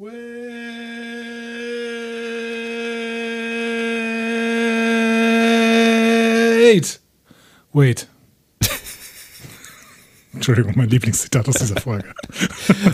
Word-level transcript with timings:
Wait. 0.00 0.12
Wait. 7.74 8.08
Entschuldigung, 10.32 10.72
mein 10.76 10.88
Lieblingszitat 10.88 11.46
aus 11.48 11.56
dieser 11.56 11.78
Folge. 11.80 12.08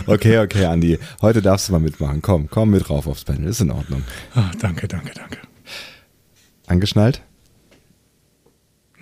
Okay, 0.05 0.39
okay, 0.39 0.65
Andi. 0.65 0.99
Heute 1.21 1.41
darfst 1.41 1.69
du 1.69 1.73
mal 1.73 1.79
mitmachen. 1.79 2.21
Komm, 2.21 2.49
komm 2.49 2.71
mit 2.71 2.89
rauf 2.89 3.07
aufs 3.07 3.23
Panel. 3.23 3.47
Ist 3.47 3.61
in 3.61 3.71
Ordnung. 3.71 4.03
Ah, 4.35 4.51
danke, 4.59 4.89
danke, 4.89 5.13
danke. 5.13 5.37
Angeschnallt? 6.65 7.21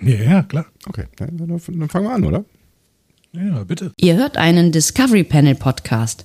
Ja, 0.00 0.14
ja, 0.14 0.42
klar. 0.44 0.66
Okay, 0.88 1.06
dann, 1.16 1.36
dann 1.38 1.58
fangen 1.58 2.06
wir 2.06 2.12
an, 2.12 2.24
oder? 2.24 2.44
Ja, 3.32 3.64
bitte. 3.64 3.92
Ihr 3.96 4.14
hört 4.14 4.36
einen 4.36 4.70
Discovery 4.70 5.24
Panel 5.24 5.56
Podcast. 5.56 6.24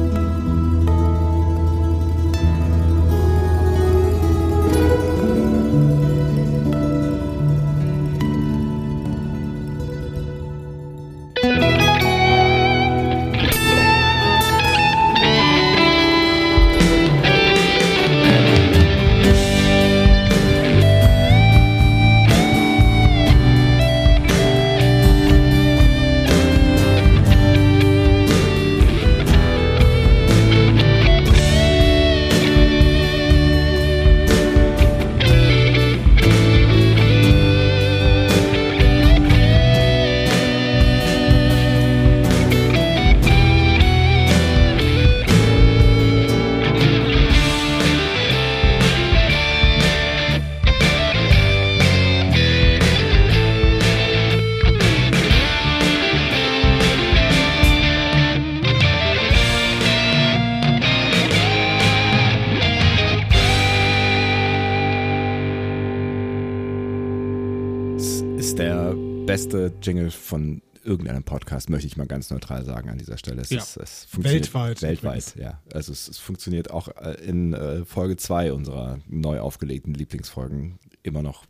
Jingle 69.81 70.11
von 70.11 70.61
irgendeinem 70.83 71.23
Podcast, 71.23 71.69
möchte 71.69 71.85
ich 71.87 71.95
mal 71.97 72.07
ganz 72.07 72.29
neutral 72.31 72.65
sagen 72.65 72.89
an 72.89 72.97
dieser 72.97 73.17
Stelle. 73.17 73.41
Es, 73.41 73.49
Ja. 73.51 73.59
ist, 73.59 73.77
es 73.77 74.05
funktioniert 74.05 74.45
Weltweit 74.53 74.81
Weltweit, 74.81 75.03
übrigens. 75.03 75.35
ja. 75.35 75.61
Also 75.73 75.91
es, 75.91 76.07
es 76.07 76.17
funktioniert 76.17 76.71
auch 76.71 76.87
äh, 76.97 77.13
in 77.23 77.53
äh, 77.53 77.85
Folge 77.85 78.17
2 78.17 78.51
unserer 78.53 78.99
neu 79.07 79.39
aufgelegten 79.39 79.93
Lieblingsfolgen 79.93 80.79
immer 81.03 81.21
noch 81.21 81.45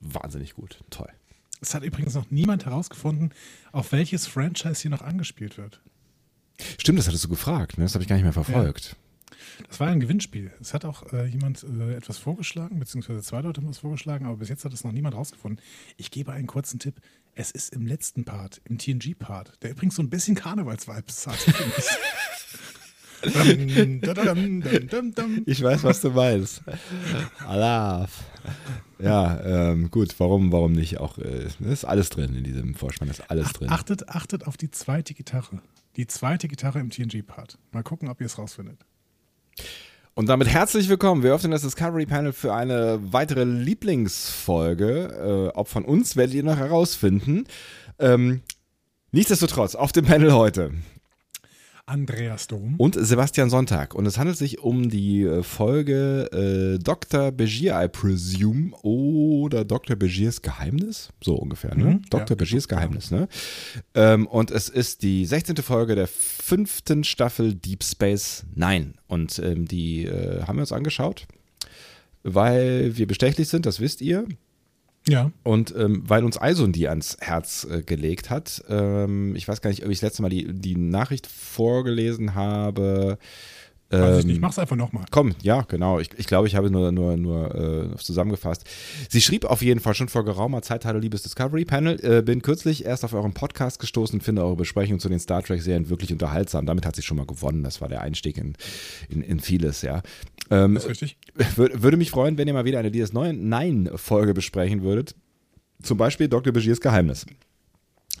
wahnsinnig 0.00 0.54
gut. 0.54 0.82
Toll. 0.90 1.08
Es 1.60 1.74
hat 1.74 1.84
übrigens 1.84 2.14
noch 2.14 2.30
niemand 2.30 2.66
herausgefunden, 2.66 3.32
auf 3.72 3.92
welches 3.92 4.26
Franchise 4.26 4.82
hier 4.82 4.90
noch 4.90 5.02
angespielt 5.02 5.58
wird. 5.58 5.80
Stimmt, 6.78 6.98
das 6.98 7.06
hattest 7.06 7.24
du 7.24 7.28
gefragt, 7.28 7.78
ne? 7.78 7.84
das 7.84 7.94
habe 7.94 8.02
ich 8.02 8.08
gar 8.08 8.16
nicht 8.16 8.24
mehr 8.24 8.32
verfolgt. 8.32 8.96
Das 9.68 9.80
war 9.80 9.88
ein 9.88 10.00
Gewinnspiel. 10.00 10.52
Es 10.60 10.74
hat 10.74 10.84
auch 10.84 11.12
äh, 11.12 11.26
jemand 11.26 11.64
äh, 11.64 11.94
etwas 11.94 12.18
vorgeschlagen, 12.18 12.78
beziehungsweise 12.78 13.22
zwei 13.22 13.40
Leute 13.40 13.60
haben 13.62 13.68
es 13.70 13.78
vorgeschlagen, 13.78 14.26
aber 14.26 14.36
bis 14.36 14.48
jetzt 14.48 14.64
hat 14.64 14.72
es 14.72 14.84
noch 14.84 14.92
niemand 14.92 15.14
rausgefunden. 15.14 15.62
Ich 15.96 16.10
gebe 16.10 16.32
einen 16.32 16.46
kurzen 16.46 16.78
Tipp. 16.78 16.96
Es 17.38 17.50
ist 17.50 17.74
im 17.74 17.86
letzten 17.86 18.24
Part, 18.24 18.62
im 18.64 18.78
TNG-Part, 18.78 19.62
der 19.62 19.72
übrigens 19.72 19.96
so 19.96 20.02
ein 20.02 20.08
bisschen 20.08 20.34
Karnevals-Vibes 20.34 21.26
hat. 21.26 21.38
Ich 25.46 25.62
weiß, 25.62 25.82
was 25.82 26.00
du 26.02 26.10
meinst. 26.10 26.62
Alaf. 27.44 28.24
Ja, 28.98 29.40
ähm, 29.40 29.90
gut, 29.90 30.14
warum, 30.20 30.52
warum 30.52 30.72
nicht? 30.72 30.98
Auch 30.98 31.18
äh, 31.18 31.48
ist 31.60 31.84
alles 31.84 32.10
drin 32.10 32.36
in 32.36 32.44
diesem 32.44 32.74
Vorspann, 32.74 33.08
ist 33.08 33.28
alles 33.28 33.52
drin. 33.54 33.70
Achtet, 33.70 34.10
achtet 34.10 34.46
auf 34.46 34.56
die 34.56 34.70
zweite 34.70 35.14
Gitarre. 35.14 35.60
Die 35.96 36.06
zweite 36.06 36.46
Gitarre 36.46 36.78
im 36.78 36.90
TNG-Part. 36.90 37.58
Mal 37.72 37.82
gucken, 37.82 38.08
ob 38.08 38.20
ihr 38.20 38.26
es 38.26 38.38
rausfindet. 38.38 38.78
Und 40.18 40.30
damit 40.30 40.48
herzlich 40.48 40.88
willkommen. 40.88 41.22
Wir 41.22 41.34
öffnen 41.34 41.52
das 41.52 41.60
Discovery 41.60 42.06
Panel 42.06 42.32
für 42.32 42.54
eine 42.54 42.98
weitere 43.02 43.44
Lieblingsfolge. 43.44 45.50
Äh, 45.52 45.58
ob 45.58 45.68
von 45.68 45.84
uns 45.84 46.16
werdet 46.16 46.34
ihr 46.34 46.42
noch 46.42 46.56
herausfinden. 46.56 47.44
Ähm, 47.98 48.40
nichtsdestotrotz, 49.12 49.74
auf 49.74 49.92
dem 49.92 50.06
Panel 50.06 50.32
heute. 50.32 50.70
Andreas 51.86 52.48
Dom. 52.48 52.74
Und 52.78 52.96
Sebastian 52.98 53.48
Sonntag. 53.48 53.94
Und 53.94 54.06
es 54.06 54.18
handelt 54.18 54.36
sich 54.36 54.58
um 54.58 54.90
die 54.90 55.22
äh, 55.22 55.44
Folge 55.44 56.28
äh, 56.76 56.82
Dr. 56.82 57.30
Begier, 57.30 57.80
I 57.80 57.86
presume, 57.86 58.72
oder 58.82 59.64
Dr. 59.64 59.94
Begiers 59.94 60.42
Geheimnis. 60.42 61.10
So 61.22 61.36
ungefähr, 61.36 61.76
ne? 61.76 61.84
Mhm, 61.84 62.02
Dr. 62.10 62.30
ja, 62.30 62.34
Begiers. 62.34 62.66
Geheimnis, 62.66 63.12
ne? 63.12 63.28
Ähm, 63.94 64.26
und 64.26 64.50
es 64.50 64.68
ist 64.68 65.02
die 65.02 65.24
16. 65.24 65.58
Folge 65.58 65.94
der 65.94 66.08
fünften 66.08 67.04
Staffel 67.04 67.54
Deep 67.54 67.84
Space 67.84 68.44
Nine. 68.54 68.94
Und 69.06 69.38
ähm, 69.38 69.66
die 69.66 70.06
äh, 70.06 70.42
haben 70.42 70.56
wir 70.56 70.62
uns 70.62 70.72
angeschaut, 70.72 71.28
weil 72.24 72.96
wir 72.96 73.06
bestechlich 73.06 73.48
sind, 73.48 73.64
das 73.64 73.78
wisst 73.78 74.00
ihr. 74.00 74.26
Ja. 75.08 75.30
Und 75.44 75.74
ähm, 75.76 76.02
weil 76.06 76.24
uns 76.24 76.40
Eison 76.40 76.72
die 76.72 76.88
ans 76.88 77.16
Herz 77.20 77.66
äh, 77.70 77.82
gelegt 77.82 78.28
hat, 78.30 78.64
ähm, 78.68 79.36
ich 79.36 79.46
weiß 79.46 79.60
gar 79.60 79.70
nicht, 79.70 79.84
ob 79.84 79.90
ich 79.90 79.98
das 79.98 80.08
letzte 80.10 80.22
Mal 80.22 80.30
die, 80.30 80.52
die 80.52 80.76
Nachricht 80.76 81.26
vorgelesen 81.26 82.34
habe. 82.34 83.18
Weiß 83.88 84.18
ich 84.18 84.24
Ähm, 84.24 84.30
nicht. 84.32 84.40
Mach's 84.40 84.58
einfach 84.58 84.74
nochmal. 84.74 85.04
Komm, 85.12 85.36
ja, 85.42 85.60
genau. 85.60 86.00
Ich, 86.00 86.10
ich 86.16 86.26
glaube, 86.26 86.48
ich 86.48 86.56
habe 86.56 86.72
nur, 86.72 86.90
nur, 86.90 87.16
nur 87.16 87.54
äh, 87.94 87.96
zusammengefasst. 87.98 88.64
Sie 89.08 89.20
schrieb 89.20 89.44
auf 89.44 89.62
jeden 89.62 89.78
Fall 89.78 89.94
schon 89.94 90.08
vor 90.08 90.24
geraumer 90.24 90.60
Zeit, 90.62 90.84
hallo 90.84 90.98
liebes 90.98 91.22
Discovery 91.22 91.64
Panel, 91.64 91.96
äh, 92.04 92.20
bin 92.20 92.42
kürzlich 92.42 92.84
erst 92.84 93.04
auf 93.04 93.12
euren 93.14 93.32
Podcast 93.32 93.78
gestoßen, 93.78 94.20
finde 94.20 94.42
eure 94.42 94.56
Besprechung 94.56 94.98
zu 94.98 95.08
den 95.08 95.20
Star 95.20 95.40
Trek-Serien 95.40 95.88
wirklich 95.88 96.10
unterhaltsam. 96.12 96.66
Damit 96.66 96.84
hat 96.84 96.96
sie 96.96 97.02
schon 97.02 97.16
mal 97.16 97.26
gewonnen. 97.26 97.62
Das 97.62 97.80
war 97.80 97.88
der 97.88 98.00
Einstieg 98.00 98.38
in, 98.38 98.54
in, 99.08 99.22
in 99.22 99.38
vieles, 99.38 99.82
ja. 99.82 100.02
Ähm, 100.50 100.74
Das 100.74 100.84
ist 100.84 100.90
richtig. 100.90 101.18
Wür- 101.56 101.82
Würde 101.82 101.96
mich 101.96 102.10
freuen, 102.10 102.38
wenn 102.38 102.46
ihr 102.48 102.54
mal 102.54 102.64
wieder 102.64 102.78
eine 102.78 102.90
DS9 102.90 103.32
Nein-Folge 103.32 104.34
besprechen 104.34 104.82
würdet. 104.82 105.14
Zum 105.82 105.98
Beispiel 105.98 106.28
Dr. 106.28 106.52
Begiers 106.52 106.80
Geheimnis. 106.80 107.26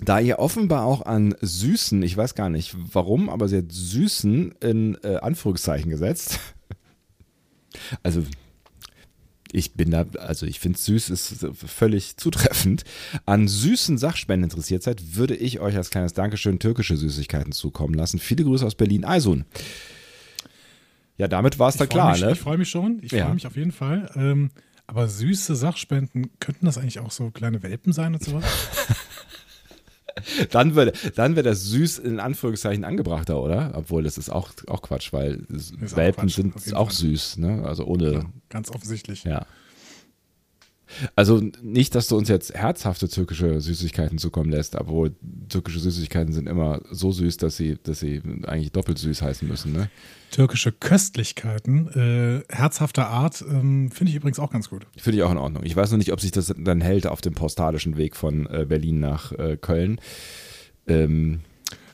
Da 0.02 0.20
ihr 0.20 0.38
offenbar 0.38 0.84
auch 0.84 1.06
an 1.06 1.34
Süßen, 1.40 2.02
ich 2.02 2.16
weiß 2.16 2.34
gar 2.34 2.50
nicht 2.50 2.74
warum, 2.92 3.30
aber 3.30 3.48
sie 3.48 3.58
hat 3.58 3.72
Süßen 3.72 4.52
in 4.60 4.98
äh, 5.02 5.16
Anführungszeichen 5.16 5.90
gesetzt. 5.90 6.38
Also, 8.02 8.24
ich 9.52 9.74
bin 9.74 9.90
da, 9.90 10.06
also 10.18 10.46
ich 10.46 10.60
finde 10.60 10.78
süß 10.78 11.10
ist 11.10 11.46
völlig 11.54 12.16
zutreffend. 12.16 12.84
An 13.26 13.48
süßen 13.48 13.98
Sachspenden 13.98 14.44
interessiert 14.50 14.82
seid, 14.82 15.16
würde 15.16 15.36
ich 15.36 15.60
euch 15.60 15.76
als 15.76 15.90
kleines 15.90 16.14
Dankeschön 16.14 16.58
türkische 16.58 16.96
Süßigkeiten 16.96 17.52
zukommen 17.52 17.94
lassen. 17.94 18.18
Viele 18.18 18.44
Grüße 18.44 18.64
aus 18.66 18.74
Berlin, 18.76 19.04
Eisun. 19.04 19.44
Ja, 21.18 21.28
damit 21.28 21.58
war 21.58 21.68
es 21.70 21.76
dann 21.76 21.88
klar, 21.88 22.12
mich, 22.12 22.20
ne? 22.20 22.32
Ich 22.32 22.40
freue 22.40 22.58
mich 22.58 22.68
schon. 22.70 22.98
Ich 23.02 23.12
Ja. 23.12 23.24
freue 23.26 23.34
mich 23.34 23.46
auf 23.46 23.56
jeden 23.56 23.72
Fall. 23.72 24.10
Ähm, 24.16 24.50
aber 24.86 25.08
süße 25.08 25.56
Sachspenden, 25.56 26.30
könnten 26.40 26.66
das 26.66 26.78
eigentlich 26.78 27.00
auch 27.00 27.10
so 27.10 27.30
kleine 27.30 27.62
Welpen 27.62 27.92
sein 27.92 28.14
und 28.14 28.22
sowas? 28.22 28.44
Dann 30.50 30.74
wäre 30.74 30.92
dann 31.14 31.36
wär 31.36 31.42
das 31.42 31.64
süß 31.64 31.98
in 31.98 32.20
Anführungszeichen 32.20 32.84
angebrachter, 32.84 33.38
oder? 33.40 33.72
Obwohl 33.74 34.02
das 34.02 34.16
ist 34.16 34.30
auch, 34.30 34.50
auch 34.66 34.80
Quatsch, 34.80 35.12
weil 35.12 35.42
auch 35.50 35.96
Welpen 35.96 36.28
Quatsch, 36.28 36.34
sind 36.34 36.74
auch 36.74 36.86
Fall. 36.90 36.96
süß, 36.96 37.36
ne? 37.36 37.62
Also 37.66 37.84
ohne, 37.84 38.12
Ja, 38.12 38.24
ganz 38.48 38.70
offensichtlich. 38.70 39.24
ja. 39.24 39.44
Also 41.14 41.42
nicht, 41.62 41.94
dass 41.94 42.08
du 42.08 42.16
uns 42.16 42.28
jetzt 42.28 42.54
herzhafte 42.54 43.08
türkische 43.08 43.60
Süßigkeiten 43.60 44.18
zukommen 44.18 44.50
lässt, 44.50 44.76
obwohl 44.76 45.14
türkische 45.48 45.80
Süßigkeiten 45.80 46.32
sind 46.32 46.48
immer 46.48 46.80
so 46.90 47.12
süß, 47.12 47.36
dass 47.38 47.56
sie, 47.56 47.78
dass 47.82 48.00
sie 48.00 48.22
eigentlich 48.46 48.72
doppelt 48.72 48.98
süß 48.98 49.22
heißen 49.22 49.46
müssen, 49.46 49.72
ne? 49.72 49.90
Türkische 50.30 50.72
Köstlichkeiten, 50.72 51.88
äh, 51.88 52.42
herzhafter 52.52 53.08
Art, 53.08 53.44
ähm, 53.48 53.90
finde 53.90 54.10
ich 54.10 54.16
übrigens 54.16 54.38
auch 54.38 54.50
ganz 54.50 54.68
gut. 54.68 54.86
Finde 54.96 55.18
ich 55.18 55.22
auch 55.22 55.30
in 55.30 55.38
Ordnung. 55.38 55.62
Ich 55.64 55.76
weiß 55.76 55.90
noch 55.92 55.98
nicht, 55.98 56.12
ob 56.12 56.20
sich 56.20 56.32
das 56.32 56.52
dann 56.56 56.80
hält 56.80 57.06
auf 57.06 57.20
dem 57.20 57.34
postalischen 57.34 57.96
Weg 57.96 58.16
von 58.16 58.46
äh, 58.46 58.66
Berlin 58.68 58.98
nach 58.98 59.32
äh, 59.32 59.56
Köln. 59.56 60.00
Ähm, 60.88 61.40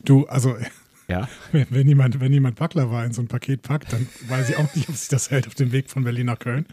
Du, 0.05 0.27
also, 0.27 0.57
ja. 1.13 1.29
wenn, 1.53 1.67
wenn 1.71 1.89
jemand, 1.89 2.21
wenn 2.21 2.33
jemand 2.33 2.57
Baklava 2.57 3.05
in 3.05 3.13
so 3.13 3.23
ein 3.23 3.29
Paket 3.29 3.63
packt, 3.63 3.93
dann 3.93 4.09
weiß 4.29 4.51
ich 4.51 4.57
auch 4.57 4.75
nicht, 4.75 4.89
ob 4.89 4.97
sich 4.97 5.09
das 5.09 5.31
hält 5.31 5.47
auf 5.47 5.55
dem 5.55 5.73
Weg 5.73 5.91
von 5.91 6.05
Berlin 6.05 6.27
nach 6.27 6.39
Köln 6.39 6.67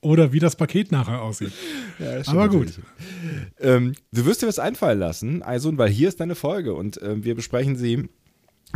oder 0.00 0.32
wie 0.32 0.40
das 0.40 0.56
Paket 0.56 0.90
nachher 0.92 1.22
aussieht. 1.22 1.52
Aber 2.26 2.48
gut. 2.48 2.80
Ähm, 3.60 3.94
du 4.12 4.24
wirst 4.26 4.42
dir 4.42 4.48
was 4.48 4.58
einfallen 4.58 4.98
lassen, 4.98 5.42
Eisun, 5.42 5.78
weil 5.78 5.90
hier 5.90 6.08
ist 6.08 6.20
deine 6.20 6.34
Folge 6.34 6.74
und 6.74 7.00
ähm, 7.02 7.24
wir 7.24 7.34
besprechen 7.34 7.76
sie 7.76 8.08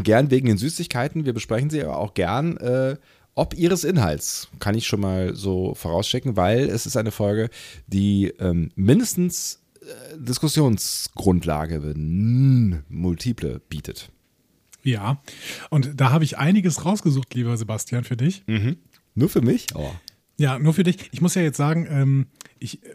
Gern 0.02 0.30
wegen 0.30 0.46
den 0.46 0.58
Süßigkeiten. 0.58 1.24
Wir 1.24 1.32
besprechen 1.32 1.70
sie 1.70 1.82
aber 1.82 1.96
auch 1.98 2.14
gern. 2.14 2.56
Äh, 2.58 2.96
ob 3.34 3.54
ihres 3.54 3.84
Inhalts, 3.84 4.48
kann 4.60 4.74
ich 4.74 4.86
schon 4.86 5.00
mal 5.00 5.34
so 5.34 5.74
vorausschicken, 5.74 6.36
weil 6.36 6.68
es 6.68 6.86
ist 6.86 6.96
eine 6.96 7.10
Folge, 7.10 7.50
die 7.86 8.32
ähm, 8.38 8.70
mindestens 8.76 9.62
äh, 9.82 10.16
Diskussionsgrundlage 10.18 11.94
multiple 12.88 13.60
bietet. 13.68 14.10
Ja, 14.86 15.20
und 15.68 16.00
da 16.00 16.10
habe 16.12 16.22
ich 16.22 16.38
einiges 16.38 16.84
rausgesucht, 16.84 17.34
lieber 17.34 17.56
Sebastian, 17.56 18.04
für 18.04 18.16
dich. 18.16 18.44
Mhm. 18.46 18.76
Nur 19.16 19.28
für 19.28 19.40
mich? 19.42 19.66
Oh. 19.74 19.90
Ja, 20.38 20.58
nur 20.58 20.74
für 20.74 20.84
dich. 20.84 21.08
Ich 21.10 21.20
muss 21.20 21.34
ja 21.34 21.42
jetzt 21.42 21.56
sagen, 21.56 21.86
ähm, 21.90 22.26
ich, 22.60 22.84
äh, 22.84 22.88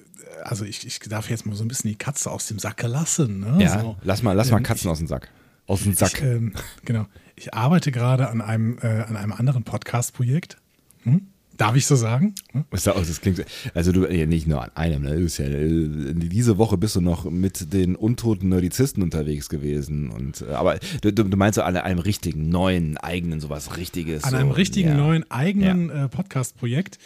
also 0.43 0.63
ich, 0.63 0.87
ich 0.87 0.99
darf 0.99 1.29
jetzt 1.29 1.45
mal 1.45 1.55
so 1.55 1.65
ein 1.65 1.67
bisschen 1.67 1.89
die 1.89 1.97
Katze 1.97 2.31
aus 2.31 2.47
dem 2.47 2.59
Sack 2.59 2.81
lassen. 2.83 3.41
Ne? 3.41 3.57
Ja, 3.61 3.81
so. 3.81 3.97
lass 4.03 4.23
mal, 4.23 4.33
lass 4.33 4.51
mal 4.51 4.57
Ähm, 4.57 4.63
Katzen 4.63 4.89
aus 4.89 4.99
dem 4.99 5.07
Sack. 5.07 5.29
Aus 5.67 5.83
dem 5.83 5.93
Sack. 5.93 6.13
Ich, 6.13 6.21
ähm, 6.21 6.53
genau. 6.85 7.07
Ich 7.35 7.53
arbeite 7.53 7.91
gerade 7.91 8.29
an 8.29 8.39
einem, 8.41 8.77
äh, 8.81 9.01
an 9.01 9.17
einem 9.17 9.33
anderen 9.33 9.63
Podcast-Projekt. 9.63 10.57
Hm? 11.03 11.27
Darf 11.57 11.75
ich 11.75 11.85
so 11.85 11.95
sagen? 11.95 12.33
Hm? 12.53 12.65
Das, 12.71 12.83
das 12.83 13.21
klingt, 13.21 13.37
so- 13.37 13.43
also 13.73 13.91
du, 13.91 14.05
ja, 14.05 14.25
nicht 14.25 14.47
nur 14.47 14.63
an 14.63 14.71
einem, 14.75 15.03
ne? 15.03 15.19
ja, 15.19 15.45
äh, 15.45 16.13
diese 16.13 16.57
Woche 16.57 16.77
bist 16.77 16.95
du 16.95 17.01
noch 17.01 17.25
mit 17.29 17.73
den 17.73 17.95
untoten 17.95 18.49
Nerdizisten 18.49 19.03
unterwegs 19.03 19.49
gewesen. 19.49 20.09
Und, 20.09 20.41
äh, 20.41 20.53
aber 20.53 20.79
du, 21.01 21.11
du 21.11 21.37
meinst 21.37 21.55
so 21.55 21.63
an 21.63 21.77
einem 21.77 21.99
richtigen, 21.99 22.49
neuen, 22.49 22.97
eigenen, 22.97 23.39
sowas 23.39 23.77
richtiges. 23.77 24.23
An 24.23 24.31
so, 24.31 24.37
einem 24.37 24.51
richtigen 24.51 24.89
ja. 24.89 24.97
neuen 24.97 25.29
eigenen 25.29 25.89
äh, 25.89 26.09
Podcast-Projekt. 26.09 26.97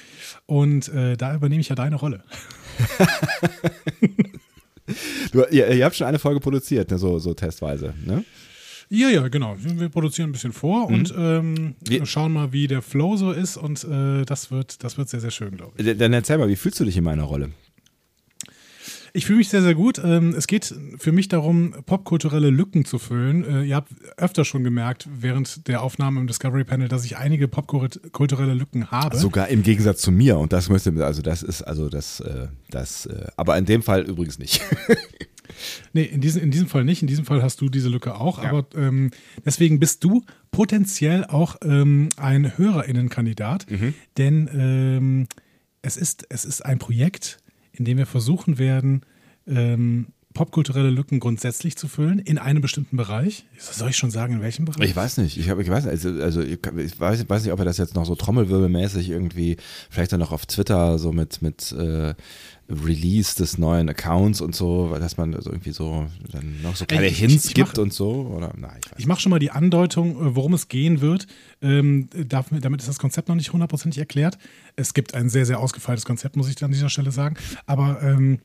Und 0.45 0.88
äh, 0.89 1.18
da 1.18 1.36
übernehme 1.36 1.62
ich 1.62 1.69
ja 1.69 1.75
deine 1.75 1.95
Rolle. 1.95 2.24
Du, 5.31 5.44
ihr, 5.50 5.68
ihr 5.71 5.83
habt 5.83 5.95
schon 5.95 6.06
eine 6.07 6.19
Folge 6.19 6.39
produziert, 6.39 6.92
ne? 6.92 6.97
so, 6.97 7.18
so 7.18 7.33
testweise. 7.33 7.94
Ne? 8.06 8.24
Ja, 8.90 9.10
ja, 9.10 9.28
genau. 9.28 9.56
Wir 9.60 9.90
produzieren 9.90 10.30
ein 10.30 10.34
bisschen 10.34 10.54
vor 10.54 10.88
und 10.88 11.14
ähm, 11.18 11.54
Mhm. 11.54 11.76
Wir- 11.82 12.06
schauen 12.06 12.34
mal, 12.34 12.52
wie 12.54 12.68
der 12.68 12.82
Flow 12.82 13.18
so 13.18 13.32
ist. 13.32 13.58
Und 13.58 13.84
äh, 13.84 14.26
das, 14.26 14.52
wird, 14.52 14.84
das 14.84 14.98
wird 14.98 15.10
sehr, 15.10 15.20
sehr 15.22 15.32
schön, 15.32 15.58
glaube 15.58 15.74
ich. 15.82 15.98
Dann 15.98 16.14
erzähl 16.14 16.38
mal, 16.38 16.48
wie 16.50 16.56
fühlst 16.56 16.80
du 16.80 16.86
dich 16.86 16.96
in 16.98 17.04
meiner 17.04 17.24
Rolle? 17.24 17.50
Ich 19.14 19.26
fühle 19.26 19.38
mich 19.38 19.48
sehr, 19.48 19.62
sehr 19.62 19.76
gut. 19.76 20.02
Ähm, 20.04 20.36
es 20.38 20.46
geht 20.46 20.76
für 20.98 21.14
mich 21.14 21.30
darum, 21.30 21.74
popkulturelle 21.86 22.50
Lücken 22.50 22.84
zu 22.84 23.00
füllen. 23.00 23.46
Äh, 23.46 23.64
ihr 23.64 23.76
habt 23.78 23.90
öfter 24.18 24.44
schon 24.44 24.66
gemerkt 24.66 25.08
während 25.10 25.70
der 25.70 25.81
Aufnahme 25.84 26.20
im 26.20 26.28
Discovery 26.28 26.66
Panel, 26.66 26.90
dass 26.90 27.06
ich 27.06 27.16
einige 27.16 27.48
popkulturelle 27.48 28.54
Lücken 28.54 28.92
habe. 28.92 29.16
Sogar 29.18 29.48
im 29.48 29.64
Gegensatz 29.64 30.02
zu 30.02 30.12
mir. 30.12 30.38
Und 30.38 30.52
das 30.52 30.68
möchte, 30.70 30.92
also 31.06 31.22
das 31.22 31.44
ist, 31.44 31.62
also 31.62 31.88
das, 31.88 32.20
äh, 32.20 32.50
das, 32.70 33.06
äh, 33.06 33.28
aber 33.38 33.58
in 33.58 33.64
dem 33.66 33.84
Fall 33.84 34.02
übrigens 34.04 34.38
nicht. 34.38 34.62
Nee, 35.94 36.04
in 36.04 36.22
diesem, 36.22 36.42
in 36.44 36.52
diesem 36.52 36.68
Fall 36.68 36.84
nicht. 36.84 37.02
In 37.02 37.07
diesem 37.07 37.25
Fall 37.25 37.42
hast 37.42 37.62
du 37.62 37.69
diese 37.69 37.90
Lücke 37.90 38.16
auch. 38.16 38.40
Aber 38.40 38.68
ähm, 38.75 39.12
deswegen 39.46 39.80
bist 39.80 40.04
du 40.04 40.24
potenziell 40.52 41.25
auch 41.25 41.57
ähm, 41.63 42.10
ein 42.18 42.57
HörerInnenkandidat. 42.57 43.66
Denn 44.18 44.50
ähm, 44.54 45.28
es, 45.81 45.98
ist, 45.98 46.25
es 46.30 46.46
ist 46.46 46.66
ein 46.66 46.80
Projekt, 46.80 47.40
in 47.72 47.86
dem 47.86 47.98
wir 47.98 48.06
versuchen 48.06 48.57
werden, 48.57 49.02
ähm, 49.48 50.07
popkulturelle 50.36 50.90
Lücken 50.90 51.19
grundsätzlich 51.19 51.78
zu 51.78 51.88
füllen 51.88 52.19
in 52.19 52.38
einem 52.38 52.62
bestimmten 52.62 52.98
Bereich. 52.98 53.46
Soll 53.57 53.90
ich 53.90 53.98
schon 53.98 54.12
sagen, 54.12 54.34
in 54.34 54.42
welchem 54.42 54.66
Bereich? 54.66 54.90
Ich 54.90 54.96
weiß 54.96 55.18
nicht. 55.18 55.38
Ich, 55.38 55.50
hab, 55.50 55.57
ich 55.60 55.69
weiß 55.69 55.86
nicht. 55.86 55.92
Also, 55.92 56.22
also 56.22 56.42
ich, 56.42 56.60
ich 56.78 57.00
weiß, 57.00 57.28
weiß 57.28 57.44
nicht, 57.44 57.54
ob 57.54 57.60
er 57.60 57.66
das 57.66 57.78
jetzt 57.78 57.96
noch 57.96 58.06
so 58.06 58.16
trommelwirbelmäßig 58.16 59.10
irgendwie, 59.10 59.57
vielleicht 59.90 60.12
dann 60.12 60.19
noch 60.19 60.31
auf 60.31 60.46
Twitter 60.46 61.00
so 61.00 61.12
mit, 61.12 61.42
mit 61.42 61.72
äh, 61.72 62.13
Release 62.68 63.36
des 63.36 63.58
neuen 63.60 63.88
Accounts 63.90 64.42
und 64.42 64.56
so, 64.56 64.88
weil 64.90 65.00
dass 65.00 65.18
man 65.18 65.34
so 65.40 65.52
irgendwie 65.52 65.72
so 65.72 66.08
dann 66.32 66.62
noch 66.64 66.76
so 66.76 66.86
kleine 66.86 67.08
ich- 67.08 67.20
Hints 67.20 67.46
ich 67.46 67.54
gibt 67.54 67.78
mach- 67.78 67.84
und 67.84 67.94
so. 67.94 68.12
Oder 68.36 68.54
nein, 68.58 68.80
ich 68.94 69.00
Ich 69.00 69.08
mache 69.08 69.22
schon 69.22 69.30
mal 69.30 69.40
die 69.40 69.52
Andeutung, 69.52 70.12
äh, 70.16 70.36
worum 70.36 70.54
es 70.54 70.68
gehen 70.68 71.02
wird. 71.02 71.28
Ähm, 71.62 72.10
damit 72.30 72.82
ist 72.82 72.88
das 72.90 72.98
Konzept 73.00 73.30
noch 73.30 73.36
nicht 73.36 73.54
hundertprozentig 73.54 74.00
erklärt. 74.00 74.38
Es 74.76 74.94
gibt 74.94 75.14
ein 75.14 75.30
sehr, 75.30 75.46
sehr 75.46 75.60
ausgefeiltes 75.60 76.06
Konzept, 76.06 76.36
muss 76.38 76.50
ich 76.50 76.64
an 76.64 76.72
dieser 76.72 76.90
Stelle 76.90 77.12
sagen. 77.12 77.36
Aber 77.68 78.02
ähm, 78.02 78.40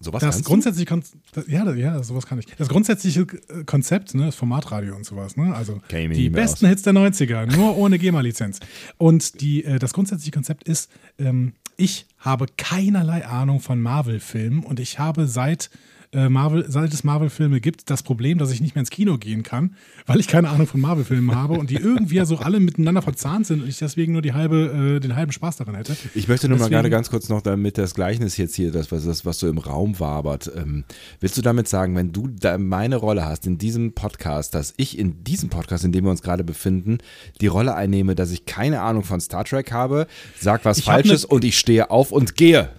Sowas 0.00 0.22
das 0.22 0.44
grundsätzliche 0.44 0.86
Konzept, 0.86 1.48
ja, 1.48 1.70
ja, 1.72 2.02
sowas 2.02 2.26
kann 2.26 2.38
ich. 2.38 2.46
Das 2.56 2.68
grundsätzliche 2.68 3.20
äh, 3.20 3.64
Konzept, 3.64 4.14
ne, 4.14 4.26
das 4.26 4.36
Formatradio 4.36 4.94
und 4.94 5.04
sowas, 5.04 5.36
ne? 5.36 5.54
Also 5.54 5.80
die 5.90 6.30
besten 6.30 6.66
Hits 6.66 6.82
der 6.82 6.92
90er, 6.92 7.46
nur 7.54 7.76
ohne 7.76 7.98
GEMA-Lizenz. 7.98 8.60
Und 8.96 9.40
die, 9.40 9.64
äh, 9.64 9.78
das 9.78 9.92
grundsätzliche 9.92 10.32
Konzept 10.32 10.64
ist, 10.64 10.90
ähm, 11.18 11.52
ich 11.76 12.06
habe 12.18 12.46
keinerlei 12.56 13.24
Ahnung 13.24 13.60
von 13.60 13.80
Marvel-Filmen 13.80 14.64
und 14.64 14.80
ich 14.80 14.98
habe 14.98 15.26
seit 15.26 15.70
äh, 16.12 16.28
Marvel, 16.28 16.64
seit 16.68 16.92
es 16.92 17.04
Marvel-Filme 17.04 17.60
gibt, 17.60 17.90
das 17.90 18.02
Problem, 18.02 18.38
dass 18.38 18.50
ich 18.50 18.60
nicht 18.60 18.74
mehr 18.74 18.80
ins 18.80 18.90
Kino 18.90 19.18
gehen 19.18 19.42
kann, 19.42 19.74
weil 20.06 20.20
ich 20.20 20.26
keine 20.28 20.48
Ahnung 20.48 20.66
von 20.66 20.80
Marvel-Filmen 20.80 21.34
habe 21.34 21.54
und 21.54 21.70
die 21.70 21.76
irgendwie 21.76 22.14
ja 22.16 22.24
so 22.24 22.38
alle 22.38 22.60
miteinander 22.60 23.02
verzahnt 23.02 23.46
sind 23.46 23.62
und 23.62 23.68
ich 23.68 23.78
deswegen 23.78 24.12
nur 24.12 24.22
die 24.22 24.32
halbe, 24.32 24.96
äh, 24.96 25.00
den 25.00 25.16
halben 25.16 25.32
Spaß 25.32 25.56
daran 25.56 25.74
hätte. 25.74 25.96
Ich 26.14 26.28
möchte 26.28 26.48
nur 26.48 26.56
mal 26.58 26.64
Deswegen- 26.64 26.74
gerade 26.76 26.90
ganz 26.90 27.10
kurz 27.10 27.28
noch 27.28 27.42
damit 27.42 27.76
das 27.78 27.94
Gleichnis 27.94 28.36
jetzt 28.36 28.54
hier, 28.54 28.72
das, 28.72 28.90
was, 28.90 29.04
das, 29.04 29.24
was 29.26 29.38
so 29.38 29.48
im 29.48 29.58
Raum 29.58 29.98
wabert. 30.00 30.50
Ähm, 30.56 30.84
willst 31.20 31.36
du 31.36 31.42
damit 31.42 31.68
sagen, 31.68 31.94
wenn 31.96 32.12
du 32.12 32.28
da 32.28 32.56
meine 32.58 32.96
Rolle 32.96 33.24
hast 33.24 33.46
in 33.46 33.58
diesem 33.58 33.92
Podcast, 33.92 34.54
dass 34.54 34.74
ich 34.76 34.98
in 34.98 35.24
diesem 35.24 35.50
Podcast, 35.50 35.84
in 35.84 35.92
dem 35.92 36.04
wir 36.04 36.10
uns 36.10 36.22
gerade 36.22 36.44
befinden, 36.44 36.98
die 37.40 37.46
Rolle 37.48 37.74
einnehme, 37.74 38.14
dass 38.14 38.30
ich 38.30 38.46
keine 38.46 38.80
Ahnung 38.80 39.04
von 39.04 39.20
Star 39.20 39.44
Trek 39.44 39.72
habe, 39.72 40.06
sag 40.40 40.64
was 40.64 40.78
Ich 40.78 40.86
hab 40.88 40.94
Falsches 40.94 41.22
ne- 41.22 41.28
und 41.34 41.44
ich 41.44 41.58
stehe 41.58 41.90
auf 41.90 42.12
und 42.12 42.34
gehe? 42.36 42.70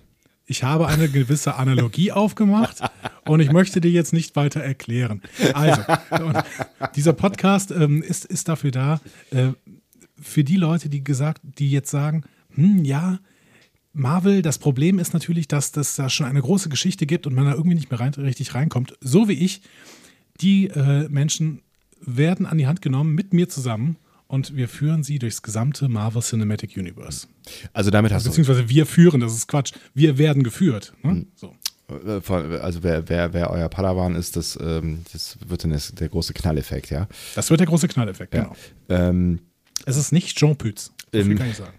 Ich 0.50 0.64
habe 0.64 0.88
eine 0.88 1.08
gewisse 1.10 1.58
Analogie 1.58 2.12
aufgemacht 2.12 2.82
und 3.28 3.40
ich 3.40 3.52
möchte 3.52 3.82
dir 3.82 3.92
jetzt 3.92 4.14
nicht 4.14 4.36
weiter 4.36 4.62
erklären. 4.62 5.22
Also, 5.54 5.84
dieser 6.96 7.14
Podcast 7.14 7.70
ähm, 7.70 8.02
ist, 8.02 8.26
ist 8.26 8.50
dafür 8.50 8.72
da, 8.72 9.00
äh, 9.30 9.50
für 10.20 10.44
die 10.44 10.56
Leute, 10.56 10.90
die 10.90 11.04
gesagt, 11.04 11.42
die 11.44 11.70
jetzt 11.70 11.92
sagen, 11.92 12.24
hm, 12.56 12.84
ja, 12.84 13.20
Marvel, 13.94 14.42
das 14.42 14.58
Problem 14.58 14.98
ist 14.98 15.14
natürlich, 15.14 15.48
dass 15.48 15.72
das 15.72 15.96
da 15.96 16.10
schon 16.10 16.26
eine 16.26 16.42
große 16.42 16.70
Geschichte 16.70 17.06
gibt 17.06 17.28
und 17.28 17.36
man 17.36 17.46
da 17.46 17.52
irgendwie 17.52 17.76
nicht 17.76 17.92
mehr 17.92 18.00
rein, 18.00 18.14
richtig 18.16 18.56
reinkommt. 18.56 18.98
So 19.02 19.28
wie 19.28 19.34
ich, 19.34 19.62
die 20.42 20.66
äh, 20.70 21.08
Menschen 21.10 21.62
werden 22.02 22.48
an 22.48 22.58
die 22.58 22.66
Hand 22.66 22.82
genommen 22.82 23.14
mit 23.14 23.34
mir 23.34 23.50
zusammen 23.50 23.98
und 24.30 24.56
wir 24.56 24.70
führen 24.70 25.04
sie 25.04 25.18
durchs 25.20 25.42
gesamte 25.42 25.90
Marvel 25.90 26.22
Cinematic 26.22 26.78
Universe. 26.78 27.28
Also 27.74 27.90
damit 27.90 28.14
hast 28.14 28.26
du, 28.26 28.30
Beziehungsweise 28.30 28.70
wir 28.70 28.86
führen, 28.86 29.20
das 29.20 29.34
ist 29.34 29.48
Quatsch. 29.48 29.74
Wir 29.96 30.18
werden 30.18 30.44
geführt. 30.44 30.94
Ne? 31.02 31.26
So. 31.36 31.54
äh, 31.90 32.22
also 32.60 32.84
wer, 32.84 33.10
wer, 33.10 33.34
wer 33.34 33.50
euer 33.50 33.68
Padawan 33.70 34.16
ist, 34.16 34.36
das, 34.36 34.58
ähm, 34.62 35.04
das 35.12 35.38
wird 35.46 35.64
dann 35.64 35.78
der 35.94 36.10
große 36.10 36.34
Knalleffekt, 36.34 36.92
ja. 36.92 37.08
Das 37.34 37.50
wird 37.50 37.60
der 37.60 37.68
große 37.68 37.88
Knalleffekt, 37.88 38.32
genau. 38.32 38.56
Ähm, 38.88 39.40
Es 39.86 39.98
ist 39.98 40.12
nicht 40.12 40.38
Jean 40.38 40.56
Pütz. 40.56 40.92
So 41.12 41.20
Ähm, 41.20 41.36
kann 41.36 41.50
ich 41.50 41.58
sagen. 41.58 41.74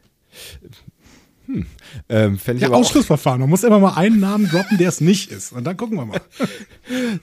Ähm, 2.09 2.38
fänd 2.38 2.61
ich 2.61 2.69
Ja, 2.69 2.75
Ausschlussverfahren. 2.75 3.40
Man 3.40 3.50
muss 3.50 3.64
immer 3.64 3.78
mal 3.78 3.95
einen 3.95 4.21
Namen 4.21 4.49
droppen, 4.49 4.78
der 4.78 4.88
es 4.88 5.00
nicht 5.00 5.30
ist. 5.30 5.52
Und 5.52 5.64
dann 5.64 5.76
gucken 5.76 5.97
wir 5.99 6.07
mal. 6.07 6.21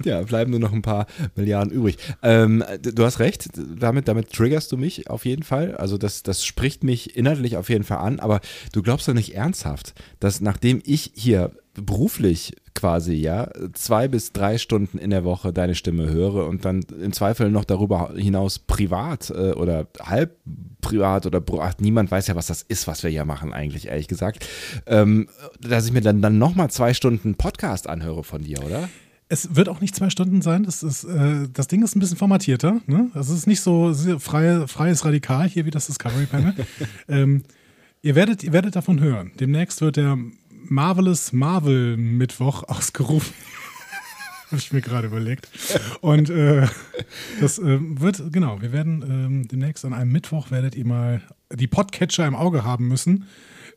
Ja, 0.05 0.21
bleiben 0.21 0.51
nur 0.51 0.61
noch 0.61 0.71
ein 0.71 0.81
paar 0.81 1.07
Milliarden 1.35 1.73
übrig. 1.73 1.97
Ähm, 2.23 2.63
du 2.81 3.03
hast 3.03 3.19
recht, 3.19 3.49
damit, 3.55 4.07
damit 4.07 4.31
triggerst 4.31 4.71
du 4.71 4.77
mich 4.77 5.09
auf 5.09 5.25
jeden 5.25 5.43
Fall. 5.43 5.75
Also 5.75 5.97
das, 5.97 6.23
das 6.23 6.45
spricht 6.45 6.85
mich 6.85 7.17
inhaltlich 7.17 7.57
auf 7.57 7.69
jeden 7.69 7.83
Fall 7.83 7.97
an, 7.97 8.19
aber 8.21 8.39
du 8.71 8.81
glaubst 8.81 9.09
doch 9.09 9.13
nicht 9.13 9.35
ernsthaft, 9.35 9.93
dass 10.21 10.39
nachdem 10.39 10.81
ich 10.85 11.11
hier 11.15 11.51
beruflich 11.81 12.55
quasi, 12.73 13.13
ja, 13.13 13.49
zwei 13.73 14.07
bis 14.07 14.33
drei 14.33 14.57
Stunden 14.57 14.97
in 14.97 15.09
der 15.09 15.23
Woche 15.23 15.51
deine 15.51 15.75
Stimme 15.75 16.09
höre 16.09 16.47
und 16.47 16.63
dann 16.65 16.81
im 17.01 17.11
Zweifel 17.11 17.49
noch 17.49 17.65
darüber 17.65 18.13
hinaus 18.15 18.59
privat 18.59 19.31
äh, 19.31 19.53
oder 19.53 19.87
halb 19.99 20.37
privat 20.81 21.25
oder 21.25 21.41
ach, 21.59 21.73
niemand 21.79 22.11
weiß 22.11 22.27
ja, 22.27 22.35
was 22.35 22.47
das 22.47 22.61
ist, 22.61 22.87
was 22.87 23.03
wir 23.03 23.09
hier 23.09 23.25
machen 23.25 23.51
eigentlich, 23.53 23.87
ehrlich 23.87 24.07
gesagt, 24.07 24.47
ähm, 24.85 25.27
dass 25.59 25.87
ich 25.87 25.91
mir 25.91 26.01
dann, 26.01 26.21
dann 26.21 26.37
nochmal 26.37 26.69
zwei 26.69 26.93
Stunden 26.93 27.35
Podcast 27.35 27.89
anhöre 27.89 28.23
von 28.23 28.43
dir, 28.43 28.63
oder? 28.63 28.89
Es 29.29 29.55
wird 29.55 29.67
auch 29.67 29.81
nicht 29.81 29.93
zwei 29.93 30.09
Stunden 30.09 30.41
sein. 30.41 30.63
Das, 30.63 30.83
ist, 30.83 31.03
äh, 31.03 31.49
das 31.51 31.67
Ding 31.67 31.83
ist 31.83 31.95
ein 31.95 31.99
bisschen 31.99 32.17
formatierter. 32.17 32.79
Ne? 32.85 33.11
Das 33.13 33.29
ist 33.29 33.45
nicht 33.45 33.59
so 33.59 33.93
freie, 34.19 34.67
freies 34.69 35.03
Radikal 35.03 35.49
hier 35.49 35.65
wie 35.65 35.71
das 35.71 35.87
Discovery 35.87 36.27
Panel. 36.27 36.53
ähm, 37.09 37.43
ihr, 38.01 38.15
werdet, 38.15 38.43
ihr 38.43 38.53
werdet 38.53 38.77
davon 38.77 39.01
hören. 39.01 39.31
Demnächst 39.37 39.81
wird 39.81 39.97
der 39.97 40.17
Marvelous 40.69 41.33
Marvel 41.33 41.97
Mittwoch 41.97 42.63
ausgerufen. 42.67 43.33
Habe 44.47 44.57
ich 44.57 44.71
mir 44.71 44.81
gerade 44.81 45.07
überlegt. 45.07 45.49
Und 45.99 46.29
äh, 46.29 46.67
das 47.41 47.59
äh, 47.59 47.79
wird, 47.79 48.31
genau, 48.31 48.61
wir 48.61 48.71
werden 48.71 49.03
ähm, 49.03 49.47
demnächst 49.47 49.83
an 49.83 49.93
einem 49.93 50.11
Mittwoch 50.11 50.51
werdet 50.51 50.75
ihr 50.75 50.85
mal 50.85 51.21
die 51.53 51.67
Podcatcher 51.67 52.25
im 52.25 52.35
Auge 52.35 52.63
haben 52.63 52.87
müssen. 52.87 53.25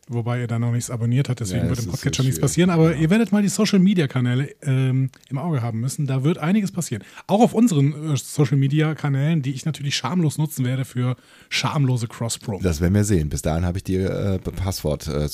Wobei 0.07 0.41
ihr 0.41 0.47
da 0.47 0.59
noch 0.59 0.71
nichts 0.71 0.89
abonniert 0.89 1.29
habt, 1.29 1.39
deswegen 1.39 1.63
Ja, 1.63 1.69
wird 1.69 1.79
im 1.79 1.91
Podcatcher 1.91 2.23
nichts 2.23 2.39
passieren. 2.39 2.69
Aber 2.69 2.95
ihr 2.95 3.09
werdet 3.09 3.31
mal 3.31 3.41
die 3.41 3.49
Social 3.49 3.79
Media 3.79 4.07
Kanäle 4.07 4.49
ähm, 4.61 5.09
im 5.29 5.37
Auge 5.37 5.61
haben 5.61 5.79
müssen. 5.79 6.07
Da 6.07 6.23
wird 6.23 6.37
einiges 6.37 6.71
passieren. 6.71 7.03
Auch 7.27 7.41
auf 7.41 7.53
unseren 7.53 8.13
äh, 8.13 8.17
Social 8.17 8.57
Media 8.57 8.95
Kanälen, 8.95 9.41
die 9.41 9.51
ich 9.51 9.65
natürlich 9.65 9.95
schamlos 9.95 10.37
nutzen 10.37 10.65
werde 10.65 10.85
für 10.85 11.15
schamlose 11.49 12.07
Cross-Pro. 12.07 12.59
Das 12.61 12.81
werden 12.81 12.93
wir 12.93 13.03
sehen. 13.03 13.29
Bis 13.29 13.41
dahin 13.41 13.65
habe 13.65 13.77
ich 13.77 13.83
dir 13.83 14.09
äh, 14.09 14.39
Passwort, 14.39 15.07
äh, 15.07 15.29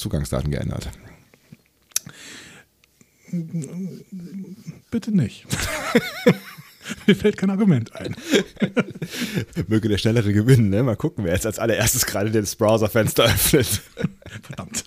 geändert. 0.50 0.90
Bitte 4.92 5.12
nicht. 5.12 5.46
Mir 7.06 7.16
fällt 7.16 7.36
kein 7.38 7.50
Argument 7.50 7.94
ein. 7.96 8.16
Möge 9.68 9.90
der 9.90 9.98
Schnellere 9.98 10.32
gewinnen, 10.34 10.70
ne? 10.70 10.84
Mal 10.84 10.96
gucken, 10.96 11.26
wer 11.26 11.34
jetzt 11.34 11.46
als 11.46 11.60
allererstes 11.60 12.06
gerade 12.06 12.32
das 12.32 12.56
Browserfenster 12.56 13.26
öffnet. 13.26 13.82
Verdammt. 14.42 14.86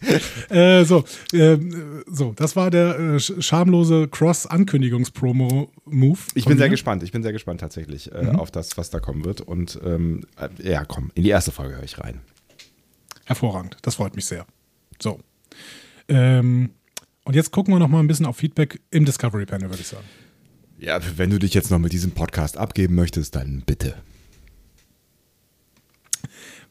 Äh, 0.50 0.84
so, 0.84 1.04
äh, 1.32 1.58
so, 2.06 2.32
das 2.34 2.56
war 2.56 2.70
der 2.70 2.98
äh, 2.98 3.20
schamlose 3.20 4.08
Cross-Ankündigungs-Promo-Move. 4.08 6.18
Ich 6.34 6.46
bin 6.46 6.58
sehr 6.58 6.68
gespannt, 6.68 7.02
ich 7.02 7.12
bin 7.12 7.22
sehr 7.22 7.32
gespannt 7.32 7.60
tatsächlich 7.60 8.12
äh, 8.12 8.24
mhm. 8.24 8.36
auf 8.36 8.50
das, 8.50 8.76
was 8.76 8.90
da 8.90 9.00
kommen 9.00 9.24
wird. 9.24 9.40
Und 9.40 9.80
ähm, 9.84 10.26
äh, 10.36 10.48
ja, 10.70 10.84
komm, 10.84 11.10
in 11.14 11.22
die 11.24 11.30
erste 11.30 11.52
Folge 11.52 11.76
höre 11.76 11.84
ich 11.84 11.98
rein. 11.98 12.20
Hervorragend, 13.24 13.78
das 13.82 13.94
freut 13.96 14.14
mich 14.16 14.26
sehr. 14.26 14.46
So. 15.00 15.18
Ähm, 16.08 16.70
und 17.30 17.36
jetzt 17.36 17.52
gucken 17.52 17.72
wir 17.72 17.78
noch 17.78 17.86
mal 17.86 18.00
ein 18.00 18.08
bisschen 18.08 18.26
auf 18.26 18.38
Feedback 18.38 18.80
im 18.90 19.04
Discovery 19.04 19.46
Panel, 19.46 19.70
würde 19.70 19.82
ich 19.82 19.86
sagen. 19.86 20.04
Ja, 20.80 20.98
wenn 21.16 21.30
du 21.30 21.38
dich 21.38 21.54
jetzt 21.54 21.70
noch 21.70 21.78
mit 21.78 21.92
diesem 21.92 22.10
Podcast 22.10 22.56
abgeben 22.56 22.96
möchtest, 22.96 23.36
dann 23.36 23.62
bitte. 23.64 23.94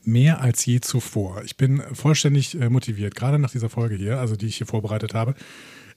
Mehr 0.04 0.42
als 0.42 0.66
je 0.66 0.82
zuvor. 0.82 1.44
Ich 1.46 1.56
bin 1.56 1.82
vollständig 1.94 2.60
äh, 2.60 2.70
motiviert, 2.70 3.16
gerade 3.16 3.40
nach 3.40 3.52
dieser 3.52 3.70
Folge 3.70 3.96
hier, 3.96 4.20
also 4.20 4.36
die 4.36 4.48
ich 4.48 4.58
hier 4.58 4.68
vorbereitet 4.68 5.14
habe. 5.14 5.34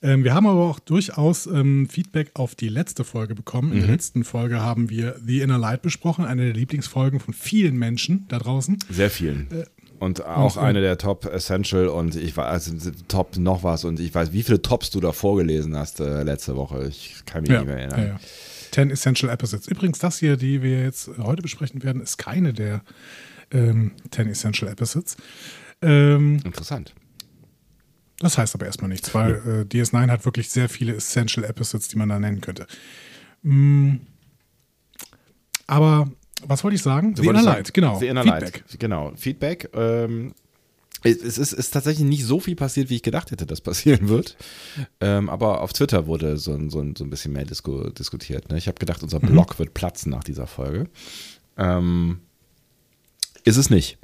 Ähm, 0.00 0.22
wir 0.22 0.32
haben 0.32 0.46
aber 0.46 0.60
auch 0.60 0.78
durchaus 0.78 1.48
ähm, 1.48 1.88
Feedback 1.88 2.30
auf 2.34 2.54
die 2.54 2.68
letzte 2.68 3.02
Folge 3.02 3.34
bekommen. 3.34 3.72
In 3.72 3.78
mhm. 3.78 3.82
der 3.82 3.90
letzten 3.90 4.22
Folge 4.22 4.60
haben 4.60 4.90
wir 4.90 5.18
The 5.26 5.40
Inner 5.40 5.58
Light 5.58 5.82
besprochen, 5.82 6.24
eine 6.24 6.44
der 6.44 6.54
Lieblingsfolgen 6.54 7.18
von 7.18 7.34
vielen 7.34 7.76
Menschen 7.76 8.26
da 8.28 8.38
draußen. 8.38 8.78
Sehr 8.88 9.10
vielen. 9.10 9.48
Und 10.02 10.24
auch 10.26 10.56
und, 10.56 10.62
eine 10.64 10.80
der 10.80 10.98
Top 10.98 11.26
Essential 11.26 11.86
und 11.86 12.16
ich 12.16 12.36
weiß, 12.36 12.72
also 12.72 12.90
Top 13.06 13.36
noch 13.36 13.62
was 13.62 13.84
und 13.84 14.00
ich 14.00 14.12
weiß, 14.12 14.32
wie 14.32 14.42
viele 14.42 14.60
Tops 14.60 14.90
du 14.90 14.98
da 14.98 15.12
vorgelesen 15.12 15.76
hast 15.76 16.00
äh, 16.00 16.24
letzte 16.24 16.56
Woche. 16.56 16.88
Ich 16.88 17.22
kann 17.24 17.42
mich 17.42 17.52
ja, 17.52 17.60
nicht 17.60 17.68
mehr 17.68 17.78
erinnern. 17.78 18.00
Ja, 18.00 18.06
ja. 18.06 18.20
10 18.72 18.90
Essential 18.90 19.32
Episodes. 19.32 19.68
Übrigens, 19.68 20.00
das 20.00 20.18
hier, 20.18 20.36
die 20.36 20.60
wir 20.60 20.82
jetzt 20.82 21.08
heute 21.18 21.40
besprechen 21.40 21.84
werden, 21.84 22.02
ist 22.02 22.16
keine 22.16 22.52
der 22.52 22.82
ähm, 23.52 23.92
10 24.10 24.30
Essential 24.30 24.72
Episodes. 24.72 25.16
Ähm, 25.80 26.40
Interessant. 26.44 26.94
Das 28.18 28.38
heißt 28.38 28.56
aber 28.56 28.66
erstmal 28.66 28.88
nichts, 28.88 29.14
weil 29.14 29.34
äh, 29.34 29.72
DS9 29.72 30.10
hat 30.10 30.24
wirklich 30.24 30.50
sehr 30.50 30.68
viele 30.68 30.96
Essential 30.96 31.48
Episodes, 31.48 31.86
die 31.86 31.96
man 31.96 32.08
da 32.08 32.18
nennen 32.18 32.40
könnte. 32.40 32.66
Mm, 33.42 33.98
aber 35.68 36.10
was 36.46 36.64
wollte 36.64 36.76
ich 36.76 36.82
sagen? 36.82 37.14
The 37.16 37.26
Inner 37.26 37.42
Light, 37.42 37.74
genau. 37.74 37.98
The 37.98 38.06
Inner 38.06 38.22
Feedback. 38.22 38.64
Light, 38.68 38.80
genau. 38.80 39.12
Feedback. 39.16 39.70
Ähm, 39.74 40.34
es 41.04 41.38
ist, 41.38 41.52
ist, 41.52 41.70
tatsächlich 41.72 42.06
nicht 42.06 42.24
so 42.24 42.38
viel 42.38 42.54
passiert, 42.54 42.88
wie 42.88 42.96
ich 42.96 43.02
gedacht 43.02 43.30
hätte, 43.30 43.46
dass 43.46 43.60
passieren 43.62 44.08
wird. 44.08 44.36
Ähm, 45.00 45.28
aber 45.28 45.60
auf 45.60 45.72
Twitter 45.72 46.06
wurde 46.06 46.36
so, 46.36 46.56
so, 46.68 46.84
so 46.96 47.04
ein 47.04 47.10
bisschen 47.10 47.32
mehr 47.32 47.44
disku 47.44 47.90
diskutiert. 47.90 48.50
Ne? 48.50 48.58
Ich 48.58 48.68
habe 48.68 48.78
gedacht, 48.78 49.02
unser 49.02 49.20
Blog 49.20 49.54
mhm. 49.54 49.58
wird 49.58 49.74
platzen 49.74 50.10
nach 50.10 50.24
dieser 50.24 50.46
Folge. 50.46 50.88
Ähm, 51.56 52.20
ist 53.44 53.56
es 53.56 53.70
nicht. 53.70 53.98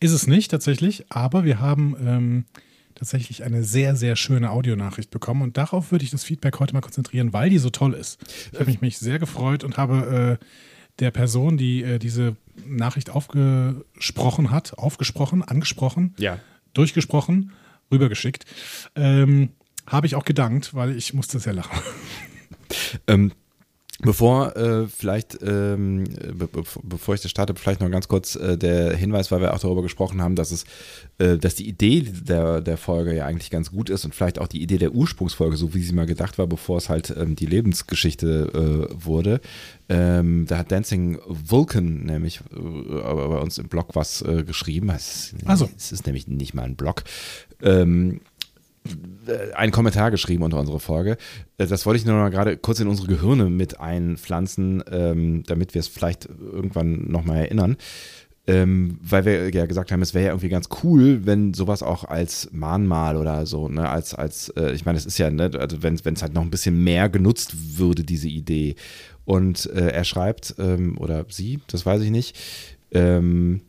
Ist 0.00 0.12
es 0.12 0.26
nicht 0.26 0.50
tatsächlich, 0.50 1.06
aber 1.08 1.44
wir 1.44 1.60
haben 1.60 1.96
ähm, 1.98 2.44
tatsächlich 2.94 3.44
eine 3.44 3.64
sehr, 3.64 3.96
sehr 3.96 4.16
schöne 4.16 4.50
Audionachricht 4.50 5.10
bekommen 5.10 5.42
und 5.42 5.56
darauf 5.56 5.92
würde 5.92 6.04
ich 6.04 6.10
das 6.10 6.24
Feedback 6.24 6.58
heute 6.60 6.74
mal 6.74 6.80
konzentrieren, 6.80 7.32
weil 7.32 7.50
die 7.50 7.58
so 7.58 7.70
toll 7.70 7.94
ist. 7.94 8.20
Ich 8.52 8.58
habe 8.58 8.70
mich, 8.70 8.80
mich 8.80 8.98
sehr 8.98 9.18
gefreut 9.18 9.64
und 9.64 9.76
habe 9.76 10.38
äh, 10.40 10.44
der 11.00 11.10
Person, 11.10 11.56
die 11.56 11.82
äh, 11.82 11.98
diese 11.98 12.36
Nachricht 12.66 13.10
aufgesprochen 13.10 14.50
hat, 14.50 14.78
aufgesprochen, 14.78 15.42
angesprochen, 15.42 16.14
ja. 16.18 16.38
durchgesprochen, 16.72 17.52
rübergeschickt, 17.90 18.44
ähm, 18.94 19.50
habe 19.86 20.06
ich 20.06 20.14
auch 20.14 20.24
gedankt, 20.24 20.74
weil 20.74 20.96
ich 20.96 21.14
musste 21.14 21.38
sehr 21.38 21.52
lachen. 21.52 21.78
Ähm, 23.06 23.32
Bevor 24.04 24.56
äh, 24.56 24.86
vielleicht, 24.86 25.38
ähm, 25.42 26.04
be 26.04 26.48
bevor 26.82 27.14
ich 27.14 27.22
das 27.22 27.30
starte, 27.30 27.54
vielleicht 27.54 27.80
noch 27.80 27.90
ganz 27.90 28.08
kurz 28.08 28.36
äh, 28.36 28.56
der 28.56 28.96
Hinweis, 28.96 29.30
weil 29.30 29.40
wir 29.40 29.54
auch 29.54 29.58
darüber 29.58 29.82
gesprochen 29.82 30.22
haben, 30.22 30.36
dass 30.36 30.50
es, 30.50 30.64
äh, 31.18 31.38
dass 31.38 31.54
die 31.54 31.68
Idee 31.68 32.02
der, 32.02 32.60
der 32.60 32.76
Folge 32.76 33.14
ja 33.14 33.26
eigentlich 33.26 33.50
ganz 33.50 33.70
gut 33.70 33.90
ist 33.90 34.04
und 34.04 34.14
vielleicht 34.14 34.38
auch 34.38 34.48
die 34.48 34.62
Idee 34.62 34.78
der 34.78 34.92
Ursprungsfolge, 34.92 35.56
so 35.56 35.74
wie 35.74 35.82
sie 35.82 35.94
mal 35.94 36.06
gedacht 36.06 36.38
war, 36.38 36.46
bevor 36.46 36.78
es 36.78 36.88
halt 36.88 37.14
ähm, 37.16 37.34
die 37.36 37.46
Lebensgeschichte 37.46 38.88
äh, 38.90 39.04
wurde. 39.04 39.40
Ähm, 39.88 40.46
da 40.46 40.58
hat 40.58 40.72
Dancing 40.72 41.18
Vulcan 41.26 42.04
nämlich 42.04 42.40
äh, 42.54 42.58
bei 42.58 43.38
uns 43.38 43.58
im 43.58 43.68
Blog 43.68 43.90
was 43.94 44.22
äh, 44.22 44.44
geschrieben. 44.44 44.90
Es, 44.90 45.34
also. 45.44 45.68
es 45.76 45.92
ist 45.92 46.06
nämlich 46.06 46.28
nicht 46.28 46.54
mal 46.54 46.62
ein 46.62 46.76
Blog. 46.76 47.04
Ähm, 47.62 48.16
äh, 48.16 48.33
einen 49.54 49.72
Kommentar 49.72 50.10
geschrieben 50.10 50.42
unter 50.42 50.58
unserer 50.60 50.80
Folge. 50.80 51.16
Äh, 51.58 51.66
das 51.66 51.86
wollte 51.86 51.98
ich 51.98 52.06
nur 52.06 52.22
noch 52.22 52.30
gerade 52.30 52.56
kurz 52.56 52.80
in 52.80 52.88
unsere 52.88 53.08
Gehirne 53.08 53.48
mit 53.48 53.80
einpflanzen, 53.80 54.82
ähm, 54.90 55.42
damit 55.46 55.74
wir 55.74 55.80
es 55.80 55.88
vielleicht 55.88 56.26
irgendwann 56.26 57.10
nochmal 57.10 57.38
erinnern. 57.38 57.76
Ähm, 58.46 58.98
weil 59.00 59.24
wir 59.24 59.48
ja 59.54 59.64
gesagt 59.64 59.90
haben, 59.90 60.02
es 60.02 60.12
wäre 60.12 60.26
ja 60.26 60.30
irgendwie 60.32 60.50
ganz 60.50 60.68
cool, 60.82 61.24
wenn 61.24 61.54
sowas 61.54 61.82
auch 61.82 62.04
als 62.04 62.50
Mahnmal 62.52 63.16
oder 63.16 63.46
so, 63.46 63.70
ne, 63.70 63.88
als, 63.88 64.14
als, 64.14 64.50
äh, 64.50 64.72
ich 64.72 64.84
meine, 64.84 64.98
es 64.98 65.06
ist 65.06 65.16
ja, 65.16 65.30
ne, 65.30 65.50
also 65.58 65.82
wenn 65.82 65.94
es 65.94 66.22
halt 66.22 66.34
noch 66.34 66.42
ein 66.42 66.50
bisschen 66.50 66.84
mehr 66.84 67.08
genutzt 67.08 67.78
würde, 67.78 68.04
diese 68.04 68.28
Idee. 68.28 68.74
Und 69.24 69.64
äh, 69.70 69.88
er 69.88 70.04
schreibt, 70.04 70.56
ähm, 70.58 70.98
oder 70.98 71.24
sie, 71.30 71.60
das 71.68 71.86
weiß 71.86 72.02
ich 72.02 72.10
nicht, 72.10 72.36
ähm, 72.90 73.62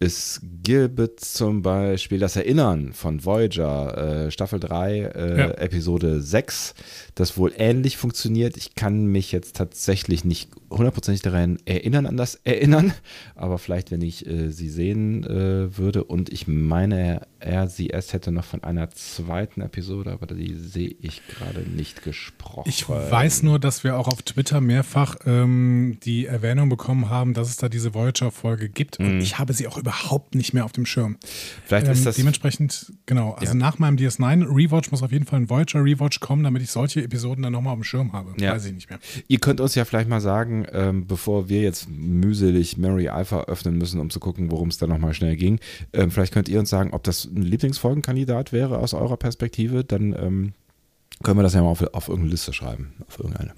es 0.00 0.40
gibt 0.62 1.20
zum 1.20 1.62
Beispiel 1.62 2.18
das 2.18 2.36
Erinnern 2.36 2.92
von 2.92 3.24
Voyager, 3.24 4.26
äh, 4.26 4.30
Staffel 4.30 4.60
3, 4.60 4.98
äh, 4.98 5.38
ja. 5.38 5.50
Episode 5.52 6.20
6, 6.20 6.74
das 7.14 7.36
wohl 7.36 7.52
ähnlich 7.56 7.96
funktioniert. 7.96 8.56
Ich 8.56 8.74
kann 8.74 9.06
mich 9.06 9.32
jetzt 9.32 9.56
tatsächlich 9.56 10.24
nicht 10.24 10.50
hundertprozentig 10.70 11.22
daran 11.22 11.58
erinnern, 11.64 12.06
an 12.06 12.16
das 12.16 12.36
Erinnern, 12.44 12.92
aber 13.34 13.58
vielleicht, 13.58 13.90
wenn 13.90 14.02
ich 14.02 14.26
äh, 14.26 14.50
sie 14.50 14.68
sehen 14.68 15.24
äh, 15.24 15.76
würde. 15.76 16.04
Und 16.04 16.30
ich 16.30 16.48
meine, 16.48 17.22
er 17.44 17.68
sie 17.68 17.88
erst 17.88 18.12
hätte 18.12 18.32
noch 18.32 18.44
von 18.44 18.64
einer 18.64 18.90
zweiten 18.90 19.60
Episode, 19.60 20.12
aber 20.12 20.26
die 20.26 20.54
sehe 20.54 20.94
ich 21.00 21.22
gerade 21.28 21.60
nicht 21.60 22.02
gesprochen. 22.02 22.64
Ich 22.66 22.88
weiß 22.88 23.42
nur, 23.42 23.58
dass 23.58 23.84
wir 23.84 23.98
auch 23.98 24.08
auf 24.08 24.22
Twitter 24.22 24.60
mehrfach 24.60 25.16
ähm, 25.26 25.98
die 26.04 26.26
Erwähnung 26.26 26.68
bekommen 26.68 27.10
haben, 27.10 27.34
dass 27.34 27.50
es 27.50 27.56
da 27.56 27.68
diese 27.68 27.94
Voyager-Folge 27.94 28.68
gibt. 28.68 28.98
Mhm. 28.98 29.06
Und 29.06 29.20
ich 29.20 29.38
habe 29.38 29.52
sie 29.52 29.66
auch 29.68 29.76
überhaupt 29.76 30.34
nicht 30.34 30.54
mehr 30.54 30.64
auf 30.64 30.72
dem 30.72 30.86
Schirm. 30.86 31.18
Vielleicht 31.66 31.86
ähm, 31.86 31.92
ist 31.92 32.06
das. 32.06 32.16
Dementsprechend, 32.16 32.92
genau. 33.06 33.32
Also 33.32 33.52
ja. 33.52 33.54
nach 33.54 33.78
meinem 33.78 33.96
DS9 33.96 34.46
Rewatch 34.46 34.90
muss 34.90 35.02
auf 35.02 35.12
jeden 35.12 35.26
Fall 35.26 35.40
ein 35.40 35.50
Voyager-Rewatch 35.50 36.20
kommen, 36.20 36.44
damit 36.44 36.62
ich 36.62 36.70
solche 36.70 37.02
Episoden 37.02 37.42
dann 37.42 37.52
nochmal 37.52 37.74
auf 37.74 37.78
dem 37.80 37.84
Schirm 37.84 38.12
habe. 38.12 38.34
Ja. 38.40 38.52
Weiß 38.52 38.64
ich 38.64 38.72
nicht 38.72 38.88
mehr. 38.88 38.98
Ihr 39.28 39.38
könnt 39.38 39.60
uns 39.60 39.74
ja 39.74 39.84
vielleicht 39.84 40.08
mal 40.08 40.20
sagen, 40.20 40.66
ähm, 40.72 41.06
bevor 41.06 41.48
wir 41.48 41.60
jetzt 41.60 41.88
mühselig 41.90 42.78
Mary 42.78 43.08
Alpha 43.08 43.42
öffnen 43.42 43.76
müssen, 43.76 44.00
um 44.00 44.08
zu 44.08 44.20
gucken, 44.20 44.50
worum 44.50 44.68
es 44.68 44.78
da 44.78 44.86
nochmal 44.86 45.12
schnell 45.12 45.36
ging, 45.36 45.60
ähm, 45.92 46.10
vielleicht 46.10 46.32
könnt 46.32 46.48
ihr 46.48 46.58
uns 46.58 46.70
sagen, 46.70 46.90
ob 46.92 47.02
das 47.02 47.28
ein 47.34 47.42
Lieblingsfolgenkandidat 47.42 48.52
wäre 48.52 48.78
aus 48.78 48.94
eurer 48.94 49.16
Perspektive, 49.16 49.84
dann 49.84 50.12
ähm, 50.12 50.52
können 51.22 51.38
wir 51.38 51.42
das 51.42 51.54
ja 51.54 51.62
mal 51.62 51.68
auf, 51.68 51.82
auf 51.82 52.08
irgendeine 52.08 52.30
Liste 52.32 52.52
schreiben, 52.52 52.92
auf 53.06 53.18
irgendeine. 53.18 53.52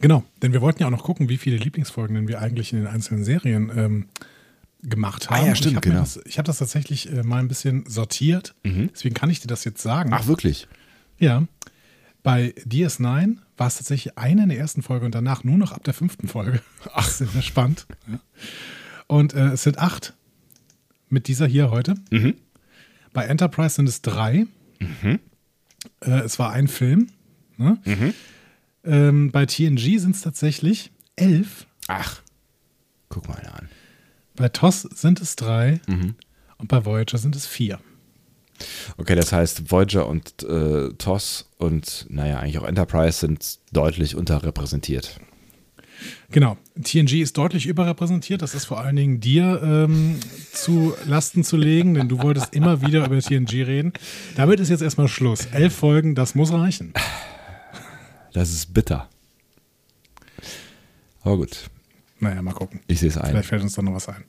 Genau, 0.00 0.24
denn 0.42 0.52
wir 0.52 0.60
wollten 0.60 0.80
ja 0.82 0.88
auch 0.88 0.90
noch 0.92 1.04
gucken, 1.04 1.28
wie 1.28 1.38
viele 1.38 1.56
Lieblingsfolgen 1.56 2.16
denn 2.16 2.28
wir 2.28 2.40
eigentlich 2.40 2.72
in 2.72 2.80
den 2.80 2.88
einzelnen 2.88 3.24
Serien 3.24 3.70
ähm, 3.74 4.06
gemacht 4.82 5.30
haben. 5.30 5.44
Ah, 5.44 5.46
ja, 5.46 5.54
stimmt, 5.54 5.76
ich 5.76 5.80
genau. 5.82 6.00
Das, 6.00 6.20
ich 6.24 6.38
habe 6.38 6.46
das 6.46 6.58
tatsächlich 6.58 7.12
äh, 7.12 7.22
mal 7.22 7.38
ein 7.38 7.48
bisschen 7.48 7.84
sortiert, 7.86 8.54
mhm. 8.64 8.90
deswegen 8.92 9.14
kann 9.14 9.30
ich 9.30 9.40
dir 9.40 9.46
das 9.46 9.64
jetzt 9.64 9.80
sagen. 9.80 10.10
Ach, 10.12 10.26
wirklich? 10.26 10.66
Ja. 11.18 11.44
Bei 12.24 12.54
DS9 12.68 13.38
war 13.56 13.66
es 13.66 13.76
tatsächlich 13.76 14.18
eine 14.18 14.44
in 14.44 14.48
der 14.48 14.58
ersten 14.58 14.82
Folge 14.82 15.06
und 15.06 15.14
danach 15.14 15.44
nur 15.44 15.56
noch 15.56 15.72
ab 15.72 15.84
der 15.84 15.94
fünften 15.94 16.28
Folge. 16.28 16.60
Ach, 16.92 17.04
das 17.18 17.20
ist 17.20 17.44
spannend. 17.44 17.86
Ja. 18.08 18.18
Und 19.06 19.34
äh, 19.34 19.50
es 19.50 19.62
sind 19.62 19.78
acht 19.78 20.14
mit 21.12 21.28
dieser 21.28 21.46
hier 21.46 21.70
heute. 21.70 21.94
Mhm. 22.10 22.34
Bei 23.12 23.24
Enterprise 23.24 23.76
sind 23.76 23.88
es 23.88 24.02
drei. 24.02 24.46
Mhm. 24.80 25.20
Äh, 26.00 26.20
es 26.20 26.38
war 26.38 26.52
ein 26.52 26.66
Film. 26.66 27.08
Ne? 27.56 27.78
Mhm. 27.84 28.14
Ähm, 28.84 29.30
bei 29.30 29.46
TNG 29.46 29.98
sind 29.98 30.16
es 30.16 30.22
tatsächlich 30.22 30.90
elf. 31.14 31.66
Ach, 31.86 32.22
guck 33.08 33.28
mal 33.28 33.40
an. 33.54 33.68
Bei 34.34 34.48
TOS 34.48 34.82
sind 34.82 35.20
es 35.20 35.36
drei 35.36 35.80
mhm. 35.86 36.14
und 36.58 36.68
bei 36.68 36.84
Voyager 36.84 37.18
sind 37.18 37.36
es 37.36 37.46
vier. 37.46 37.78
Okay, 38.96 39.14
das 39.14 39.32
heißt, 39.32 39.70
Voyager 39.70 40.06
und 40.06 40.42
äh, 40.42 40.88
TOS 40.94 41.50
und 41.58 42.06
naja, 42.08 42.38
eigentlich 42.38 42.58
auch 42.58 42.66
Enterprise 42.66 43.18
sind 43.18 43.58
deutlich 43.72 44.16
unterrepräsentiert. 44.16 45.20
Genau. 46.30 46.56
TNG 46.82 47.20
ist 47.20 47.36
deutlich 47.36 47.66
überrepräsentiert. 47.66 48.42
Das 48.42 48.54
ist 48.54 48.64
vor 48.64 48.80
allen 48.80 48.96
Dingen 48.96 49.20
dir 49.20 49.60
ähm, 49.62 50.18
zu 50.52 50.94
Lasten 51.06 51.44
zu 51.44 51.56
legen, 51.56 51.94
denn 51.94 52.08
du 52.08 52.22
wolltest 52.22 52.54
immer 52.54 52.82
wieder 52.82 53.06
über 53.06 53.18
TNG 53.18 53.64
reden. 53.64 53.92
Damit 54.36 54.60
ist 54.60 54.68
jetzt 54.68 54.82
erstmal 54.82 55.08
Schluss. 55.08 55.46
Elf 55.46 55.74
Folgen, 55.74 56.14
das 56.14 56.34
muss 56.34 56.52
reichen. 56.52 56.92
Das 58.32 58.50
ist 58.50 58.72
bitter. 58.72 59.08
Aber 61.22 61.36
gut. 61.36 61.70
Naja, 62.18 62.40
mal 62.40 62.52
gucken. 62.52 62.80
Ich 62.86 63.00
sehe 63.00 63.08
es 63.08 63.18
ein. 63.18 63.30
Vielleicht 63.30 63.48
fällt 63.48 63.62
uns 63.62 63.74
da 63.74 63.82
noch 63.82 63.94
was 63.94 64.08
ein. 64.08 64.24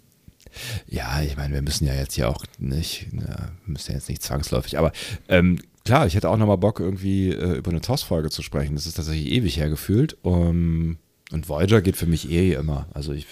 Ja, 0.88 1.22
ich 1.22 1.38
meine, 1.38 1.54
wir 1.54 1.62
müssen 1.62 1.86
ja 1.86 1.94
jetzt 1.94 2.14
hier 2.14 2.30
auch 2.30 2.46
nicht, 2.60 3.08
na, 3.12 3.52
müssen 3.66 3.92
ja 3.92 3.98
jetzt 3.98 4.10
nicht 4.10 4.22
zwangsläufig, 4.22 4.78
aber 4.78 4.92
ähm, 5.28 5.60
klar, 5.86 6.06
ich 6.06 6.16
hätte 6.16 6.30
auch 6.30 6.38
nochmal 6.38 6.58
Bock, 6.58 6.80
irgendwie 6.80 7.30
äh, 7.30 7.58
über 7.58 7.72
eine 7.72 7.82
TOS-Folge 7.82 8.30
zu 8.30 8.42
sprechen. 8.42 8.76
Das 8.76 8.86
ist 8.86 8.96
tatsächlich 8.96 9.32
ewig 9.32 9.58
hergefühlt. 9.58 10.18
Um, 10.22 10.98
und 11.34 11.50
Voyager 11.50 11.82
geht 11.82 11.98
für 11.98 12.06
mich 12.06 12.30
eh 12.30 12.54
immer. 12.54 12.88
Also 12.94 13.12
ich, 13.12 13.26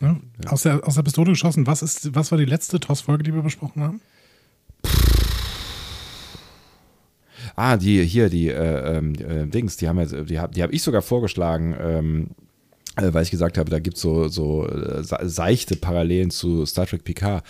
ja, 0.00 0.16
ja. 0.44 0.50
Aus, 0.50 0.62
der, 0.62 0.86
aus 0.86 0.94
der 0.94 1.02
Pistole 1.02 1.32
geschossen, 1.32 1.66
was, 1.66 1.82
ist, 1.82 2.14
was 2.14 2.30
war 2.30 2.38
die 2.38 2.44
letzte 2.44 2.78
TOS-Folge, 2.78 3.24
die 3.24 3.34
wir 3.34 3.42
besprochen 3.42 3.82
haben? 3.82 4.00
Ah, 7.56 7.76
die 7.76 8.04
hier, 8.04 8.28
die 8.30 8.48
äh, 8.48 8.98
äh, 8.98 9.46
Dings, 9.46 9.76
die 9.76 9.88
haben 9.88 9.98
ja, 9.98 10.06
die 10.06 10.38
habe 10.38 10.54
die 10.54 10.62
hab 10.62 10.72
ich 10.72 10.82
sogar 10.82 11.02
vorgeschlagen, 11.02 11.74
ähm, 11.80 12.28
äh, 12.28 12.47
weil 13.00 13.22
ich 13.22 13.30
gesagt 13.30 13.58
habe, 13.58 13.70
da 13.70 13.78
gibt 13.78 13.96
es 13.96 14.02
so, 14.02 14.28
so 14.28 14.66
äh, 14.66 15.02
seichte 15.02 15.76
Parallelen 15.76 16.30
zu 16.30 16.66
Star 16.66 16.86
Trek 16.86 17.04
Picard, 17.04 17.44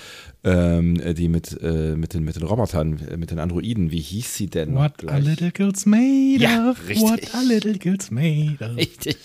ähm, 0.45 1.01
die 1.15 1.29
mit, 1.29 1.59
äh, 1.63 1.97
mit, 1.97 2.15
den, 2.15 2.25
mit 2.25 2.37
den 2.37 2.45
Robotern, 2.45 2.99
äh, 2.99 3.17
mit 3.17 3.31
den 3.31 3.39
Androiden, 3.39 3.91
wie 3.91 4.01
hieß 4.01 4.35
sie 4.35 4.47
denn? 4.47 4.75
What 4.75 4.99
gleich? 4.99 5.15
a 5.15 5.19
little 5.19 5.51
girl's 5.51 5.87
made 5.87 6.39
ja, 6.39 6.71
of. 6.71 6.89
Richtig. 6.89 7.03
What 7.03 7.35
a 7.35 7.41
little 7.43 7.79
girl's 7.79 8.11
made 8.11 8.59
of. 8.61 8.77
Richtig. 8.77 9.17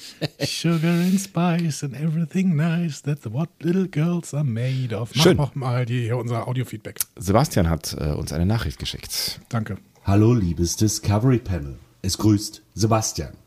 Sugar 0.44 0.92
and 0.92 1.20
spice 1.20 1.84
and 1.84 1.96
everything 1.96 2.56
nice. 2.56 3.02
That's 3.02 3.26
what 3.26 3.50
little 3.62 3.88
girls 3.88 4.34
are 4.34 4.44
made 4.44 4.96
of. 4.96 5.14
Schön. 5.14 5.38
Mach 5.38 5.56
mal 5.56 5.86
die, 5.86 6.12
unser 6.12 6.48
Audio-Feedback. 6.48 7.00
Sebastian 7.18 7.70
hat 7.70 7.96
äh, 8.00 8.12
uns 8.14 8.34
eine 8.34 8.46
Nachricht 8.46 8.80
geschickt. 8.80 9.40
Danke. 9.50 9.78
Hallo, 10.06 10.34
liebes 10.34 10.76
Discovery 10.76 11.40
Panel. 11.40 11.78
Es 12.02 12.18
grüßt 12.18 12.62
Sebastian. 12.74 13.43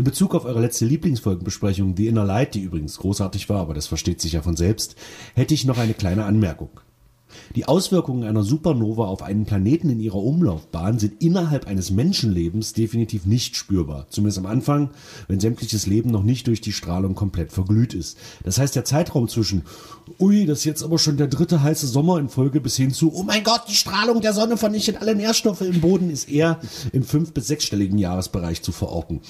In 0.00 0.04
Bezug 0.04 0.34
auf 0.34 0.46
eure 0.46 0.62
letzte 0.62 0.86
Lieblingsfolgenbesprechung, 0.86 1.94
The 1.94 2.06
Inner 2.06 2.24
Light, 2.24 2.54
die 2.54 2.62
übrigens 2.62 2.96
großartig 2.96 3.50
war, 3.50 3.60
aber 3.60 3.74
das 3.74 3.86
versteht 3.86 4.18
sich 4.18 4.32
ja 4.32 4.40
von 4.40 4.56
selbst, 4.56 4.96
hätte 5.34 5.52
ich 5.52 5.66
noch 5.66 5.76
eine 5.76 5.92
kleine 5.92 6.24
Anmerkung. 6.24 6.70
Die 7.54 7.66
Auswirkungen 7.68 8.24
einer 8.24 8.42
Supernova 8.42 9.04
auf 9.04 9.22
einen 9.22 9.44
Planeten 9.44 9.90
in 9.90 10.00
ihrer 10.00 10.16
Umlaufbahn 10.16 10.98
sind 10.98 11.22
innerhalb 11.22 11.66
eines 11.66 11.90
Menschenlebens 11.90 12.72
definitiv 12.72 13.26
nicht 13.26 13.56
spürbar. 13.56 14.06
Zumindest 14.08 14.38
am 14.38 14.46
Anfang, 14.46 14.88
wenn 15.28 15.38
sämtliches 15.38 15.86
Leben 15.86 16.10
noch 16.10 16.22
nicht 16.22 16.46
durch 16.46 16.62
die 16.62 16.72
Strahlung 16.72 17.14
komplett 17.14 17.52
verglüht 17.52 17.92
ist. 17.92 18.16
Das 18.42 18.56
heißt, 18.56 18.74
der 18.74 18.86
Zeitraum 18.86 19.28
zwischen, 19.28 19.64
ui, 20.18 20.46
das 20.46 20.60
ist 20.60 20.64
jetzt 20.64 20.82
aber 20.82 20.98
schon 20.98 21.18
der 21.18 21.28
dritte 21.28 21.62
heiße 21.62 21.86
Sommer 21.86 22.18
in 22.18 22.30
Folge 22.30 22.62
bis 22.62 22.74
hin 22.74 22.90
zu, 22.94 23.12
oh 23.14 23.22
mein 23.22 23.44
Gott, 23.44 23.64
die 23.68 23.74
Strahlung 23.74 24.22
der 24.22 24.32
Sonne 24.32 24.56
vernichtet 24.56 25.02
alle 25.02 25.14
Nährstoffe 25.14 25.60
im 25.60 25.82
Boden, 25.82 26.08
ist 26.08 26.30
eher 26.30 26.58
im 26.94 27.02
fünf- 27.02 27.34
bis 27.34 27.48
sechsstelligen 27.48 27.98
Jahresbereich 27.98 28.62
zu 28.62 28.72
verorten. 28.72 29.20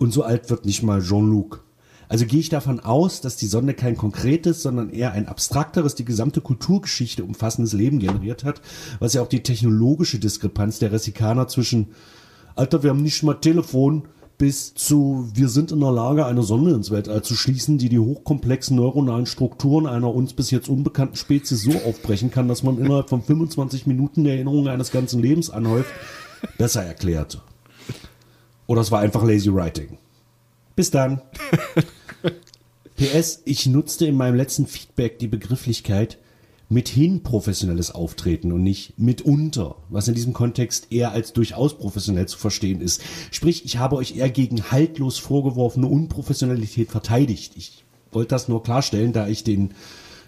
Und 0.00 0.12
so 0.12 0.22
alt 0.22 0.48
wird 0.48 0.64
nicht 0.64 0.82
mal 0.82 1.02
Jean-Luc. 1.02 1.62
Also 2.08 2.24
gehe 2.24 2.40
ich 2.40 2.48
davon 2.48 2.80
aus, 2.80 3.20
dass 3.20 3.36
die 3.36 3.46
Sonne 3.46 3.74
kein 3.74 3.98
konkretes, 3.98 4.62
sondern 4.62 4.88
eher 4.88 5.12
ein 5.12 5.28
abstrakteres, 5.28 5.94
die 5.94 6.06
gesamte 6.06 6.40
Kulturgeschichte 6.40 7.22
umfassendes 7.22 7.74
Leben 7.74 7.98
generiert 7.98 8.42
hat, 8.42 8.62
was 8.98 9.12
ja 9.12 9.20
auch 9.20 9.28
die 9.28 9.42
technologische 9.42 10.18
Diskrepanz 10.18 10.78
der 10.78 10.90
Resikaner 10.90 11.48
zwischen 11.48 11.88
Alter, 12.56 12.82
wir 12.82 12.90
haben 12.90 13.02
nicht 13.02 13.22
mal 13.22 13.34
Telefon 13.34 14.08
bis 14.38 14.72
zu 14.72 15.28
wir 15.34 15.50
sind 15.50 15.70
in 15.70 15.80
der 15.80 15.92
Lage, 15.92 16.24
eine 16.24 16.44
Sonne 16.44 16.70
ins 16.70 16.90
Weltall 16.90 17.22
zu 17.22 17.34
schließen, 17.34 17.76
die 17.76 17.90
die 17.90 17.98
hochkomplexen 17.98 18.74
neuronalen 18.74 19.26
Strukturen 19.26 19.86
einer 19.86 20.14
uns 20.14 20.32
bis 20.32 20.50
jetzt 20.50 20.70
unbekannten 20.70 21.16
Spezies 21.16 21.60
so 21.60 21.72
aufbrechen 21.72 22.30
kann, 22.30 22.48
dass 22.48 22.62
man 22.62 22.78
innerhalb 22.78 23.10
von 23.10 23.22
25 23.22 23.86
Minuten 23.86 24.24
die 24.24 24.30
Erinnerung 24.30 24.66
eines 24.66 24.92
ganzen 24.92 25.20
Lebens 25.20 25.50
anhäuft, 25.50 25.92
besser 26.56 26.82
erklärt. 26.82 27.42
Oder 28.70 28.82
es 28.82 28.92
war 28.92 29.00
einfach 29.00 29.24
lazy 29.24 29.52
writing. 29.52 29.98
Bis 30.76 30.92
dann. 30.92 31.20
PS, 32.96 33.42
ich 33.44 33.66
nutzte 33.66 34.06
in 34.06 34.16
meinem 34.16 34.36
letzten 34.36 34.68
Feedback 34.68 35.18
die 35.18 35.26
Begrifflichkeit 35.26 36.18
mithin 36.68 37.24
professionelles 37.24 37.90
Auftreten 37.90 38.52
und 38.52 38.62
nicht 38.62 38.96
mitunter, 38.96 39.74
was 39.88 40.06
in 40.06 40.14
diesem 40.14 40.32
Kontext 40.34 40.92
eher 40.92 41.10
als 41.10 41.32
durchaus 41.32 41.76
professionell 41.78 42.28
zu 42.28 42.38
verstehen 42.38 42.80
ist. 42.80 43.02
Sprich, 43.32 43.64
ich 43.64 43.78
habe 43.78 43.96
euch 43.96 44.14
eher 44.16 44.30
gegen 44.30 44.70
haltlos 44.70 45.18
vorgeworfene 45.18 45.88
Unprofessionalität 45.88 46.92
verteidigt. 46.92 47.54
Ich 47.56 47.84
wollte 48.12 48.28
das 48.28 48.46
nur 48.46 48.62
klarstellen, 48.62 49.12
da 49.12 49.26
ich 49.26 49.42
den 49.42 49.74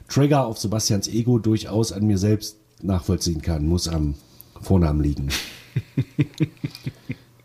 Trigger 0.08 0.46
auf 0.46 0.58
Sebastians 0.58 1.06
Ego 1.06 1.38
durchaus 1.38 1.92
an 1.92 2.08
mir 2.08 2.18
selbst 2.18 2.56
nachvollziehen 2.82 3.40
kann, 3.40 3.68
muss 3.68 3.86
am 3.86 4.16
Vornamen 4.60 5.00
liegen. 5.00 5.28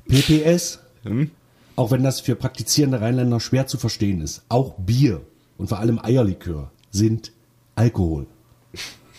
PPS, 0.07 0.79
hm? 1.07 1.31
auch 1.75 1.91
wenn 1.91 2.03
das 2.03 2.19
für 2.19 2.35
praktizierende 2.35 3.01
Rheinländer 3.01 3.39
schwer 3.39 3.67
zu 3.67 3.77
verstehen 3.77 4.21
ist, 4.21 4.43
auch 4.49 4.75
Bier 4.77 5.21
und 5.57 5.69
vor 5.69 5.79
allem 5.79 5.99
Eierlikör 5.99 6.71
sind 6.91 7.31
Alkohol. 7.75 8.27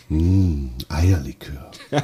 Mmh, 0.09 0.69
Eierlikör. 0.89 1.71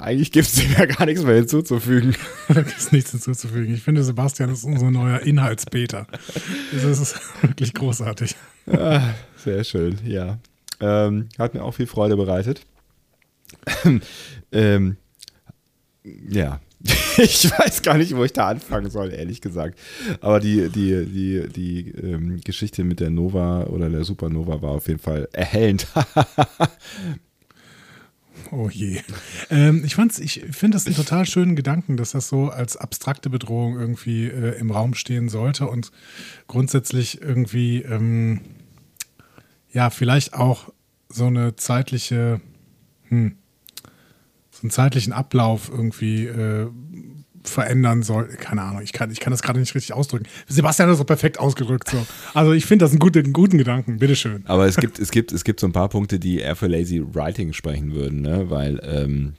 Eigentlich 0.00 0.32
gibt 0.32 0.46
es 0.46 0.54
dem 0.54 0.72
ja 0.72 0.86
gar 0.86 1.06
nichts 1.06 1.22
mehr 1.22 1.36
hinzuzufügen. 1.36 2.14
da 2.48 2.62
gibt 2.62 2.78
es 2.78 2.92
nichts 2.92 3.10
hinzuzufügen. 3.10 3.74
Ich 3.74 3.82
finde, 3.82 4.02
Sebastian 4.04 4.50
ist 4.50 4.64
unser 4.64 4.90
neuer 4.90 5.20
Inhaltsbeter. 5.20 6.06
Das 6.72 6.98
ist 7.00 7.20
wirklich 7.42 7.74
großartig. 7.74 8.36
Ah, 8.70 9.14
sehr 9.36 9.64
schön, 9.64 9.98
ja. 10.04 10.38
Ähm, 10.80 11.28
hat 11.38 11.54
mir 11.54 11.62
auch 11.62 11.72
viel 11.72 11.86
Freude 11.86 12.16
bereitet. 12.16 12.62
Ähm, 14.52 14.96
ja, 16.28 16.60
ich 17.18 17.50
weiß 17.50 17.82
gar 17.82 17.96
nicht, 17.96 18.14
wo 18.14 18.24
ich 18.24 18.32
da 18.32 18.48
anfangen 18.48 18.90
soll, 18.90 19.12
ehrlich 19.12 19.40
gesagt. 19.40 19.78
Aber 20.20 20.40
die, 20.40 20.68
die, 20.68 21.06
die, 21.06 21.48
die 21.48 21.90
ähm, 21.90 22.40
Geschichte 22.42 22.84
mit 22.84 23.00
der 23.00 23.10
Nova 23.10 23.64
oder 23.64 23.88
der 23.88 24.04
Supernova 24.04 24.62
war 24.62 24.72
auf 24.72 24.88
jeden 24.88 25.00
Fall 25.00 25.28
erhellend. 25.32 25.86
oh 28.52 28.68
je. 28.70 29.00
Ähm, 29.50 29.84
ich 29.84 29.98
ich 29.98 30.44
finde 30.50 30.76
das 30.76 30.86
einen 30.86 30.96
total 30.96 31.26
schönen 31.26 31.56
Gedanken, 31.56 31.96
dass 31.96 32.12
das 32.12 32.28
so 32.28 32.50
als 32.50 32.76
abstrakte 32.76 33.30
Bedrohung 33.30 33.78
irgendwie 33.78 34.26
äh, 34.26 34.58
im 34.58 34.70
Raum 34.70 34.94
stehen 34.94 35.28
sollte 35.28 35.66
und 35.68 35.90
grundsätzlich 36.46 37.20
irgendwie, 37.22 37.82
ähm, 37.82 38.40
ja, 39.72 39.90
vielleicht 39.90 40.34
auch 40.34 40.72
so 41.08 41.26
eine 41.26 41.56
zeitliche, 41.56 42.40
hm, 43.08 43.36
so 44.56 44.62
einen 44.62 44.70
zeitlichen 44.70 45.12
Ablauf 45.12 45.70
irgendwie 45.70 46.26
äh, 46.26 46.68
verändern 47.44 48.02
soll. 48.02 48.28
Keine 48.28 48.62
Ahnung, 48.62 48.82
ich 48.82 48.92
kann, 48.92 49.10
ich 49.10 49.20
kann 49.20 49.30
das 49.30 49.42
gerade 49.42 49.60
nicht 49.60 49.74
richtig 49.74 49.92
ausdrücken. 49.92 50.26
Sebastian 50.48 50.88
hat 50.88 50.92
das 50.92 50.98
so 50.98 51.04
perfekt 51.04 51.38
ausgedrückt. 51.38 51.90
So. 51.90 52.06
Also 52.32 52.52
ich 52.52 52.64
finde 52.64 52.84
das 52.84 52.92
einen 52.92 52.98
guten, 52.98 53.24
einen 53.24 53.32
guten 53.32 53.58
Gedanken, 53.58 53.98
bitteschön. 53.98 54.44
Aber 54.46 54.66
es 54.66 54.76
gibt, 54.76 54.98
es, 54.98 55.10
gibt, 55.10 55.32
es 55.32 55.44
gibt 55.44 55.60
so 55.60 55.66
ein 55.66 55.72
paar 55.72 55.88
Punkte, 55.88 56.18
die 56.18 56.38
eher 56.38 56.56
für 56.56 56.68
Lazy 56.68 57.02
Writing 57.02 57.52
sprechen 57.52 57.92
würden, 57.94 58.22
ne? 58.22 58.50
weil 58.50 58.80
ähm, 58.82 59.34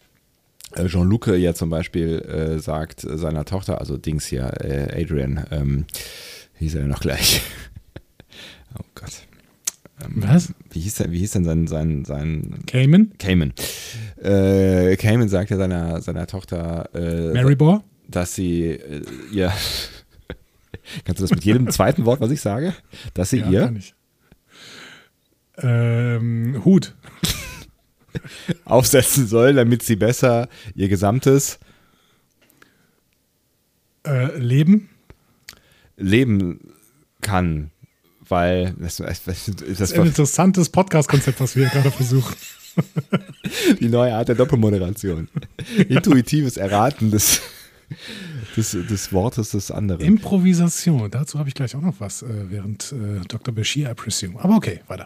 äh, 0.76 0.86
Jean-Luc 0.86 1.28
ja 1.28 1.54
zum 1.54 1.70
Beispiel 1.70 2.20
äh, 2.20 2.60
sagt 2.60 3.02
seiner 3.02 3.46
Tochter, 3.46 3.80
also 3.80 3.98
Dings 3.98 4.28
hier, 4.28 4.52
äh, 4.62 5.02
Adrian, 5.02 5.46
ähm, 5.52 5.86
hieß 6.60 6.76
er 6.76 6.82
ja 6.82 6.88
noch 6.88 7.02
gleich. 7.02 7.42
oh 8.80 8.86
Gott. 8.94 9.24
Ähm, 10.04 10.16
Was? 10.18 10.54
Wie 10.72 10.80
hieß, 10.80 10.96
denn, 10.96 11.12
wie 11.12 11.20
hieß 11.20 11.32
denn 11.32 11.46
sein, 11.46 11.68
sein, 11.68 12.06
sein 12.06 12.60
Cayman? 12.68 13.14
Cayman. 13.18 13.54
Äh, 14.22 14.96
Cayman 14.98 15.30
sagt 15.30 15.50
ja 15.52 15.58
seiner, 15.58 16.02
seiner 16.02 16.28
Tochter, 16.28 16.90
äh, 16.94 17.34
Marybor? 17.34 17.84
dass 18.08 18.36
sie 18.36 18.72
äh, 18.72 19.04
ihr. 19.32 19.52
Kannst 21.06 21.20
du 21.20 21.24
das 21.24 21.32
mit 21.32 21.44
jedem 21.44 21.70
zweiten 21.70 22.06
Wort, 22.06 22.22
was 22.22 22.32
ich 22.32 22.42
sage? 22.42 22.74
Dass 23.14 23.30
sie 23.30 23.40
ja, 23.40 23.50
ihr. 23.50 23.62
Kann 23.66 23.76
ich. 23.76 23.94
Ähm, 25.58 26.62
Hut. 26.64 26.96
aufsetzen 28.66 29.28
soll, 29.28 29.54
damit 29.54 29.84
sie 29.84 29.96
besser 29.96 30.50
ihr 30.74 30.90
gesamtes 30.90 31.60
äh, 34.06 34.36
Leben 34.38 34.90
leben 35.98 36.74
kann 37.22 37.72
weil 38.30 38.74
das, 38.78 38.98
das, 38.98 39.24
das, 39.24 39.52
das 39.56 39.80
ist 39.80 39.94
ein 39.94 40.08
interessantes 40.08 40.70
Podcast-Konzept, 40.70 41.40
was 41.40 41.56
wir 41.56 41.70
hier 41.70 41.82
gerade 41.82 41.92
versuchen. 41.92 42.36
Die 43.80 43.90
neue 43.90 44.14
Art 44.14 44.28
der 44.28 44.36
Doppelmoderation. 44.36 45.28
Intuitives 45.90 46.58
Erraten 46.58 47.12
des, 47.12 47.42
des, 48.56 48.72
des 48.72 49.14
Wortes 49.14 49.52
des 49.52 49.72
anderen. 49.72 50.02
Improvisation, 50.02 51.10
dazu 51.10 51.40
habe 51.40 51.50
ich 51.50 51.56
gleich 51.56 51.76
auch 51.76 51.82
noch 51.82 52.00
was, 52.00 52.22
äh, 52.22 52.28
während 52.50 52.92
äh, 52.92 53.26
Dr. 53.28 53.54
Bashir 53.54 53.90
I 53.90 53.94
presume. 53.94 54.40
Aber 54.40 54.56
okay, 54.56 54.82
weiter. 54.88 55.06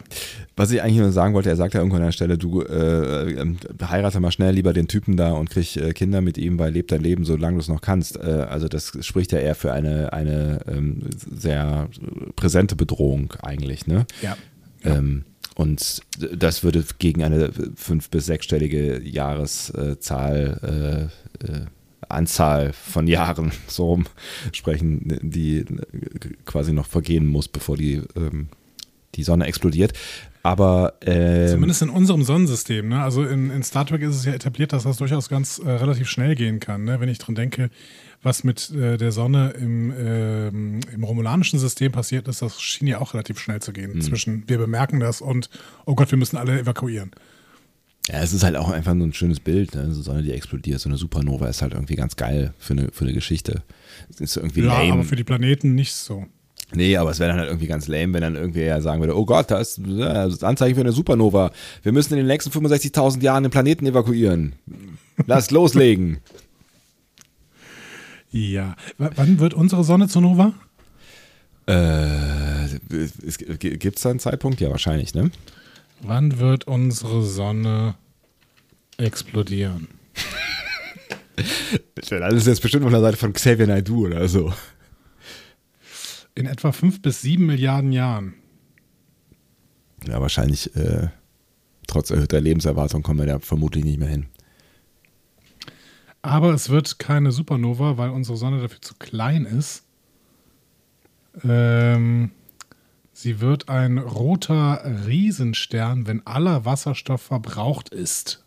Was 0.55 0.71
ich 0.71 0.81
eigentlich 0.81 0.97
nur 0.97 1.11
sagen 1.11 1.33
wollte, 1.33 1.49
er 1.49 1.55
sagt 1.55 1.73
ja 1.73 1.79
irgendwann 1.79 2.01
an 2.01 2.07
der 2.07 2.11
Stelle, 2.13 2.37
du 2.37 2.61
äh, 2.61 3.31
äh, 3.31 3.55
heirate 3.83 4.19
mal 4.19 4.31
schnell 4.31 4.53
lieber 4.53 4.73
den 4.73 4.87
Typen 4.87 5.17
da 5.17 5.31
und 5.33 5.49
krieg 5.49 5.77
äh, 5.77 5.93
Kinder 5.93 6.21
mit 6.21 6.37
ihm, 6.37 6.57
weil 6.59 6.73
lebt 6.73 6.91
dein 6.91 7.01
Leben, 7.01 7.25
solange 7.25 7.55
du 7.55 7.61
es 7.61 7.67
noch 7.67 7.81
kannst. 7.81 8.19
Also 8.19 8.67
das 8.67 8.97
spricht 9.01 9.31
ja 9.31 9.39
eher 9.39 9.55
für 9.55 9.73
eine, 9.73 10.13
eine 10.13 10.59
ähm, 10.67 11.01
sehr 11.11 11.89
präsente 12.35 12.75
Bedrohung 12.75 13.33
eigentlich, 13.41 13.87
ne? 13.87 14.05
Ja. 14.21 14.37
Ähm, 14.83 15.25
und 15.61 16.01
das 16.17 16.63
würde 16.63 16.83
gegen 16.97 17.23
eine 17.23 17.51
fünf- 17.75 18.09
bis 18.09 18.25
sechsstellige 18.25 18.99
Jahreszahl 19.03 21.11
äh, 21.43 21.45
äh, 21.45 21.65
Anzahl 22.09 22.73
von 22.73 23.05
Jahren 23.05 23.51
so 23.67 23.85
rum 23.85 24.07
sprechen, 24.53 25.19
die 25.21 25.65
quasi 26.45 26.73
noch 26.73 26.87
vergehen 26.87 27.27
muss, 27.27 27.47
bevor 27.47 27.77
die 27.77 28.01
ähm, 28.15 28.47
die 29.13 29.23
Sonne 29.23 29.45
explodiert. 29.45 29.93
Aber 30.41 30.93
äh, 31.01 31.47
Zumindest 31.47 31.83
in 31.83 31.89
unserem 31.89 32.23
Sonnensystem. 32.23 32.89
Ne? 32.89 33.03
Also 33.03 33.23
in, 33.23 33.51
in 33.51 33.61
Star 33.61 33.85
Trek 33.85 34.01
ist 34.01 34.15
es 34.15 34.25
ja 34.25 34.33
etabliert, 34.33 34.73
dass 34.73 34.83
das 34.83 34.97
durchaus 34.97 35.29
ganz 35.29 35.59
äh, 35.59 35.69
relativ 35.69 36.09
schnell 36.09 36.33
gehen 36.33 36.59
kann. 36.59 36.85
Ne? 36.85 36.99
Wenn 36.99 37.09
ich 37.09 37.19
dran 37.19 37.35
denke, 37.35 37.69
was 38.23 38.43
mit 38.43 38.69
äh, 38.71 38.97
der 38.97 39.11
Sonne 39.11 39.51
im, 39.59 39.91
ähm, 39.97 40.79
im 40.93 41.03
romulanischen 41.03 41.57
System 41.59 41.91
passiert 41.91 42.27
ist, 42.27 42.41
das 42.41 42.61
schien 42.61 42.87
ja 42.87 42.99
auch 42.99 43.13
relativ 43.13 43.39
schnell 43.39 43.61
zu 43.61 43.73
gehen. 43.73 43.99
Zwischen 44.01 44.43
wir 44.47 44.57
bemerken 44.57 44.99
das 44.99 45.21
und 45.21 45.49
oh 45.85 45.95
Gott, 45.95 46.11
wir 46.11 46.17
müssen 46.17 46.37
alle 46.37 46.59
evakuieren. 46.59 47.11
ja, 48.07 48.21
es 48.21 48.33
ist 48.33 48.43
halt 48.43 48.55
auch 48.57 48.69
einfach 48.69 48.93
nur 48.93 49.07
ein 49.07 49.13
schönes 49.13 49.39
Bild. 49.39 49.73
Ne? 49.73 49.81
So 49.85 49.87
eine 49.87 50.03
Sonne, 50.03 50.23
die 50.23 50.31
explodiert, 50.33 50.79
so 50.79 50.89
eine 50.89 50.97
Supernova 50.97 51.47
ist 51.47 51.61
halt 51.61 51.73
irgendwie 51.73 51.95
ganz 51.95 52.15
geil 52.15 52.53
für 52.59 52.73
eine, 52.73 52.89
für 52.91 53.05
eine 53.05 53.13
Geschichte. 53.13 53.63
Es 54.09 54.21
ist 54.21 54.37
irgendwie 54.37 54.61
Ja, 54.61 54.79
lame. 54.81 54.93
aber 54.93 55.03
für 55.03 55.15
die 55.15 55.23
Planeten 55.23 55.73
nicht 55.75 55.93
so. 55.95 56.25
Nee, 56.73 56.95
aber 56.95 57.11
es 57.11 57.19
wäre 57.19 57.31
dann 57.31 57.39
halt 57.39 57.49
irgendwie 57.49 57.67
ganz 57.67 57.87
lame, 57.89 58.13
wenn 58.13 58.21
dann 58.21 58.35
irgendwie 58.37 58.61
ja 58.61 58.79
sagen 58.79 59.01
würde, 59.01 59.17
oh 59.17 59.25
Gott, 59.25 59.51
das 59.51 59.77
ist 59.77 59.99
das 59.99 60.41
Anzeichen 60.43 60.75
für 60.75 60.81
eine 60.81 60.93
Supernova. 60.93 61.51
Wir 61.83 61.91
müssen 61.91 62.13
in 62.13 62.19
den 62.19 62.27
nächsten 62.27 62.49
65.000 62.49 63.21
Jahren 63.21 63.43
den 63.43 63.49
Planeten 63.51 63.85
evakuieren. 63.87 64.53
Lass 65.25 65.51
loslegen. 65.51 66.19
Ja. 68.31 68.75
W 68.97 69.09
wann 69.15 69.39
wird 69.39 69.53
unsere 69.53 69.83
Sonne 69.83 70.07
zur 70.07 70.21
Nova? 70.21 70.53
Äh, 71.67 72.67
Gibt 73.59 73.97
es 73.97 74.01
da 74.01 74.09
einen 74.09 74.19
Zeitpunkt? 74.19 74.61
Ja, 74.61 74.69
wahrscheinlich, 74.71 75.13
ne? 75.13 75.31
Wann 76.01 76.39
wird 76.39 76.65
unsere 76.65 77.23
Sonne 77.23 77.95
explodieren? 78.97 79.87
Das 81.95 82.33
ist 82.33 82.47
jetzt 82.47 82.61
bestimmt 82.61 82.83
von 82.83 82.91
der 82.91 83.01
Seite 83.01 83.17
von 83.17 83.33
Xavier 83.33 83.65
Naidoo 83.65 84.05
oder 84.05 84.27
so. 84.27 84.53
In 86.35 86.45
etwa 86.45 86.71
fünf 86.71 87.01
bis 87.01 87.21
sieben 87.21 87.45
Milliarden 87.47 87.91
Jahren. 87.91 88.33
Ja, 90.07 90.21
wahrscheinlich, 90.21 90.75
äh, 90.75 91.07
trotz 91.87 92.11
erhöhter 92.11 92.41
Lebenserwartung 92.41 93.01
kommen 93.01 93.19
wir 93.19 93.25
da 93.25 93.39
vermutlich 93.39 93.83
nicht 93.85 93.99
mehr 93.99 94.09
hin. 94.09 94.27
Aber 96.21 96.53
es 96.53 96.69
wird 96.69 96.99
keine 96.99 97.31
Supernova, 97.31 97.97
weil 97.97 98.09
unsere 98.11 98.37
Sonne 98.37 98.61
dafür 98.61 98.81
zu 98.81 98.93
klein 98.95 99.45
ist. 99.45 99.83
Ähm, 101.43 102.31
sie 103.13 103.39
wird 103.39 103.69
ein 103.69 103.97
roter 103.97 104.83
Riesenstern, 105.07 106.05
wenn 106.05 106.25
aller 106.27 106.65
Wasserstoff 106.65 107.21
verbraucht 107.21 107.89
ist. 107.89 108.43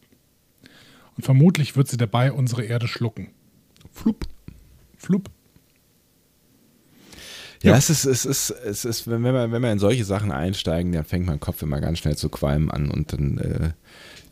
Und 1.16 1.24
vermutlich 1.24 1.76
wird 1.76 1.88
sie 1.88 1.96
dabei 1.96 2.32
unsere 2.32 2.64
Erde 2.64 2.86
schlucken. 2.88 3.30
Flup. 3.92 4.26
Flup. 4.96 5.30
Ja, 7.62 7.72
Ja. 7.72 7.76
es 7.78 7.88
ist, 7.88 8.04
es 8.04 8.24
ist, 8.24 8.50
es 8.50 8.84
ist, 8.84 9.08
wenn 9.08 9.22
wir, 9.22 9.50
wenn 9.50 9.62
wir 9.62 9.72
in 9.72 9.78
solche 9.78 10.04
Sachen 10.04 10.30
einsteigen, 10.30 10.92
dann 10.92 11.04
fängt 11.04 11.26
mein 11.26 11.40
Kopf 11.40 11.62
immer 11.62 11.80
ganz 11.80 11.98
schnell 11.98 12.16
zu 12.16 12.28
qualmen 12.28 12.70
an 12.70 12.90
und 12.90 13.12
dann 13.12 13.38
äh, 13.38 13.70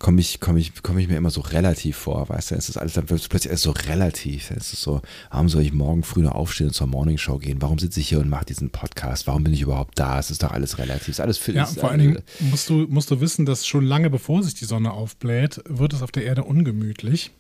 komme 0.03 0.21
ich, 0.21 0.41
komme 0.41 0.59
ich, 0.59 0.83
komme 0.83 1.01
ich 1.01 1.09
mir 1.09 1.17
immer 1.17 1.31
so 1.31 1.41
relativ 1.41 1.97
vor, 1.97 2.29
weißt 2.29 2.51
du, 2.51 2.55
es 2.57 2.69
ist 2.69 2.77
alles, 2.77 2.95
dann 2.95 3.09
wird 3.09 3.21
es 3.21 3.29
plötzlich 3.29 3.51
alles 3.51 3.63
so 3.63 3.71
relativ. 3.71 4.51
Es 4.51 4.73
ist 4.73 4.83
so, 4.83 5.01
warum 5.31 5.49
soll 5.49 5.63
ich 5.63 5.73
morgen 5.73 6.03
früh 6.03 6.23
noch 6.23 6.35
aufstehen 6.35 6.67
und 6.67 6.73
zur 6.75 6.89
Morningshow 6.89 7.39
gehen? 7.39 7.63
Warum 7.63 7.79
sitze 7.79 8.01
ich 8.01 8.09
hier 8.09 8.19
und 8.19 8.29
mache 8.29 8.45
diesen 8.45 8.71
Podcast? 8.71 9.29
Warum 9.29 9.45
bin 9.45 9.55
ich 9.55 9.63
überhaupt 9.63 9.97
da? 9.99 10.19
Es 10.19 10.33
ist 10.33 10.43
doch 10.43 10.51
alles 10.51 10.79
relativ. 10.79 11.03
Es 11.03 11.09
ist 11.09 11.21
alles 11.21 11.39
für 11.39 11.53
Ja, 11.53 11.67
vor 11.67 11.91
allen 11.91 12.01
Dingen 12.01 12.19
musst 12.41 12.69
du, 12.69 12.87
musst 12.89 13.13
du 13.13 13.21
wissen, 13.21 13.47
dass 13.47 13.65
schon 13.65 13.85
lange 13.85 14.11
bevor 14.11 14.43
sich 14.43 14.55
die 14.55 14.65
Sonne 14.65 14.91
aufbläht, 14.91 15.63
wird 15.69 15.93
es 15.93 16.03
auf 16.03 16.11
der 16.11 16.25
Erde 16.25 16.43
ungemütlich. 16.43 17.31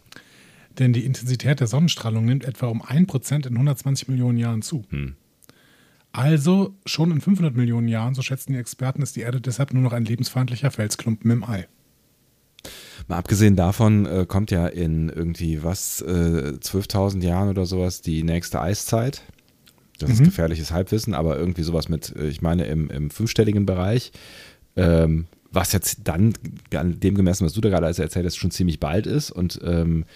Denn 0.79 0.93
die 0.93 1.05
Intensität 1.05 1.59
der 1.59 1.67
Sonnenstrahlung 1.67 2.25
nimmt 2.25 2.45
etwa 2.45 2.69
um 2.69 2.81
1% 2.81 3.47
in 3.47 3.55
120 3.55 4.07
Millionen 4.07 4.39
Jahren 4.39 4.63
zu. 4.63 4.85
Also 6.13 6.77
schon 6.87 7.11
in 7.11 7.21
500 7.21 7.57
Millionen 7.57 7.89
Jahren, 7.89 8.15
so 8.15 8.23
schätzen 8.23 8.53
die 8.53 8.59
Experten, 8.59 9.03
ist 9.03 9.17
die 9.17 9.21
Erde 9.21 9.41
deshalb 9.41 9.75
nur 9.75 9.83
noch 9.83 9.93
ein 9.93 10.05
lebensfeindlicher 10.05 10.71
Felsklumpen 10.71 11.31
im 11.31 11.43
All. 11.43 11.67
Mal 13.09 13.17
abgesehen 13.19 13.57
davon 13.57 14.07
äh, 14.07 14.27
kommt 14.27 14.51
ja 14.51 14.67
in 14.67 15.09
irgendwie 15.09 15.63
was, 15.63 16.01
äh, 16.03 16.55
12.000 16.61 17.23
Jahren 17.23 17.49
oder 17.49 17.67
sowas 17.67 18.01
die 18.01 18.23
nächste 18.23 18.61
Eiszeit. 18.61 19.23
Das 19.99 20.11
ist 20.11 20.25
gefährliches 20.25 20.73
Halbwissen, 20.73 21.15
aber 21.15 21.39
irgendwie 21.39 21.63
sowas 21.63 21.89
mit, 21.89 22.15
äh, 22.17 22.27
ich 22.27 22.43
meine, 22.43 22.65
im, 22.65 22.91
im 22.91 23.11
fünfstelligen 23.11 23.67
Bereich. 23.67 24.13
Ähm, 24.77 25.27
was 25.53 25.73
jetzt 25.73 26.01
dann, 26.05 26.33
an 26.75 26.99
dem 26.99 27.15
gemessen, 27.15 27.45
was 27.45 27.53
du 27.53 27.61
da 27.61 27.69
gerade 27.69 27.87
erzählt 27.87 28.27
hast, 28.27 28.37
schon 28.37 28.51
ziemlich 28.51 28.81
bald 28.81 29.07
ist. 29.07 29.31
Und 29.31 29.61
ähm, 29.63 30.07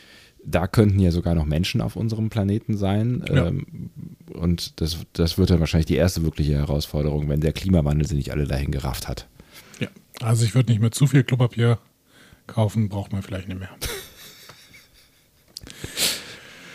da 0.44 0.66
könnten 0.66 0.98
ja 0.98 1.11
sogar 1.11 1.35
noch 1.35 1.44
Menschen 1.44 1.80
auf 1.80 1.96
unserem 1.96 2.30
Planeten 2.30 2.76
sein. 2.76 3.22
Ja. 3.28 3.46
Ähm, 3.46 3.90
und 4.32 4.80
das, 4.80 4.98
das 5.12 5.38
wird 5.38 5.50
dann 5.50 5.61
wahrscheinlich 5.61 5.87
die 5.87 5.96
erste 5.96 6.22
wirkliche 6.22 6.54
Herausforderung, 6.54 7.28
wenn 7.28 7.40
der 7.40 7.52
Klimawandel 7.52 8.06
sie 8.06 8.16
nicht 8.16 8.30
alle 8.30 8.46
dahin 8.46 8.70
gerafft 8.70 9.09
hat. 9.09 9.28
Ja. 9.78 9.88
Also 10.20 10.44
ich 10.44 10.54
würde 10.54 10.70
nicht 10.70 10.80
mehr 10.80 10.92
zu 10.92 11.06
viel 11.06 11.22
Klopapier 11.22 11.78
kaufen, 12.46 12.88
braucht 12.88 13.12
man 13.12 13.22
vielleicht 13.22 13.48
nicht 13.48 13.59
mehr. 13.61 13.70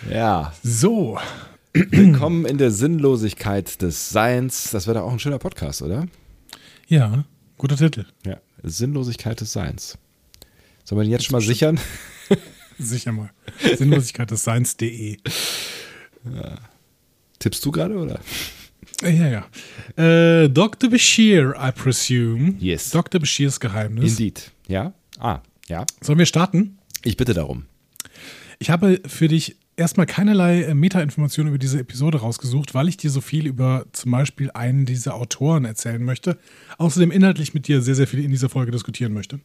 Ja, 0.09 0.51
So, 0.63 1.19
Willkommen 1.73 2.45
in 2.45 2.57
der 2.57 2.71
Sinnlosigkeit 2.71 3.81
des 3.81 4.09
Seins. 4.09 4.71
Das 4.71 4.87
wäre 4.87 4.97
doch 4.99 5.05
auch 5.05 5.11
ein 5.11 5.19
schöner 5.19 5.37
Podcast, 5.39 5.81
oder? 5.83 6.07
ja, 6.87 7.23
guter 7.57 7.77
Titel. 7.77 8.05
Ja. 8.25 8.37
Sinnlosigkeit 8.63 9.39
des 9.39 9.53
Seins. 9.53 9.97
Sollen 10.83 10.99
wir 10.99 11.03
den 11.05 11.11
jetzt 11.11 11.25
schon 11.25 11.33
mal 11.33 11.41
sichern? 11.41 11.79
Sicher 12.79 13.11
mal. 13.11 13.29
Sinnlosigkeit 13.77 14.31
des 14.31 14.43
Seins.de. 14.43 15.17
Tippst 17.39 17.63
du 17.63 17.71
gerade, 17.71 17.95
oder? 17.95 18.19
Ja, 19.03 19.45
ja. 19.97 20.03
Äh, 20.03 20.49
Dr. 20.49 20.89
Bashir, 20.89 21.53
I 21.57 21.71
presume. 21.71 22.55
Yes. 22.59 22.89
Dr. 22.89 23.21
Bashirs 23.21 23.59
Geheimnis. 23.59 24.11
Indeed. 24.11 24.51
Ja? 24.67 24.93
Ah, 25.19 25.39
ja. 25.71 25.85
Sollen 26.01 26.19
wir 26.19 26.25
starten? 26.25 26.77
Ich 27.03 27.17
bitte 27.17 27.33
darum. 27.33 27.65
Ich 28.59 28.69
habe 28.69 29.01
für 29.07 29.27
dich 29.27 29.57
erstmal 29.75 30.05
keinerlei 30.05 30.63
äh, 30.63 30.75
Meta-Informationen 30.75 31.49
über 31.49 31.57
diese 31.57 31.79
Episode 31.79 32.19
rausgesucht, 32.19 32.73
weil 32.75 32.89
ich 32.89 32.97
dir 32.97 33.09
so 33.09 33.21
viel 33.21 33.47
über 33.47 33.85
zum 33.93 34.11
Beispiel 34.11 34.51
einen 34.51 34.85
dieser 34.85 35.15
Autoren 35.15 35.65
erzählen 35.65 36.03
möchte. 36.03 36.37
Außerdem 36.77 37.09
inhaltlich 37.09 37.53
mit 37.53 37.67
dir 37.67 37.81
sehr, 37.81 37.95
sehr 37.95 38.05
viel 38.05 38.23
in 38.23 38.29
dieser 38.29 38.49
Folge 38.49 38.71
diskutieren 38.71 39.13
möchte. 39.13 39.39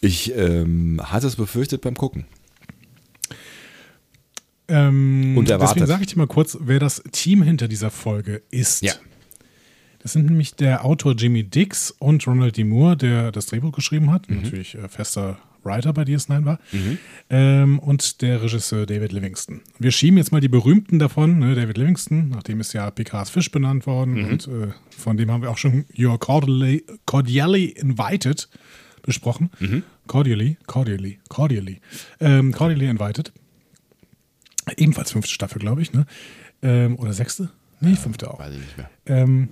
Ich 0.00 0.32
ähm, 0.36 1.00
hatte 1.02 1.26
es 1.26 1.36
befürchtet 1.36 1.80
beim 1.80 1.96
Gucken. 1.96 2.26
Ähm, 4.68 5.36
Und 5.36 5.48
erwartet. 5.50 5.76
Deswegen 5.76 5.86
sage 5.86 6.02
ich 6.02 6.08
dir 6.08 6.18
mal 6.18 6.26
kurz, 6.28 6.56
wer 6.60 6.78
das 6.78 7.02
Team 7.10 7.42
hinter 7.42 7.66
dieser 7.66 7.90
Folge 7.90 8.42
ist. 8.50 8.82
Ja. 8.82 8.92
Das 10.08 10.14
sind 10.14 10.24
nämlich 10.24 10.54
der 10.54 10.86
Autor 10.86 11.12
Jimmy 11.14 11.44
Dix 11.44 11.90
und 11.90 12.26
Ronald 12.26 12.56
D. 12.56 12.64
Moore, 12.64 12.96
der 12.96 13.30
das 13.30 13.44
Drehbuch 13.44 13.72
geschrieben 13.72 14.10
hat, 14.10 14.30
Mhm. 14.30 14.36
natürlich 14.40 14.74
äh, 14.74 14.88
fester 14.88 15.38
Writer 15.62 15.92
bei 15.92 16.04
DS9 16.04 16.46
war, 16.46 16.58
ähm, 17.28 17.78
und 17.78 18.22
der 18.22 18.42
Regisseur 18.42 18.86
David 18.86 19.12
Livingston. 19.12 19.60
Wir 19.78 19.90
schieben 19.90 20.16
jetzt 20.16 20.32
mal 20.32 20.40
die 20.40 20.48
berühmten 20.48 20.98
davon, 20.98 21.38
ne? 21.40 21.54
David 21.54 21.76
Livingston, 21.76 22.30
nachdem 22.30 22.58
ist 22.60 22.72
ja 22.72 22.90
Picards 22.90 23.28
Fisch 23.28 23.50
benannt 23.50 23.86
worden 23.86 24.14
Mhm. 24.14 24.24
und 24.30 24.48
äh, 24.48 24.68
von 24.96 25.18
dem 25.18 25.30
haben 25.30 25.42
wir 25.42 25.50
auch 25.50 25.58
schon 25.58 25.84
You're 25.94 26.16
cordially, 26.16 26.86
cordially 27.04 27.66
Invited 27.66 28.48
besprochen. 29.02 29.50
Mhm. 29.60 29.82
Cordially, 30.06 30.56
cordially, 30.66 31.18
cordially, 31.28 31.82
ähm, 32.18 32.52
cordially 32.52 32.86
Invited. 32.88 33.30
Ebenfalls 34.78 35.12
fünfte 35.12 35.30
Staffel, 35.34 35.58
glaube 35.58 35.82
ich, 35.82 35.92
ne? 35.92 36.06
Ähm, 36.62 36.96
oder 36.98 37.12
sechste? 37.12 37.50
Nee, 37.80 37.94
fünfte 37.94 38.30
auch. 38.32 38.38
Weiß 38.38 38.54
ich 38.54 38.60
nicht 38.60 38.78
mehr. 38.78 38.88
Ähm, 39.04 39.50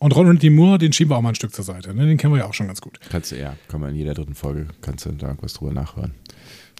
und 0.00 0.14
Ronald 0.14 0.42
D. 0.42 0.50
Moore, 0.50 0.78
den 0.78 0.92
schieben 0.92 1.10
wir 1.10 1.16
auch 1.16 1.22
mal 1.22 1.30
ein 1.30 1.34
Stück 1.34 1.54
zur 1.54 1.64
Seite. 1.64 1.94
Ne? 1.94 2.06
Den 2.06 2.18
kennen 2.18 2.32
wir 2.34 2.40
ja 2.40 2.46
auch 2.46 2.54
schon 2.54 2.66
ganz 2.66 2.80
gut. 2.80 2.98
Kannst 3.10 3.32
du, 3.32 3.38
ja, 3.38 3.56
kann 3.68 3.80
man 3.80 3.90
in 3.90 3.96
jeder 3.96 4.14
dritten 4.14 4.34
Folge, 4.34 4.68
kannst 4.80 5.06
du 5.06 5.12
da 5.12 5.28
irgendwas 5.28 5.54
drüber 5.54 5.72
nachhören. 5.72 6.14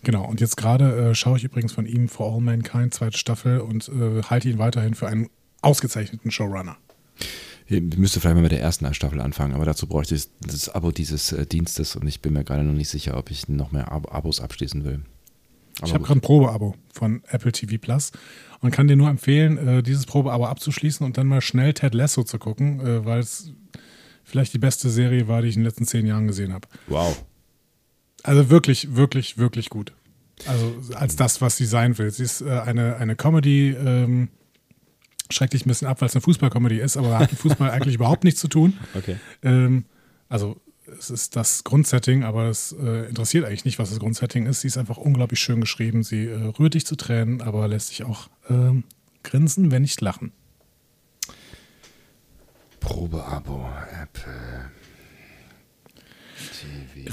Genau, 0.02 0.26
und 0.26 0.40
jetzt 0.40 0.56
gerade 0.56 1.10
äh, 1.10 1.14
schaue 1.14 1.38
ich 1.38 1.44
übrigens 1.44 1.72
von 1.72 1.86
ihm 1.86 2.08
For 2.08 2.32
All 2.32 2.40
Mankind, 2.40 2.92
zweite 2.92 3.16
Staffel, 3.16 3.60
und 3.60 3.88
äh, 3.88 4.22
halte 4.22 4.50
ihn 4.50 4.58
weiterhin 4.58 4.94
für 4.94 5.08
einen 5.08 5.30
ausgezeichneten 5.62 6.30
Showrunner. 6.30 6.76
Ich 7.66 7.80
müsste 7.80 8.20
vielleicht 8.20 8.34
mal 8.34 8.42
mit 8.42 8.52
der 8.52 8.60
ersten 8.60 8.92
Staffel 8.92 9.20
anfangen, 9.20 9.54
aber 9.54 9.64
dazu 9.64 9.86
bräuchte 9.86 10.14
ich 10.14 10.28
das 10.40 10.68
Abo 10.68 10.90
dieses 10.90 11.32
äh, 11.32 11.46
Dienstes 11.46 11.96
und 11.96 12.06
ich 12.06 12.20
bin 12.20 12.34
mir 12.34 12.44
gerade 12.44 12.62
noch 12.62 12.74
nicht 12.74 12.90
sicher, 12.90 13.16
ob 13.16 13.30
ich 13.30 13.48
noch 13.48 13.72
mehr 13.72 13.90
Ab 13.90 14.14
Abos 14.14 14.40
abschließen 14.40 14.84
will. 14.84 15.00
Aber 15.78 15.88
ich 15.88 15.94
habe 15.94 16.04
gerade 16.04 16.18
ein 16.18 16.22
Probeabo 16.22 16.74
von 16.92 17.22
Apple 17.28 17.52
TV 17.52 17.78
Plus 17.78 18.12
und 18.60 18.70
kann 18.70 18.88
dir 18.88 18.96
nur 18.96 19.08
empfehlen, 19.08 19.58
äh, 19.58 19.82
dieses 19.82 20.06
Probeabo 20.06 20.46
abzuschließen 20.46 21.04
und 21.04 21.18
dann 21.18 21.26
mal 21.26 21.40
schnell 21.40 21.74
Ted 21.74 21.94
Lasso 21.94 22.22
zu 22.22 22.38
gucken, 22.38 22.80
äh, 22.80 23.04
weil 23.04 23.20
es 23.20 23.52
vielleicht 24.22 24.54
die 24.54 24.58
beste 24.58 24.88
Serie 24.88 25.28
war, 25.28 25.42
die 25.42 25.48
ich 25.48 25.56
in 25.56 25.62
den 25.62 25.66
letzten 25.66 25.86
zehn 25.86 26.06
Jahren 26.06 26.26
gesehen 26.26 26.52
habe. 26.52 26.68
Wow. 26.86 27.24
Also 28.22 28.48
wirklich, 28.50 28.96
wirklich, 28.96 29.36
wirklich 29.36 29.68
gut. 29.68 29.92
Also 30.46 30.74
als 30.94 31.16
das, 31.16 31.40
was 31.40 31.56
sie 31.56 31.66
sein 31.66 31.96
will. 31.98 32.10
Sie 32.10 32.24
ist 32.24 32.40
äh, 32.40 32.50
eine, 32.50 32.96
eine 32.96 33.16
Comedy, 33.16 33.70
ähm, 33.70 34.28
schreckt 35.30 35.52
dich 35.52 35.64
ein 35.64 35.68
bisschen 35.68 35.88
ab, 35.88 36.00
weil 36.00 36.08
es 36.08 36.14
eine 36.14 36.22
Fußball-Comedy 36.22 36.78
ist, 36.78 36.96
aber 36.96 37.18
hat 37.18 37.30
mit 37.30 37.40
Fußball 37.40 37.70
eigentlich 37.72 37.94
überhaupt 37.96 38.24
nichts 38.24 38.40
zu 38.40 38.48
tun. 38.48 38.78
Okay. 38.94 39.16
Ähm, 39.42 39.84
also 40.28 40.60
es 40.86 41.10
ist 41.10 41.36
das 41.36 41.64
Grundsetting, 41.64 42.24
aber 42.24 42.48
es 42.48 42.72
äh, 42.72 43.08
interessiert 43.08 43.44
eigentlich 43.44 43.64
nicht, 43.64 43.78
was 43.78 43.90
das 43.90 43.98
Grundsetting 43.98 44.46
ist. 44.46 44.60
Sie 44.60 44.68
ist 44.68 44.76
einfach 44.76 44.96
unglaublich 44.96 45.40
schön 45.40 45.60
geschrieben. 45.60 46.02
Sie 46.02 46.26
äh, 46.26 46.52
rührt 46.58 46.74
dich 46.74 46.86
zu 46.86 46.96
Tränen, 46.96 47.40
aber 47.40 47.68
lässt 47.68 47.90
dich 47.90 48.04
auch 48.04 48.28
äh, 48.48 48.82
grinsen, 49.22 49.70
wenn 49.70 49.82
nicht 49.82 50.00
lachen. 50.00 50.32
Probeabo, 52.80 53.66
Apple. 54.02 54.70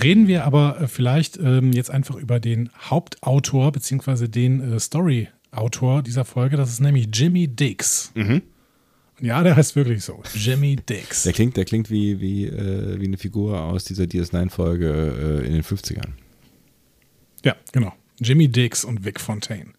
Reden 0.02 0.28
wir 0.28 0.46
aber 0.46 0.82
äh, 0.82 0.88
vielleicht 0.88 1.38
ähm, 1.38 1.72
jetzt 1.72 1.92
einfach 1.92 2.16
über 2.16 2.40
den 2.40 2.70
Hauptautor 2.78 3.72
bzw. 3.72 4.28
den 4.28 4.74
äh, 4.74 4.80
Story-Autor 4.80 6.04
dieser 6.04 6.26
Folge. 6.26 6.58
Das 6.58 6.70
ist 6.70 6.82
nämlich 6.82 7.08
Jimmy 7.14 7.48
Dix. 7.48 8.12
Mhm. 8.16 8.42
Ja, 9.22 9.44
der 9.44 9.56
heißt 9.56 9.76
wirklich 9.76 10.04
so. 10.04 10.22
Jimmy 10.34 10.78
Dix. 10.78 11.24
Der 11.24 11.34
klingt, 11.34 11.56
der 11.56 11.66
klingt 11.66 11.92
wie, 11.92 12.20
wie, 12.20 12.48
äh, 12.48 13.00
wie 13.00 13.06
eine 13.06 13.18
Figur 13.18 13.62
aus 13.62 13.84
dieser 13.84 14.06
DS9-Folge 14.06 15.42
äh, 15.44 15.46
in 15.46 15.54
den 15.54 15.64
50ern. 15.64 16.10
Ja, 17.46 17.56
genau. 17.72 17.94
Jimmy 18.20 18.48
Dix 18.48 18.84
und 18.84 19.06
Vic 19.06 19.20
Fontaine. 19.20 19.74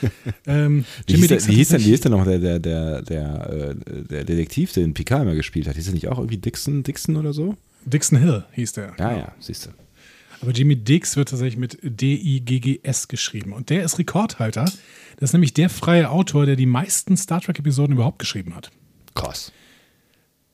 ähm, 0.46 0.84
Wie 1.06 1.12
Jimmy 1.12 1.28
hieß, 1.28 1.28
der, 1.28 1.36
Dix 1.38 1.48
wie, 1.48 1.52
hat 1.52 1.56
hieß 1.56 1.68
denn, 1.68 1.80
wie 1.80 1.84
hieß 1.84 2.00
denn 2.00 2.12
noch 2.12 2.24
der, 2.24 2.38
der, 2.38 2.58
der, 2.58 3.02
der, 3.02 3.50
äh, 3.50 4.02
der 4.04 4.24
Detektiv, 4.24 4.72
den 4.72 4.94
Picard 4.94 5.22
immer 5.22 5.34
gespielt 5.34 5.68
hat? 5.68 5.76
Hieß 5.76 5.88
er 5.88 5.94
nicht 5.94 6.08
auch 6.08 6.18
irgendwie 6.18 6.38
Dixon, 6.38 6.82
Dixon 6.82 7.16
oder 7.16 7.32
so? 7.32 7.54
Dixon 7.84 8.18
Hill 8.18 8.44
hieß 8.52 8.72
der. 8.72 8.94
Ja, 8.98 9.16
ja, 9.16 9.32
siehst 9.40 9.66
du. 9.66 9.70
Aber 10.42 10.52
Jimmy 10.52 10.76
Dix 10.76 11.16
wird 11.16 11.30
tatsächlich 11.30 11.56
mit 11.56 11.78
D-I-G-G-S 11.82 13.08
geschrieben. 13.08 13.52
Und 13.52 13.70
der 13.70 13.84
ist 13.84 13.98
Rekordhalter. 13.98 14.64
Das 15.18 15.30
ist 15.30 15.32
nämlich 15.32 15.54
der 15.54 15.70
freie 15.70 16.10
Autor, 16.10 16.44
der 16.44 16.56
die 16.56 16.66
meisten 16.66 17.16
Star 17.16 17.40
Trek-Episoden 17.40 17.94
überhaupt 17.94 18.18
geschrieben 18.18 18.54
hat. 18.54 18.70
Krass. 19.16 19.52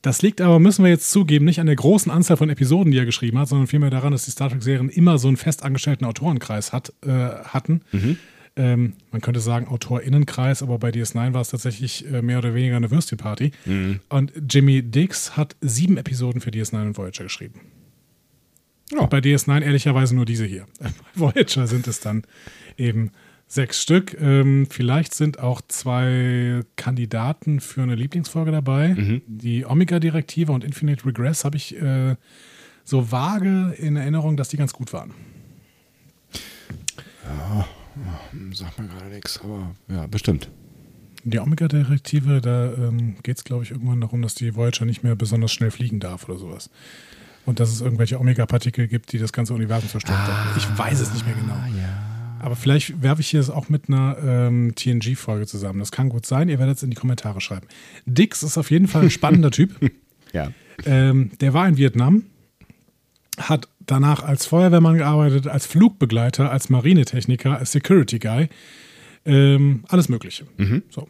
Das 0.01 0.21
liegt 0.21 0.41
aber, 0.41 0.59
müssen 0.59 0.83
wir 0.83 0.91
jetzt 0.91 1.11
zugeben, 1.11 1.45
nicht 1.45 1.59
an 1.59 1.67
der 1.67 1.77
großen 1.77 2.11
Anzahl 2.11 2.35
von 2.35 2.49
Episoden, 2.49 2.91
die 2.91 2.97
er 2.97 3.05
geschrieben 3.05 3.39
hat, 3.39 3.47
sondern 3.47 3.67
vielmehr 3.67 3.89
daran, 3.89 4.11
dass 4.11 4.25
die 4.25 4.31
Star 4.31 4.49
Trek-Serien 4.49 4.89
immer 4.89 5.17
so 5.17 5.29
einen 5.29 5.37
festangestellten 5.37 6.05
Autorenkreis 6.05 6.73
hat, 6.73 6.91
äh, 7.05 7.09
hatten. 7.09 7.81
Ähm, 8.55 8.93
man 9.11 9.21
könnte 9.21 9.39
sagen 9.39 9.67
AutorInnenkreis, 9.67 10.61
aber 10.61 10.77
bei 10.77 10.89
DS9 10.89 11.33
war 11.33 11.41
es 11.41 11.49
tatsächlich 11.49 12.05
äh, 12.11 12.21
mehr 12.21 12.39
oder 12.39 12.53
weniger 12.53 12.75
eine 12.75 12.91
Würstchenparty. 12.91 13.51
Und 14.09 14.33
Jimmy 14.49 14.83
Dix 14.83 15.37
hat 15.37 15.55
sieben 15.61 15.97
Episoden 15.97 16.41
für 16.41 16.49
DS9 16.49 16.81
und 16.81 16.97
Voyager 16.97 17.23
geschrieben. 17.23 17.61
Ja. 18.91 18.99
Und 18.99 19.09
bei 19.09 19.19
DS9 19.19 19.61
ehrlicherweise 19.61 20.15
nur 20.15 20.25
diese 20.25 20.45
hier. 20.45 20.65
Bei 20.79 20.91
Voyager 21.15 21.65
sind 21.65 21.87
es 21.87 21.99
dann 22.01 22.23
eben 22.77 23.11
sechs 23.53 23.81
Stück. 23.81 24.19
Ähm, 24.19 24.67
vielleicht 24.69 25.13
sind 25.13 25.39
auch 25.39 25.61
zwei 25.67 26.61
Kandidaten 26.75 27.59
für 27.59 27.83
eine 27.83 27.95
Lieblingsfolge 27.95 28.51
dabei. 28.51 28.95
Die 29.27 29.65
Omega-Direktive 29.65 30.51
und 30.51 30.63
Infinite 30.63 31.05
Regress 31.05 31.45
habe 31.45 31.57
ich 31.57 31.79
äh, 31.81 32.15
so 32.83 33.11
vage 33.11 33.73
in 33.77 33.95
Erinnerung, 33.95 34.37
dass 34.37 34.49
die 34.49 34.57
ganz 34.57 34.73
gut 34.73 34.91
waren. 34.93 35.13
Sag 38.53 38.79
mir 38.79 38.87
gerade 38.87 39.09
nichts, 39.09 39.39
aber 39.43 39.75
ja, 39.87 40.07
bestimmt. 40.07 40.49
Die 41.23 41.39
Omega-Direktive, 41.39 42.41
da 42.41 42.73
ähm, 42.73 43.15
geht 43.23 43.37
es, 43.37 43.43
glaube 43.43 43.63
ich, 43.63 43.71
irgendwann 43.71 44.01
darum, 44.01 44.21
dass 44.21 44.35
die 44.35 44.55
Voyager 44.55 44.85
nicht 44.85 45.03
mehr 45.03 45.15
besonders 45.15 45.53
schnell 45.53 45.71
fliegen 45.71 45.99
darf 45.99 46.27
oder 46.27 46.37
sowas. 46.37 46.69
Und 47.45 47.59
dass 47.59 47.71
es 47.71 47.81
irgendwelche 47.81 48.19
Omega-Partikel 48.19 48.87
gibt, 48.87 49.11
die 49.13 49.19
das 49.19 49.31
ganze 49.31 49.53
Universum 49.53 49.89
zerstören. 49.89 50.19
ich 50.57 50.77
weiß 50.77 50.99
es 50.99 51.13
nicht 51.13 51.25
mehr 51.25 51.35
genau. 51.35 51.55
Aber 52.43 52.57
vielleicht 52.57 53.01
werfe 53.01 53.21
ich 53.21 53.29
hier 53.29 53.39
es 53.39 53.49
auch 53.49 53.69
mit 53.69 53.87
einer 53.87 54.17
ähm, 54.21 54.73
TNG-Folge 54.75 55.47
zusammen. 55.47 55.79
Das 55.79 55.93
kann 55.93 56.09
gut 56.09 56.25
sein. 56.25 56.49
Ihr 56.49 56.59
werdet 56.59 56.75
es 56.75 56.83
in 56.83 56.89
die 56.89 56.97
Kommentare 56.97 57.39
schreiben. 57.39 57.67
Dix 58.05 58.43
ist 58.43 58.57
auf 58.57 58.69
jeden 58.69 58.89
Fall 58.89 59.03
ein 59.03 59.09
spannender 59.09 59.51
Typ. 59.51 59.71
Ja. 60.33 60.51
Ähm, 60.87 61.29
der 61.41 61.53
war 61.53 61.67
in 61.67 61.77
Vietnam, 61.77 62.23
hat 63.37 63.67
danach 63.85 64.23
als 64.23 64.47
Feuerwehrmann 64.47 64.97
gearbeitet, 64.97 65.45
als 65.45 65.67
Flugbegleiter, 65.67 66.49
als 66.49 66.71
Marinetechniker, 66.71 67.59
als 67.59 67.71
Security 67.71 68.17
Guy. 68.17 68.49
Ähm, 69.25 69.83
alles 69.89 70.09
Mögliche. 70.09 70.47
So. 70.89 71.07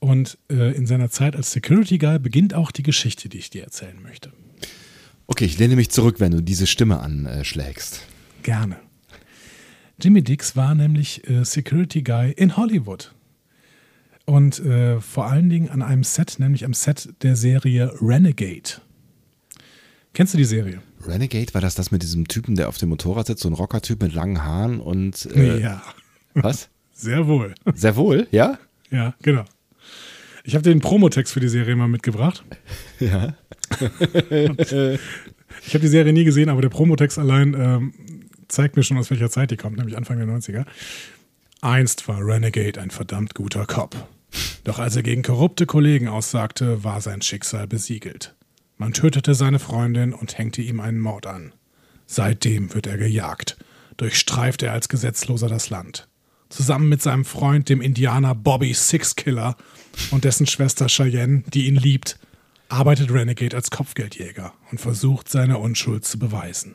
Und 0.00 0.36
äh, 0.50 0.76
in 0.76 0.86
seiner 0.86 1.08
Zeit 1.08 1.34
als 1.34 1.52
Security 1.52 1.96
Guy 1.96 2.18
beginnt 2.18 2.52
auch 2.52 2.72
die 2.72 2.82
Geschichte, 2.82 3.30
die 3.30 3.38
ich 3.38 3.48
dir 3.48 3.62
erzählen 3.62 3.96
möchte. 4.02 4.32
Okay, 5.26 5.46
ich 5.46 5.58
lehne 5.58 5.76
mich 5.76 5.88
zurück, 5.88 6.16
wenn 6.20 6.32
du 6.32 6.42
diese 6.42 6.66
Stimme 6.66 7.00
anschlägst. 7.00 8.02
Gerne. 8.42 8.76
Jimmy 10.00 10.22
Dix 10.22 10.56
war 10.56 10.74
nämlich 10.74 11.28
äh, 11.28 11.44
Security 11.44 12.02
Guy 12.02 12.32
in 12.32 12.56
Hollywood. 12.56 13.14
Und 14.24 14.60
äh, 14.60 15.00
vor 15.00 15.26
allen 15.26 15.48
Dingen 15.50 15.70
an 15.70 15.82
einem 15.82 16.04
Set, 16.04 16.36
nämlich 16.38 16.64
am 16.64 16.72
Set 16.74 17.08
der 17.22 17.36
Serie 17.36 17.92
Renegade. 18.00 18.80
Kennst 20.12 20.34
du 20.34 20.38
die 20.38 20.44
Serie? 20.44 20.80
Renegade, 21.06 21.52
war 21.54 21.60
das 21.60 21.74
das 21.74 21.90
mit 21.90 22.02
diesem 22.02 22.28
Typen, 22.28 22.56
der 22.56 22.68
auf 22.68 22.78
dem 22.78 22.88
Motorrad 22.90 23.26
sitzt, 23.26 23.42
so 23.42 23.48
ein 23.48 23.54
Rockertyp 23.54 24.02
mit 24.02 24.12
langen 24.14 24.44
Haaren 24.44 24.80
und. 24.80 25.26
Äh, 25.34 25.60
ja, 25.60 25.82
Was? 26.34 26.68
sehr 26.92 27.26
wohl. 27.26 27.54
Sehr 27.74 27.96
wohl, 27.96 28.26
ja? 28.30 28.58
Ja, 28.90 29.14
genau. 29.22 29.44
Ich 30.44 30.54
habe 30.54 30.62
den 30.62 30.80
Promotext 30.80 31.32
für 31.32 31.40
die 31.40 31.48
Serie 31.48 31.76
mal 31.76 31.88
mitgebracht. 31.88 32.44
Ja. 32.98 33.34
Ich 35.66 35.74
habe 35.74 35.82
die 35.82 35.88
Serie 35.88 36.12
nie 36.12 36.24
gesehen, 36.24 36.48
aber 36.48 36.62
der 36.62 36.68
Promotext 36.68 37.18
allein 37.18 37.54
ähm, 37.54 37.92
zeigt 38.50 38.76
mir 38.76 38.82
schon, 38.82 38.98
aus 38.98 39.10
welcher 39.10 39.30
Zeit 39.30 39.50
die 39.50 39.56
kommt, 39.56 39.76
nämlich 39.76 39.96
Anfang 39.96 40.18
der 40.18 40.26
90er. 40.26 40.64
Einst 41.60 42.08
war 42.08 42.24
Renegade 42.24 42.80
ein 42.80 42.90
verdammt 42.90 43.34
guter 43.34 43.66
Cop. 43.66 44.08
Doch 44.64 44.78
als 44.78 44.96
er 44.96 45.02
gegen 45.02 45.22
korrupte 45.22 45.66
Kollegen 45.66 46.08
aussagte, 46.08 46.84
war 46.84 47.00
sein 47.00 47.22
Schicksal 47.22 47.66
besiegelt. 47.66 48.34
Man 48.76 48.92
tötete 48.92 49.34
seine 49.34 49.58
Freundin 49.58 50.14
und 50.14 50.38
hängte 50.38 50.62
ihm 50.62 50.80
einen 50.80 51.00
Mord 51.00 51.26
an. 51.26 51.52
Seitdem 52.06 52.74
wird 52.74 52.86
er 52.86 52.96
gejagt. 52.96 53.56
Durchstreift 53.96 54.62
er 54.62 54.72
als 54.72 54.88
Gesetzloser 54.88 55.48
das 55.48 55.68
Land. 55.68 56.08
Zusammen 56.48 56.88
mit 56.88 57.02
seinem 57.02 57.24
Freund, 57.24 57.68
dem 57.68 57.80
Indianer 57.80 58.34
Bobby 58.34 58.72
Sixkiller 58.72 59.56
und 60.10 60.24
dessen 60.24 60.46
Schwester 60.46 60.86
Cheyenne, 60.86 61.44
die 61.46 61.66
ihn 61.66 61.76
liebt, 61.76 62.18
arbeitet 62.68 63.12
Renegade 63.12 63.54
als 63.54 63.70
Kopfgeldjäger 63.70 64.54
und 64.70 64.80
versucht, 64.80 65.28
seine 65.28 65.58
Unschuld 65.58 66.04
zu 66.04 66.18
beweisen. 66.18 66.74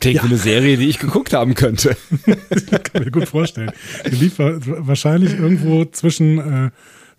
Klingt 0.00 0.16
Ja. 0.16 0.22
eine 0.22 0.36
Serie, 0.36 0.76
die 0.76 0.88
ich 0.88 0.98
geguckt 0.98 1.32
haben 1.32 1.54
könnte. 1.54 1.96
Kann 2.92 3.04
mir 3.04 3.10
gut 3.10 3.28
vorstellen. 3.28 3.72
Der 4.04 4.12
lief 4.12 4.38
wa- 4.38 4.58
wahrscheinlich 4.60 5.32
irgendwo 5.34 5.84
zwischen 5.86 6.38
äh, 6.38 6.70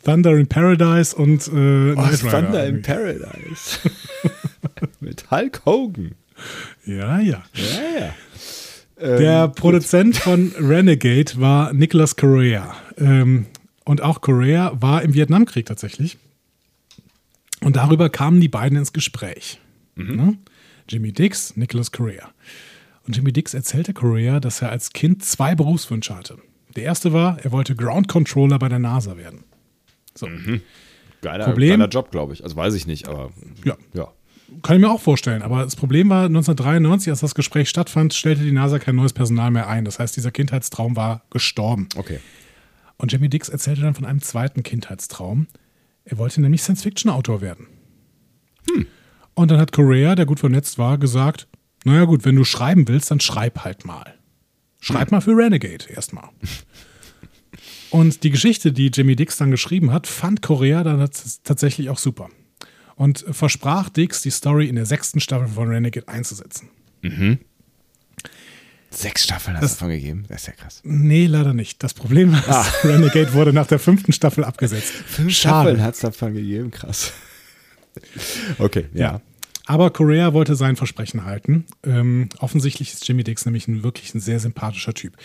Thunder 0.06 0.32
in 0.38 0.48
Paradise 0.48 1.14
und 1.16 1.46
äh, 1.48 1.52
Rider. 1.52 2.18
Thunder 2.32 2.66
in. 2.68 2.82
Paradise. 2.82 3.80
mit 5.02 5.30
Hulk 5.30 5.62
Hogan. 5.66 6.12
Ja, 6.86 7.20
ja. 7.20 7.44
Ja, 7.54 8.00
ja. 8.00 9.18
Der 9.18 9.48
Produzent 9.50 10.16
von 10.18 10.54
Renegade 10.58 11.34
war 11.36 11.74
Nicholas 11.74 12.16
Correa. 12.16 12.76
Ähm, 12.98 13.46
und 13.84 14.02
auch 14.02 14.22
Correa 14.22 14.72
war 14.80 15.02
im 15.04 15.14
Vietnamkrieg 15.14 15.66
tatsächlich. 15.66 16.18
Und 17.62 17.76
darüber 17.76 18.10
kamen 18.10 18.40
die 18.40 18.48
beiden 18.48 18.78
ins 18.78 18.94
Gespräch. 18.94 19.60
Ne? 19.96 20.38
Jimmy 20.88 21.12
Dix, 21.12 21.58
Nicholas 21.58 21.92
Correa. 21.92 22.30
Und 23.10 23.16
Jimmy 23.16 23.34
Dix 23.34 23.56
erzählte 23.56 23.92
Correa, 23.96 24.40
dass 24.40 24.62
er 24.62 24.70
als 24.70 24.94
Kind 24.94 25.26
zwei 25.26 25.56
Berufswünsche 25.56 26.16
hatte. 26.16 26.38
Der 26.76 26.84
erste 26.84 27.12
war, 27.12 27.40
er 27.44 27.52
wollte 27.52 27.76
Ground 27.76 28.08
Controller 28.08 28.60
bei 28.60 28.70
der 28.70 28.78
NASA 28.78 29.18
werden. 29.18 29.46
So. 30.14 30.28
Geiler, 31.24 31.46
Problem- 31.46 31.72
geiler 31.72 31.88
Job, 31.90 32.12
glaube 32.12 32.34
ich. 32.34 32.44
Also 32.44 32.56
weiß 32.56 32.76
ich 32.76 32.86
nicht, 32.86 33.08
aber 33.08 33.32
Ja, 33.66 33.76
ja. 33.96 34.10
Kann 34.62 34.76
ich 34.76 34.82
mir 34.84 34.92
auch 34.92 35.02
vorstellen. 35.02 35.42
Aber 35.42 35.64
das 35.64 35.76
Problem 35.76 36.08
war, 36.10 36.26
1993, 36.26 37.10
als 37.10 37.22
das 37.22 37.34
Gespräch 37.34 37.68
stattfand, 37.68 38.14
stellte 38.14 38.44
die 38.44 38.52
NASA 38.52 38.78
kein 38.78 38.96
neues 38.96 39.14
Personal 39.14 39.50
mehr 39.50 39.68
ein. 39.68 39.86
Das 39.86 39.98
heißt, 39.98 40.16
dieser 40.16 40.30
Kindheitstraum 40.30 40.96
war 40.96 41.24
gestorben. 41.32 41.90
Okay. 41.96 42.20
Und 42.98 43.12
Jimmy 43.12 43.28
Dix 43.28 43.50
erzählte 43.50 43.82
dann 43.82 43.96
von 43.96 44.06
einem 44.06 44.22
zweiten 44.22 44.62
Kindheitstraum. 44.62 45.48
Er 46.06 46.20
wollte 46.20 46.42
nämlich 46.42 46.62
Science-Fiction-Autor 46.62 47.42
werden. 47.42 47.66
Und 49.34 49.50
dann 49.50 49.58
hat 49.60 49.72
Correa, 49.72 50.14
der 50.14 50.28
gut 50.28 50.40
vernetzt 50.40 50.78
war, 50.78 51.00
gesagt, 51.00 51.48
naja 51.86 52.06
gut, 52.06 52.26
wenn 52.26 52.36
du 52.36 52.44
schreiben 52.44 52.88
willst, 52.88 53.10
dann 53.12 53.20
schreib 53.20 53.64
halt 53.64 53.86
mal. 53.86 54.16
Schreib 54.82 55.12
mal 55.12 55.22
für 55.22 55.32
Renegade 55.36 55.86
erstmal. 55.90 56.30
Und 57.90 58.24
die 58.24 58.30
Geschichte, 58.30 58.72
die 58.72 58.88
Jimmy 58.88 59.16
Dix 59.16 59.38
dann 59.38 59.50
geschrieben 59.52 59.92
hat, 59.92 60.06
fand 60.08 60.42
Correa 60.42 60.84
dann 60.84 61.00
tats- 61.02 61.40
tatsächlich 61.44 61.90
auch 61.90 61.98
super. 61.98 62.30
Und 62.96 63.26
versprach 63.32 63.90
Dix, 63.90 64.22
die 64.22 64.30
Story 64.30 64.68
in 64.68 64.76
der 64.76 64.86
sechsten 64.86 65.20
Staffel 65.20 65.48
von 65.48 65.70
Renegade 65.70 66.08
einzusetzen. 66.08 66.70
Sechs 68.92 69.24
Staffeln 69.24 69.56
hast 69.56 69.64
Das- 69.64 69.72
du 69.74 69.76
davon 69.86 69.90
gegeben. 69.92 70.26
Das 70.28 70.42
ist 70.42 70.48
ja 70.48 70.54
krass. 70.54 70.82
Nee, 70.84 71.26
leider 71.28 71.54
nicht. 71.54 71.82
Das 71.84 71.94
Problem 71.94 72.34
ist, 72.34 72.48
Renegade 72.84 73.34
wurde 73.34 73.54
nach 73.54 73.68
der 73.68 73.80
fünften 73.80 74.12
Staffel 74.14 74.44
abgesetzt. 74.44 74.92
Fünf 74.92 75.32
Schade. 75.34 75.70
Staffeln 75.70 75.84
hat 75.84 75.94
es 75.96 76.00
davon 76.02 76.34
gegeben. 76.34 76.72
Krass. 76.72 77.14
Okay, 78.60 78.86
ja. 78.94 79.20
Aber 79.70 79.92
Correa 79.92 80.34
wollte 80.34 80.56
sein 80.56 80.76
Versprechen 80.76 81.26
halten. 81.26 81.66
Ähm, 81.84 82.30
offensichtlich 82.40 82.92
ist 82.92 83.08
Jimmy 83.08 83.24
Dix 83.24 83.46
nämlich 83.46 83.68
ein 83.68 83.84
wirklich 83.84 84.16
ein 84.16 84.20
sehr 84.20 84.40
sympathischer 84.40 84.96
Typ. 84.96 85.16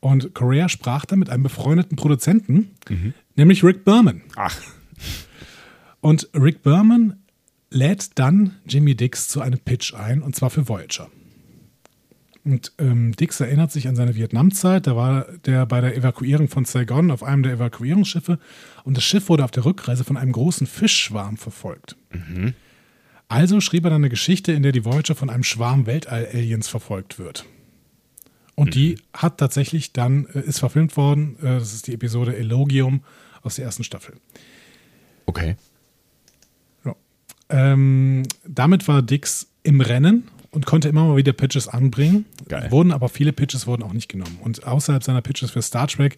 Und 0.00 0.34
Correa 0.34 0.68
sprach 0.68 1.04
dann 1.04 1.20
mit 1.20 1.30
einem 1.30 1.44
befreundeten 1.44 1.96
Produzenten, 1.96 2.72
nämlich 3.36 3.62
Rick 3.62 3.84
Berman. 3.84 4.22
Ach. 4.34 4.60
Und 6.00 6.28
Rick 6.34 6.64
Berman 6.64 7.22
lädt 7.70 8.18
dann 8.18 8.56
Jimmy 8.66 8.96
Dix 8.96 9.28
zu 9.28 9.40
einem 9.40 9.60
Pitch 9.60 9.94
ein, 9.94 10.22
und 10.22 10.34
zwar 10.34 10.50
für 10.50 10.68
Voyager. 10.68 11.08
Und 12.42 12.72
ähm, 12.78 13.14
Dix 13.14 13.38
erinnert 13.38 13.70
sich 13.70 13.86
an 13.86 13.94
seine 13.94 14.16
Vietnamzeit. 14.16 14.88
Da 14.88 14.96
war 14.96 15.28
der 15.46 15.66
bei 15.66 15.80
der 15.80 15.96
Evakuierung 15.96 16.48
von 16.48 16.64
Saigon 16.64 17.12
auf 17.12 17.22
einem 17.22 17.44
der 17.44 17.52
Evakuierungsschiffe 17.52 18.40
und 18.82 18.96
das 18.96 19.04
Schiff 19.04 19.28
wurde 19.28 19.44
auf 19.44 19.52
der 19.52 19.64
Rückreise 19.64 20.02
von 20.02 20.16
einem 20.16 20.32
großen 20.32 20.66
Fischschwarm 20.66 21.36
verfolgt. 21.36 21.96
Also 23.28 23.60
schrieb 23.60 23.84
er 23.84 23.90
dann 23.90 24.02
eine 24.02 24.10
Geschichte, 24.10 24.52
in 24.52 24.62
der 24.62 24.72
die 24.72 24.84
Voyager 24.84 25.14
von 25.14 25.30
einem 25.30 25.44
Schwarm 25.44 25.86
Weltall-Aliens 25.86 26.68
verfolgt 26.68 27.18
wird. 27.18 27.44
Und 28.54 28.74
die 28.74 28.96
hat 29.12 29.38
tatsächlich 29.38 29.92
dann, 29.92 30.26
äh, 30.26 30.40
ist 30.40 30.60
verfilmt 30.60 30.96
worden, 30.96 31.36
äh, 31.40 31.58
das 31.58 31.74
ist 31.74 31.86
die 31.86 31.94
Episode 31.94 32.36
Elogium 32.36 33.02
aus 33.42 33.56
der 33.56 33.64
ersten 33.64 33.84
Staffel. 33.84 34.14
Okay. 35.26 35.56
Ja. 36.84 36.94
Ähm, 37.48 38.22
damit 38.46 38.86
war 38.86 39.02
Dix 39.02 39.48
im 39.64 39.80
Rennen 39.80 40.28
und 40.50 40.66
konnte 40.66 40.88
immer 40.88 41.04
mal 41.04 41.16
wieder 41.16 41.32
Pitches 41.32 41.66
anbringen. 41.66 42.26
Geil. 42.48 42.70
Wurden 42.70 42.92
aber 42.92 43.08
viele 43.08 43.32
Pitches 43.32 43.66
wurden 43.66 43.82
auch 43.82 43.92
nicht 43.92 44.08
genommen. 44.08 44.38
Und 44.40 44.66
außerhalb 44.66 45.02
seiner 45.02 45.22
Pitches 45.22 45.50
für 45.50 45.62
Star 45.62 45.88
Trek 45.88 46.16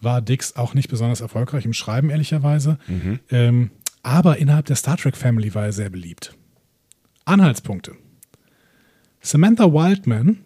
war 0.00 0.20
Dix 0.20 0.56
auch 0.56 0.74
nicht 0.74 0.88
besonders 0.88 1.20
erfolgreich 1.20 1.64
im 1.64 1.72
Schreiben, 1.72 2.10
ehrlicherweise. 2.10 2.78
Ähm, 3.30 3.70
aber 4.02 4.38
innerhalb 4.38 4.66
der 4.66 4.76
Star 4.76 4.96
Trek 4.96 5.16
Family 5.16 5.54
war 5.54 5.64
er 5.66 5.72
sehr 5.72 5.90
beliebt. 5.90 6.36
Anhaltspunkte. 7.24 7.92
Samantha 9.20 9.72
Wildman, 9.72 10.38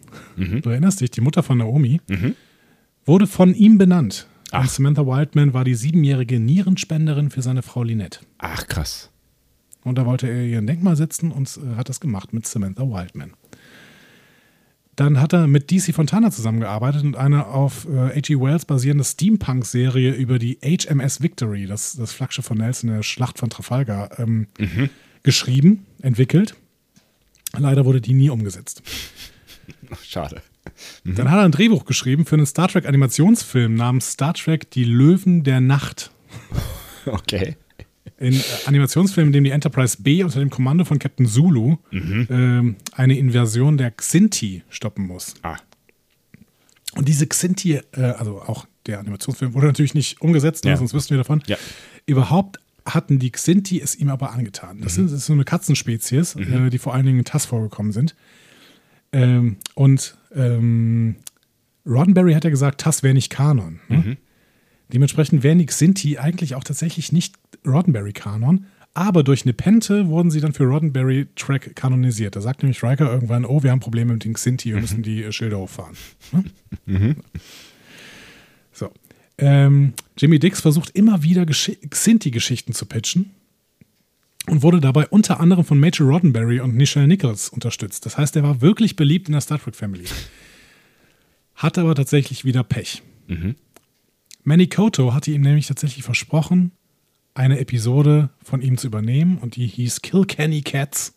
du 0.61 0.69
erinnerst 0.69 1.01
dich, 1.01 1.09
die 1.09 1.21
Mutter 1.21 1.41
von 1.41 1.57
Naomi, 1.57 1.99
wurde 3.05 3.25
von 3.25 3.55
ihm 3.55 3.77
benannt. 3.77 4.27
Und 4.61 4.69
Samantha 4.69 5.05
Wildman 5.05 5.53
war 5.53 5.63
die 5.63 5.75
siebenjährige 5.75 6.39
Nierenspenderin 6.39 7.31
für 7.31 7.41
seine 7.41 7.63
Frau 7.63 7.83
Lynette. 7.83 8.19
Ach, 8.37 8.67
krass. 8.67 9.09
Und 9.83 9.97
da 9.97 10.05
wollte 10.05 10.27
er 10.27 10.43
ihr 10.43 10.57
ein 10.59 10.67
Denkmal 10.67 10.95
setzen 10.95 11.31
und 11.31 11.49
äh, 11.57 11.75
hat 11.75 11.89
das 11.89 11.99
gemacht 11.99 12.33
mit 12.33 12.45
Samantha 12.45 12.83
Wildman. 12.83 13.33
Dann 14.97 15.21
hat 15.21 15.31
er 15.31 15.45
mit 15.45 15.69
DC 15.69 15.93
Fontana 15.93 16.31
zusammengearbeitet 16.31 17.03
und 17.03 17.15
eine 17.15 17.45
auf 17.45 17.85
äh, 17.85 18.15
H.G. 18.15 18.41
Wells 18.41 18.65
basierende 18.65 19.03
Steampunk-Serie 19.03 20.11
über 20.13 20.39
die 20.39 20.57
HMS 20.63 21.21
Victory, 21.21 21.67
das, 21.67 21.93
das 21.93 22.11
Flaggschiff 22.13 22.45
von 22.45 22.57
Nelson 22.57 22.89
in 22.89 22.95
der 22.97 23.03
Schlacht 23.03 23.37
von 23.37 23.51
Trafalgar, 23.51 24.19
ähm, 24.19 24.47
geschrieben, 25.21 25.85
entwickelt. 26.01 26.55
Leider 27.55 27.85
wurde 27.85 28.01
die 28.01 28.13
nie 28.13 28.31
umgesetzt. 28.31 28.81
Schade. 30.03 30.41
Dann 31.03 31.29
hat 31.29 31.39
er 31.39 31.45
ein 31.45 31.51
Drehbuch 31.51 31.85
geschrieben 31.85 32.25
für 32.25 32.35
einen 32.35 32.47
Star 32.47 32.67
Trek 32.67 32.87
Animationsfilm 32.87 33.75
namens 33.75 34.13
Star 34.13 34.33
Trek 34.33 34.71
Die 34.71 34.83
Löwen 34.83 35.43
der 35.43 35.61
Nacht. 35.61 36.11
Okay. 37.09 37.55
Ein 38.19 38.33
äh, 38.33 38.39
Animationsfilm, 38.65 39.27
in 39.27 39.33
dem 39.33 39.43
die 39.43 39.49
Enterprise 39.51 39.97
B 40.01 40.23
unter 40.23 40.39
dem 40.39 40.49
Kommando 40.49 40.85
von 40.85 40.99
Captain 40.99 41.25
Zulu 41.25 41.77
ähm, 41.91 42.75
eine 42.93 43.17
Inversion 43.17 43.77
der 43.77 43.91
Xinti 43.91 44.63
stoppen 44.69 45.05
muss. 45.07 45.35
Ah. 45.43 45.57
Und 46.95 47.07
diese 47.07 47.27
Xinti, 47.27 47.73
äh, 47.73 47.81
also 48.01 48.41
auch 48.41 48.65
der 48.85 48.99
Animationsfilm, 48.99 49.53
wurde 49.53 49.67
natürlich 49.67 49.93
nicht 49.93 50.21
umgesetzt, 50.21 50.65
Ja. 50.65 50.77
sonst 50.77 50.93
wüssten 50.93 51.11
wir 51.11 51.17
davon. 51.17 51.43
Ja. 51.47 51.57
Überhaupt 52.05 52.59
hatten 52.85 53.19
die 53.19 53.31
Xinti 53.31 53.81
es 53.81 53.95
ihm 53.95 54.09
aber 54.09 54.31
angetan. 54.31 54.79
Das, 54.81 54.97
ist, 54.97 55.05
das 55.11 55.19
ist 55.19 55.25
so 55.25 55.33
eine 55.33 55.43
Katzenspezies, 55.43 56.35
äh, 56.35 56.69
die 56.69 56.77
vor 56.77 56.93
allen 56.93 57.05
Dingen 57.05 57.19
in 57.19 57.25
TAS 57.25 57.45
vorgekommen 57.45 57.91
sind. 57.91 58.15
Ähm, 59.11 59.57
und 59.75 60.17
ähm, 60.33 61.15
Roddenberry 61.85 62.33
hat 62.33 62.43
ja 62.43 62.49
gesagt, 62.49 62.81
TAS 62.81 63.03
wäre 63.03 63.13
nicht 63.13 63.29
Kanon. 63.29 63.79
Ne? 63.89 64.17
Dementsprechend 64.93 65.43
wären 65.43 65.59
die 65.59 65.65
Xinti 65.65 66.17
eigentlich 66.17 66.55
auch 66.55 66.63
tatsächlich 66.63 67.11
nicht 67.11 67.35
Roddenberry-Kanon, 67.65 68.65
aber 68.93 69.23
durch 69.23 69.45
Nepente 69.45 70.07
wurden 70.07 70.31
sie 70.31 70.39
dann 70.39 70.53
für 70.53 70.63
Roddenberry-Track 70.63 71.75
kanonisiert. 71.75 72.35
Da 72.35 72.41
sagt 72.41 72.63
nämlich 72.63 72.81
Riker 72.83 73.11
irgendwann, 73.11 73.45
oh, 73.45 73.61
wir 73.61 73.71
haben 73.71 73.79
Probleme 73.79 74.13
mit 74.13 74.23
den 74.23 74.33
Xinti, 74.33 74.73
wir 74.73 74.81
müssen 74.81 75.03
die 75.03 75.23
äh, 75.23 75.31
Schilder 75.31 75.59
hochfahren. 75.59 75.95
Ne? 76.85 77.15
So. 78.71 78.91
Ähm, 79.39 79.93
Jimmy 80.17 80.37
Dix 80.37 80.61
versucht 80.61 80.91
immer 80.91 81.23
wieder 81.23 81.43
Gesch- 81.43 81.77
Xinti-Geschichten 81.89 82.73
zu 82.73 82.85
pitchen 82.85 83.31
und 84.47 84.61
wurde 84.61 84.79
dabei 84.79 85.07
unter 85.07 85.39
anderem 85.39 85.65
von 85.65 85.79
Major 85.79 86.07
Roddenberry 86.07 86.59
und 86.59 86.75
Nichelle 86.75 87.07
Nichols 87.07 87.49
unterstützt. 87.49 88.05
Das 88.05 88.17
heißt, 88.19 88.35
er 88.35 88.43
war 88.43 88.61
wirklich 88.61 88.95
beliebt 88.95 89.27
in 89.29 89.31
der 89.33 89.41
Star 89.41 89.59
Trek 89.59 89.75
Family. 89.75 90.05
Hatte 91.55 91.81
aber 91.81 91.95
tatsächlich 91.95 92.45
wieder 92.45 92.63
Pech. 92.63 93.01
Manny 94.47 94.67
Koto 94.67 95.13
hatte 95.13 95.31
ihm 95.31 95.41
nämlich 95.41 95.67
tatsächlich 95.67 96.05
versprochen, 96.05 96.71
eine 97.33 97.59
Episode 97.59 98.29
von 98.41 98.61
ihm 98.61 98.77
zu 98.77 98.87
übernehmen 98.87 99.39
und 99.39 99.57
die 99.57 99.67
hieß 99.67 100.01
Kill 100.01 100.23
Kenny 100.23 100.61
Cats. 100.61 101.15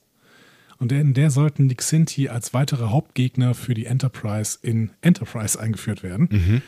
Und 0.79 0.91
in 0.91 1.15
der 1.15 1.31
sollten 1.31 1.69
die 1.69 1.77
Xinti 1.77 2.29
als 2.29 2.55
weitere 2.55 2.89
Hauptgegner 2.89 3.55
für 3.55 3.75
die 3.75 3.87
Enterprise 3.87 4.59
in 4.63 4.91
Enterprise 5.01 5.61
eingeführt 5.61 6.03
werden. 6.03 6.61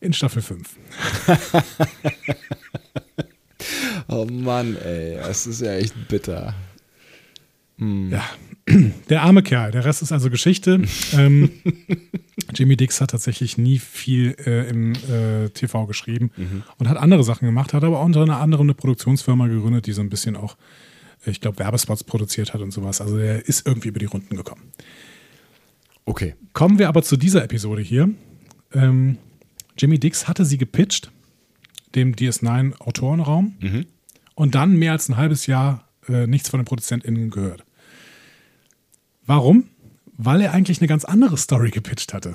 In 0.00 0.12
Staffel 0.12 0.42
5. 0.42 0.76
Oh 4.08 4.24
Mann, 4.24 4.76
ey, 4.76 5.16
das 5.16 5.46
ist 5.48 5.60
ja 5.60 5.72
echt 5.72 6.08
bitter. 6.08 6.54
Ja, 7.78 8.24
der 9.08 9.22
arme 9.22 9.42
Kerl. 9.42 9.70
Der 9.70 9.84
Rest 9.84 10.02
ist 10.02 10.12
also 10.12 10.30
Geschichte. 10.30 10.82
ähm, 11.12 11.50
Jimmy 12.54 12.76
Dix 12.76 13.00
hat 13.00 13.10
tatsächlich 13.10 13.58
nie 13.58 13.78
viel 13.78 14.36
äh, 14.44 14.68
im 14.68 14.92
äh, 14.94 15.48
TV 15.50 15.86
geschrieben 15.86 16.30
und 16.78 16.88
hat 16.88 16.96
andere 16.96 17.24
Sachen 17.24 17.46
gemacht, 17.46 17.72
hat 17.72 17.84
aber 17.84 18.00
unter 18.00 18.22
anderem 18.38 18.66
eine 18.66 18.74
Produktionsfirma 18.74 19.46
gegründet, 19.46 19.86
die 19.86 19.92
so 19.92 20.00
ein 20.00 20.10
bisschen 20.10 20.36
auch, 20.36 20.56
äh, 21.24 21.30
ich 21.30 21.40
glaube, 21.40 21.58
Werbespots 21.58 22.04
produziert 22.04 22.54
hat 22.54 22.60
und 22.60 22.72
sowas. 22.72 23.00
Also 23.00 23.18
er 23.18 23.46
ist 23.46 23.66
irgendwie 23.66 23.88
über 23.88 23.98
die 23.98 24.06
Runden 24.06 24.36
gekommen. 24.36 24.62
Okay. 26.04 26.34
Kommen 26.52 26.78
wir 26.78 26.88
aber 26.88 27.02
zu 27.02 27.16
dieser 27.16 27.44
Episode 27.44 27.82
hier. 27.82 28.10
Ähm, 28.72 29.18
Jimmy 29.78 29.98
Dix 29.98 30.28
hatte 30.28 30.44
sie 30.44 30.58
gepitcht, 30.58 31.10
dem 31.94 32.14
DS9-Autorenraum, 32.14 33.56
und 34.34 34.54
dann 34.54 34.76
mehr 34.76 34.92
als 34.92 35.08
ein 35.08 35.16
halbes 35.16 35.46
Jahr 35.46 35.88
äh, 36.08 36.26
nichts 36.26 36.48
von 36.48 36.60
den 36.60 36.64
ProduzentInnen 36.64 37.30
gehört. 37.30 37.65
Warum? 39.26 39.64
Weil 40.16 40.40
er 40.40 40.52
eigentlich 40.52 40.80
eine 40.80 40.88
ganz 40.88 41.04
andere 41.04 41.36
Story 41.36 41.70
gepitcht 41.70 42.14
hatte. 42.14 42.34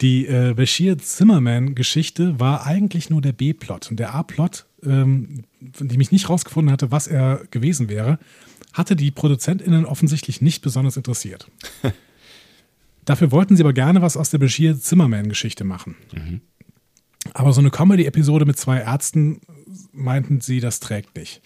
Die 0.00 0.26
äh, 0.26 0.54
Bashir 0.54 0.98
Zimmerman-Geschichte 0.98 2.40
war 2.40 2.66
eigentlich 2.66 3.08
nur 3.08 3.20
der 3.20 3.32
B-Plot. 3.32 3.90
Und 3.90 4.00
der 4.00 4.14
A-Plot, 4.14 4.66
ähm, 4.82 5.44
von 5.72 5.88
dem 5.88 6.00
ich 6.00 6.10
nicht 6.10 6.28
rausgefunden 6.28 6.72
hatte, 6.72 6.90
was 6.90 7.06
er 7.06 7.42
gewesen 7.50 7.88
wäre, 7.88 8.18
hatte 8.72 8.96
die 8.96 9.10
ProduzentInnen 9.10 9.84
offensichtlich 9.84 10.40
nicht 10.40 10.62
besonders 10.62 10.96
interessiert. 10.96 11.48
Dafür 13.04 13.30
wollten 13.30 13.56
sie 13.56 13.62
aber 13.62 13.72
gerne 13.72 14.02
was 14.02 14.16
aus 14.16 14.30
der 14.30 14.38
Bashir 14.38 14.78
Zimmerman-Geschichte 14.78 15.64
machen. 15.64 15.96
Aber 17.34 17.52
so 17.52 17.60
eine 17.60 17.70
Comedy-Episode 17.70 18.44
mit 18.44 18.58
zwei 18.58 18.78
Ärzten 18.80 19.40
meinten 19.92 20.40
sie, 20.40 20.60
das 20.60 20.80
trägt 20.80 21.16
nicht. 21.16 21.42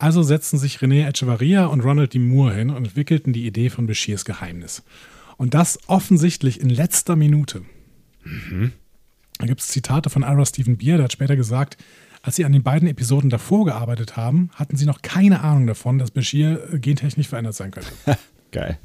Also 0.00 0.22
setzten 0.22 0.56
sich 0.56 0.78
René 0.78 1.06
Echevarria 1.06 1.66
und 1.66 1.82
Ronald 1.82 2.14
D. 2.14 2.18
Moore 2.18 2.54
hin 2.54 2.70
und 2.70 2.86
entwickelten 2.86 3.34
die 3.34 3.46
Idee 3.46 3.68
von 3.68 3.86
Bashirs 3.86 4.24
Geheimnis. 4.24 4.82
Und 5.36 5.52
das 5.52 5.78
offensichtlich 5.88 6.58
in 6.58 6.70
letzter 6.70 7.16
Minute. 7.16 7.62
Da 9.38 9.46
gibt 9.46 9.60
es 9.60 9.68
Zitate 9.68 10.08
von 10.08 10.22
Ira 10.22 10.46
Stephen 10.46 10.78
Beer, 10.78 10.96
der 10.96 11.04
hat 11.04 11.12
später 11.12 11.36
gesagt, 11.36 11.76
als 12.22 12.36
sie 12.36 12.46
an 12.46 12.52
den 12.52 12.62
beiden 12.62 12.88
Episoden 12.88 13.28
davor 13.28 13.66
gearbeitet 13.66 14.16
haben, 14.16 14.48
hatten 14.54 14.76
sie 14.76 14.86
noch 14.86 15.02
keine 15.02 15.42
Ahnung 15.42 15.66
davon, 15.66 15.98
dass 15.98 16.10
Bashir 16.10 16.72
äh, 16.72 16.78
gentechnisch 16.78 17.28
verändert 17.28 17.54
sein 17.54 17.70
könnte. 17.70 17.92
Geil. 18.52 18.78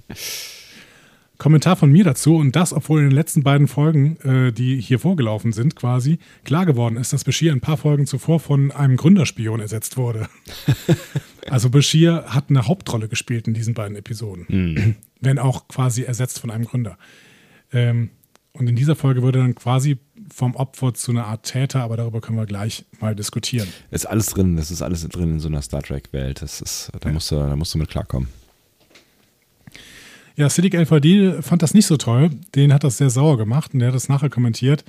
Kommentar 1.38 1.76
von 1.76 1.92
mir 1.92 2.04
dazu 2.04 2.38
und 2.38 2.56
das, 2.56 2.74
obwohl 2.74 3.00
in 3.00 3.10
den 3.10 3.16
letzten 3.16 3.44
beiden 3.44 3.68
Folgen, 3.68 4.18
äh, 4.22 4.52
die 4.52 4.80
hier 4.80 5.00
vorgelaufen 5.00 5.54
sind, 5.54 5.76
quasi 5.76 6.20
klar 6.44 6.66
geworden 6.66 6.98
ist, 6.98 7.14
dass 7.14 7.24
Bashir 7.24 7.52
ein 7.52 7.62
paar 7.62 7.78
Folgen 7.78 8.08
zuvor 8.08 8.40
von 8.40 8.72
einem 8.72 8.98
Gründerspion 8.98 9.60
ersetzt 9.60 9.98
wurde. 9.98 10.28
also 11.50 11.70
Bashir 11.70 12.26
hat 12.28 12.46
eine 12.50 12.68
Hauptrolle 12.68 13.08
gespielt 13.08 13.48
in 13.48 13.54
diesen 13.54 13.74
beiden 13.74 13.96
Episoden, 13.96 14.96
wenn 15.22 15.40
auch 15.40 15.68
quasi 15.68 16.04
ersetzt 16.04 16.40
von 16.40 16.52
einem 16.52 16.66
Gründer. 16.66 16.98
Ähm, 17.72 18.10
und 18.54 18.70
in 18.70 18.78
dieser 18.78 18.96
Folge 18.96 19.22
wurde 19.22 19.40
dann 19.40 19.54
quasi 19.54 19.98
vom 20.34 20.56
Opfer 20.56 20.94
zu 20.94 21.12
einer 21.12 21.26
Art 21.26 21.44
Täter, 21.44 21.82
aber 21.82 21.98
darüber 21.98 22.22
können 22.22 22.38
wir 22.38 22.46
gleich 22.46 22.86
mal 23.02 23.14
diskutieren. 23.14 23.68
Ist 23.92 24.06
alles 24.06 24.28
drin, 24.28 24.56
das 24.56 24.72
ist 24.72 24.82
alles 24.82 25.06
drin 25.10 25.34
in 25.34 25.40
so 25.42 25.50
einer 25.50 25.62
Star 25.62 25.84
Trek-Welt. 25.84 26.42
Das 26.42 26.62
ist, 26.62 26.90
da 27.02 27.12
musst 27.12 27.32
du, 27.32 27.36
da 27.36 27.56
musst 27.58 27.74
du 27.74 27.78
mit 27.78 27.90
klarkommen. 27.90 28.30
Ja, 30.36 30.50
Siddiq 30.50 30.88
Fadil 30.88 31.42
fand 31.42 31.62
das 31.62 31.74
nicht 31.74 31.86
so 31.86 31.98
toll. 31.98 32.30
Den 32.56 32.74
hat 32.74 32.84
das 32.84 32.98
sehr 32.98 33.10
sauer 33.10 33.38
gemacht 33.38 33.74
und 33.74 33.80
der 33.80 33.90
hat 33.90 33.96
das 33.96 34.10
nachher 34.10 34.30
kommentiert. 34.30 34.84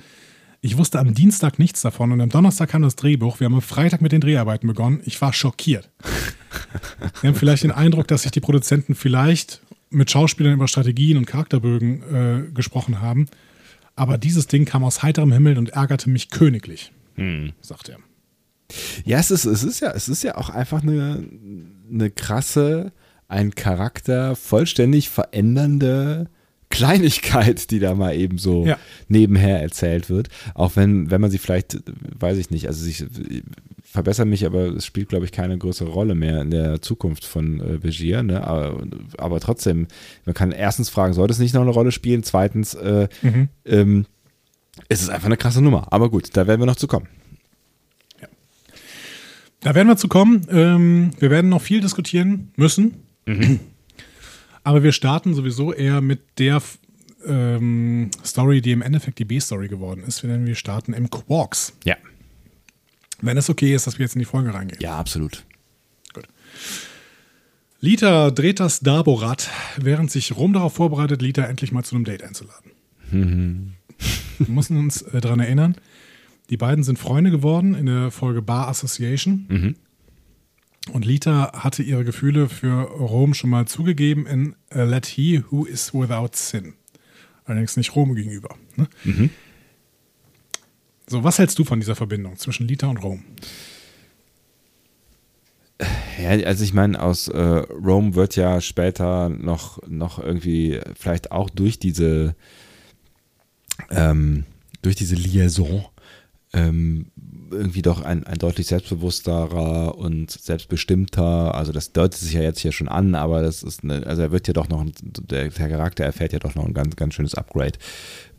Ich 0.59 0.77
wusste 0.77 0.99
am 0.99 1.13
Dienstag 1.13 1.59
nichts 1.59 1.81
davon 1.81 2.11
und 2.11 2.19
am 2.19 2.29
Donnerstag 2.29 2.69
kam 2.69 2.81
das 2.81 2.95
Drehbuch. 2.95 3.39
Wir 3.39 3.45
haben 3.45 3.53
am 3.53 3.61
Freitag 3.61 4.01
mit 4.01 4.11
den 4.11 4.21
Dreharbeiten 4.21 4.67
begonnen. 4.67 5.01
Ich 5.05 5.21
war 5.21 5.31
schockiert. 5.31 5.89
Wir 7.21 7.29
haben 7.29 7.35
vielleicht 7.35 7.63
den 7.63 7.71
Eindruck, 7.71 8.07
dass 8.07 8.23
sich 8.23 8.31
die 8.31 8.39
Produzenten 8.39 8.95
vielleicht 8.95 9.61
mit 9.89 10.09
Schauspielern 10.09 10.53
über 10.53 10.67
Strategien 10.67 11.17
und 11.17 11.25
Charakterbögen 11.25 12.01
äh, 12.49 12.51
gesprochen 12.51 13.01
haben. 13.01 13.27
Aber 13.95 14.17
dieses 14.17 14.47
Ding 14.47 14.65
kam 14.65 14.83
aus 14.83 15.03
heiterem 15.03 15.31
Himmel 15.31 15.57
und 15.57 15.69
ärgerte 15.69 16.09
mich 16.09 16.29
königlich, 16.29 16.91
sagt 17.61 17.89
er. 17.89 17.97
Ja, 19.05 19.17
es 19.19 19.31
ist, 19.31 19.45
es 19.45 19.63
ist 19.63 19.79
ja, 19.79 19.91
es 19.91 20.09
ist 20.09 20.23
ja 20.23 20.35
auch 20.37 20.49
einfach 20.49 20.81
eine, 20.81 21.23
eine 21.91 22.09
krasse, 22.11 22.91
ein 23.27 23.55
Charakter 23.55 24.35
vollständig 24.35 25.09
verändernde 25.09 26.29
Kleinigkeit, 26.69 27.71
die 27.71 27.79
da 27.79 27.95
mal 27.95 28.15
eben 28.15 28.37
so 28.37 28.65
Ja. 28.65 28.77
nebenher 29.07 29.61
erzählt 29.61 30.09
wird. 30.09 30.29
Auch 30.53 30.75
wenn, 30.75 31.09
wenn 31.09 31.21
man 31.21 31.31
sie 31.31 31.37
vielleicht, 31.37 31.77
weiß 32.19 32.37
ich 32.37 32.49
nicht, 32.49 32.67
also 32.67 32.83
sich 32.83 33.05
verbessere 33.83 34.25
mich, 34.25 34.45
aber 34.45 34.75
es 34.75 34.85
spielt, 34.85 35.09
glaube 35.09 35.25
ich, 35.25 35.31
keine 35.31 35.57
größere 35.57 35.89
Rolle 35.89 36.13
mehr 36.13 36.41
in 36.41 36.51
der 36.51 36.81
Zukunft 36.81 37.23
von 37.23 37.61
äh, 37.61 37.77
Begier. 37.77 38.21
Ne? 38.21 38.45
Aber, 38.45 38.83
aber, 39.17 39.39
trotzdem, 39.39 39.87
man 40.25 40.35
kann 40.35 40.51
erstens 40.51 40.89
fragen, 40.89 41.13
sollte 41.13 41.31
es 41.31 41.39
nicht 41.39 41.53
noch 41.53 41.61
eine 41.61 41.71
Rolle 41.71 41.93
spielen? 41.93 42.23
Zweitens, 42.23 42.73
äh, 42.73 43.07
mhm. 43.21 43.47
ähm, 43.65 44.05
es 44.89 45.01
ist 45.01 45.09
einfach 45.09 45.27
eine 45.27 45.37
krasse 45.37 45.61
Nummer. 45.61 45.87
Aber 45.91 46.09
gut, 46.09 46.29
da 46.33 46.47
werden 46.47 46.61
wir 46.61 46.65
noch 46.65 46.75
zu 46.75 46.87
kommen. 46.87 47.07
Ja. 48.21 48.27
Da 49.61 49.73
werden 49.73 49.87
wir 49.87 49.97
zu 49.97 50.09
kommen. 50.09 50.45
Ähm, 50.49 51.11
wir 51.17 51.29
werden 51.29 51.49
noch 51.49 51.61
viel 51.61 51.79
diskutieren 51.79 52.51
müssen. 52.57 53.06
Mhm. 53.27 53.59
Aber 54.63 54.83
wir 54.83 54.91
starten 54.91 55.33
sowieso 55.33 55.73
eher 55.73 56.01
mit 56.01 56.39
der 56.39 56.61
ähm, 57.25 58.09
Story, 58.25 58.61
die 58.61 58.71
im 58.71 58.81
Endeffekt 58.81 59.19
die 59.19 59.25
B-Story 59.25 59.67
geworden 59.67 60.03
ist, 60.05 60.23
denn 60.23 60.45
wir 60.45 60.55
starten 60.55 60.93
im 60.93 61.09
Quarks. 61.09 61.73
Ja. 61.83 61.95
Wenn 63.21 63.37
es 63.37 63.49
okay 63.49 63.73
ist, 63.73 63.87
dass 63.87 63.97
wir 63.97 64.05
jetzt 64.05 64.15
in 64.15 64.19
die 64.19 64.25
Folge 64.25 64.53
reingehen. 64.53 64.81
Ja, 64.81 64.97
absolut. 64.97 65.45
Gut. 66.13 66.27
Lita 67.79 68.31
dreht 68.31 68.59
das 68.59 68.79
Dabo-Rad, 68.79 69.49
während 69.77 70.11
sich 70.11 70.35
Rom 70.35 70.53
darauf 70.53 70.73
vorbereitet, 70.73 71.21
Lita 71.21 71.43
endlich 71.43 71.71
mal 71.71 71.83
zu 71.83 71.95
einem 71.95 72.05
Date 72.05 72.23
einzuladen. 72.23 72.71
Mhm. 73.11 73.73
Wir 74.37 74.49
müssen 74.49 74.77
uns 74.77 75.01
äh, 75.01 75.21
daran 75.21 75.39
erinnern, 75.39 75.75
die 76.49 76.57
beiden 76.57 76.83
sind 76.83 76.99
Freunde 76.99 77.31
geworden 77.31 77.73
in 77.73 77.87
der 77.87 78.11
Folge 78.11 78.41
Bar 78.41 78.67
Association. 78.67 79.45
Mhm. 79.49 79.75
Und 80.89 81.05
Lita 81.05 81.51
hatte 81.53 81.83
ihre 81.83 82.03
Gefühle 82.03 82.49
für 82.49 82.83
Rom 82.83 83.33
schon 83.33 83.49
mal 83.49 83.67
zugegeben 83.67 84.25
in 84.25 84.55
Let 84.71 85.05
He 85.05 85.43
Who 85.49 85.65
Is 85.65 85.93
Without 85.93 86.31
Sin. 86.33 86.73
Allerdings 87.45 87.77
nicht 87.77 87.95
Rom 87.95 88.15
gegenüber. 88.15 88.55
Ne? 88.75 88.87
Mhm. 89.03 89.29
So, 91.07 91.23
was 91.23 91.39
hältst 91.39 91.57
du 91.57 91.63
von 91.63 91.79
dieser 91.79 91.95
Verbindung 91.95 92.37
zwischen 92.37 92.67
Lita 92.67 92.87
und 92.87 92.97
Rom? 92.97 93.23
Ja, 96.21 96.31
also 96.45 96.63
ich 96.63 96.73
meine, 96.73 97.01
aus 97.01 97.27
äh, 97.27 97.39
Rom 97.39 98.15
wird 98.15 98.35
ja 98.35 98.59
später 98.61 99.29
noch, 99.29 99.79
noch 99.87 100.19
irgendwie, 100.19 100.79
vielleicht 100.99 101.31
auch 101.31 101.49
durch 101.49 101.79
diese, 101.79 102.35
ähm, 103.91 104.45
durch 104.81 104.95
diese 104.95 105.15
Liaison, 105.15 105.85
ähm, 106.53 107.11
irgendwie 107.51 107.81
doch 107.81 108.01
ein, 108.01 108.25
ein 108.25 108.37
deutlich 108.37 108.67
selbstbewussterer 108.67 109.97
und 109.97 110.31
selbstbestimmter, 110.31 111.55
also 111.55 111.71
das 111.71 111.91
deutet 111.93 112.19
sich 112.19 112.33
ja 112.33 112.41
jetzt 112.41 112.59
hier 112.59 112.71
schon 112.71 112.87
an, 112.87 113.15
aber 113.15 113.41
das 113.41 113.63
ist, 113.63 113.83
eine, 113.83 114.05
also 114.05 114.21
er 114.21 114.31
wird 114.31 114.47
ja 114.47 114.53
doch 114.53 114.69
noch, 114.69 114.85
der, 115.01 115.49
der 115.49 115.69
Charakter 115.69 116.03
erfährt 116.03 116.33
ja 116.33 116.39
doch 116.39 116.55
noch 116.55 116.65
ein 116.65 116.73
ganz, 116.73 116.95
ganz 116.95 117.13
schönes 117.13 117.35
Upgrade. 117.35 117.77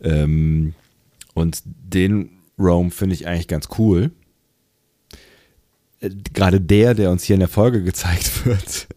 Ähm, 0.03 0.75
und 1.35 1.63
den 1.65 2.31
Rome 2.59 2.91
finde 2.91 3.15
ich 3.15 3.27
eigentlich 3.27 3.49
ganz 3.49 3.69
cool. 3.79 4.11
Äh, 6.01 6.11
gerade 6.33 6.61
der, 6.61 6.95
der 6.95 7.11
uns 7.11 7.25
hier 7.25 7.35
in 7.35 7.41
der 7.41 7.49
Folge 7.49 7.83
gezeigt 7.85 8.45
wird, 8.47 8.89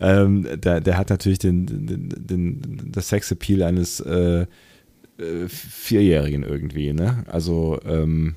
ähm, 0.00 0.46
der, 0.60 0.80
der 0.80 0.98
hat 0.98 1.10
natürlich 1.10 1.38
den, 1.38 1.66
den, 1.66 2.08
den, 2.16 2.90
das 2.92 3.08
Sexappeal 3.08 3.62
eines 3.62 4.00
äh, 4.00 4.46
äh, 5.18 5.48
Vierjährigen 5.48 6.42
irgendwie, 6.42 6.92
ne? 6.92 7.24
Also, 7.28 7.78
ähm, 7.86 8.34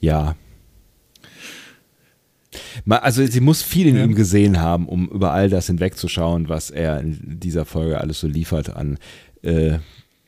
ja. 0.00 0.34
Also 2.88 3.24
sie 3.24 3.40
muss 3.40 3.62
viel 3.62 3.86
in 3.86 3.96
ja. 3.96 4.04
ihm 4.04 4.14
gesehen 4.14 4.60
haben, 4.60 4.88
um 4.88 5.08
über 5.08 5.32
all 5.32 5.48
das 5.48 5.66
hinwegzuschauen, 5.66 6.48
was 6.48 6.70
er 6.70 7.00
in 7.00 7.38
dieser 7.38 7.64
Folge 7.64 8.00
alles 8.00 8.20
so 8.20 8.26
liefert 8.26 8.74
an 8.74 8.98
äh, 9.42 9.78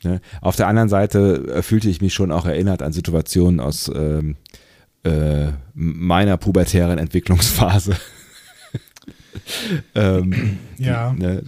Ne? 0.04 0.20
Auf 0.40 0.56
der 0.56 0.68
anderen 0.68 0.88
Seite 0.88 1.46
äh, 1.54 1.62
fühlte 1.62 1.88
ich 1.88 2.00
mich 2.00 2.14
schon 2.14 2.32
auch 2.32 2.46
erinnert 2.46 2.82
an 2.82 2.92
Situationen 2.92 3.60
aus 3.60 3.90
ähm, 3.94 4.36
äh, 5.04 5.48
meiner 5.74 6.36
pubertären 6.36 6.98
Entwicklungsphase. 6.98 7.96
ähm, 9.94 10.58
ja. 10.78 11.12
Ne, 11.12 11.42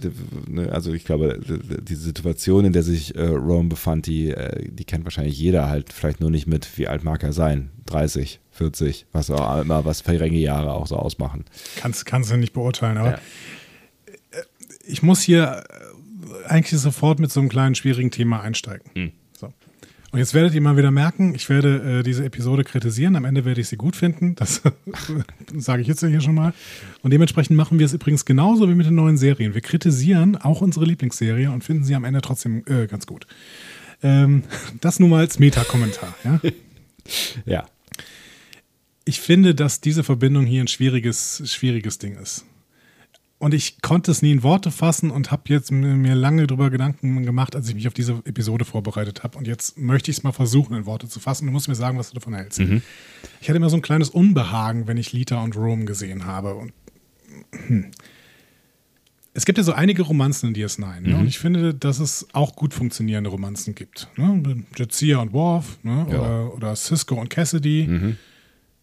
ne, 0.47 0.71
also 0.71 0.93
ich 0.93 1.05
glaube, 1.05 1.39
die 1.39 1.95
Situation, 1.95 2.65
in 2.65 2.73
der 2.73 2.83
sich 2.83 3.15
äh, 3.15 3.25
Rome 3.25 3.69
befand, 3.69 4.07
die, 4.07 4.31
äh, 4.31 4.69
die 4.69 4.85
kennt 4.85 5.05
wahrscheinlich 5.05 5.37
jeder 5.37 5.69
halt, 5.69 5.93
vielleicht 5.93 6.19
nur 6.19 6.31
nicht 6.31 6.47
mit, 6.47 6.77
wie 6.77 6.87
alt 6.87 7.03
mag 7.03 7.23
er 7.23 7.33
sein? 7.33 7.71
30, 7.85 8.39
40, 8.51 9.05
was 9.11 9.29
auch 9.29 9.61
immer, 9.61 9.85
was 9.85 10.01
verringene 10.01 10.41
Jahre 10.41 10.73
auch 10.73 10.87
so 10.87 10.95
ausmachen. 10.95 11.45
Kannst, 11.77 12.05
kannst 12.05 12.31
du 12.31 12.37
nicht 12.37 12.53
beurteilen, 12.53 12.97
aber 12.97 13.11
ja. 13.11 13.19
Äh, 14.31 14.43
ich 14.87 15.03
muss 15.03 15.21
hier 15.21 15.63
eigentlich 16.47 16.79
sofort 16.79 17.19
mit 17.19 17.31
so 17.31 17.39
einem 17.39 17.49
kleinen 17.49 17.75
schwierigen 17.75 18.11
Thema 18.11 18.41
einsteigen. 18.41 18.89
Hm. 18.93 19.11
Und 20.15 20.19
jetzt 20.19 20.33
werdet 20.33 20.53
ihr 20.53 20.61
mal 20.61 20.77
wieder 20.77 20.91
merken, 20.91 21.35
ich 21.35 21.49
werde 21.49 21.99
äh, 21.99 22.01
diese 22.01 22.23
Episode 22.23 22.63
kritisieren. 22.63 23.17
Am 23.17 23.25
Ende 23.25 23.43
werde 23.43 23.59
ich 23.59 23.67
sie 23.67 23.75
gut 23.75 23.97
finden. 23.97 24.33
Das 24.35 24.61
sage 25.57 25.81
ich 25.81 25.89
jetzt 25.89 26.03
ja 26.03 26.07
hier 26.07 26.21
schon 26.21 26.35
mal. 26.35 26.53
Und 27.01 27.11
dementsprechend 27.11 27.57
machen 27.57 27.79
wir 27.79 27.85
es 27.85 27.91
übrigens 27.91 28.23
genauso 28.23 28.69
wie 28.69 28.75
mit 28.75 28.85
den 28.85 28.95
neuen 28.95 29.17
Serien. 29.17 29.55
Wir 29.55 29.59
kritisieren 29.59 30.37
auch 30.37 30.61
unsere 30.61 30.85
Lieblingsserie 30.85 31.51
und 31.51 31.65
finden 31.65 31.83
sie 31.83 31.95
am 31.95 32.05
Ende 32.05 32.21
trotzdem 32.21 32.63
äh, 32.65 32.87
ganz 32.87 33.07
gut. 33.07 33.27
Ähm, 34.03 34.43
das 34.79 35.01
nur 35.01 35.09
mal 35.09 35.19
als 35.19 35.37
Meta-Kommentar. 35.37 36.15
Ja? 36.23 36.39
ja. 37.45 37.65
Ich 39.03 39.19
finde, 39.19 39.53
dass 39.53 39.81
diese 39.81 40.05
Verbindung 40.05 40.45
hier 40.45 40.61
ein 40.61 40.69
schwieriges, 40.69 41.43
schwieriges 41.43 41.97
Ding 41.97 42.15
ist. 42.15 42.45
Und 43.37 43.53
ich 43.53 43.81
konnte 43.81 44.11
es 44.11 44.21
nie 44.21 44.31
in 44.31 44.43
Worte 44.43 44.71
fassen 44.71 45.11
und 45.11 45.29
habe 45.29 45.43
jetzt 45.47 45.69
mir 45.69 46.15
lange 46.15 46.47
darüber 46.47 46.69
Gedanken 46.69 47.25
gemacht, 47.25 47.55
als 47.55 47.67
ich 47.67 47.75
mich 47.75 47.87
auf 47.87 47.93
diese 47.93 48.21
Episode 48.23 48.63
vorbereitet 48.63 49.23
habe. 49.23 49.37
Und 49.37 49.45
jetzt 49.45 49.77
möchte 49.77 50.09
ich 50.09 50.17
es 50.17 50.23
mal 50.23 50.31
versuchen, 50.31 50.75
in 50.75 50.85
Worte 50.85 51.09
zu 51.09 51.19
fassen. 51.19 51.45
Du 51.45 51.51
musst 51.51 51.67
mir 51.67 51.75
sagen, 51.75 51.97
was 51.97 52.09
du 52.09 52.15
davon 52.15 52.33
hältst. 52.33 52.59
Mhm. 52.59 52.81
Ich 53.41 53.49
hatte 53.49 53.57
immer 53.57 53.69
so 53.69 53.75
ein 53.75 53.81
kleines 53.81 54.09
Unbehagen, 54.09 54.87
wenn 54.87 54.95
ich 54.95 55.11
Lita 55.11 55.43
und 55.43 55.55
Rome 55.57 55.83
gesehen 55.83 56.25
habe. 56.25 56.55
Und, 56.55 56.73
hm. 57.67 57.91
Es 59.33 59.45
gibt 59.45 59.57
ja 59.57 59.65
so 59.65 59.73
einige 59.73 60.03
Romanzen 60.03 60.47
in 60.47 60.55
DS9. 60.55 61.01
Ne? 61.01 61.09
Mhm. 61.09 61.19
Und 61.19 61.27
ich 61.27 61.37
finde, 61.37 61.73
dass 61.73 61.99
es 61.99 62.25
auch 62.31 62.55
gut 62.55 62.73
funktionierende 62.73 63.29
Romanzen 63.29 63.75
gibt. 63.75 64.07
Ne? 64.15 64.63
Jetsia 64.77 65.17
und 65.17 65.33
Worf 65.33 65.77
ne? 65.83 66.07
ja. 66.09 66.19
oder, 66.19 66.53
oder, 66.53 66.75
Cisco 66.77 67.15
und 67.15 67.29
Cassidy. 67.29 67.85
Mhm. 67.85 68.17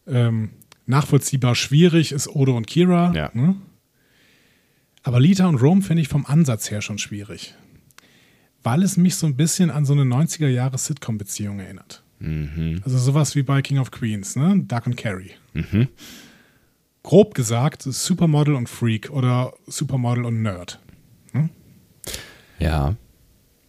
Ähm, 0.07 0.51
nachvollziehbar 0.85 1.55
schwierig 1.55 2.13
ist 2.13 2.29
Odo 2.29 2.55
und 2.55 2.67
Kira. 2.67 3.15
Ja. 3.15 3.31
Ne? 3.33 3.57
Aber 5.03 5.21
Lita 5.21 5.47
und 5.47 5.57
Rome 5.57 5.83
finde 5.83 6.03
ich 6.03 6.09
vom 6.09 6.27
Ansatz 6.27 6.71
her 6.71 6.81
schon 6.81 6.99
schwierig. 6.99 7.55
Weil 8.63 8.83
es 8.83 8.97
mich 8.97 9.17
so 9.17 9.27
ein 9.27 9.37
bisschen 9.37 9.71
an 9.71 9.85
so 9.85 9.93
eine 9.93 10.03
90er 10.03 10.49
Jahre 10.49 10.79
Sitcom-Beziehung 10.79 11.59
erinnert. 11.59 12.03
Mhm. 12.21 12.81
Also 12.85 12.99
sowas 12.99 13.35
wie 13.35 13.43
bei 13.43 13.61
King 13.63 13.79
of 13.79 13.91
Queens, 13.91 14.37
ne? 14.37 14.63
Duck 14.69 14.87
und 14.87 14.97
Carrie. 14.97 15.33
Mhm. 15.55 15.89
Grob 17.03 17.35
gesagt, 17.35 17.83
Supermodel 17.83 18.55
und 18.55 18.69
Freak 18.69 19.11
oder 19.11 19.55
Supermodel 19.67 20.25
und 20.25 20.43
Nerd. 20.43 20.79
Hm? 21.33 21.51
Ja. 22.61 22.95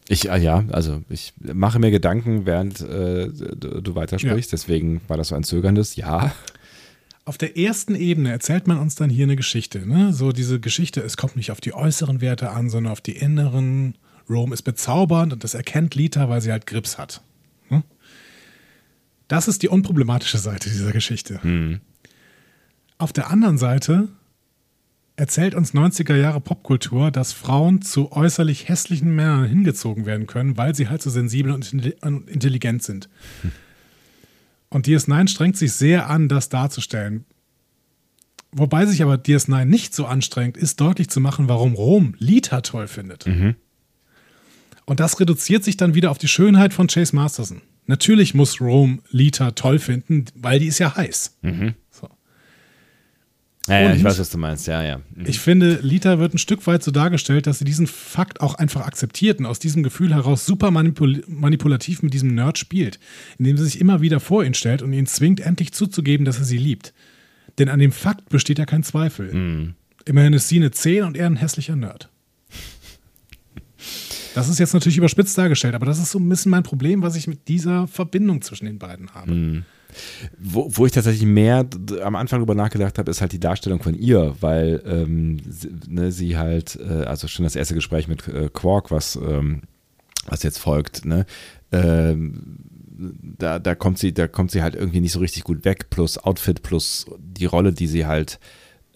Ich, 0.07 0.29
äh, 0.29 0.37
ja, 0.37 0.63
also 0.71 1.01
ich 1.09 1.33
mache 1.39 1.79
mir 1.79 1.89
Gedanken, 1.89 2.45
während 2.45 2.81
äh, 2.81 3.29
du, 3.29 3.81
du 3.81 3.95
weitersprichst, 3.95 4.51
ja. 4.51 4.55
deswegen 4.57 5.01
war 5.07 5.17
das 5.17 5.29
so 5.29 5.35
ein 5.35 5.43
zögerndes 5.43 5.95
Ja 5.95 6.31
auf 7.25 7.37
der 7.37 7.57
ersten 7.57 7.95
Ebene 7.95 8.31
erzählt 8.31 8.67
man 8.67 8.77
uns 8.77 8.95
dann 8.95 9.09
hier 9.09 9.23
eine 9.23 9.35
Geschichte. 9.35 9.87
Ne? 9.87 10.13
So 10.13 10.31
diese 10.31 10.59
Geschichte, 10.59 11.01
es 11.01 11.17
kommt 11.17 11.35
nicht 11.35 11.51
auf 11.51 11.61
die 11.61 11.73
äußeren 11.73 12.21
Werte 12.21 12.51
an, 12.51 12.69
sondern 12.69 12.91
auf 12.91 13.01
die 13.01 13.15
inneren. 13.15 13.97
Rome 14.29 14.53
ist 14.53 14.61
bezaubernd 14.61 15.33
und 15.33 15.43
das 15.43 15.53
erkennt 15.53 15.95
Lita, 15.95 16.29
weil 16.29 16.39
sie 16.39 16.51
halt 16.51 16.65
Grips 16.65 16.97
hat. 16.97 17.21
Ne? 17.69 17.83
Das 19.27 19.47
ist 19.47 19.63
die 19.63 19.67
unproblematische 19.67 20.37
Seite 20.37 20.69
dieser 20.69 20.91
Geschichte. 20.91 21.39
Mhm. 21.43 21.81
Auf 22.97 23.11
der 23.11 23.29
anderen 23.29 23.57
Seite 23.57 24.07
erzählt 25.15 25.55
uns 25.55 25.73
90er 25.73 26.15
Jahre 26.15 26.39
Popkultur, 26.39 27.11
dass 27.11 27.33
Frauen 27.33 27.81
zu 27.81 28.11
äußerlich 28.11 28.69
hässlichen 28.69 29.13
Männern 29.13 29.45
hingezogen 29.45 30.05
werden 30.05 30.25
können, 30.25 30.57
weil 30.57 30.73
sie 30.73 30.87
halt 30.87 31.01
so 31.01 31.09
sensibel 31.09 31.51
und 31.51 31.73
intelligent 31.73 32.83
sind. 32.83 33.09
Hm. 33.41 33.51
Und 34.73 34.87
DS9 34.87 35.27
strengt 35.27 35.55
sich 35.55 35.73
sehr 35.73 36.09
an, 36.09 36.27
das 36.27 36.49
darzustellen. 36.49 37.25
Wobei 38.51 38.87
sich 38.87 39.03
aber 39.03 39.15
DS9 39.15 39.65
nicht 39.65 39.93
so 39.93 40.07
anstrengt, 40.07 40.57
ist 40.57 40.81
deutlich 40.81 41.09
zu 41.09 41.19
machen, 41.19 41.47
warum 41.47 41.75
Rom 41.75 42.15
Lita 42.17 42.61
toll 42.61 42.87
findet. 42.87 43.27
Mhm. 43.27 43.55
Und 44.85 44.99
das 44.99 45.19
reduziert 45.19 45.63
sich 45.63 45.77
dann 45.77 45.93
wieder 45.93 46.09
auf 46.09 46.17
die 46.17 46.27
Schönheit 46.27 46.73
von 46.73 46.87
Chase 46.87 47.15
Masterson. 47.15 47.61
Natürlich 47.85 48.33
muss 48.33 48.59
Rome 48.59 48.97
Lita 49.11 49.51
toll 49.51 49.77
finden, 49.77 50.25
weil 50.33 50.57
die 50.57 50.67
ist 50.67 50.79
ja 50.79 50.95
heiß. 50.95 51.37
Mhm. 51.43 51.75
Ja, 53.67 53.79
ja, 53.79 53.93
ich 53.93 54.03
weiß, 54.03 54.19
was 54.19 54.29
du 54.29 54.37
meinst, 54.37 54.67
ja, 54.67 54.83
ja. 54.83 54.97
Mhm. 54.97 55.25
Ich 55.25 55.39
finde, 55.39 55.79
Lita 55.81 56.19
wird 56.19 56.33
ein 56.33 56.37
Stück 56.37 56.67
weit 56.67 56.83
so 56.83 56.91
dargestellt, 56.91 57.47
dass 57.47 57.59
sie 57.59 57.65
diesen 57.65 57.87
Fakt 57.87 58.41
auch 58.41 58.55
einfach 58.55 58.85
akzeptiert 58.85 59.39
und 59.39 59.45
aus 59.45 59.59
diesem 59.59 59.83
Gefühl 59.83 60.13
heraus 60.13 60.45
super 60.45 60.69
manipul 60.69 61.23
manipulativ 61.27 62.03
mit 62.03 62.13
diesem 62.13 62.35
Nerd 62.35 62.57
spielt, 62.57 62.99
indem 63.37 63.57
sie 63.57 63.63
sich 63.63 63.79
immer 63.79 64.01
wieder 64.01 64.19
vor 64.19 64.43
ihn 64.43 64.53
stellt 64.53 64.81
und 64.81 64.91
ihn 64.91 65.05
zwingt, 65.05 65.39
endlich 65.39 65.71
zuzugeben, 65.71 66.25
dass 66.25 66.39
er 66.39 66.45
sie 66.45 66.57
liebt. 66.57 66.93
Denn 67.57 67.69
an 67.69 67.79
dem 67.79 67.93
Fakt 67.93 68.27
besteht 68.29 68.59
ja 68.59 68.65
kein 68.65 68.83
Zweifel. 68.83 69.33
Mhm. 69.33 69.75
Immerhin 70.05 70.33
ist 70.33 70.49
sie 70.49 70.57
eine 70.57 70.71
10 70.71 71.03
und 71.03 71.17
er 71.17 71.27
ein 71.27 71.37
hässlicher 71.37 71.77
Nerd. 71.77 72.09
Das 74.35 74.49
ist 74.49 74.59
jetzt 74.59 74.73
natürlich 74.73 74.97
überspitzt 74.97 75.37
dargestellt, 75.37 75.75
aber 75.75 75.85
das 75.85 75.99
ist 75.99 76.11
so 76.11 76.19
ein 76.19 76.27
bisschen 76.27 76.49
mein 76.49 76.63
Problem, 76.63 77.01
was 77.01 77.15
ich 77.15 77.27
mit 77.27 77.47
dieser 77.47 77.87
Verbindung 77.87 78.41
zwischen 78.41 78.65
den 78.65 78.79
beiden 78.79 79.13
habe. 79.13 79.31
Mhm. 79.31 79.65
Wo, 80.39 80.69
wo 80.71 80.85
ich 80.85 80.91
tatsächlich 80.91 81.25
mehr 81.25 81.65
am 82.03 82.15
Anfang 82.15 82.39
drüber 82.39 82.55
nachgedacht 82.55 82.97
habe, 82.97 83.11
ist 83.11 83.21
halt 83.21 83.31
die 83.31 83.39
Darstellung 83.39 83.81
von 83.81 83.93
ihr, 83.95 84.35
weil 84.41 84.81
ähm, 84.85 85.37
sie, 85.49 85.69
ne, 85.87 86.11
sie 86.11 86.37
halt, 86.37 86.77
äh, 86.79 87.03
also 87.05 87.27
schon 87.27 87.43
das 87.43 87.55
erste 87.55 87.73
Gespräch 87.75 88.07
mit 88.07 88.27
äh, 88.27 88.49
Quark, 88.51 88.91
was, 88.91 89.15
ähm, 89.15 89.61
was 90.27 90.43
jetzt 90.43 90.59
folgt, 90.59 91.05
ne, 91.05 91.25
ähm, 91.71 92.57
da, 93.39 93.59
da 93.59 93.75
kommt 93.75 93.97
sie, 93.97 94.13
da 94.13 94.27
kommt 94.27 94.51
sie 94.51 94.61
halt 94.61 94.75
irgendwie 94.75 95.01
nicht 95.01 95.11
so 95.13 95.19
richtig 95.19 95.43
gut 95.43 95.65
weg, 95.65 95.89
plus 95.89 96.17
Outfit, 96.17 96.61
plus 96.63 97.05
die 97.19 97.45
Rolle, 97.45 97.73
die 97.73 97.87
sie 97.87 98.05
halt 98.05 98.39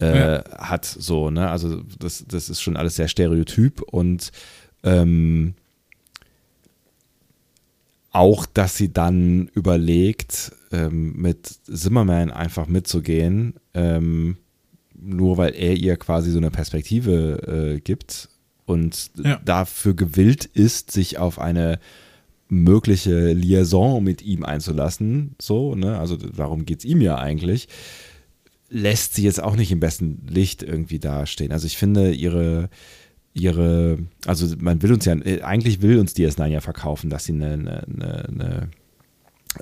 äh, 0.00 0.36
Ja. 0.36 0.44
hat, 0.58 0.84
so, 0.84 1.30
ne? 1.30 1.50
Also 1.50 1.82
das, 1.98 2.24
das 2.28 2.48
ist 2.48 2.60
schon 2.62 2.76
alles 2.76 2.94
sehr 2.96 3.08
stereotyp 3.08 3.82
und 3.82 4.30
ähm, 4.84 5.54
auch, 8.12 8.46
dass 8.46 8.76
sie 8.76 8.92
dann 8.92 9.48
überlegt, 9.54 10.52
ähm, 10.72 11.14
mit 11.16 11.46
Zimmerman 11.46 12.30
einfach 12.30 12.66
mitzugehen, 12.66 13.54
ähm, 13.74 14.36
nur 15.00 15.36
weil 15.38 15.54
er 15.54 15.74
ihr 15.74 15.96
quasi 15.96 16.30
so 16.30 16.38
eine 16.38 16.50
Perspektive 16.50 17.76
äh, 17.76 17.80
gibt 17.80 18.28
und 18.66 19.10
Ja. 19.22 19.40
dafür 19.44 19.94
gewillt 19.94 20.44
ist, 20.44 20.90
sich 20.90 21.18
auf 21.18 21.38
eine 21.38 21.78
mögliche 22.48 23.32
Liaison 23.32 24.02
mit 24.02 24.22
ihm 24.22 24.44
einzulassen, 24.44 25.34
so, 25.40 25.74
ne, 25.74 25.98
also 25.98 26.16
darum 26.16 26.64
geht 26.64 26.78
es 26.80 26.84
ihm 26.84 27.00
ja 27.00 27.18
eigentlich, 27.18 27.68
lässt 28.70 29.14
sie 29.14 29.22
jetzt 29.24 29.42
auch 29.42 29.56
nicht 29.56 29.70
im 29.72 29.80
besten 29.80 30.26
Licht 30.28 30.62
irgendwie 30.62 30.98
dastehen. 30.98 31.52
Also 31.52 31.66
ich 31.66 31.76
finde 31.76 32.12
ihre, 32.12 32.68
ihre, 33.32 33.98
also 34.26 34.46
man 34.58 34.82
will 34.82 34.92
uns 34.92 35.04
ja, 35.04 35.14
äh, 35.14 35.42
eigentlich 35.42 35.80
will 35.82 35.98
uns 35.98 36.14
DS9 36.14 36.46
ja 36.48 36.60
verkaufen, 36.60 37.08
dass 37.10 37.24
sie 37.24 37.32
eine, 37.32 37.52
eine, 37.52 38.28
eine 38.28 38.68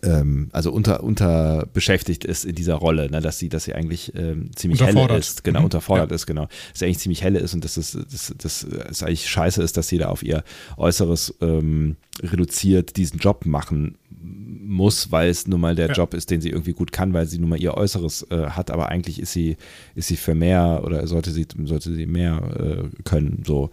ähm, 0.03 0.49
also 0.53 0.73
unter, 0.73 1.03
unter 1.03 1.67
beschäftigt 1.73 2.25
ist 2.25 2.45
in 2.45 2.55
dieser 2.55 2.75
Rolle, 2.75 3.11
ne, 3.11 3.21
dass 3.21 3.39
sie, 3.39 3.49
dass 3.49 3.65
sie 3.65 3.75
eigentlich 3.75 4.13
ähm, 4.15 4.51
ziemlich 4.55 4.81
helle 4.83 5.17
ist, 5.17 5.45
genau, 5.45 5.61
Mhm. 5.61 5.65
unterfordert 5.67 6.11
Ja. 6.11 6.15
ist, 6.15 6.27
genau, 6.27 6.47
dass 6.71 6.79
sie 6.81 6.85
eigentlich 6.87 6.99
ziemlich 6.99 7.23
helle 7.23 7.39
ist 7.39 7.55
und 7.55 7.65
dass 7.65 7.77
es, 7.77 7.93
dass, 7.93 8.35
dass 8.39 8.63
es 8.65 9.03
eigentlich 9.03 9.29
scheiße 9.29 9.63
ist, 9.63 9.77
dass 9.77 9.89
sie 9.89 9.99
da 9.99 10.09
auf 10.09 10.23
ihr 10.23 10.45
Äußeres 10.77 11.35
ähm, 11.41 11.97
reduziert 12.23 12.97
diesen 12.97 13.19
Job 13.19 13.47
machen 13.47 13.99
muss, 14.19 15.13
weil 15.13 15.29
es 15.31 15.47
nun 15.47 15.61
mal 15.61 15.75
der 15.77 15.89
Ja. 15.89 15.93
Job 15.95 16.15
ist, 16.15 16.31
den 16.31 16.41
sie 16.41 16.51
irgendwie 16.51 16.73
gut 16.73 16.91
kann, 16.93 17.13
weil 17.13 17.27
sie 17.27 17.39
nun 17.39 17.51
mal 17.51 17.61
ihr 17.61 17.75
Äußeres 17.75 18.27
äh, 18.31 18.47
hat, 18.51 18.71
aber 18.71 18.89
eigentlich 18.89 19.21
ist 19.21 19.33
sie, 19.33 19.57
ist 19.95 20.09
sie 20.09 20.17
für 20.17 20.35
mehr 20.35 20.83
oder 20.85 21.07
sollte 21.07 21.31
sie, 21.31 21.47
sollte 21.65 21.95
sie 21.95 22.07
mehr 22.07 22.89
äh, 22.93 23.03
können, 23.05 23.43
so. 23.47 23.71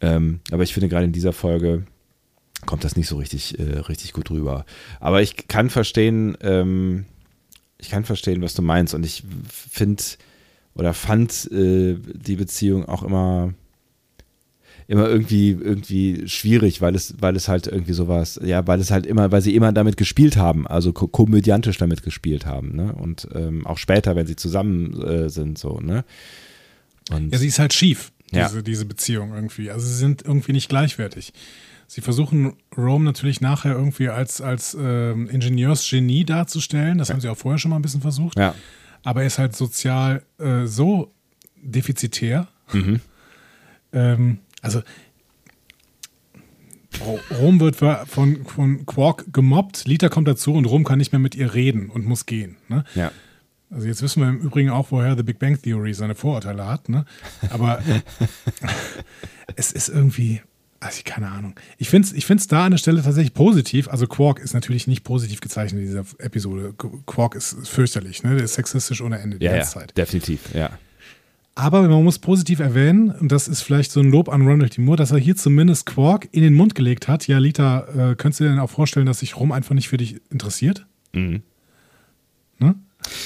Ähm, 0.00 0.40
aber 0.50 0.62
ich 0.62 0.74
finde 0.74 0.88
gerade 0.88 1.04
in 1.06 1.12
dieser 1.12 1.32
Folge 1.32 1.84
kommt 2.64 2.84
das 2.84 2.96
nicht 2.96 3.08
so 3.08 3.16
richtig, 3.16 3.58
äh, 3.58 3.78
richtig 3.80 4.12
gut 4.12 4.30
rüber. 4.30 4.64
Aber 5.00 5.22
ich 5.22 5.48
kann 5.48 5.70
verstehen, 5.70 6.36
ähm, 6.40 7.04
ich 7.78 7.90
kann 7.90 8.04
verstehen, 8.04 8.40
was 8.42 8.54
du 8.54 8.62
meinst 8.62 8.94
und 8.94 9.04
ich 9.04 9.22
finde 9.50 10.02
oder 10.74 10.94
fand 10.94 11.50
äh, 11.52 11.96
die 11.98 12.36
Beziehung 12.36 12.86
auch 12.86 13.02
immer 13.02 13.52
immer 14.88 15.08
irgendwie 15.08 15.50
irgendwie 15.50 16.28
schwierig, 16.28 16.80
weil 16.80 16.94
es 16.94 17.14
weil 17.18 17.34
es 17.34 17.48
halt 17.48 17.66
irgendwie 17.66 17.92
sowas, 17.92 18.38
ja, 18.44 18.66
weil 18.68 18.80
es 18.80 18.90
halt 18.92 19.04
immer, 19.04 19.32
weil 19.32 19.42
sie 19.42 19.56
immer 19.56 19.72
damit 19.72 19.96
gespielt 19.96 20.36
haben, 20.36 20.66
also 20.66 20.92
ko 20.92 21.08
komödiantisch 21.08 21.76
damit 21.78 22.02
gespielt 22.04 22.46
haben, 22.46 22.76
ne? 22.76 22.92
Und 22.92 23.26
ähm, 23.34 23.66
auch 23.66 23.78
später, 23.78 24.14
wenn 24.14 24.28
sie 24.28 24.36
zusammen 24.36 25.02
äh, 25.02 25.28
sind, 25.28 25.58
so, 25.58 25.80
ne? 25.80 26.04
Und 27.10 27.32
Ja, 27.32 27.38
sie 27.38 27.48
ist 27.48 27.58
halt 27.58 27.72
schief, 27.74 28.12
Ja. 28.30 28.46
diese, 28.46 28.62
diese 28.62 28.84
Beziehung 28.84 29.34
irgendwie. 29.34 29.70
Also 29.72 29.86
sie 29.86 29.96
sind 29.96 30.22
irgendwie 30.22 30.52
nicht 30.52 30.68
gleichwertig. 30.68 31.32
Sie 31.88 32.00
versuchen 32.00 32.54
Rome 32.76 33.04
natürlich 33.04 33.40
nachher 33.40 33.72
irgendwie 33.72 34.08
als, 34.08 34.40
als 34.40 34.76
ähm, 34.78 35.28
Ingenieursgenie 35.28 36.24
darzustellen. 36.24 36.98
Das 36.98 37.10
haben 37.10 37.20
sie 37.20 37.28
auch 37.28 37.36
vorher 37.38 37.58
schon 37.58 37.70
mal 37.70 37.76
ein 37.76 37.82
bisschen 37.82 38.00
versucht. 38.02 38.38
ja, 38.38 38.54
Aber 39.04 39.20
er 39.22 39.26
ist 39.28 39.38
halt 39.38 39.54
sozial 39.56 40.22
äh, 40.38 40.66
so 40.66 41.12
defizitär. 41.62 42.48
Ähm, 43.92 44.38
also 44.62 44.82
Ro- 47.04 47.20
Rom 47.38 47.60
wird 47.60 47.76
von, 47.76 48.44
von 48.46 48.86
Quark 48.86 49.26
gemobbt, 49.32 49.86
Lita 49.86 50.08
kommt 50.08 50.28
dazu 50.28 50.54
und 50.54 50.64
Rom 50.64 50.84
kann 50.84 50.98
nicht 50.98 51.12
mehr 51.12 51.18
mit 51.18 51.34
ihr 51.34 51.54
reden 51.54 51.90
und 51.90 52.06
muss 52.06 52.26
gehen. 52.26 52.56
Ne? 52.68 52.84
ja. 52.94 53.12
Also 53.68 53.88
jetzt 53.88 54.00
wissen 54.00 54.22
wir 54.22 54.28
im 54.28 54.38
Übrigen 54.38 54.70
auch, 54.70 54.92
woher 54.92 55.16
The 55.16 55.24
Big 55.24 55.40
Bang 55.40 55.60
Theory 55.60 55.92
seine 55.92 56.14
Vorurteile 56.14 56.66
hat, 56.66 56.88
ne? 56.88 57.04
Aber 57.50 57.80
es 59.56 59.72
ist 59.72 59.88
irgendwie, 59.88 60.40
also 60.86 60.98
ich 60.98 61.04
keine 61.04 61.28
Ahnung. 61.28 61.54
Ich 61.78 61.88
finde 61.90 62.08
es 62.08 62.14
ich 62.14 62.26
find's 62.26 62.46
da 62.46 62.64
an 62.64 62.70
der 62.72 62.78
Stelle 62.78 63.02
tatsächlich 63.02 63.34
positiv. 63.34 63.88
Also 63.88 64.06
Quark 64.06 64.38
ist 64.38 64.54
natürlich 64.54 64.86
nicht 64.86 65.04
positiv 65.04 65.40
gezeichnet 65.40 65.82
in 65.82 65.86
dieser 65.88 66.04
Episode. 66.18 66.74
Quark 67.06 67.34
ist 67.34 67.68
fürchterlich, 67.68 68.22
ne? 68.22 68.34
Der 68.36 68.44
ist 68.44 68.54
sexistisch 68.54 69.00
ohne 69.00 69.18
Ende 69.18 69.38
die 69.38 69.44
Ja, 69.46 69.52
ja, 69.52 69.56
ganze 69.58 69.72
Zeit. 69.74 69.96
definitiv, 69.96 70.54
ja. 70.54 70.70
Aber 71.58 71.88
man 71.88 72.04
muss 72.04 72.18
positiv 72.18 72.60
erwähnen, 72.60 73.10
und 73.10 73.32
das 73.32 73.48
ist 73.48 73.62
vielleicht 73.62 73.90
so 73.90 74.00
ein 74.00 74.10
Lob 74.10 74.28
an 74.28 74.46
Ronald 74.46 74.76
D. 74.76 74.82
Moore, 74.82 74.98
dass 74.98 75.10
er 75.10 75.16
hier 75.18 75.36
zumindest 75.36 75.86
Quark 75.86 76.28
in 76.32 76.42
den 76.42 76.52
Mund 76.52 76.74
gelegt 76.74 77.08
hat. 77.08 77.26
Ja, 77.28 77.38
Lita, 77.38 77.86
äh, 78.10 78.14
könntest 78.14 78.40
du 78.40 78.44
dir 78.44 78.50
denn 78.50 78.58
auch 78.58 78.68
vorstellen, 78.68 79.06
dass 79.06 79.20
sich 79.20 79.36
Rom 79.36 79.52
einfach 79.52 79.74
nicht 79.74 79.88
für 79.88 79.96
dich 79.96 80.20
interessiert? 80.30 80.84
Mhm. 81.14 81.42
Ne? 82.58 82.74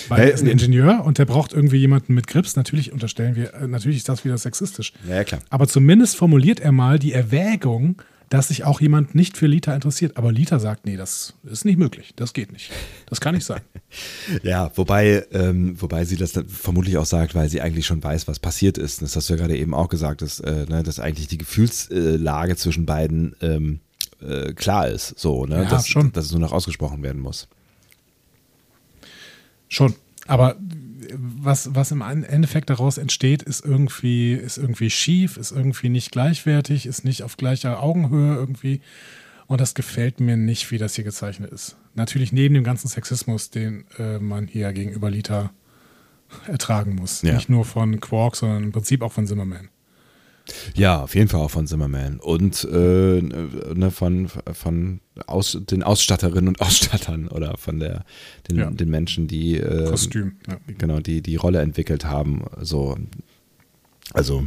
Weil 0.09 0.29
er 0.29 0.35
ist 0.35 0.43
ein. 0.43 0.49
Ingenieur 0.49 1.05
und 1.05 1.19
der 1.19 1.25
braucht 1.25 1.53
irgendwie 1.53 1.79
jemanden 1.79 2.15
mit 2.15 2.27
Grips. 2.27 2.57
Natürlich 2.57 2.93
unterstellen 2.93 3.37
wir, 3.37 3.55
äh, 3.55 3.67
natürlich 3.67 3.99
ist 3.99 4.09
das 4.09 4.25
wieder 4.25 4.37
sexistisch. 4.39 4.93
Ja, 5.09 5.17
ja, 5.17 5.25
klar. 5.25 5.41
Aber 5.49 5.69
zumindest 5.69 6.17
formuliert 6.17 6.61
er 6.61 6.73
mal 6.73 6.99
die 6.99 7.13
Erwägung, 7.13 8.03
dass 8.31 8.49
sich 8.49 8.65
auch 8.65 8.81
jemand 8.81 9.15
nicht 9.15 9.37
für 9.37 9.47
Lita 9.47 9.75
interessiert. 9.75 10.17
Aber 10.17 10.31
Lita 10.31 10.61
sagt, 10.61 10.87
nee, 10.87 10.97
das 10.97 11.35
ist 11.45 11.65
nicht 11.65 11.79
möglich. 11.79 12.13
Das 12.15 12.33
geht 12.33 12.53
nicht. 12.53 12.71
Das 13.07 13.21
kann 13.21 13.35
nicht 13.35 13.45
sein. 13.45 13.61
Ja, 14.45 14.71
wobei, 14.77 15.27
ähm, 15.33 15.75
wobei 15.83 16.05
sie 16.05 16.15
das 16.15 16.41
vermutlich 16.47 16.97
auch 16.97 17.07
sagt, 17.07 17.35
weil 17.35 17.49
sie 17.49 17.61
eigentlich 17.61 17.87
schon 17.87 18.01
weiß, 18.01 18.29
was 18.29 18.39
passiert 18.39 18.79
ist. 18.79 19.03
Das 19.03 19.17
hast 19.17 19.29
du 19.29 19.33
ja 19.33 19.41
gerade 19.41 19.57
eben 19.57 19.75
auch 19.75 19.89
gesagt, 19.89 20.23
dass, 20.23 20.39
äh, 20.39 20.65
ne, 20.69 20.85
dass 20.85 21.01
eigentlich 21.01 21.27
die 21.27 21.39
Gefühlslage 21.39 22.55
zwischen 22.55 22.87
beiden 22.87 23.35
ähm, 23.41 23.81
äh, 24.23 24.53
klar 24.53 24.87
ist. 24.87 25.19
So, 25.19 25.45
ne? 25.45 25.65
Ja, 25.65 25.69
dass, 25.69 25.89
schon. 25.89 26.13
dass 26.13 26.27
es 26.27 26.31
nur 26.31 26.41
noch 26.41 26.53
ausgesprochen 26.53 27.03
werden 27.03 27.21
muss. 27.21 27.49
Schon. 29.71 29.95
Aber 30.27 30.57
was, 31.15 31.75
was 31.75 31.91
im 31.91 32.03
Endeffekt 32.03 32.69
daraus 32.69 32.99
entsteht, 32.99 33.43
ist 33.43 33.65
irgendwie, 33.65 34.35
ist 34.35 34.59
irgendwie 34.59 34.91
schief, 34.91 35.39
ist 35.39 35.51
irgendwie 35.51 35.89
nicht 35.89 36.13
gleichwertig, 36.13 36.85
ist 36.87 37.05
nicht 37.05 37.23
auf 37.23 37.37
gleicher 37.39 37.83
Augenhöhe 37.83 38.35
irgendwie. 38.35 38.83
Und 39.47 39.61
das 39.61 39.75
gefällt 39.75 40.21
mir 40.21 40.37
nicht, 40.37 40.71
wie 40.71 40.79
das 40.79 40.95
hier 40.95 41.05
gezeichnet 41.05 41.51
ist. 41.51 41.77
Natürlich 41.95 42.33
neben 42.33 42.55
dem 42.55 42.65
ganzen 42.65 42.89
Sexismus, 42.89 43.51
den 43.51 43.85
äh, 43.99 44.19
man 44.19 44.47
hier 44.47 44.73
gegenüber 44.73 45.11
Lita 45.11 45.51
ertragen 46.47 46.95
muss. 46.95 47.23
Ja. 47.23 47.35
Nicht 47.35 47.49
nur 47.49 47.65
von 47.65 47.99
Quark, 47.99 48.37
sondern 48.37 48.65
im 48.65 48.73
Prinzip 48.73 49.03
auch 49.03 49.13
von 49.13 49.27
Zimmerman. 49.27 49.69
Ja, 50.75 51.03
auf 51.03 51.15
jeden 51.15 51.29
Fall 51.29 51.41
auch 51.41 51.51
von 51.51 51.67
Zimmerman. 51.67 52.21
Und 52.21 52.65
äh, 52.65 53.21
ne, 53.23 53.91
von, 53.91 54.29
von 54.53 55.01
Aus, 55.27 55.59
den 55.61 55.83
Ausstatterinnen 55.83 56.49
und 56.49 56.61
Ausstattern 56.61 57.29
oder 57.29 57.57
von 57.57 57.79
der, 57.79 58.05
den, 58.49 58.57
Ja. 58.59 58.71
den 58.71 58.91
Menschen, 58.91 59.27
die 59.29 59.57
äh, 59.59 59.89
Kostüm. 59.89 60.37
Ja. 60.49 60.59
genau, 60.79 61.01
die 61.01 61.23
die 61.23 61.37
Rolle 61.37 61.61
entwickelt 61.61 62.05
haben. 62.05 62.45
So, 62.61 62.97
also 64.13 64.47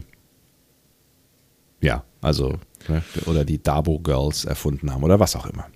ja, 1.82 2.04
also 2.22 2.58
ne, 2.88 3.04
oder 3.26 3.44
die 3.46 3.62
Dabo 3.62 4.00
Girls 4.00 4.46
erfunden 4.46 4.92
haben 4.92 5.04
oder 5.04 5.20
was 5.20 5.36
auch 5.36 5.46
immer. 5.46 5.68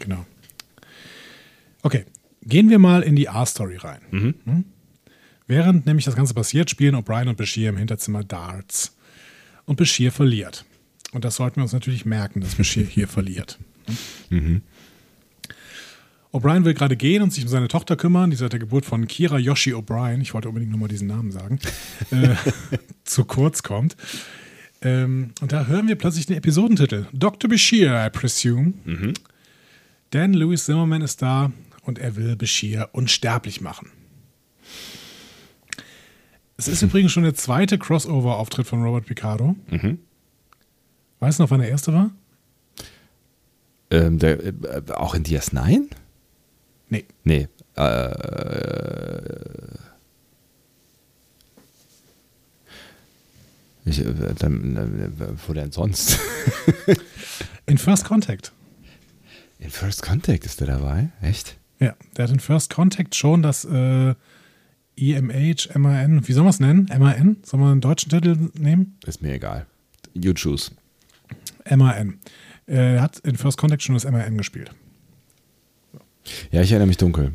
Genau. 0.00 0.24
Okay, 1.82 2.04
gehen 2.42 2.68
wir 2.68 2.78
mal 2.80 3.02
in 3.02 3.14
die 3.14 3.28
A-Story 3.28 3.76
rein. 3.76 4.00
Hm? 4.10 4.64
Während 5.46 5.86
nämlich 5.86 6.04
das 6.04 6.16
Ganze 6.16 6.34
passiert, 6.34 6.68
spielen 6.70 6.96
O'Brien 6.96 7.28
und 7.28 7.36
Bashir 7.36 7.68
im 7.68 7.76
Hinterzimmer 7.76 8.24
Darts. 8.24 8.95
Und 9.66 9.76
Bashir 9.76 10.12
verliert. 10.12 10.64
Und 11.12 11.24
das 11.24 11.36
sollten 11.36 11.56
wir 11.56 11.62
uns 11.62 11.72
natürlich 11.72 12.06
merken, 12.06 12.40
dass 12.40 12.54
Bashir 12.54 12.84
hier 12.84 13.08
verliert. 13.08 13.58
O'Brien 16.32 16.64
will 16.64 16.74
gerade 16.74 16.96
gehen 16.96 17.22
und 17.22 17.32
sich 17.32 17.44
um 17.44 17.48
seine 17.48 17.68
Tochter 17.68 17.96
kümmern, 17.96 18.30
die 18.30 18.36
seit 18.36 18.52
der 18.52 18.60
Geburt 18.60 18.84
von 18.84 19.06
Kira 19.06 19.38
Yoshi 19.38 19.72
O'Brien, 19.72 20.20
ich 20.20 20.34
wollte 20.34 20.48
unbedingt 20.48 20.72
nochmal 20.72 20.88
diesen 20.88 21.08
Namen 21.08 21.30
sagen, 21.32 21.58
äh, 22.10 22.34
zu 23.04 23.24
kurz 23.24 23.62
kommt. 23.62 23.96
Ähm, 24.82 25.30
und 25.40 25.52
da 25.52 25.66
hören 25.66 25.88
wir 25.88 25.96
plötzlich 25.96 26.26
den 26.26 26.36
Episodentitel. 26.36 27.06
Dr. 27.12 27.48
Bashir, 27.48 28.06
I 28.06 28.10
presume. 28.10 28.74
Denn 30.12 30.34
Louis 30.34 30.64
Zimmerman 30.64 31.02
ist 31.02 31.22
da 31.22 31.52
und 31.82 31.98
er 31.98 32.16
will 32.16 32.36
Bashir 32.36 32.90
unsterblich 32.92 33.60
machen. 33.60 33.90
Es 36.56 36.68
ist 36.68 36.82
übrigens 36.82 37.12
schon 37.12 37.24
der 37.24 37.34
zweite 37.34 37.78
Crossover-Auftritt 37.78 38.66
von 38.66 38.82
Robert 38.82 39.06
Picardo. 39.06 39.56
Weißt 41.20 41.38
du 41.38 41.42
noch, 41.42 41.50
wann 41.50 41.60
der 41.60 41.68
erste 41.68 41.92
war? 41.92 42.10
Ähm, 43.90 44.18
der, 44.18 44.42
äh, 44.44 44.52
auch 44.92 45.14
in 45.14 45.24
DS9? 45.24 45.82
Nee. 46.88 47.04
Nee. 47.24 47.48
Äh, 47.76 48.10
ich, 53.84 54.00
äh, 54.00 54.34
dann, 54.38 54.76
äh, 54.76 55.10
wo 55.46 55.52
denn 55.52 55.72
sonst? 55.72 56.18
In 57.66 57.78
First 57.78 58.04
Contact. 58.04 58.52
In 59.58 59.70
First 59.70 60.02
Contact 60.02 60.44
ist 60.44 60.60
der 60.60 60.68
dabei? 60.68 61.08
Echt? 61.20 61.56
Ja, 61.80 61.94
der 62.16 62.24
hat 62.24 62.30
in 62.30 62.40
First 62.40 62.72
Contact 62.72 63.14
schon 63.14 63.42
das 63.42 63.64
äh, 63.64 64.14
EMH, 64.96 65.74
MAN, 65.76 66.26
wie 66.26 66.32
soll 66.32 66.44
man 66.44 66.50
es 66.50 66.60
nennen? 66.60 66.86
MAN? 66.98 67.36
Sollen 67.42 67.62
wir 67.62 67.70
einen 67.70 67.80
deutschen 67.80 68.10
Titel 68.10 68.50
nehmen? 68.58 68.96
Ist 69.06 69.22
mir 69.22 69.34
egal. 69.34 69.66
You 70.14 70.32
choose. 70.32 70.70
MAN. 71.70 72.18
Er 72.66 73.02
hat 73.02 73.18
in 73.20 73.36
First 73.36 73.58
Contact 73.58 73.82
schon 73.82 73.94
das 73.94 74.04
MAN 74.10 74.38
gespielt. 74.38 74.70
Ja, 76.50 76.62
ich 76.62 76.70
erinnere 76.72 76.88
mich 76.88 76.96
dunkel. 76.96 77.34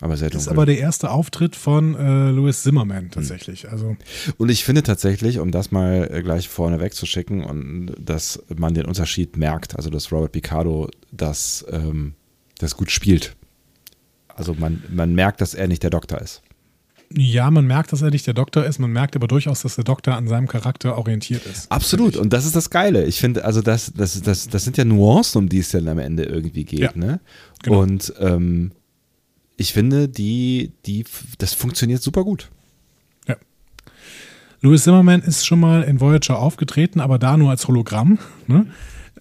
Aber 0.00 0.16
sehr 0.16 0.30
Das 0.30 0.44
dunkel. 0.44 0.52
ist 0.52 0.56
aber 0.56 0.66
der 0.66 0.78
erste 0.78 1.10
Auftritt 1.10 1.54
von 1.56 1.94
äh, 1.94 2.30
Louis 2.30 2.62
Zimmerman 2.62 3.10
tatsächlich. 3.10 3.68
Also 3.70 3.96
Und 4.38 4.48
ich 4.48 4.64
finde 4.64 4.82
tatsächlich, 4.82 5.38
um 5.38 5.50
das 5.50 5.70
mal 5.72 6.08
äh, 6.10 6.22
gleich 6.22 6.48
vorne 6.48 6.80
wegzuschicken 6.80 7.44
und 7.44 7.94
dass 7.98 8.42
man 8.56 8.72
den 8.72 8.86
Unterschied 8.86 9.36
merkt, 9.36 9.76
also 9.76 9.90
dass 9.90 10.10
Robert 10.10 10.32
Picardo 10.32 10.88
das, 11.12 11.66
ähm, 11.70 12.14
das 12.58 12.76
gut 12.78 12.90
spielt. 12.90 13.36
Also 14.40 14.54
man, 14.54 14.82
man 14.90 15.14
merkt, 15.14 15.42
dass 15.42 15.52
er 15.52 15.68
nicht 15.68 15.82
der 15.82 15.90
Doktor 15.90 16.18
ist. 16.18 16.40
ja, 17.14 17.50
man 17.50 17.66
merkt, 17.66 17.92
dass 17.92 18.00
er 18.00 18.10
nicht 18.10 18.26
der 18.26 18.32
Doktor 18.32 18.64
ist, 18.64 18.78
man 18.78 18.90
merkt 18.90 19.14
aber 19.14 19.28
durchaus, 19.28 19.60
dass 19.60 19.74
der 19.74 19.84
Doktor 19.84 20.14
an 20.16 20.28
seinem 20.28 20.48
Charakter 20.48 20.96
orientiert 20.96 21.44
ist. 21.44 21.70
Absolut. 21.70 22.16
Und 22.16 22.32
das 22.32 22.46
ist 22.46 22.56
das 22.56 22.70
Geile. 22.70 23.04
Ich 23.04 23.20
finde, 23.20 23.44
also 23.44 23.60
das, 23.60 23.92
das, 23.94 24.22
das, 24.22 24.48
das 24.48 24.64
sind 24.64 24.78
ja 24.78 24.86
Nuancen, 24.86 25.42
um 25.42 25.48
die 25.50 25.58
es 25.58 25.72
dann 25.72 25.88
am 25.88 25.98
Ende 25.98 26.22
irgendwie 26.22 26.64
geht. 26.64 26.80
Ja, 26.80 26.92
ne? 26.94 27.20
genau. 27.62 27.80
Und 27.80 28.14
ähm, 28.18 28.72
ich 29.58 29.74
finde, 29.74 30.08
die, 30.08 30.72
die, 30.86 31.04
das 31.36 31.52
funktioniert 31.52 32.00
super 32.00 32.24
gut. 32.24 32.48
Ja. 33.28 33.36
Louis 34.62 34.82
Zimmerman 34.84 35.20
ist 35.20 35.44
schon 35.44 35.60
mal 35.60 35.82
in 35.82 36.00
Voyager 36.00 36.38
aufgetreten, 36.38 36.98
aber 37.00 37.18
da 37.18 37.36
nur 37.36 37.50
als 37.50 37.68
Hologramm. 37.68 38.18
Ne? 38.46 38.68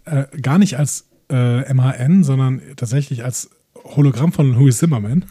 Äh, 0.05 0.26
gar 0.41 0.59
nicht 0.59 0.78
als 0.78 1.07
äh, 1.30 1.74
MHN, 1.74 2.24
sondern 2.24 2.61
tatsächlich 2.78 3.26
als 3.26 3.49
Hologramm 3.84 4.32
von 4.32 4.53
Louis 4.53 4.77
Zimmerman. 4.77 5.25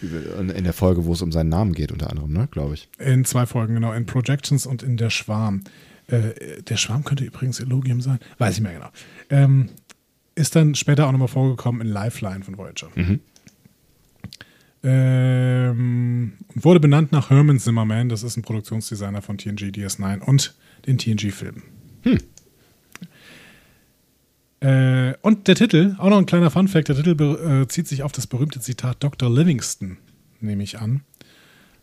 In 0.00 0.64
der 0.64 0.72
Folge, 0.72 1.04
wo 1.04 1.12
es 1.12 1.22
um 1.22 1.30
seinen 1.30 1.50
Namen 1.50 1.74
geht, 1.74 1.92
unter 1.92 2.10
anderem, 2.10 2.32
ne, 2.32 2.48
glaube 2.50 2.74
ich. 2.74 2.88
In 2.98 3.24
zwei 3.24 3.46
Folgen, 3.46 3.74
genau. 3.74 3.92
In 3.92 4.06
Projections 4.06 4.66
und 4.66 4.82
in 4.82 4.96
Der 4.96 5.10
Schwarm. 5.10 5.62
Äh, 6.08 6.62
der 6.62 6.76
Schwarm 6.76 7.04
könnte 7.04 7.24
übrigens 7.24 7.60
Elogium 7.60 8.00
sein. 8.00 8.18
Weiß 8.38 8.56
ich 8.56 8.60
mehr 8.62 8.72
genau. 8.72 8.88
Ähm, 9.30 9.68
ist 10.34 10.56
dann 10.56 10.74
später 10.74 11.06
auch 11.06 11.12
nochmal 11.12 11.28
vorgekommen 11.28 11.80
in 11.80 11.88
Lifeline 11.88 12.42
von 12.42 12.58
Voyager. 12.58 12.88
Ähm, 14.82 16.32
und 16.54 16.64
wurde 16.64 16.80
benannt 16.80 17.12
nach 17.12 17.30
Herman 17.30 17.60
Zimmerman. 17.60 18.08
Das 18.08 18.24
ist 18.24 18.36
ein 18.36 18.42
Produktionsdesigner 18.42 19.22
von 19.22 19.38
TNG, 19.38 19.70
DS9 19.70 20.20
und 20.20 20.54
den 20.86 20.98
TNG-Filmen. 20.98 21.62
Äh, 24.62 25.14
und 25.22 25.48
der 25.48 25.54
Titel, 25.56 25.96
auch 25.98 26.08
noch 26.10 26.18
ein 26.18 26.26
kleiner 26.26 26.50
Fun-Fact: 26.50 26.88
der 26.88 26.96
Titel 26.96 27.14
be- 27.14 27.62
äh, 27.64 27.68
zieht 27.68 27.88
sich 27.88 28.02
auf 28.02 28.12
das 28.12 28.26
berühmte 28.26 28.60
Zitat 28.60 29.02
Dr. 29.02 29.28
Livingston, 29.30 29.96
nehme 30.40 30.62
ich 30.62 30.78
an 30.78 31.02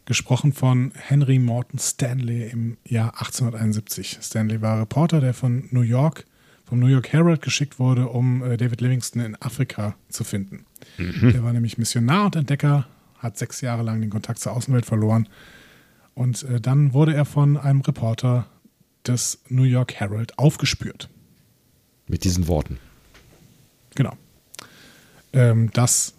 gesprochen 0.05 0.53
von 0.53 0.91
Henry 0.95 1.37
Morton 1.37 1.77
Stanley 1.77 2.49
im 2.49 2.77
Jahr 2.83 3.13
1871. 3.19 4.17
Stanley 4.23 4.59
war 4.59 4.79
Reporter, 4.81 5.21
der 5.21 5.35
von 5.35 5.65
New 5.69 5.81
York, 5.81 6.25
vom 6.65 6.79
New 6.79 6.87
York 6.87 7.13
Herald 7.13 7.43
geschickt 7.43 7.77
wurde, 7.77 8.07
um 8.07 8.41
äh, 8.41 8.57
David 8.57 8.81
Livingston 8.81 9.21
in 9.21 9.35
Afrika 9.39 9.95
zu 10.07 10.23
finden. 10.23 10.65
Der 10.97 11.43
war 11.43 11.53
nämlich 11.53 11.77
Missionar 11.77 12.25
und 12.25 12.35
Entdecker, 12.35 12.87
hat 13.19 13.37
sechs 13.37 13.61
Jahre 13.61 13.83
lang 13.83 14.01
den 14.01 14.09
Kontakt 14.09 14.39
zur 14.39 14.53
Außenwelt 14.53 14.87
verloren. 14.87 15.29
Und 16.15 16.41
äh, 16.41 16.59
dann 16.59 16.93
wurde 16.93 17.13
er 17.13 17.25
von 17.25 17.55
einem 17.55 17.81
Reporter 17.81 18.47
des 19.05 19.43
New 19.49 19.61
York 19.63 19.93
Herald 19.93 20.39
aufgespürt. 20.39 21.07
Mit 22.09 22.23
diesen 22.25 22.47
Worten. 22.47 22.79
Genau. 23.95 24.17
Ähm, 25.31 25.71
dass 25.71 26.15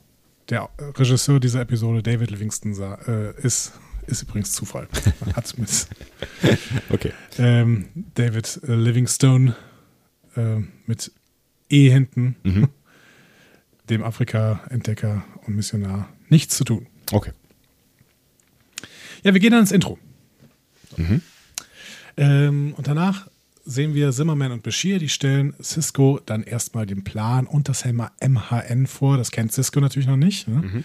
der 0.48 0.68
Regisseur 0.78 1.40
dieser 1.40 1.60
Episode 1.60 2.02
David 2.02 2.30
Livingston 2.30 2.74
sah, 2.74 2.94
äh, 3.06 3.34
ist, 3.42 3.72
ist 4.06 4.22
übrigens 4.22 4.52
Zufall. 4.52 4.88
Man 5.20 5.34
hat 5.34 5.58
mit 5.58 5.68
Okay. 6.90 7.12
ähm, 7.38 7.88
David 8.14 8.60
äh, 8.66 8.74
Livingstone 8.74 9.54
äh, 10.36 10.60
mit 10.86 11.12
E 11.68 11.90
hinten, 11.90 12.36
dem 13.90 14.02
Afrika-Entdecker 14.02 15.24
und 15.46 15.56
Missionar, 15.56 16.08
nichts 16.28 16.56
zu 16.56 16.64
tun. 16.64 16.86
Okay. 17.12 17.32
Ja, 19.22 19.34
wir 19.34 19.40
gehen 19.40 19.50
dann 19.50 19.60
ins 19.60 19.72
Intro. 19.72 19.98
Ähm, 22.16 22.74
und 22.76 22.86
danach 22.86 23.28
sehen 23.70 23.94
wir 23.94 24.10
Zimmerman 24.12 24.52
und 24.52 24.62
Bashir, 24.62 24.98
die 24.98 25.08
stellen 25.08 25.54
Cisco 25.62 26.20
dann 26.26 26.42
erstmal 26.42 26.86
den 26.86 27.04
Plan 27.04 27.46
und 27.46 27.68
das 27.68 27.84
MHN 27.84 28.86
vor. 28.86 29.16
Das 29.16 29.30
kennt 29.30 29.52
Cisco 29.52 29.80
natürlich 29.80 30.08
noch 30.08 30.16
nicht. 30.16 30.48
Ne? 30.48 30.84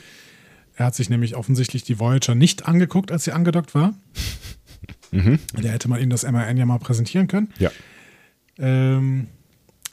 Er 0.76 0.86
hat 0.88 0.96
sich 0.96 1.10
nämlich 1.10 1.36
offensichtlich 1.36 1.84
die 1.84 2.00
Voyager 2.00 2.36
nicht 2.36 2.68
angeguckt, 2.68 3.12
als 3.12 3.24
sie 3.26 3.32
angedockt 3.32 3.74
war. 3.76 3.94
Da 5.12 5.70
hätte 5.70 5.88
man 5.88 6.02
ihm 6.02 6.10
das 6.10 6.24
MHN 6.24 6.58
ja 6.58 6.66
mal 6.66 6.78
präsentieren 6.80 7.28
können. 7.28 7.50
Ja. 7.60 7.72
Ähm, 8.58 9.28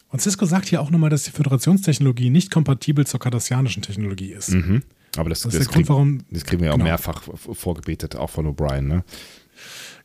und 0.09 0.21
Cisco 0.21 0.45
sagt 0.47 0.67
hier 0.69 0.81
auch 0.81 0.91
nochmal, 0.91 1.11
dass 1.11 1.23
die 1.23 1.31
Föderationstechnologie 1.31 2.29
nicht 2.31 2.51
kompatibel 2.51 3.07
zur 3.07 3.21
kardassianischen 3.21 3.83
Technologie 3.83 4.33
ist. 4.33 4.51
Mhm. 4.51 4.83
Aber 5.17 5.29
das, 5.31 5.43
Das 5.43 5.53
das, 5.53 5.61
ist 5.63 5.69
der 5.69 5.73
Grund, 5.75 5.87
krieg- 5.87 5.89
warum- 5.89 6.21
das 6.31 6.45
kriegen 6.45 6.61
wir 6.63 6.67
ja 6.69 6.73
auch 6.73 6.77
genau. 6.77 6.85
mehrfach 6.91 7.23
v- 7.23 7.55
vorgebetet, 7.55 8.17
auch 8.17 8.31
von 8.31 8.47
O'Brien. 8.47 8.83
Ne? 8.83 9.05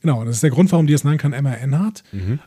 Genau, 0.07 0.23
das 0.23 0.35
ist 0.35 0.43
der 0.43 0.51
Grund, 0.51 0.71
warum 0.71 0.85
DS9 0.85 1.17
kein 1.17 1.31
MRN 1.31 1.79
hat. 1.79 2.01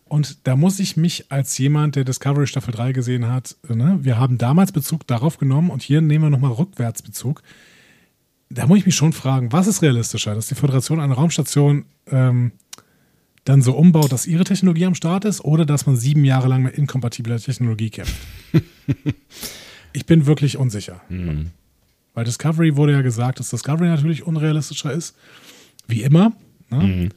Und 0.07 0.47
da 0.47 0.57
muss 0.57 0.81
ich 0.81 0.97
mich 0.97 1.31
als 1.31 1.59
jemand, 1.59 1.95
der 1.95 2.05
Discovery 2.05 2.47
Staffel 2.47 2.73
3 2.73 2.93
gesehen 2.93 3.27
hat, 3.27 3.55
ne, 3.69 3.99
wir 4.01 4.19
haben 4.19 4.39
damals 4.39 4.73
Bezug 4.73 5.07
darauf 5.07 5.37
genommen 5.37 5.69
und 5.69 5.83
hier 5.83 6.01
nehmen 6.01 6.25
wir 6.25 6.31
nochmal 6.31 6.53
Rückwärtsbezug. 6.53 7.43
Da 8.49 8.67
muss 8.67 8.79
ich 8.79 8.87
mich 8.87 8.95
schon 8.95 9.13
fragen, 9.13 9.53
was 9.53 9.67
ist 9.67 9.83
realistischer, 9.83 10.35
dass 10.35 10.47
die 10.47 10.55
Föderation 10.55 11.01
eine 11.01 11.13
Raumstation 11.13 11.85
ähm, 12.11 12.53
dann 13.45 13.61
so 13.61 13.77
umbaut, 13.77 14.11
dass 14.11 14.27
ihre 14.27 14.45
Technologie 14.45 14.87
am 14.87 14.95
Start 14.95 15.27
ist 15.27 15.45
oder 15.45 15.67
dass 15.67 15.85
man 15.85 15.97
sieben 15.97 16.25
Jahre 16.25 16.49
lang 16.49 16.63
mit 16.63 16.79
inkompatibler 16.79 17.39
Technologie 17.39 17.91
kämpft? 17.91 18.17
ich 19.93 20.07
bin 20.07 20.25
wirklich 20.25 20.57
unsicher. 20.57 21.03
Weil 22.15 22.25
Discovery 22.25 22.77
wurde 22.77 22.93
ja 22.93 23.03
gesagt, 23.03 23.39
dass 23.39 23.51
Discovery 23.51 23.89
natürlich 23.89 24.27
unrealistischer 24.27 24.95
ist. 24.95 25.15
Wie 25.89 26.05
immer. 26.05 26.33
Ne? 26.71 27.11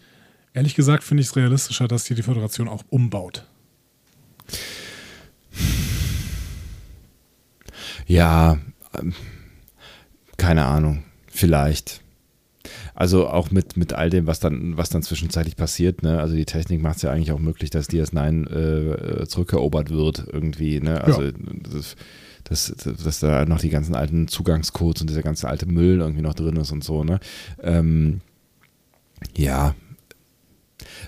Ehrlich 0.54 0.76
gesagt 0.76 1.04
finde 1.04 1.22
ich 1.22 1.28
es 1.28 1.36
realistischer, 1.36 1.88
dass 1.88 2.06
hier 2.06 2.16
die 2.16 2.24
Föderation 2.24 2.68
auch 2.68 2.84
umbaut. 2.90 3.46
Ja, 8.06 8.60
ähm, 8.98 9.14
keine 10.38 10.66
Ahnung. 10.66 11.04
Vielleicht. 11.28 12.02
Also 12.94 13.28
auch 13.28 13.50
mit, 13.50 13.76
mit 13.76 13.94
all 13.94 14.12
dem, 14.12 14.28
was 14.28 14.40
dann, 14.40 14.78
was 14.78 14.90
dann 14.90 15.02
zwischenzeitlich 15.02 15.56
passiert, 15.56 16.04
ne? 16.04 16.20
Also 16.20 16.36
die 16.36 16.46
Technik 16.46 16.82
macht 16.82 16.98
es 16.98 17.02
ja 17.02 17.12
eigentlich 17.12 17.32
auch 17.32 17.40
möglich, 17.40 17.72
dass 17.72 17.90
DS9 17.90 19.22
äh, 19.24 19.28
zurückerobert 19.28 19.90
wird 19.90 20.28
irgendwie, 20.32 20.80
ne? 20.80 21.02
Also 21.02 21.32
das, 21.64 21.96
dass, 22.44 22.76
dass 23.04 23.20
da 23.20 23.46
noch 23.46 23.60
die 23.60 23.70
ganzen 23.70 23.96
alten 23.96 24.28
Zugangscodes 24.28 25.02
und 25.02 25.10
dieser 25.10 25.24
ganze 25.24 25.48
alte 25.48 25.66
Müll 25.66 26.00
irgendwie 26.02 26.22
noch 26.22 26.36
drin 26.36 26.58
ist 26.58 26.72
und 26.72 26.84
so, 26.84 27.04
ne? 27.04 27.20
Ähm, 27.64 28.22
ja. 29.36 29.74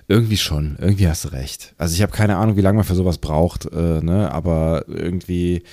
Irgendwie 0.07 0.37
schon, 0.37 0.75
irgendwie 0.79 1.07
hast 1.07 1.25
du 1.25 1.29
recht. 1.29 1.73
Also 1.77 1.95
ich 1.95 2.01
habe 2.01 2.11
keine 2.11 2.37
Ahnung, 2.37 2.55
wie 2.57 2.61
lange 2.61 2.77
man 2.77 2.85
für 2.85 2.95
sowas 2.95 3.17
braucht, 3.17 3.65
äh, 3.71 4.01
ne? 4.01 4.31
aber 4.31 4.85
irgendwie 4.87 5.63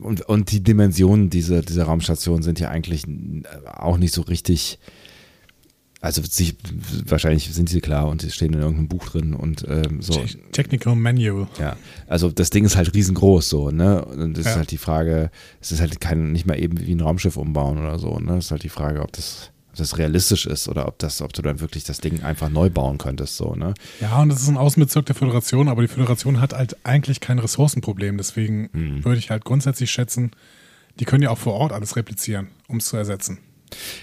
und, 0.00 0.22
und 0.22 0.50
die 0.50 0.60
Dimensionen 0.62 1.30
dieser, 1.30 1.62
dieser 1.62 1.84
Raumstation 1.84 2.42
sind 2.42 2.58
ja 2.58 2.68
eigentlich 2.68 3.04
auch 3.66 3.96
nicht 3.96 4.12
so 4.12 4.22
richtig. 4.22 4.78
Also 6.00 6.22
sich, 6.22 6.54
wahrscheinlich 7.06 7.52
sind 7.52 7.68
sie 7.68 7.80
klar 7.80 8.06
und 8.06 8.22
sie 8.22 8.30
stehen 8.30 8.52
in 8.54 8.60
irgendeinem 8.60 8.86
Buch 8.86 9.04
drin 9.08 9.34
und 9.34 9.64
ähm, 9.68 10.00
so. 10.00 10.12
Te- 10.12 10.38
Technical 10.52 10.94
Manual. 10.94 11.48
Ja, 11.58 11.76
also 12.06 12.30
das 12.30 12.50
Ding 12.50 12.64
ist 12.64 12.76
halt 12.76 12.94
riesengroß 12.94 13.48
so, 13.48 13.70
ne? 13.72 14.04
Und 14.04 14.36
das 14.38 14.44
Ja. 14.44 14.50
ist 14.52 14.56
halt 14.58 14.70
die 14.70 14.78
Frage, 14.78 15.30
es 15.60 15.72
ist 15.72 15.80
halt 15.80 16.00
kein, 16.00 16.30
nicht 16.30 16.46
mal 16.46 16.54
eben 16.58 16.78
wie 16.86 16.94
ein 16.94 17.00
Raumschiff 17.00 17.36
umbauen 17.36 17.78
oder 17.78 17.98
so, 17.98 18.16
ne? 18.20 18.36
Es 18.38 18.44
ist 18.46 18.50
halt 18.52 18.62
die 18.62 18.68
Frage, 18.68 19.02
ob 19.02 19.10
das, 19.12 19.50
das 19.78 19.98
realistisch 19.98 20.46
ist 20.46 20.68
oder 20.68 20.86
ob 20.88 20.98
das, 20.98 21.22
ob 21.22 21.32
du 21.32 21.42
dann 21.42 21.60
wirklich 21.60 21.84
das 21.84 21.98
Ding 22.00 22.22
einfach 22.22 22.48
neu 22.50 22.70
bauen 22.70 22.98
könntest, 22.98 23.36
so, 23.36 23.54
ne? 23.54 23.74
Ja, 24.00 24.20
und 24.20 24.28
das 24.28 24.42
ist 24.42 24.48
ein 24.48 24.56
Außenbezirk 24.56 25.06
der 25.06 25.14
Föderation, 25.14 25.68
aber 25.68 25.82
die 25.82 25.88
Föderation 25.88 26.40
hat 26.40 26.52
halt 26.52 26.76
eigentlich 26.84 27.20
kein 27.20 27.38
Ressourcenproblem. 27.38 28.16
Deswegen 28.18 28.68
würde 29.04 29.18
ich 29.18 29.30
halt 29.30 29.44
grundsätzlich 29.44 29.90
schätzen, 29.90 30.30
die 31.00 31.04
können 31.04 31.22
ja 31.22 31.30
auch 31.30 31.38
vor 31.38 31.54
Ort 31.54 31.72
alles 31.72 31.96
replizieren, 31.96 32.48
um 32.66 32.78
es 32.78 32.86
zu 32.86 32.96
ersetzen. 32.96 33.38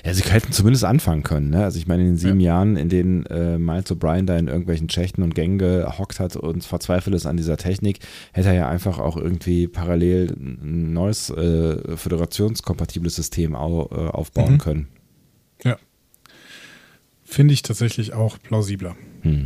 Ja, 0.05 0.13
sie 0.13 0.21
hätten 0.21 0.51
zumindest 0.51 0.85
anfangen 0.85 1.23
können. 1.23 1.49
Ne? 1.49 1.63
Also 1.63 1.79
ich 1.79 1.87
meine, 1.87 2.03
in 2.03 2.09
den 2.09 2.17
sieben 2.17 2.39
Jahren, 2.39 2.77
in 2.77 2.87
denen 2.87 3.25
äh, 3.25 3.57
Miles 3.57 3.89
O'Brien 3.91 4.25
da 4.27 4.37
in 4.37 4.47
irgendwelchen 4.47 4.91
Schächten 4.91 5.23
und 5.23 5.33
Gängen 5.33 5.57
gehockt 5.57 6.19
hat 6.19 6.35
und 6.35 6.63
verzweifelt 6.63 7.15
ist 7.15 7.25
an 7.25 7.35
dieser 7.35 7.57
Technik, 7.57 7.97
hätte 8.31 8.49
er 8.49 8.53
ja 8.53 8.69
einfach 8.69 8.99
auch 8.99 9.17
irgendwie 9.17 9.67
parallel 9.67 10.35
ein 10.39 10.93
neues 10.93 11.31
äh, 11.31 11.97
föderationskompatibles 11.97 13.15
System 13.15 13.55
au, 13.55 13.89
äh, 13.91 14.09
aufbauen 14.09 14.53
Mhm. 14.53 14.57
können. 14.59 14.87
Finde 17.35 17.53
ich 17.53 17.63
tatsächlich 17.63 18.13
auch 18.13 18.39
plausibler. 18.41 18.95
Hm. 19.23 19.43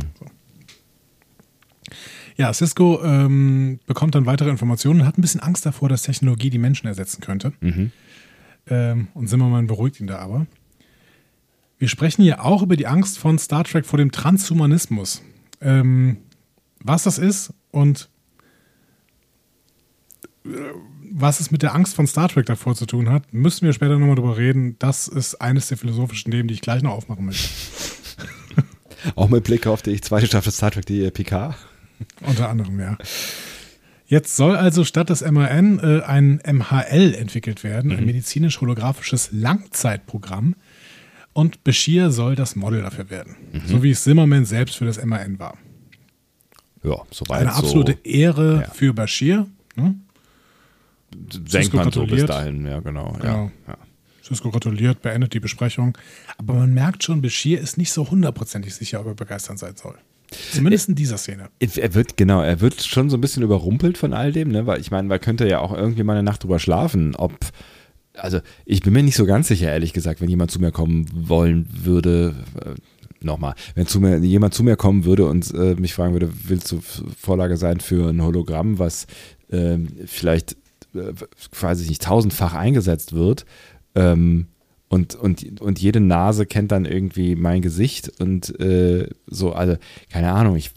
Ja, 2.36 2.54
Cisco 2.54 3.02
ähm, 3.02 3.80
bekommt 3.84 4.14
dann 4.14 4.26
weitere 4.26 4.48
Informationen 4.48 5.00
und 5.00 5.06
hat 5.08 5.18
ein 5.18 5.22
bisschen 5.22 5.40
Angst 5.40 5.66
davor, 5.66 5.88
dass 5.88 6.02
Technologie 6.02 6.50
die 6.50 6.58
Menschen 6.58 6.86
ersetzen 6.86 7.20
könnte. 7.20 7.52
Ähm, 8.68 9.08
und 9.12 9.28
Zimmermann 9.28 9.66
beruhigt 9.66 9.98
ihn 9.98 10.06
da 10.06 10.20
aber. 10.20 10.46
Wir 11.78 11.88
sprechen 11.88 12.22
hier 12.22 12.44
auch 12.44 12.62
über 12.62 12.76
die 12.76 12.86
Angst 12.86 13.18
von 13.18 13.40
Star 13.40 13.64
Trek 13.64 13.84
vor 13.84 13.98
dem 13.98 14.12
Transhumanismus. 14.12 15.24
Ähm, 15.60 16.18
was 16.78 17.02
das 17.02 17.18
ist 17.18 17.52
und 17.72 18.08
äh, 20.44 20.50
was 21.12 21.40
es 21.40 21.50
mit 21.50 21.62
der 21.62 21.74
Angst 21.74 21.94
von 21.94 22.06
Star 22.06 22.28
Trek 22.28 22.46
davor 22.46 22.74
zu 22.74 22.86
tun 22.86 23.10
hat, 23.10 23.32
müssen 23.32 23.66
wir 23.66 23.72
später 23.72 23.98
nochmal 23.98 24.14
drüber 24.14 24.36
reden. 24.36 24.76
Das 24.78 25.08
ist 25.08 25.34
eines 25.40 25.68
der 25.68 25.76
philosophischen 25.76 26.30
Themen, 26.30 26.48
die 26.48 26.54
ich 26.54 26.60
gleich 26.60 26.82
noch 26.82 26.92
aufmachen 26.92 27.26
möchte. 27.26 27.48
Auch 29.16 29.28
mit 29.28 29.44
Blick 29.44 29.66
auf 29.66 29.82
die 29.82 30.00
zweite 30.00 30.26
Staffel 30.26 30.52
Star 30.52 30.70
Trek, 30.70 30.86
die 30.86 31.10
PK. 31.10 31.54
Unter 32.22 32.48
anderem, 32.48 32.78
ja. 32.80 32.96
Jetzt 34.06 34.36
soll 34.36 34.56
also 34.56 34.84
statt 34.84 35.10
des 35.10 35.20
MAN 35.22 35.78
äh, 35.78 36.02
ein 36.02 36.40
MHL 36.44 37.14
entwickelt 37.14 37.62
werden, 37.62 37.92
ein 37.92 38.04
medizinisch-holographisches 38.06 39.30
Langzeitprogramm. 39.32 40.56
Und 41.32 41.62
Bashir 41.62 42.10
soll 42.10 42.34
das 42.34 42.56
Model 42.56 42.82
dafür 42.82 43.08
werden. 43.08 43.36
So 43.66 43.82
wie 43.84 43.92
es 43.92 44.02
Zimmerman 44.02 44.44
selbst 44.44 44.76
für 44.76 44.84
das 44.84 45.02
MAN 45.04 45.38
war. 45.38 45.56
Ja, 46.82 46.96
soweit 47.10 47.42
Eine 47.42 47.54
absolute 47.54 47.92
so. 47.92 48.10
Ehre 48.10 48.62
Ja. 48.62 48.70
für 48.70 48.92
Bashir. 48.94 49.46
Ne? 49.76 49.94
Denkt 51.14 51.74
man 51.74 51.92
so 51.92 52.06
bis 52.06 52.24
dahin, 52.26 52.66
ja, 52.66 52.80
genau. 52.80 53.12
Genau. 53.20 53.50
Ja, 53.66 53.72
ja. 53.72 53.78
Cisco 54.22 54.50
gratuliert, 54.50 55.02
beendet 55.02 55.34
die 55.34 55.40
Besprechung. 55.40 55.96
Aber 56.38 56.54
man 56.54 56.74
merkt 56.74 57.02
schon, 57.04 57.22
Bashir 57.22 57.60
ist 57.60 57.78
nicht 57.78 57.92
so 57.92 58.10
hundertprozentig 58.10 58.74
sicher, 58.74 59.00
ob 59.00 59.06
er 59.06 59.14
begeistert 59.14 59.58
sein 59.58 59.76
soll. 59.76 59.96
Zumindest 60.52 60.88
in 60.88 60.94
dieser 60.94 61.18
Szene. 61.18 61.50
Er 61.58 61.94
wird, 61.94 62.16
genau, 62.16 62.40
er 62.40 62.60
wird 62.60 62.82
schon 62.82 63.10
so 63.10 63.16
ein 63.16 63.20
bisschen 63.20 63.42
überrumpelt 63.42 63.98
von 63.98 64.12
all 64.12 64.30
dem, 64.32 64.50
ne? 64.50 64.66
Weil 64.66 64.80
ich 64.80 64.90
meine, 64.90 65.08
man 65.08 65.20
könnte 65.20 65.48
ja 65.48 65.58
auch 65.58 65.72
irgendwie 65.72 66.04
mal 66.04 66.12
eine 66.12 66.22
Nacht 66.22 66.44
drüber 66.44 66.58
schlafen, 66.58 67.16
ob. 67.16 67.34
Also, 68.14 68.40
ich 68.64 68.82
bin 68.82 68.92
mir 68.92 69.02
nicht 69.02 69.16
so 69.16 69.24
ganz 69.24 69.48
sicher, 69.48 69.70
ehrlich 69.70 69.92
gesagt, 69.92 70.20
wenn 70.20 70.28
jemand 70.28 70.50
zu 70.50 70.60
mir 70.60 70.72
kommen 70.72 71.06
wollen 71.12 71.68
würde, 71.72 72.34
äh, 72.64 72.74
nochmal, 73.24 73.54
wenn 73.74 73.86
zu 73.86 74.00
mir, 74.00 74.18
jemand 74.18 74.54
zu 74.54 74.62
mir 74.62 74.76
kommen 74.76 75.04
würde 75.04 75.26
und 75.26 75.52
äh, 75.54 75.74
mich 75.74 75.94
fragen 75.94 76.12
würde, 76.12 76.30
willst 76.44 76.70
du 76.70 76.80
Vorlage 76.80 77.56
sein 77.56 77.80
für 77.80 78.10
ein 78.10 78.22
Hologramm, 78.22 78.78
was 78.78 79.06
ähm, 79.50 79.88
vielleicht 80.06 80.56
äh, 80.94 81.12
quasi 81.50 81.88
nicht 81.88 82.02
tausendfach 82.02 82.54
eingesetzt 82.54 83.12
wird, 83.12 83.46
ähm, 83.94 84.46
und, 84.88 85.14
und, 85.14 85.60
und 85.60 85.78
jede 85.78 86.00
Nase 86.00 86.46
kennt 86.46 86.72
dann 86.72 86.84
irgendwie 86.84 87.36
mein 87.36 87.62
Gesicht 87.62 88.10
und 88.20 88.58
äh, 88.60 89.08
so, 89.26 89.52
also, 89.52 89.76
keine 90.10 90.32
Ahnung, 90.32 90.56
ich, 90.56 90.72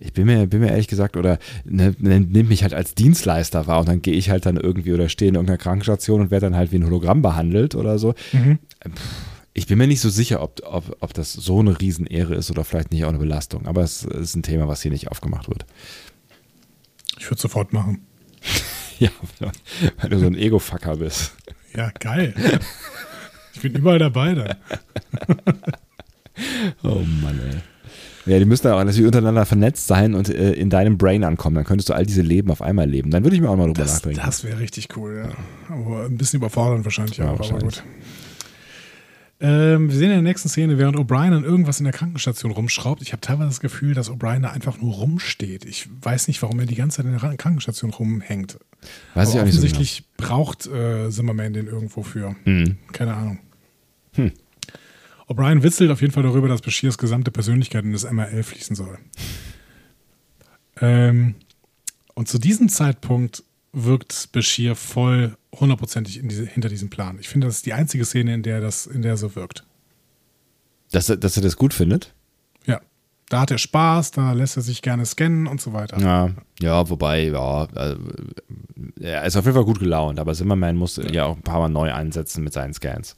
ich 0.00 0.12
bin 0.12 0.26
mir, 0.26 0.46
bin 0.48 0.60
mir 0.60 0.70
ehrlich 0.70 0.88
gesagt, 0.88 1.16
oder 1.16 1.38
ne, 1.64 1.94
ne, 1.98 2.20
nimmt 2.20 2.48
mich 2.48 2.64
halt 2.64 2.74
als 2.74 2.96
Dienstleister 2.96 3.68
wahr 3.68 3.78
und 3.78 3.88
dann 3.88 4.02
gehe 4.02 4.14
ich 4.14 4.30
halt 4.30 4.44
dann 4.44 4.56
irgendwie 4.56 4.92
oder 4.92 5.08
stehe 5.08 5.28
in 5.28 5.36
irgendeiner 5.36 5.58
Krankenstation 5.58 6.20
und 6.20 6.30
werde 6.32 6.46
dann 6.46 6.56
halt 6.56 6.72
wie 6.72 6.76
ein 6.76 6.84
Hologramm 6.84 7.22
behandelt 7.22 7.76
oder 7.76 7.98
so. 7.98 8.14
Mhm. 8.32 8.58
Ich 9.54 9.68
bin 9.68 9.78
mir 9.78 9.86
nicht 9.86 10.00
so 10.00 10.10
sicher, 10.10 10.42
ob, 10.42 10.60
ob, 10.64 10.96
ob 10.98 11.14
das 11.14 11.32
so 11.32 11.60
eine 11.60 11.78
Riesenehre 11.80 12.34
ist 12.34 12.50
oder 12.50 12.64
vielleicht 12.64 12.90
nicht 12.90 13.04
auch 13.04 13.10
eine 13.10 13.18
Belastung. 13.18 13.66
Aber 13.66 13.82
es 13.82 14.02
ist 14.02 14.34
ein 14.34 14.42
Thema, 14.42 14.66
was 14.66 14.82
hier 14.82 14.90
nicht 14.90 15.10
aufgemacht 15.12 15.48
wird. 15.48 15.66
Ich 17.18 17.30
würde 17.30 17.40
sofort 17.40 17.72
machen. 17.72 18.04
Ja, 18.98 19.10
weil 20.00 20.10
du 20.10 20.18
so 20.20 20.26
ein 20.26 20.36
Ego-Fucker 20.36 20.98
bist. 20.98 21.32
Ja, 21.74 21.90
geil. 21.98 22.34
Ich 23.54 23.60
bin 23.60 23.74
überall 23.74 23.98
dabei 23.98 24.34
dann. 24.34 24.56
Oh 26.82 27.00
Mann, 27.22 27.38
ey. 27.50 28.32
Ja, 28.32 28.38
die 28.38 28.44
müssen 28.46 28.68
auch 28.68 28.78
natürlich 28.82 29.04
untereinander 29.04 29.44
vernetzt 29.44 29.86
sein 29.86 30.14
und 30.14 30.28
äh, 30.30 30.52
in 30.52 30.70
deinem 30.70 30.96
Brain 30.96 31.24
ankommen. 31.24 31.56
Dann 31.56 31.64
könntest 31.64 31.88
du 31.88 31.92
all 31.92 32.06
diese 32.06 32.22
Leben 32.22 32.50
auf 32.50 32.62
einmal 32.62 32.88
leben. 32.88 33.10
Dann 33.10 33.24
würde 33.24 33.34
ich 33.36 33.42
mir 33.42 33.50
auch 33.50 33.56
mal 33.56 33.66
drüber 33.66 33.82
Das, 33.82 33.94
nachdenken. 33.96 34.20
das 34.24 34.44
wäre 34.44 34.58
richtig 34.60 34.96
cool, 34.96 35.26
ja. 35.26 35.74
Aber 35.74 36.04
ein 36.06 36.16
bisschen 36.16 36.38
überfordernd 36.38 36.84
wahrscheinlich 36.84 37.18
Ja, 37.18 37.32
auch, 37.32 37.38
wahrscheinlich. 37.38 37.80
aber 37.80 37.82
gut. 37.82 37.82
Ähm, 39.44 39.88
wir 39.90 39.96
sehen 39.96 40.10
in 40.10 40.16
der 40.16 40.22
nächsten 40.22 40.48
Szene, 40.48 40.78
während 40.78 40.96
O'Brien 40.96 41.34
an 41.36 41.42
irgendwas 41.42 41.80
in 41.80 41.84
der 41.84 41.92
Krankenstation 41.92 42.52
rumschraubt. 42.52 43.02
Ich 43.02 43.10
habe 43.12 43.20
teilweise 43.20 43.48
das 43.48 43.58
Gefühl, 43.58 43.92
dass 43.92 44.08
O'Brien 44.08 44.40
da 44.42 44.50
einfach 44.50 44.80
nur 44.80 44.94
rumsteht. 44.94 45.64
Ich 45.64 45.88
weiß 46.00 46.28
nicht, 46.28 46.40
warum 46.42 46.60
er 46.60 46.66
die 46.66 46.76
ganze 46.76 46.98
Zeit 46.98 47.06
in 47.06 47.12
der 47.12 47.22
Ra- 47.24 47.34
Krankenstation 47.36 47.90
rumhängt. 47.90 48.58
Weiß 49.14 49.30
ich 49.30 49.34
Aber 49.34 49.42
auch 49.42 49.46
nicht 49.46 49.54
so 49.56 49.60
genau. 49.62 49.72
offensichtlich 49.72 50.04
braucht 50.16 50.66
äh, 50.68 51.10
Zimmerman 51.10 51.52
den 51.52 51.66
irgendwo 51.66 52.04
für. 52.04 52.36
Mhm. 52.44 52.76
Keine 52.92 53.14
Ahnung. 53.14 53.40
Hm. 54.12 54.30
O'Brien 55.28 55.62
witzelt 55.64 55.90
auf 55.90 56.00
jeden 56.02 56.12
Fall 56.12 56.22
darüber, 56.22 56.46
dass 56.46 56.60
Bashirs 56.60 56.96
gesamte 56.96 57.32
Persönlichkeit 57.32 57.84
in 57.84 57.92
das 57.92 58.08
MRL 58.10 58.44
fließen 58.44 58.76
soll. 58.76 58.98
Ähm, 60.80 61.34
und 62.14 62.28
zu 62.28 62.38
diesem 62.38 62.68
Zeitpunkt 62.68 63.42
wirkt 63.72 64.30
Bashir 64.32 64.76
voll 64.76 65.36
hundertprozentig 65.58 66.20
diese, 66.24 66.46
hinter 66.46 66.68
diesem 66.68 66.90
Plan. 66.90 67.18
Ich 67.20 67.28
finde, 67.28 67.46
das 67.46 67.56
ist 67.56 67.66
die 67.66 67.72
einzige 67.74 68.04
Szene, 68.04 68.34
in 68.34 68.42
der 68.42 68.60
das, 68.60 68.86
in 68.86 69.02
der 69.02 69.16
so 69.16 69.34
wirkt. 69.36 69.64
Dass, 70.90 71.08
er- 71.08 71.16
dass 71.16 71.36
er 71.36 71.42
das 71.42 71.56
gut 71.56 71.74
findet? 71.74 72.14
Ja. 72.66 72.80
Da 73.28 73.40
hat 73.40 73.50
er 73.50 73.58
Spaß, 73.58 74.10
da 74.10 74.32
lässt 74.32 74.56
er 74.56 74.62
sich 74.62 74.82
gerne 74.82 75.06
scannen 75.06 75.46
und 75.46 75.60
so 75.60 75.72
weiter. 75.72 75.98
Ja, 75.98 76.30
ja 76.60 76.88
wobei, 76.90 77.28
ja, 77.28 77.64
äh, 77.64 77.96
er 79.00 79.24
ist 79.24 79.36
auf 79.36 79.44
jeden 79.46 79.54
Fall 79.54 79.64
gut 79.64 79.78
gelaunt, 79.78 80.18
aber 80.20 80.34
Zimmerman 80.34 80.76
muss 80.76 80.96
ja 81.10 81.24
auch 81.24 81.36
ein 81.36 81.42
paar 81.42 81.60
Mal 81.60 81.68
neu 81.70 81.92
einsetzen 81.92 82.44
mit 82.44 82.52
seinen 82.52 82.74
Scans. 82.74 83.16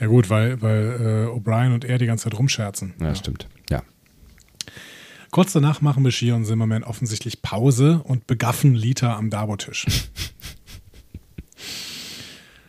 Ja 0.00 0.06
gut, 0.06 0.30
weil, 0.30 0.60
weil 0.62 1.26
äh, 1.28 1.36
O'Brien 1.36 1.74
und 1.74 1.84
er 1.84 1.98
die 1.98 2.06
ganze 2.06 2.24
Zeit 2.24 2.38
rumscherzen. 2.38 2.94
Ja, 3.00 3.14
stimmt. 3.14 3.48
Kurz 5.30 5.52
danach 5.52 5.80
machen 5.80 6.02
Bashir 6.02 6.34
und 6.36 6.44
Zimmerman 6.46 6.84
offensichtlich 6.84 7.42
Pause 7.42 8.00
und 8.04 8.26
begaffen 8.26 8.74
Lita 8.74 9.16
am 9.16 9.30
Darbo-Tisch. 9.30 9.86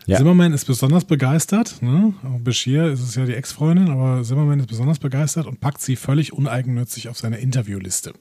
Ja. 0.06 0.16
Zimmerman 0.16 0.52
ist 0.52 0.64
besonders 0.64 1.04
begeistert. 1.04 1.80
Ne? 1.82 2.14
Bashir 2.40 2.86
ist 2.86 3.00
es 3.00 3.14
ja 3.14 3.26
die 3.26 3.34
Ex-Freundin, 3.34 3.90
aber 3.90 4.24
Zimmerman 4.24 4.58
ist 4.58 4.66
besonders 4.66 4.98
begeistert 4.98 5.46
und 5.46 5.60
packt 5.60 5.80
sie 5.80 5.94
völlig 5.94 6.32
uneigennützig 6.32 7.08
auf 7.08 7.16
seine 7.18 7.36
Interviewliste. 7.38 8.14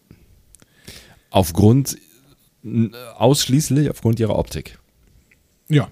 Aufgrund, 1.32 1.98
ausschließlich 3.16 3.90
aufgrund 3.90 4.20
ihrer 4.20 4.38
Optik. 4.38 4.78
Ja, 5.68 5.88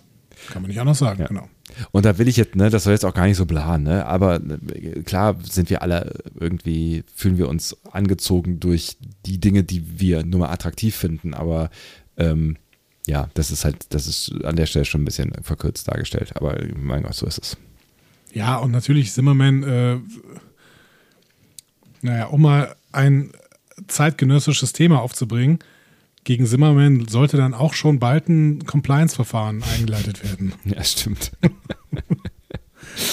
kann 0.49 0.61
man 0.61 0.69
nicht 0.69 0.79
anders 0.79 0.99
sagen, 0.99 1.21
Ja. 1.21 1.27
genau. 1.27 1.49
Und 1.91 2.05
da 2.05 2.17
will 2.17 2.27
ich 2.27 2.37
jetzt, 2.37 2.55
ne, 2.55 2.69
das 2.69 2.83
soll 2.83 2.93
jetzt 2.93 3.05
auch 3.05 3.13
gar 3.13 3.27
nicht 3.27 3.37
so 3.37 3.45
planen, 3.45 3.83
ne, 3.83 4.05
aber 4.05 4.39
äh, 4.73 5.03
klar 5.03 5.37
sind 5.43 5.69
wir 5.69 5.81
alle 5.81 6.13
irgendwie, 6.39 7.03
fühlen 7.13 7.37
wir 7.37 7.47
uns 7.49 7.75
angezogen 7.91 8.59
durch 8.59 8.97
die 9.25 9.39
Dinge, 9.39 9.63
die 9.63 9.99
wir 9.99 10.25
nur 10.25 10.41
mal 10.41 10.49
attraktiv 10.49 10.95
finden, 10.95 11.33
aber 11.33 11.69
ähm, 12.17 12.57
ja, 13.07 13.29
das 13.33 13.51
ist 13.51 13.63
halt, 13.65 13.93
das 13.93 14.07
ist 14.07 14.33
an 14.43 14.55
der 14.55 14.65
Stelle 14.65 14.85
schon 14.85 15.01
ein 15.01 15.05
bisschen 15.05 15.31
verkürzt 15.41 15.87
dargestellt, 15.87 16.35
aber 16.35 16.57
mein 16.75 17.03
Gott, 17.03 17.15
so 17.15 17.25
ist 17.25 17.39
es. 17.39 17.57
Ja, 18.33 18.57
und 18.57 18.71
natürlich 18.71 19.13
Zimmerman, 19.13 19.63
äh, 19.63 19.97
naja, 22.01 22.25
um 22.25 22.41
mal 22.41 22.75
ein 22.91 23.31
zeitgenössisches 23.87 24.73
Thema 24.73 25.01
aufzubringen, 25.01 25.59
gegen 26.27 26.45
Zimmerman 26.45 27.07
sollte 27.07 27.37
dann 27.37 27.53
auch 27.53 27.73
schon 27.73 27.99
bald 27.99 28.27
ein 28.27 28.65
Compliance-Verfahren 28.65 29.63
eingeleitet 29.63 30.25
werden. 30.25 30.51
Ja, 30.65 30.83
stimmt. 30.83 31.31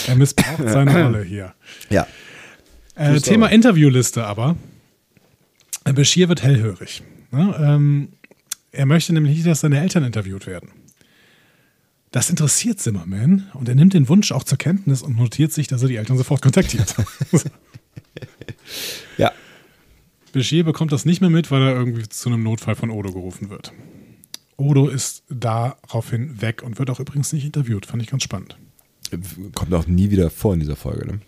Er 0.09 0.17
missbraucht 0.17 0.67
seine 0.67 0.93
Rolle 1.05 1.23
hier. 1.23 1.55
Ja. 1.91 2.07
Äh, 2.95 3.21
Thema 3.21 3.47
story. 3.47 3.55
Interviewliste 3.55 4.25
aber. 4.25 4.57
Äh, 5.85 5.93
Bashir 5.93 6.29
wird 6.29 6.43
hellhörig. 6.43 7.03
Ne? 7.31 7.55
Ähm, 7.61 8.09
er 8.73 8.87
möchte 8.87 9.13
nämlich 9.13 9.35
nicht, 9.35 9.47
dass 9.47 9.61
seine 9.61 9.81
Eltern 9.81 10.05
interviewt 10.05 10.47
werden. 10.47 10.71
Das 12.11 12.31
interessiert 12.31 12.81
Zimmerman 12.81 13.51
und 13.55 13.69
er 13.69 13.75
nimmt 13.75 13.95
den 13.95 14.09
Wunsch 14.09 14.33
auch 14.33 14.45
zur 14.45 14.59
Kenntnis 14.59 15.03
und 15.03 15.17
notiert 15.17 15.53
sich, 15.53 15.69
dass 15.69 15.83
er 15.83 15.89
die 15.89 15.97
Eltern 15.97 16.17
sofort 16.17 16.43
kontaktiert. 16.43 16.95
Bashir 20.35 20.65
bekommt 20.65 20.91
das 20.93 21.05
nicht 21.05 21.21
mehr 21.21 21.31
mit, 21.31 21.51
weil 21.51 21.63
er 21.63 21.75
irgendwie 21.75 22.09
zu 22.09 22.29
einem 22.29 22.43
Notfall 22.43 22.75
von 22.75 22.91
Odo 22.91 23.13
gerufen 23.13 23.51
wird. 23.51 23.73
Odo 24.57 24.89
ist 24.89 25.23
daraufhin 25.29 26.41
weg 26.43 26.63
und 26.63 26.79
wird 26.79 26.91
auch 26.91 27.01
übrigens 27.01 27.33
nicht 27.33 27.45
interviewt. 27.45 27.87
Fand 27.87 28.03
ich 28.03 28.11
ganz 28.11 28.25
spannend. 28.25 28.59
Kommt 29.55 29.73
auch 29.73 29.87
nie 29.87 30.11
wieder 30.11 30.31
vor 30.31 30.55
in 30.55 30.61
dieser 30.61 30.77
Folge, 30.77 31.07
ne? 31.07 31.21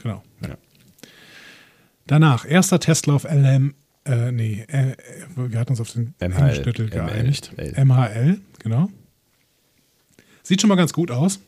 Genau. 0.00 0.22
Ja. 0.42 0.56
Danach, 2.06 2.48
erster 2.48 2.78
Testlauf 2.78 3.24
LM, 3.24 3.74
äh, 4.04 4.30
nee, 4.32 4.64
äh, 4.68 4.96
wir 5.36 5.58
hatten 5.58 5.72
uns 5.72 5.80
auf 5.80 5.92
den 5.92 6.14
ML, 6.20 6.88
geeinigt. 6.88 7.52
MHL, 7.56 8.40
genau. 8.60 8.90
Sieht 10.42 10.60
schon 10.60 10.68
mal 10.68 10.76
ganz 10.76 10.92
gut 10.92 11.10
aus. 11.10 11.40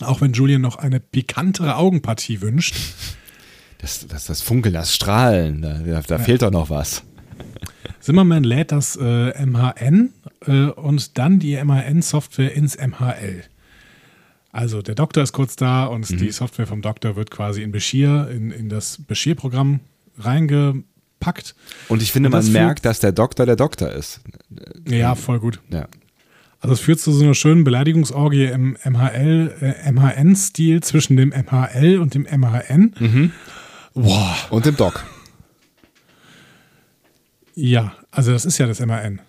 Auch 0.00 0.20
wenn 0.20 0.32
Julian 0.32 0.60
noch 0.60 0.76
eine 0.76 1.00
pikantere 1.00 1.76
Augenpartie 1.76 2.40
wünscht. 2.40 2.76
Das, 3.78 4.06
das, 4.08 4.26
das 4.26 4.42
Funkeln, 4.42 4.74
das 4.74 4.94
Strahlen, 4.94 5.62
da, 5.62 5.78
da, 5.78 6.00
da 6.00 6.18
fehlt 6.18 6.42
doch 6.42 6.50
noch 6.50 6.68
was. 6.70 7.02
Zimmerman 8.00 8.42
lädt 8.44 8.72
das 8.72 8.96
äh, 9.00 9.44
MHN 9.46 10.10
äh, 10.46 10.66
und 10.70 11.16
dann 11.18 11.38
die 11.38 11.56
MHN-Software 11.62 12.52
ins 12.54 12.76
MHL. 12.76 13.44
Also 14.50 14.82
der 14.82 14.94
Doktor 14.94 15.22
ist 15.22 15.32
kurz 15.32 15.56
da 15.56 15.84
und 15.84 16.10
Mhm. 16.10 16.16
die 16.18 16.30
Software 16.32 16.66
vom 16.66 16.82
Doktor 16.82 17.16
wird 17.16 17.30
quasi 17.30 17.62
in 17.62 17.70
Bashir, 17.70 18.28
in, 18.32 18.50
in 18.50 18.68
das 18.68 18.98
Bashir-Programm 19.06 19.80
reingepackt. 20.18 21.54
Und 21.88 22.02
ich 22.02 22.10
finde, 22.12 22.28
Und 22.28 22.32
man 22.32 22.50
merkt, 22.52 22.84
dass 22.84 22.98
der 23.00 23.12
Doktor 23.12 23.46
der 23.46 23.56
Doktor 23.56 23.92
ist. 23.92 24.20
Ja, 24.88 25.14
voll 25.14 25.38
gut. 25.38 25.60
Ja. 25.70 25.86
Also 26.60 26.72
es 26.74 26.80
führt 26.80 26.98
zu 26.98 27.12
so 27.12 27.22
einer 27.22 27.34
schönen 27.34 27.62
Beleidigungsorgie 27.62 28.46
im 28.46 28.76
MHL, 28.84 29.54
äh, 29.60 29.92
MHN-Stil 29.92 30.82
zwischen 30.82 31.16
dem 31.16 31.28
MHL 31.28 31.98
und 31.98 32.14
dem 32.14 32.22
MHN. 32.24 33.32
Boah, 34.02 34.36
Und 34.50 34.64
dem 34.66 34.76
Doc. 34.76 35.04
ja, 37.54 37.92
also 38.10 38.32
das 38.32 38.44
ist 38.44 38.58
ja 38.58 38.66
das 38.66 38.80
MHN. 38.80 39.20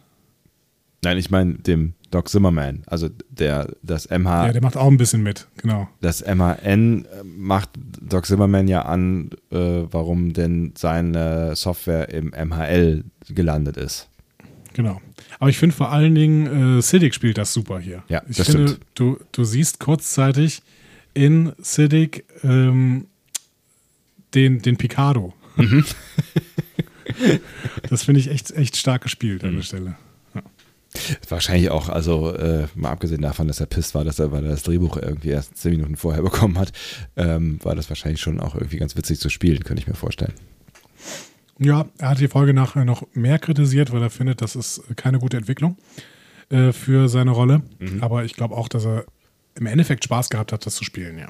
Nein, 1.03 1.17
ich 1.17 1.29
meine 1.31 1.53
dem 1.55 1.93
Doc 2.11 2.27
Zimmerman. 2.27 2.83
Also 2.87 3.09
der, 3.29 3.73
das 3.83 4.09
MH, 4.09 4.47
Ja, 4.47 4.51
der 4.53 4.61
macht 4.61 4.75
auch 4.77 4.87
ein 4.87 4.97
bisschen 4.97 5.23
mit, 5.23 5.47
genau. 5.57 5.87
das 6.01 6.21
MHN 6.25 7.05
äh, 7.05 7.23
macht 7.23 7.69
Doc 8.01 8.25
Zimmerman 8.25 8.67
ja 8.67 8.81
an, 8.83 9.29
äh, 9.51 9.57
warum 9.91 10.33
denn 10.33 10.73
seine 10.77 11.55
Software 11.55 12.09
im 12.09 12.27
MHL 12.31 13.03
gelandet 13.29 13.77
ist. 13.77 14.09
Genau. 14.73 15.01
Aber 15.39 15.49
ich 15.49 15.57
finde 15.57 15.75
vor 15.75 15.91
allen 15.91 16.15
Dingen, 16.15 16.77
äh, 16.79 16.81
Siddiq 16.81 17.13
spielt 17.15 17.37
das 17.37 17.53
super 17.53 17.79
hier. 17.79 18.03
Ja, 18.07 18.21
ich 18.29 18.37
das 18.37 18.49
finde, 18.49 18.67
stimmt. 18.69 18.85
Du, 18.95 19.17
du 19.31 19.43
siehst 19.45 19.79
kurzzeitig 19.79 20.61
in 21.13 21.53
Siddiq 21.59 22.23
ähm, 22.43 23.07
den, 24.33 24.61
den 24.61 24.77
Picardo. 24.77 25.33
Mhm. 25.55 25.85
das 27.89 28.03
finde 28.03 28.21
ich 28.21 28.29
echt, 28.29 28.51
echt 28.51 28.77
stark 28.77 29.01
gespielt 29.03 29.43
Mhm. 29.43 29.49
an 29.49 29.55
der 29.55 29.63
Stelle. 29.63 29.95
Wahrscheinlich 31.27 31.69
auch, 31.69 31.87
also 31.87 32.33
äh, 32.33 32.65
mal 32.73 32.89
abgesehen 32.89 33.21
davon, 33.21 33.47
dass 33.47 33.59
er 33.59 33.67
pisst 33.67 33.93
war, 33.93 34.03
dass 34.03 34.17
er, 34.17 34.31
weil 34.31 34.43
er 34.43 34.49
das 34.49 34.63
Drehbuch 34.63 34.97
irgendwie 34.97 35.29
erst 35.29 35.55
zehn 35.57 35.73
Minuten 35.73 35.95
vorher 35.97 36.23
bekommen 36.23 36.57
hat, 36.57 36.71
ähm, 37.15 37.59
war 37.63 37.75
das 37.75 37.89
wahrscheinlich 37.89 38.21
schon 38.21 38.39
auch 38.39 38.55
irgendwie 38.55 38.77
ganz 38.77 38.95
witzig 38.95 39.19
zu 39.19 39.29
spielen, 39.29 39.63
könnte 39.63 39.83
ich 39.83 39.87
mir 39.87 39.93
vorstellen. 39.93 40.33
Ja, 41.59 41.85
er 41.99 42.09
hat 42.09 42.19
die 42.19 42.27
Folge 42.27 42.55
nachher 42.55 42.85
noch 42.85 43.03
mehr 43.13 43.37
kritisiert, 43.37 43.91
weil 43.91 44.01
er 44.01 44.09
findet, 44.09 44.41
das 44.41 44.55
ist 44.55 44.81
keine 44.95 45.19
gute 45.19 45.37
Entwicklung 45.37 45.77
äh, 46.49 46.71
für 46.71 47.07
seine 47.07 47.31
Rolle. 47.31 47.61
Mhm. 47.77 48.01
Aber 48.01 48.25
ich 48.25 48.33
glaube 48.33 48.55
auch, 48.57 48.67
dass 48.67 48.85
er 48.85 49.05
im 49.55 49.67
Endeffekt 49.67 50.05
Spaß 50.05 50.31
gehabt 50.31 50.51
hat, 50.53 50.65
das 50.65 50.73
zu 50.75 50.83
spielen, 50.83 51.19
ja. 51.19 51.27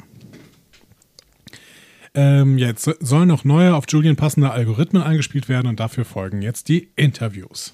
Ähm, 2.15 2.57
jetzt 2.57 2.83
so- 2.83 2.93
sollen 2.99 3.27
noch 3.27 3.43
neue, 3.45 3.75
auf 3.75 3.85
Julian 3.87 4.15
passende 4.15 4.51
Algorithmen 4.51 5.03
eingespielt 5.03 5.47
werden 5.49 5.67
und 5.67 5.79
dafür 5.79 6.05
folgen 6.05 6.41
jetzt 6.41 6.67
die 6.69 6.89
Interviews. 6.95 7.71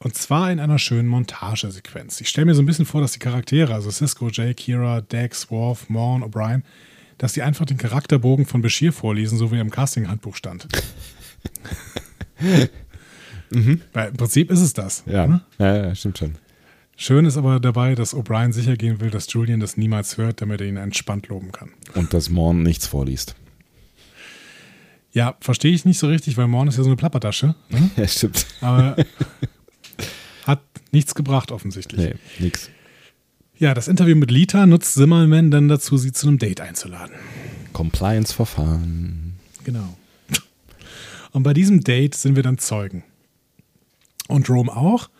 Und 0.00 0.14
zwar 0.14 0.52
in 0.52 0.60
einer 0.60 0.78
schönen 0.78 1.08
Montagesequenz. 1.08 2.20
Ich 2.20 2.28
stelle 2.28 2.44
mir 2.46 2.54
so 2.54 2.62
ein 2.62 2.66
bisschen 2.66 2.86
vor, 2.86 3.00
dass 3.00 3.12
die 3.12 3.18
Charaktere, 3.18 3.74
also 3.74 3.90
Cisco, 3.90 4.28
Jay, 4.28 4.54
Kira, 4.54 5.00
Dex, 5.00 5.50
Worf, 5.50 5.88
Morn, 5.88 6.22
O'Brien, 6.22 6.62
dass 7.18 7.32
die 7.32 7.42
einfach 7.42 7.66
den 7.66 7.78
Charakterbogen 7.78 8.46
von 8.46 8.62
Bashir 8.62 8.92
vorlesen, 8.92 9.36
so 9.38 9.50
wie 9.50 9.56
er 9.56 9.62
im 9.62 9.70
Casting-Handbuch 9.70 10.36
stand. 10.36 10.68
Weil 13.92 14.08
im 14.10 14.16
Prinzip 14.16 14.50
ist 14.50 14.60
es 14.60 14.72
das. 14.72 15.02
Ja, 15.06 15.26
ne? 15.26 15.40
ja, 15.58 15.76
ja 15.88 15.94
stimmt 15.94 16.18
schon. 16.18 16.34
Schön 17.00 17.26
ist 17.26 17.36
aber 17.36 17.60
dabei, 17.60 17.94
dass 17.94 18.12
O'Brien 18.12 18.52
sicher 18.52 18.76
gehen 18.76 19.00
will, 19.00 19.10
dass 19.10 19.32
Julian 19.32 19.60
das 19.60 19.76
niemals 19.76 20.16
hört, 20.18 20.40
damit 20.40 20.60
er 20.60 20.66
ihn 20.66 20.76
entspannt 20.76 21.28
loben 21.28 21.52
kann. 21.52 21.70
Und 21.94 22.12
dass 22.12 22.28
Morn 22.28 22.64
nichts 22.64 22.88
vorliest. 22.88 23.36
Ja, 25.12 25.36
verstehe 25.40 25.72
ich 25.72 25.84
nicht 25.84 26.00
so 26.00 26.08
richtig, 26.08 26.36
weil 26.36 26.48
Morn 26.48 26.66
ist 26.66 26.76
ja 26.76 26.82
so 26.82 26.88
eine 26.88 26.96
Plappertasche. 26.96 27.54
Ne? 27.70 27.90
Ja, 27.96 28.08
stimmt. 28.08 28.46
Aber 28.60 28.96
hat 30.44 30.60
nichts 30.90 31.14
gebracht 31.14 31.52
offensichtlich. 31.52 32.00
Nee, 32.00 32.14
nix. 32.40 32.68
Ja, 33.56 33.74
das 33.74 33.86
Interview 33.86 34.16
mit 34.16 34.32
Lita 34.32 34.66
nutzt 34.66 34.94
Zimmerman 34.94 35.52
dann 35.52 35.68
dazu, 35.68 35.98
sie 35.98 36.10
zu 36.10 36.26
einem 36.26 36.38
Date 36.38 36.60
einzuladen. 36.60 37.14
Compliance-Verfahren. 37.74 39.36
Genau. 39.62 39.96
Und 41.30 41.44
bei 41.44 41.54
diesem 41.54 41.84
Date 41.84 42.16
sind 42.16 42.34
wir 42.34 42.42
dann 42.42 42.58
Zeugen. 42.58 43.04
Und 44.26 44.50
Rome 44.50 44.76
auch. 44.76 45.10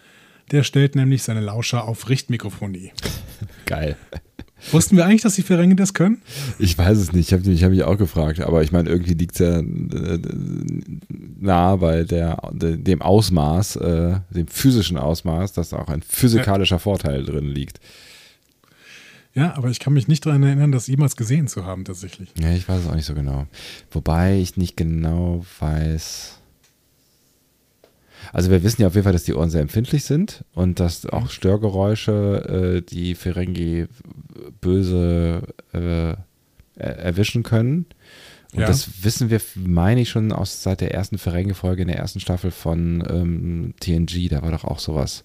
Der 0.50 0.62
stellt 0.62 0.94
nämlich 0.96 1.22
seine 1.22 1.40
Lauscher 1.40 1.84
auf 1.86 2.08
Richtmikrofonie. 2.08 2.92
Geil. 3.66 3.96
Wussten 4.72 4.96
wir 4.96 5.04
eigentlich, 5.06 5.22
dass 5.22 5.36
die 5.36 5.42
Ferengi 5.42 5.76
das 5.76 5.94
können? 5.94 6.20
Ich 6.58 6.76
weiß 6.76 6.98
es 6.98 7.12
nicht, 7.12 7.30
ich 7.30 7.32
habe 7.32 7.54
hab 7.54 7.70
mich 7.70 7.84
auch 7.84 7.96
gefragt, 7.96 8.40
aber 8.40 8.62
ich 8.62 8.72
meine, 8.72 8.88
irgendwie 8.88 9.14
liegt 9.14 9.34
es 9.34 9.38
ja 9.38 9.60
äh, 9.60 10.18
nah 11.38 11.76
bei 11.76 12.02
der, 12.02 12.38
de- 12.52 12.76
dem 12.76 13.00
Ausmaß, 13.00 13.76
äh, 13.76 14.16
dem 14.30 14.48
physischen 14.48 14.96
Ausmaß, 14.98 15.52
dass 15.52 15.68
da 15.68 15.78
auch 15.78 15.88
ein 15.88 16.02
physikalischer 16.02 16.80
Vorteil 16.80 17.24
drin 17.24 17.46
liegt. 17.46 17.78
Ja, 19.34 19.54
aber 19.56 19.68
ich 19.68 19.78
kann 19.78 19.92
mich 19.92 20.08
nicht 20.08 20.26
daran 20.26 20.42
erinnern, 20.42 20.72
das 20.72 20.88
jemals 20.88 21.14
gesehen 21.14 21.46
zu 21.46 21.64
haben, 21.64 21.84
tatsächlich. 21.84 22.30
Ja, 22.40 22.50
ich 22.50 22.68
weiß 22.68 22.80
es 22.80 22.88
auch 22.88 22.96
nicht 22.96 23.04
so 23.06 23.14
genau. 23.14 23.46
Wobei 23.92 24.38
ich 24.40 24.56
nicht 24.56 24.76
genau 24.76 25.44
weiß. 25.60 26.37
Also 28.32 28.50
wir 28.50 28.62
wissen 28.62 28.82
ja 28.82 28.88
auf 28.88 28.94
jeden 28.94 29.04
Fall, 29.04 29.12
dass 29.12 29.24
die 29.24 29.34
Ohren 29.34 29.50
sehr 29.50 29.62
empfindlich 29.62 30.04
sind 30.04 30.44
und 30.54 30.80
dass 30.80 31.06
auch 31.06 31.30
Störgeräusche 31.30 32.78
äh, 32.78 32.82
die 32.82 33.14
Ferengi 33.14 33.86
böse 34.60 35.42
äh, 35.72 36.14
er 36.76 36.96
erwischen 36.98 37.42
können. 37.42 37.86
Und 38.52 38.60
Ja. 38.60 38.66
das 38.66 39.04
wissen 39.04 39.30
wir, 39.30 39.40
meine 39.56 40.00
ich, 40.00 40.08
schon 40.08 40.32
aus 40.32 40.62
seit 40.62 40.80
der 40.80 40.94
ersten 40.94 41.18
Ferengi-Folge 41.18 41.82
in 41.82 41.88
der 41.88 41.98
ersten 41.98 42.20
Staffel 42.20 42.50
von 42.50 43.04
ähm, 43.08 43.74
TNG. 43.80 44.28
Da 44.30 44.42
war 44.42 44.50
doch 44.50 44.64
auch 44.64 44.78
sowas. 44.78 45.24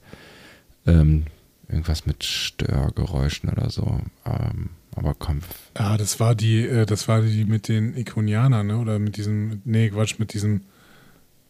Ähm, 0.86 1.26
irgendwas 1.70 2.06
mit 2.06 2.24
Störgeräuschen 2.24 3.50
oder 3.50 3.70
so. 3.70 4.00
Ähm, 4.26 4.72
aber 4.96 5.16
komm, 5.18 5.40
Ah, 5.76 5.98
das 5.98 6.20
war 6.20 6.36
die, 6.36 6.66
äh, 6.66 6.86
das 6.86 7.08
war 7.08 7.22
die 7.22 7.46
mit 7.46 7.68
den 7.68 7.96
Ikonianern, 7.96 8.68
ne? 8.68 8.78
Oder 8.78 9.00
mit 9.00 9.16
diesem, 9.18 9.62
nee, 9.66 9.90
Quatsch, 9.90 10.20
mit 10.20 10.34
diesem 10.34 10.62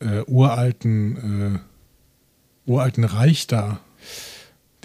äh, 0.04 0.24
uralten, 0.28 1.56
äh, 1.56 2.70
uralten 2.70 3.04
Reich 3.04 3.48
da. 3.48 3.80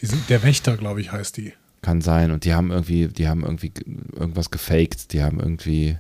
Diesen, 0.00 0.24
der 0.28 0.42
Wächter, 0.42 0.76
glaube 0.76 1.00
ich, 1.00 1.10
heißt 1.12 1.36
die. 1.36 1.52
Kann 1.82 2.00
sein. 2.00 2.30
Und 2.30 2.44
die 2.44 2.54
haben 2.54 2.70
irgendwie, 2.70 3.08
die 3.08 3.28
haben 3.28 3.42
irgendwie 3.42 3.70
ge- 3.70 3.84
irgendwas 4.14 4.50
gefaked. 4.50 5.12
Die 5.12 5.22
haben 5.22 5.38
irgendwie. 5.40 5.98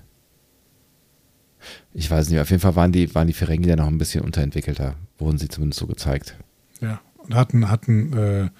Ich 1.92 2.10
weiß 2.10 2.28
nicht, 2.30 2.40
auf 2.40 2.50
jeden 2.50 2.60
Fall 2.62 2.76
waren 2.76 2.92
die, 2.92 3.12
waren 3.14 3.26
die 3.26 3.32
Ferengi 3.32 3.68
ja 3.68 3.76
noch 3.76 3.86
ein 3.88 3.98
bisschen 3.98 4.24
unterentwickelter. 4.24 4.94
Wurden 5.18 5.38
sie 5.38 5.48
zumindest 5.48 5.80
so 5.80 5.86
gezeigt. 5.86 6.36
Ja. 6.80 7.00
Und 7.16 7.34
hatten, 7.34 7.68
hatten 7.68 8.16
äh, 8.16 8.50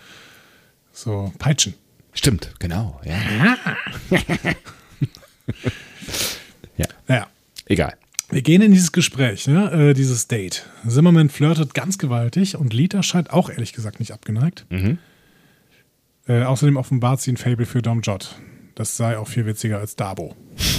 so 0.93 1.33
Peitschen. 1.39 1.75
Stimmt, 2.13 2.53
genau, 2.59 3.01
ja. 3.05 3.17
Naja, 7.07 7.27
Egal. 7.67 7.95
Wir 8.31 8.43
gehen 8.43 8.63
in 8.63 8.73
dieses 8.73 8.93
Gespräch, 8.93 9.47
ne? 9.47 9.71
äh, 9.73 9.95
dieses 9.95 10.29
Date. 10.29 10.67
Zimmerman 10.87 11.31
flirtet 11.31 11.75
ganz 11.75 11.99
gewaltig 11.99 12.57
und 12.57 12.73
Lita 12.75 13.03
scheint 13.03 13.31
auch 13.31 13.51
ehrlich 13.51 13.73
gesagt 13.73 14.01
nicht 14.01 14.13
abgeneigt. 14.13 14.67
Mhm. 14.71 14.99
Äh, 16.27 16.43
außerdem 16.43 16.77
offenbart 16.77 17.21
sie 17.21 17.33
ein 17.33 17.37
Fable 17.39 17.67
für 17.67 17.81
Dom 17.81 18.03
Jot. 18.03 18.37
Das 18.75 18.97
sei 18.97 19.17
auch 19.19 19.29
viel 19.29 19.47
witziger 19.47 19.79
als 19.79 19.97
Dabo. 19.97 20.37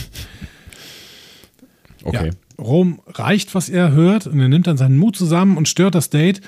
Okay. 2.03 2.27
Ja, 2.27 2.63
Rom 2.63 3.01
reicht, 3.07 3.55
was 3.55 3.67
er 3.67 3.91
hört, 3.91 4.25
und 4.25 4.39
er 4.39 4.47
nimmt 4.47 4.67
dann 4.67 4.77
seinen 4.77 4.97
Mut 4.97 5.17
zusammen 5.17 5.57
und 5.57 5.67
stört 5.67 5.95
das 5.95 6.09
Date. 6.09 6.41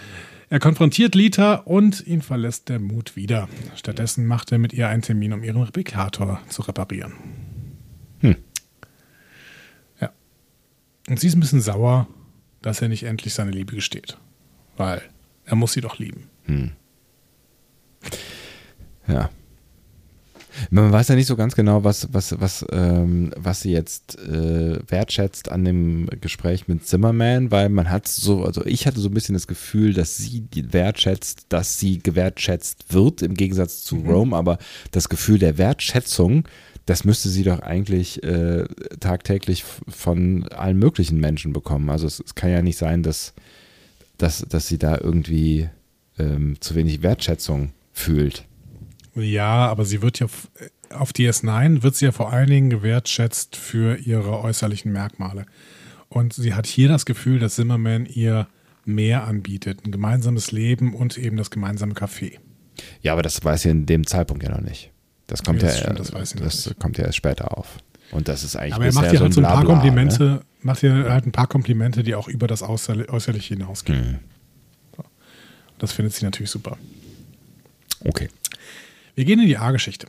Er 0.50 0.60
konfrontiert 0.60 1.16
Lita 1.16 1.56
und 1.56 2.06
ihn 2.06 2.22
verlässt 2.22 2.70
der 2.70 2.80
Mut 2.80 3.16
wieder. 3.16 3.48
Stattdessen 3.76 4.26
macht 4.26 4.52
er 4.52 4.60
mit 4.60 4.74
ihr 4.74 4.88
einen 4.88 5.02
Termin, 5.02 5.34
um 5.34 5.44
ihren 5.44 5.62
Replikator 5.62 6.42
zu 6.50 6.62
reparieren. 6.62 7.14
Hm. 8.20 8.36
Und 11.12 11.20
sie 11.20 11.28
ist 11.28 11.36
ein 11.36 11.42
bisschen 11.42 11.60
sauer, 11.60 12.08
dass 12.62 12.82
er 12.82 12.88
nicht 12.88 13.04
endlich 13.04 13.34
seine 13.34 13.52
Liebe 13.52 13.76
gesteht. 13.76 14.18
Weil 14.78 15.02
er 15.44 15.58
muss 15.58 15.74
sie 15.74 15.82
doch 15.82 16.00
lieben. 16.00 16.30
Ja. 19.10 19.30
Man 20.70 20.90
weiß 20.90 21.10
ja 21.10 21.16
nicht 21.16 21.28
so 21.28 21.36
ganz 21.36 21.54
genau, 21.54 21.84
was, 21.84 22.14
was, 22.14 22.40
was, 22.40 22.66
ähm, 22.72 23.34
was 23.36 23.60
sie 23.60 23.74
jetzt 23.74 24.20
äh, 24.20 24.80
wertschätzt 24.90 25.52
an 25.52 25.66
dem 25.66 26.08
Gespräch 26.22 26.70
mit 26.70 26.88
Zimmerman, 26.88 27.52
weil 27.52 27.68
man 27.68 27.90
hat 27.90 28.08
so, 28.08 28.46
also 28.46 28.66
ich 28.66 28.88
hatte 28.88 29.02
so 29.02 29.10
ein 29.10 29.14
bisschen 29.14 29.34
das 29.34 29.48
Gefühl, 29.48 29.94
dass 29.94 30.16
sie 30.16 30.46
wertschätzt, 30.54 31.48
dass 31.50 31.78
sie 31.78 32.00
gewertschätzt 32.00 32.94
wird, 32.94 33.22
im 33.22 33.34
Gegensatz 33.34 33.84
zu 33.84 33.98
Rome, 33.98 34.34
aber 34.34 34.60
das 34.92 35.10
Gefühl 35.10 35.40
der 35.40 35.58
Wertschätzung, 35.58 36.46
das 36.92 37.06
müsste 37.06 37.30
sie 37.30 37.44
doch 37.44 37.62
eigentlich 37.62 38.22
äh, 38.22 38.66
tagtäglich 39.00 39.64
von 39.64 40.46
allen 40.50 40.78
möglichen 40.78 41.22
Menschen 41.22 41.54
bekommen. 41.54 41.90
Also 41.90 42.06
es, 42.06 42.20
es 42.20 42.36
kann 42.36 42.52
ja 42.52 42.62
nicht 42.62 42.78
sein, 42.78 43.02
dass, 43.02 43.34
dass, 44.18 44.40
dass 44.40 44.68
sie 44.68 44.78
da 44.78 44.98
irgendwie 44.98 45.70
ähm, 46.20 46.58
zu 46.60 46.76
wenig 46.76 47.02
Wertschätzung 47.02 47.72
fühlt. 47.94 48.46
Ja, 49.16 49.68
aber 49.68 49.86
sie 49.86 50.02
wird 50.02 50.20
ja 50.20 50.28
auf 50.90 51.12
DS9 51.12 51.82
wird 51.82 51.96
sie 51.96 52.04
ja 52.04 52.12
vor 52.12 52.34
allen 52.34 52.50
Dingen 52.50 52.70
gewertschätzt 52.70 53.56
für 53.56 53.96
ihre 53.96 54.42
äußerlichen 54.42 54.92
Merkmale. 54.92 55.46
Und 56.10 56.34
sie 56.34 56.54
hat 56.54 56.68
hier 56.68 56.90
das 56.90 57.06
Gefühl, 57.06 57.40
dass 57.40 57.56
Zimmerman 57.56 58.06
ihr 58.06 58.50
mehr 58.84 59.24
anbietet. 59.24 59.86
Ein 59.86 59.94
gemeinsames 59.94 60.52
Leben 60.52 60.94
und 60.94 61.18
eben 61.18 61.38
das 61.38 61.52
gemeinsame 61.52 61.94
Café. 61.94 62.40
Ja, 63.02 63.14
aber 63.14 63.22
das 63.22 63.42
weiß 63.42 63.62
sie 63.62 63.70
in 63.70 63.86
dem 63.86 64.06
Zeitpunkt 64.06 64.44
ja 64.44 64.52
noch 64.52 64.60
nicht. 64.60 64.91
Das 65.32 65.44
kommt 65.44 65.62
Ja, 65.62 65.70
ja, 65.70 65.76
stimmt, 65.76 65.98
das 66.00 66.12
weiß 66.14 66.36
noch 66.36 66.44
das 66.44 66.66
nicht. 66.66 66.80
kommt 66.80 66.98
ja 66.98 67.06
erst 67.06 67.16
später 67.16 67.58
auf. 67.58 67.78
Und 68.12 68.28
das 68.28 68.44
ist 68.44 68.58
eigentlich 68.58 68.74
Aber 68.74 68.86
er 68.86 68.94
macht 68.94 69.14
ihr 69.14 69.20
halt 69.22 69.34
so 69.34 69.40
ein 69.40 69.46
paar 69.46 69.62
Blabla, 69.62 69.74
Komplimente. 69.74 70.24
Ne? 70.26 70.42
macht 70.62 70.84
ihr 70.84 71.10
halt 71.10 71.26
ein 71.26 71.32
paar 71.32 71.48
Komplimente, 71.48 72.04
die 72.04 72.14
auch 72.16 72.28
über 72.28 72.48
das 72.48 72.62
Äußerli- 72.62 73.08
Äußerliche 73.10 73.54
hinausgehen. 73.56 74.20
So. 74.98 75.04
Das 75.80 75.94
findet 75.94 76.14
sie 76.14 76.26
natürlich 76.26 76.52
super. 76.52 76.78
Okay. 78.04 78.28
Wir 79.16 79.24
gehen 79.24 79.40
in 79.40 79.48
die 79.48 79.58
A-Geschichte. 79.58 80.08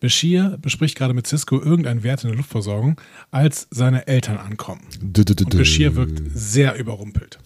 Bashir 0.00 0.56
bespricht 0.62 0.96
gerade 0.96 1.12
mit 1.12 1.26
Cisco 1.26 1.60
irgendeinen 1.60 2.02
Wert 2.04 2.22
in 2.24 2.30
der 2.30 2.36
Luftversorgung, 2.38 2.98
als 3.30 3.66
seine 3.70 4.06
Eltern 4.06 4.38
ankommen. 4.38 4.80
Und 5.02 5.50
Bashir 5.56 5.94
wirkt 5.96 6.22
sehr 6.32 6.76
überrumpelt. 6.76 7.38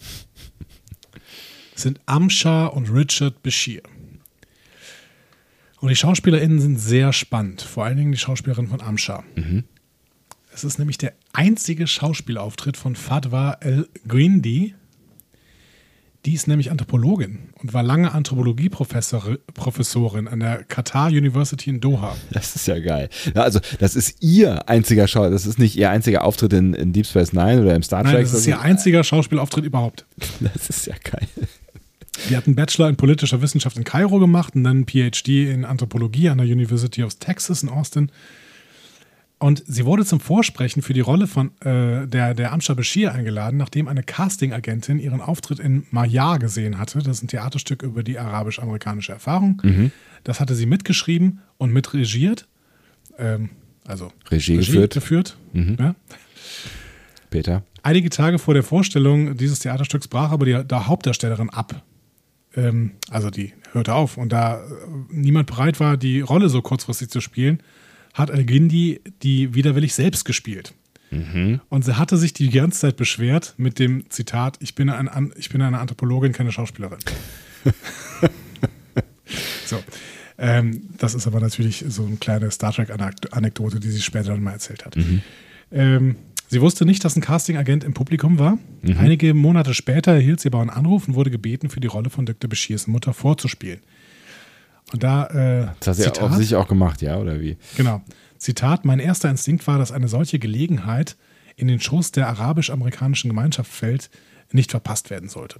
Es 1.75 1.81
sind 1.81 1.99
Amshar 2.05 2.73
und 2.73 2.89
Richard 2.89 3.43
Bashir. 3.43 3.81
Und 5.83 5.89
die 5.89 5.97
SchauspielerInnen 5.97 6.61
sind 6.61 6.79
sehr 6.79 7.11
spannend, 7.11 7.61
vor 7.61 7.83
allen 7.83 7.97
Dingen 7.97 8.13
die 8.13 8.17
Schauspielerin 8.17 8.69
von 8.69 8.79
Amshar. 8.79 9.25
Es 10.53 10.63
ist 10.63 10.79
nämlich 10.79 10.97
der 10.97 11.11
einzige 11.33 11.87
Schauspielauftritt 11.87 12.77
von 12.77 12.95
Fadwa 12.95 13.57
El 13.59 13.89
Guindi. 14.07 14.75
Die 16.23 16.35
ist 16.35 16.47
nämlich 16.47 16.71
Anthropologin 16.71 17.49
und 17.61 17.73
war 17.73 17.83
lange 17.83 18.13
Anthropologieprofessorin 18.13 20.29
an 20.29 20.39
der 20.39 20.63
Qatar 20.63 21.09
University 21.09 21.69
in 21.69 21.81
Doha. 21.81 22.15
Das 22.31 22.55
ist 22.55 22.65
ja 22.65 22.79
geil. 22.79 23.09
Ja, 23.35 23.41
also, 23.41 23.59
das 23.79 23.97
ist 23.97 24.23
ihr 24.23 24.69
einziger 24.69 25.09
Schau, 25.09 25.29
das 25.29 25.45
ist 25.45 25.59
nicht 25.59 25.75
ihr 25.75 25.89
einziger 25.89 26.23
Auftritt 26.23 26.53
in, 26.53 26.73
in 26.73 26.93
Deep 26.93 27.07
Space 27.07 27.33
Nine 27.33 27.61
oder 27.61 27.75
im 27.75 27.83
Star 27.83 28.03
Trek. 28.03 28.13
Nein, 28.13 28.23
das 28.23 28.33
ist 28.33 28.47
ihr 28.47 28.61
einziger 28.61 29.03
Schauspielauftritt 29.03 29.65
überhaupt. 29.65 30.05
das 30.39 30.69
ist 30.69 30.85
ja 30.85 30.95
geil. 31.03 31.27
Die 32.29 32.37
hat 32.37 32.45
einen 32.45 32.55
Bachelor 32.55 32.89
in 32.89 32.95
politischer 32.95 33.41
Wissenschaft 33.41 33.77
in 33.77 33.83
Kairo 33.83 34.19
gemacht 34.19 34.55
und 34.55 34.63
dann 34.63 34.77
einen 34.77 34.87
PhD 34.87 35.49
in 35.49 35.65
Anthropologie 35.65 36.29
an 36.29 36.37
der 36.37 36.47
University 36.47 37.03
of 37.03 37.15
Texas 37.15 37.63
in 37.63 37.69
Austin. 37.69 38.11
Und 39.39 39.61
sie 39.67 39.85
wurde 39.85 40.05
zum 40.05 40.21
Vorsprechen 40.21 40.81
für 40.81 40.93
die 40.93 41.01
Rolle 41.01 41.27
von 41.27 41.51
äh, 41.61 42.07
der, 42.07 42.33
der 42.33 42.53
Amsha 42.53 42.75
Bashir 42.75 43.11
eingeladen, 43.11 43.57
nachdem 43.57 43.89
eine 43.89 44.01
Casting-Agentin 44.01 44.99
ihren 44.99 45.19
Auftritt 45.19 45.59
in 45.59 45.85
Mayar 45.91 46.39
gesehen 46.39 46.77
hatte. 46.77 46.99
Das 46.99 47.17
ist 47.17 47.23
ein 47.23 47.27
Theaterstück 47.27 47.83
über 47.83 48.03
die 48.03 48.17
arabisch-amerikanische 48.17 49.11
Erfahrung. 49.11 49.61
Das 50.23 50.39
hatte 50.39 50.55
sie 50.55 50.65
mitgeschrieben 50.65 51.39
und 51.57 51.73
mitregiert. 51.73 52.47
Ähm, 53.17 53.49
also 53.85 54.13
Regie 54.31 54.55
geführt. 54.55 54.93
geführt 54.93 55.37
ja. 55.77 55.95
Peter. 57.29 57.63
Einige 57.81 58.09
Tage 58.09 58.39
vor 58.39 58.53
der 58.53 58.63
Vorstellung 58.63 59.35
dieses 59.35 59.59
Theaterstücks 59.59 60.07
brach 60.07 60.31
aber 60.31 60.45
die, 60.45 60.63
die 60.65 60.75
Hauptdarstellerin 60.75 61.49
ab. 61.49 61.83
Ähm, 62.55 62.91
also 63.09 63.29
die 63.29 63.53
hörte 63.71 63.93
auf. 63.93 64.17
Und 64.17 64.31
da 64.31 64.57
äh, 64.57 64.59
niemand 65.09 65.47
bereit 65.47 65.79
war, 65.79 65.97
die 65.97 66.21
Rolle 66.21 66.49
so 66.49 66.61
kurzfristig 66.61 67.09
zu 67.09 67.21
spielen, 67.21 67.61
hat 68.13 68.29
El-Gindi 68.29 69.01
die 69.23 69.55
widerwillig 69.55 69.93
selbst 69.93 70.25
gespielt. 70.25 70.73
Und 71.69 71.85
sie 71.85 71.97
hatte 71.97 72.17
sich 72.17 72.33
die 72.33 72.49
ganze 72.49 72.79
Zeit 72.79 72.97
beschwert 72.97 73.53
mit 73.57 73.77
dem 73.77 74.09
Zitat, 74.09 74.57
ich 74.61 74.73
bin, 74.73 74.89
ein, 74.89 75.31
ich 75.37 75.49
bin 75.49 75.61
eine 75.61 75.79
Anthropologin, 75.79 76.31
keine 76.31 76.51
Schauspielerin. 76.51 76.99
so. 79.65 79.83
Ähm, 80.39 80.89
das 80.97 81.13
ist 81.13 81.27
aber 81.27 81.39
natürlich 81.39 81.85
so 81.87 82.05
eine 82.05 82.15
kleine 82.15 82.49
Star 82.49 82.73
Trek-Anekdote, 82.73 83.79
die 83.79 83.91
sie 83.91 84.01
später 84.01 84.31
dann 84.31 84.41
mal 84.41 84.53
erzählt 84.53 84.85
hat. 84.85 84.95
Ähm, 85.71 86.15
sie 86.53 86.61
wusste 86.61 86.85
nicht, 86.85 87.03
dass 87.03 87.15
ein 87.17 87.21
Casting-Agent 87.21 87.83
im 87.83 87.93
Publikum 87.93 88.39
war. 88.39 88.57
Einige 88.97 89.33
Monate 89.33 89.73
später 89.73 90.13
erhielt 90.13 90.39
sie 90.39 90.49
aber 90.49 90.61
einen 90.61 90.69
Anruf 90.69 91.07
und 91.07 91.15
wurde 91.15 91.31
gebeten, 91.31 91.69
für 91.69 91.81
die 91.81 91.87
Rolle 91.87 92.09
von 92.09 92.25
Dr. 92.25 92.49
Bashirs 92.49 92.87
Mutter 92.87 93.13
vorzuspielen. 93.13 93.81
Und 94.91 95.03
da, 95.03 95.25
äh, 95.27 95.67
Das 95.81 95.99
hat 96.05 96.15
sie 96.15 96.21
auf 96.21 96.35
sich 96.35 96.55
auch 96.55 96.67
gemacht, 96.67 97.01
ja, 97.01 97.17
oder 97.17 97.41
wie? 97.41 97.57
Genau. 97.75 98.01
Zitat: 98.37 98.85
Mein 98.85 98.99
erster 98.99 99.29
Instinkt 99.29 99.65
war, 99.67 99.77
dass 99.77 99.91
eine 99.91 100.07
solche 100.07 100.39
Gelegenheit 100.39 101.17
in 101.55 101.67
den 101.67 101.79
Schoß 101.79 102.11
der 102.11 102.27
arabisch-amerikanischen 102.29 103.29
Gemeinschaft 103.29 103.71
fällt, 103.71 104.09
nicht 104.51 104.71
verpasst 104.71 105.09
werden 105.09 105.29
sollte. 105.29 105.59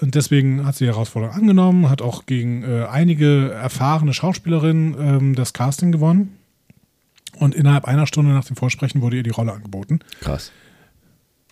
Und 0.00 0.14
deswegen 0.14 0.66
hat 0.66 0.76
sie 0.76 0.84
die 0.84 0.90
Herausforderung 0.90 1.34
angenommen, 1.34 1.88
hat 1.88 2.02
auch 2.02 2.26
gegen 2.26 2.62
äh, 2.62 2.86
einige 2.90 3.50
erfahrene 3.50 4.12
Schauspielerinnen 4.12 4.96
ähm, 4.98 5.34
das 5.34 5.52
Casting 5.52 5.92
gewonnen. 5.92 6.36
Und 7.40 7.54
innerhalb 7.54 7.86
einer 7.86 8.06
Stunde 8.06 8.32
nach 8.32 8.44
dem 8.44 8.54
Vorsprechen 8.54 9.00
wurde 9.00 9.16
ihr 9.16 9.22
die 9.22 9.30
Rolle 9.30 9.52
angeboten. 9.52 10.00
Krass. 10.20 10.52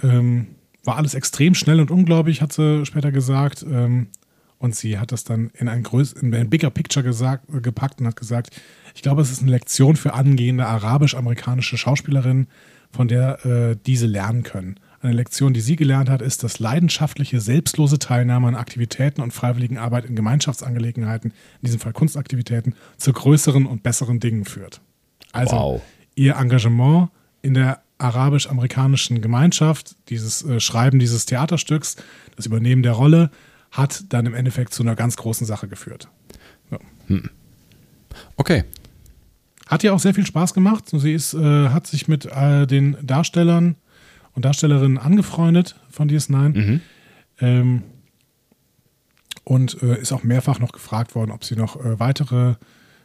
Ähm, 0.03 0.49
war 0.84 0.97
alles 0.97 1.14
extrem 1.14 1.55
schnell 1.55 1.80
und 1.80 1.91
unglaublich, 1.91 2.43
hat 2.43 2.53
sie 2.53 2.84
später 2.84 3.11
gesagt. 3.11 3.64
Ähm, 3.68 4.09
und 4.59 4.76
sie 4.76 4.99
hat 4.99 5.12
das 5.12 5.24
dann 5.24 5.51
in 5.55 5.66
ein, 5.68 5.82
größ 5.82 6.12
in 6.12 6.34
ein 6.34 6.51
Bigger 6.51 6.68
Picture 6.68 7.03
gesagt, 7.03 7.49
äh, 7.55 7.61
gepackt 7.61 8.01
und 8.01 8.07
hat 8.07 8.16
gesagt, 8.16 8.51
ich 8.95 9.01
glaube, 9.01 9.22
es 9.22 9.32
ist 9.32 9.41
eine 9.41 9.51
Lektion 9.51 9.97
für 9.97 10.12
angehende 10.12 10.66
arabisch-amerikanische 10.66 11.78
Schauspielerinnen, 11.78 12.49
von 12.91 13.09
der 13.09 13.47
äh, 13.47 13.76
diese 13.86 14.07
lernen 14.07 14.43
können. 14.43 14.78
Eine 15.01 15.14
Lektion, 15.14 15.55
die 15.55 15.61
sie 15.61 15.76
gelernt 15.76 16.11
hat, 16.11 16.20
ist, 16.20 16.43
dass 16.43 16.59
leidenschaftliche, 16.59 17.41
selbstlose 17.41 17.99
Teilnahme 17.99 18.49
an 18.49 18.57
Aktivitäten 18.57 19.22
und 19.22 19.32
freiwilligen 19.32 19.78
Arbeit 19.78 20.05
in 20.05 20.16
Gemeinschaftsangelegenheiten, 20.16 21.30
in 21.30 21.66
diesem 21.66 21.80
Fall 21.80 21.93
Kunstaktivitäten, 21.95 22.74
zu 22.99 23.12
größeren 23.12 23.64
und 23.64 23.82
besseren 23.82 24.20
Dingen 24.20 24.45
führt. 24.45 24.82
Also 25.33 25.57
Wow. 25.57 25.83
ihr 26.14 26.37
Engagement 26.37 27.11
in 27.43 27.55
der 27.55 27.83
arabisch-amerikanischen 27.99 29.20
Gemeinschaft, 29.20 29.97
dieses 30.09 30.45
äh, 30.45 30.61
Schreiben 30.61 30.99
dieses 30.99 31.26
Theaterstücks, 31.26 31.97
das 32.37 32.47
Übernehmen 32.47 32.83
der 32.83 32.93
Rolle, 32.93 33.31
hat 33.70 34.05
dann 34.09 34.26
im 34.26 34.35
Endeffekt 34.35 34.72
zu 34.72 34.83
einer 34.83 34.95
ganz 34.95 35.16
großen 35.16 35.47
Sache 35.47 35.68
geführt. 35.68 36.09
Ja. 36.70 36.79
Okay. 38.37 38.64
Hat 39.66 39.85
ihr 39.85 39.93
auch 39.95 39.99
sehr 39.99 40.14
viel 40.14 40.24
Spaß 40.26 40.55
gemacht. 40.55 40.85
Sie 40.91 41.12
ist, 41.12 41.35
äh, 41.35 41.68
hat 41.68 41.87
sich 41.87 42.09
mit 42.09 42.24
äh, 42.26 42.66
den 42.66 42.97
Darstellern 43.03 43.76
und 44.35 44.45
Darstellerinnen 44.45 44.97
angefreundet 44.97 45.76
von 45.91 46.09
DS9 46.09 46.81
ähm, 47.41 47.83
und 49.45 49.83
äh, 49.83 50.01
ist 50.01 50.12
auch 50.12 50.22
mehrfach 50.22 50.59
noch 50.61 50.72
gefragt 50.72 51.14
worden, 51.14 51.33
ob 51.33 51.45
sie 51.45 51.57
noch 51.57 51.76
äh, 51.85 51.99
weitere 52.01 52.55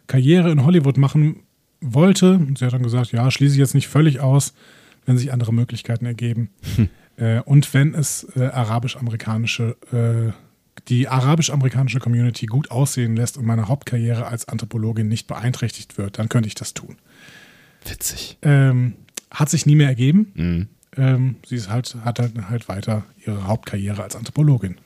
Karriere 0.08 0.52
in 0.52 0.64
Hollywood 0.66 0.98
machen 0.98 1.44
wollte. 1.84 2.36
Und 2.36 2.58
sie 2.58 2.66
hat 2.66 2.74
dann 2.74 2.84
gesagt, 2.84 3.12
ja, 3.12 3.30
schließe 3.30 3.54
ich 3.54 3.60
jetzt 3.60 3.76
nicht 3.76 3.88
völlig 3.88 4.20
aus, 4.20 4.54
wenn 5.06 5.18
sich 5.18 5.34
andere 5.34 5.54
Möglichkeiten 5.54 6.06
ergeben. 6.06 6.50
Äh, 7.16 7.42
und 7.42 7.76
wenn 7.76 7.94
es 7.94 8.26
äh, 8.36 8.46
arabisch-amerikanische, 8.46 9.78
äh, 9.92 10.32
die 10.88 11.08
arabisch-amerikanische 11.08 12.00
Community 12.00 12.48
gut 12.48 12.72
aussehen 12.72 13.16
lässt 13.16 13.38
und 13.38 13.46
meine 13.46 13.68
Hauptkarriere 13.68 14.26
als 14.26 14.48
Anthropologin 14.48 15.10
nicht 15.10 15.28
beeinträchtigt 15.28 16.00
wird, 16.00 16.18
dann 16.18 16.28
könnte 16.28 16.48
ich 16.48 16.56
das 16.56 16.74
tun. 16.74 16.98
Witzig. 17.88 18.40
Ähm, 18.42 18.96
hat 19.30 19.52
sich 19.52 19.68
nie 19.68 19.76
mehr 19.76 19.90
ergeben. 19.90 20.32
Mhm. 20.34 20.68
Ähm, 20.98 21.36
sie 21.46 21.56
ist 21.56 21.70
halt, 21.70 21.96
hat 22.04 22.18
halt, 22.18 22.50
halt 22.50 22.68
weiter 22.68 23.06
ihre 23.24 23.46
Hauptkarriere 23.46 24.02
als 24.02 24.16
Anthropologin 24.16 24.78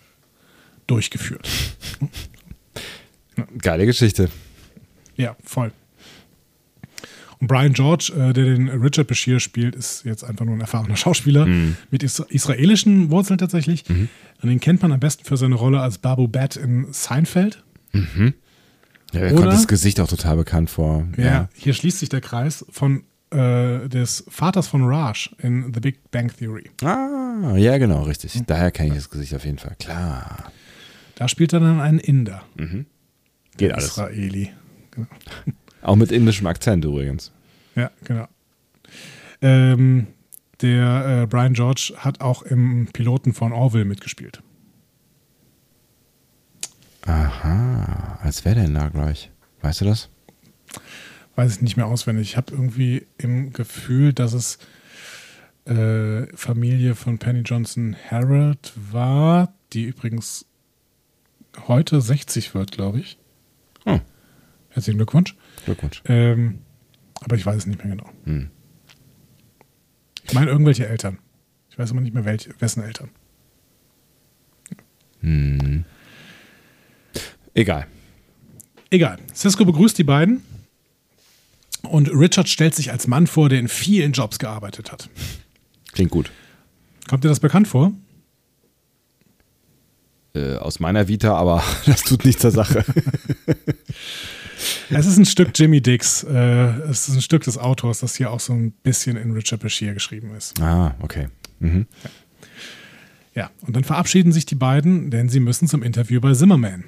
durchgeführt. 0.86 1.48
Geile 3.60 3.86
Geschichte. 3.86 4.30
Ja, 5.16 5.36
voll. 5.44 5.72
Und 7.40 7.48
Brian 7.48 7.74
George, 7.74 8.12
äh, 8.16 8.34
der 8.34 8.46
den 8.46 8.70
Richard 8.70 9.08
Bashir 9.08 9.40
spielt, 9.40 9.76
ist 9.76 10.04
jetzt 10.06 10.24
einfach 10.24 10.46
nur 10.46 10.56
ein 10.56 10.62
erfahrener 10.62 10.96
Schauspieler 10.96 11.48
mit 11.92 12.04
is 12.04 12.20
israelischen 12.30 13.12
Wurzeln 13.12 13.38
tatsächlich. 13.38 13.84
Und 13.90 14.50
den 14.50 14.60
kennt 14.60 14.82
man 14.82 14.92
am 14.92 15.00
besten 15.00 15.24
für 15.24 15.38
seine 15.38 15.56
Rolle 15.56 15.80
als 15.82 15.98
Babu 16.00 16.28
Bat 16.28 16.56
in 16.56 16.88
Seinfeld. 16.92 17.64
Ja, 17.94 18.02
mir 18.02 19.32
Oder? 19.32 19.34
kommt 19.36 19.54
das 19.54 19.68
Gesicht 19.68 20.00
auch 20.00 20.08
total 20.08 20.38
bekannt 20.38 20.70
vor. 20.70 21.08
Ja. 21.18 21.50
Hier 21.56 21.74
schließt 21.74 22.00
sich 22.00 22.10
der 22.10 22.22
Kreis 22.22 22.66
von 22.70 23.04
äh, 23.32 23.88
des 23.88 24.24
Vaters 24.30 24.68
von 24.68 24.84
Raj 24.84 25.30
in 25.40 25.74
The 25.74 25.80
Big 25.80 26.12
Bang 26.12 26.32
Theory. 26.36 26.70
Ah, 26.82 27.56
ja, 27.58 27.78
genau, 27.78 28.04
richtig. 28.04 28.40
Daher 28.48 28.72
kenne 28.72 28.90
ich 28.90 28.96
das 28.96 29.10
Gesicht 29.10 29.34
auf 29.34 29.46
jeden 29.46 29.58
Fall. 29.58 29.76
Klar. 29.80 30.52
Da 31.16 31.28
spielt 31.28 31.54
er 31.54 31.60
dann 31.60 31.80
einen 31.80 32.00
Inder. 32.00 32.44
Geht 33.58 33.74
alles. 33.74 33.86
Israeli. 33.86 34.52
Genau. 34.92 35.08
Auch 35.88 35.96
mit 35.96 36.12
indischem 36.12 36.48
Akzent 36.48 36.84
übrigens. 36.84 37.32
Ja, 37.74 37.92
genau. 38.04 38.28
Ähm, 39.42 40.08
der 40.60 41.22
äh, 41.24 41.28
Brian 41.28 41.54
George 41.54 41.94
hat 41.96 42.20
auch 42.20 42.42
im 42.42 42.90
Piloten 42.92 43.34
von 43.34 43.54
Orville 43.54 43.86
mitgespielt. 43.86 44.44
Aha. 47.04 48.20
Als 48.22 48.44
wäre 48.44 48.56
denn 48.56 48.74
da 48.74 48.90
gleich? 48.90 49.32
Weißt 49.62 49.80
du 49.80 49.86
das? 49.86 50.10
Weiß 51.38 51.56
ich 51.56 51.62
nicht 51.62 51.78
mehr 51.78 51.86
auswendig. 51.88 52.32
Ich 52.32 52.36
habe 52.36 52.52
irgendwie 52.52 53.08
im 53.18 53.54
Gefühl, 53.54 54.12
dass 54.12 54.34
es 54.34 54.58
äh, 55.64 56.26
Familie 56.36 56.96
von 56.96 57.18
Penny 57.18 57.44
Johnson 57.46 57.96
Harold 58.12 58.74
war, 58.92 59.54
die 59.72 59.86
übrigens 59.86 60.48
heute 61.70 62.02
60 62.02 62.54
wird, 62.56 62.74
glaube 62.74 63.00
ich. 63.00 63.18
Oh. 63.86 64.02
Herzlichen 64.72 64.98
Glückwunsch. 64.98 65.34
Glückwunsch. 65.68 66.02
Ähm, 66.06 66.60
aber 67.22 67.36
ich 67.36 67.46
weiß 67.46 67.58
es 67.58 67.66
nicht 67.66 67.84
mehr 67.84 67.96
genau. 67.96 68.10
Hm. 68.24 68.50
Ich 70.24 70.34
meine 70.34 70.50
irgendwelche 70.50 70.88
Eltern. 70.88 71.20
Ich 71.70 71.78
weiß 71.78 71.92
aber 71.92 72.02
nicht 72.02 72.14
mehr 72.14 72.26
welche, 72.26 72.50
wessen 72.60 72.84
Eltern. 72.84 73.10
Hm. 75.20 75.84
Egal. 77.54 77.86
Egal. 78.90 79.18
Cisco 79.34 79.66
begrüßt 79.66 79.98
die 79.98 80.06
beiden 80.06 80.42
und 81.82 82.10
Richard 82.14 82.48
stellt 82.48 82.74
sich 82.74 82.92
als 82.92 83.08
Mann 83.08 83.28
vor, 83.28 83.50
der 83.50 83.60
in 83.60 83.68
vielen 83.68 84.14
Jobs 84.14 84.40
gearbeitet 84.40 84.92
hat. 84.92 85.10
Klingt 85.92 86.12
gut. 86.12 86.32
Kommt 87.10 87.26
dir 87.26 87.30
das 87.30 87.42
bekannt 87.42 87.68
vor? 87.68 87.92
Äh, 90.34 90.56
aus 90.56 90.80
meiner 90.80 91.08
Vita, 91.10 91.36
aber 91.36 91.62
das 91.86 92.04
tut 92.04 92.24
nichts 92.24 92.42
zur 92.42 92.52
Sache. 92.52 92.86
Es 94.90 95.06
ist 95.06 95.18
ein 95.18 95.26
Stück 95.26 95.52
Jimmy 95.56 95.82
Dix. 95.82 96.24
Äh, 96.24 96.34
es 96.90 97.08
ist 97.08 97.16
ein 97.16 97.22
Stück 97.22 97.44
des 97.44 97.58
Autors, 97.58 98.00
das 98.00 98.16
hier 98.16 98.32
auch 98.32 98.40
so 98.40 98.54
ein 98.54 98.72
bisschen 98.72 99.18
in 99.18 99.32
Richard 99.32 99.62
Bashir 99.62 99.94
geschrieben 99.94 100.34
ist. 100.36 100.60
ah, 100.62 100.96
okay. 101.02 101.28
Mhm. 101.60 101.86
Ja, 103.36 103.52
und 103.62 103.76
dann 103.76 103.84
verabschieden 103.84 104.32
sich 104.32 104.46
die 104.48 104.56
beiden, 104.56 105.12
denn 105.12 105.30
sie 105.30 105.40
müssen 105.40 105.68
zum 105.68 105.84
Interview 105.84 106.20
bei 106.20 106.34
Zimmerman. 106.34 106.84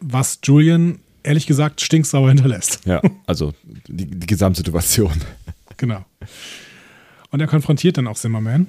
Was 0.00 0.40
Julian, 0.42 0.98
ehrlich 1.22 1.46
gesagt, 1.46 1.80
stinksauer 1.80 2.28
hinterlässt. 2.28 2.80
Ja, 2.84 3.00
also 3.26 3.54
die, 3.86 4.06
die 4.06 4.26
Gesamtsituation. 4.26 5.12
Genau. 5.76 6.04
Und 7.30 7.40
er 7.40 7.46
konfrontiert 7.46 7.98
dann 7.98 8.06
auch 8.06 8.16
Zimmerman. 8.16 8.66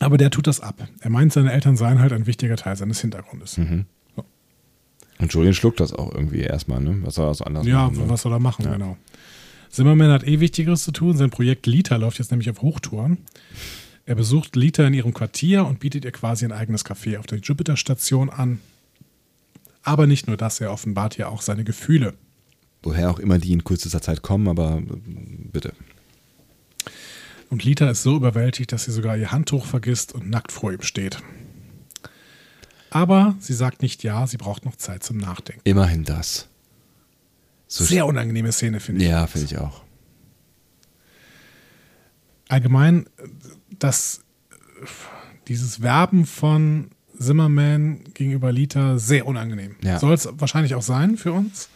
Aber 0.00 0.18
der 0.18 0.30
tut 0.30 0.48
das 0.48 0.60
ab. 0.60 0.88
Er 1.00 1.10
meint, 1.10 1.32
seine 1.32 1.52
Eltern 1.52 1.76
seien 1.76 2.00
halt 2.00 2.12
ein 2.12 2.26
wichtiger 2.26 2.56
Teil 2.56 2.74
seines 2.76 3.00
Hintergrundes. 3.00 3.58
Und 5.22 5.32
Julian 5.32 5.54
schluckt 5.54 5.80
das 5.80 5.92
auch 5.92 6.12
irgendwie 6.12 6.40
erstmal, 6.40 6.80
ne? 6.80 6.98
Was 7.02 7.14
soll 7.14 7.28
er 7.28 7.34
so 7.34 7.44
anders 7.44 7.64
Ja, 7.66 7.84
machen? 7.86 7.96
ne? 7.98 8.08
was 8.08 8.22
soll 8.22 8.32
er 8.32 8.40
machen, 8.40 8.64
genau. 8.70 8.96
Zimmerman 9.70 10.10
hat 10.10 10.26
eh 10.26 10.40
Wichtigeres 10.40 10.82
zu 10.84 10.90
tun. 10.92 11.16
Sein 11.16 11.30
Projekt 11.30 11.66
Lita 11.66 11.96
läuft 11.96 12.18
jetzt 12.18 12.30
nämlich 12.32 12.50
auf 12.50 12.60
Hochtouren. 12.60 13.18
Er 14.04 14.16
besucht 14.16 14.56
Lita 14.56 14.84
in 14.86 14.94
ihrem 14.94 15.14
Quartier 15.14 15.64
und 15.64 15.78
bietet 15.78 16.04
ihr 16.04 16.10
quasi 16.12 16.44
ein 16.44 16.52
eigenes 16.52 16.84
Café 16.84 17.18
auf 17.18 17.26
der 17.26 17.38
Jupiter-Station 17.38 18.28
an. 18.30 18.58
Aber 19.84 20.06
nicht 20.06 20.26
nur 20.26 20.36
das, 20.36 20.60
er 20.60 20.72
offenbart 20.72 21.18
ihr 21.18 21.28
auch 21.28 21.40
seine 21.40 21.64
Gefühle. 21.64 22.14
Woher 22.82 23.10
auch 23.10 23.20
immer 23.20 23.38
die 23.38 23.52
in 23.52 23.62
kürzester 23.64 24.02
Zeit 24.02 24.22
kommen, 24.22 24.48
aber 24.48 24.78
äh, 24.78 24.96
bitte. 25.52 25.72
Und 27.48 27.64
Lita 27.64 27.88
ist 27.90 28.02
so 28.02 28.16
überwältigt, 28.16 28.72
dass 28.72 28.84
sie 28.84 28.92
sogar 28.92 29.16
ihr 29.16 29.30
Handtuch 29.30 29.66
vergisst 29.66 30.14
und 30.14 30.28
nackt 30.28 30.50
vor 30.52 30.72
ihm 30.72 30.82
steht. 30.82 31.18
Aber 32.94 33.34
sie 33.40 33.54
sagt 33.54 33.82
nicht 33.82 34.02
ja, 34.02 34.26
sie 34.26 34.36
braucht 34.36 34.64
noch 34.64 34.76
Zeit 34.76 35.02
zum 35.02 35.16
Nachdenken. 35.18 35.62
Immerhin 35.64 36.04
das. 36.04 36.48
So 37.68 37.84
Sehr 37.84 38.06
unangenehme 38.06 38.52
Szene, 38.52 38.80
finde 38.80 39.02
ich. 39.02 39.10
Ja, 39.10 39.26
finde 39.26 39.46
ich 39.46 39.58
auch. 39.58 39.82
allgemein, 42.48 43.06
dass 43.78 44.20
dieses 45.48 45.80
Werben 45.82 46.26
von 46.26 46.90
Zimmerman 47.18 48.00
gegenüber 48.14 48.52
Lita 48.52 48.98
sehr 48.98 49.26
unangenehm. 49.26 49.76
Ja. 49.82 49.98
Soll 49.98 50.12
es 50.14 50.28
wahrscheinlich 50.32 50.74
auch 50.74 50.82
sein 50.82 51.16
für 51.16 51.32
uns, 51.32 51.68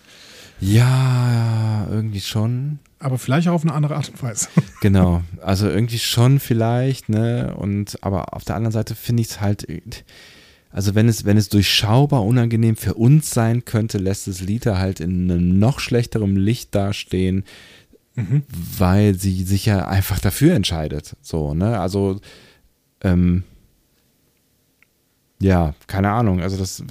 Ja, 0.60 1.86
irgendwie 1.90 2.20
schon. 2.20 2.78
aber 2.98 3.16
vielleicht 3.18 3.48
auch 3.48 3.54
auf 3.54 3.62
eine 3.62 3.72
andere 3.74 3.96
Art 3.96 4.08
und 4.10 4.22
Weise. 4.22 4.48
Genau. 4.80 5.22
Also 5.40 5.68
irgendwie 5.68 5.98
schon 5.98 6.40
vielleicht, 6.40 7.08
ne? 7.08 7.54
Und 7.56 7.98
aber 8.02 8.34
auf 8.34 8.44
der 8.44 8.56
anderen 8.56 8.72
Seite 8.72 8.94
finde 8.94 9.22
ich 9.22 9.30
es 9.30 9.40
halt. 9.40 9.66
Also 10.77 10.95
wenn 10.95 11.09
es, 11.09 11.24
wenn 11.24 11.39
es 11.39 11.49
durchschaubar 11.49 12.22
unangenehm 12.22 12.77
für 12.77 12.93
uns 12.93 13.31
sein 13.31 13.64
könnte, 13.64 13.97
lässt 13.97 14.29
es 14.29 14.43
Lita 14.43 14.77
halt 14.77 15.01
in 15.01 15.31
einem 15.31 15.59
noch 15.59 15.81
schlechterem 15.81 16.37
Licht 16.37 16.74
dastehen, 16.74 17.45
weil 18.77 19.14
sie 19.14 19.43
sich 19.45 19.64
ja 19.64 19.89
einfach 19.89 20.18
dafür 20.18 20.55
entscheidet. 20.55 21.16
So, 21.22 21.55
ne? 21.55 21.81
Also, 21.81 22.20
ähm, 23.01 23.45
ja, 25.41 25.74
keine 25.87 26.11
Ahnung. 26.11 26.43
Also 26.43 26.59
das, 26.59 26.85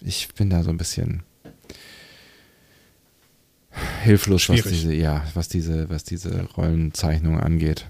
ich 0.00 0.26
bin 0.34 0.50
da 0.50 0.64
so 0.64 0.70
ein 0.70 0.78
bisschen 0.78 1.22
hilflos, 4.02 4.48
was 4.48 4.62
diese, 4.62 4.92
ja, 4.92 5.24
was 5.34 5.46
diese, 5.46 5.88
was 5.90 6.02
diese 6.02 6.42
Rollenzeichnung 6.56 7.38
angeht. 7.38 7.86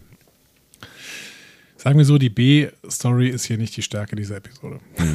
Sagen 1.87 1.99
wir 1.99 2.05
so, 2.05 2.19
die 2.19 2.31
B-Story 2.31 3.29
ist 3.29 3.45
hier 3.45 3.59
nicht 3.59 3.77
die 3.77 3.83
Stärke 3.83 4.17
dieser 4.17 4.39
Episode. 4.39 4.81
Das 4.97 5.07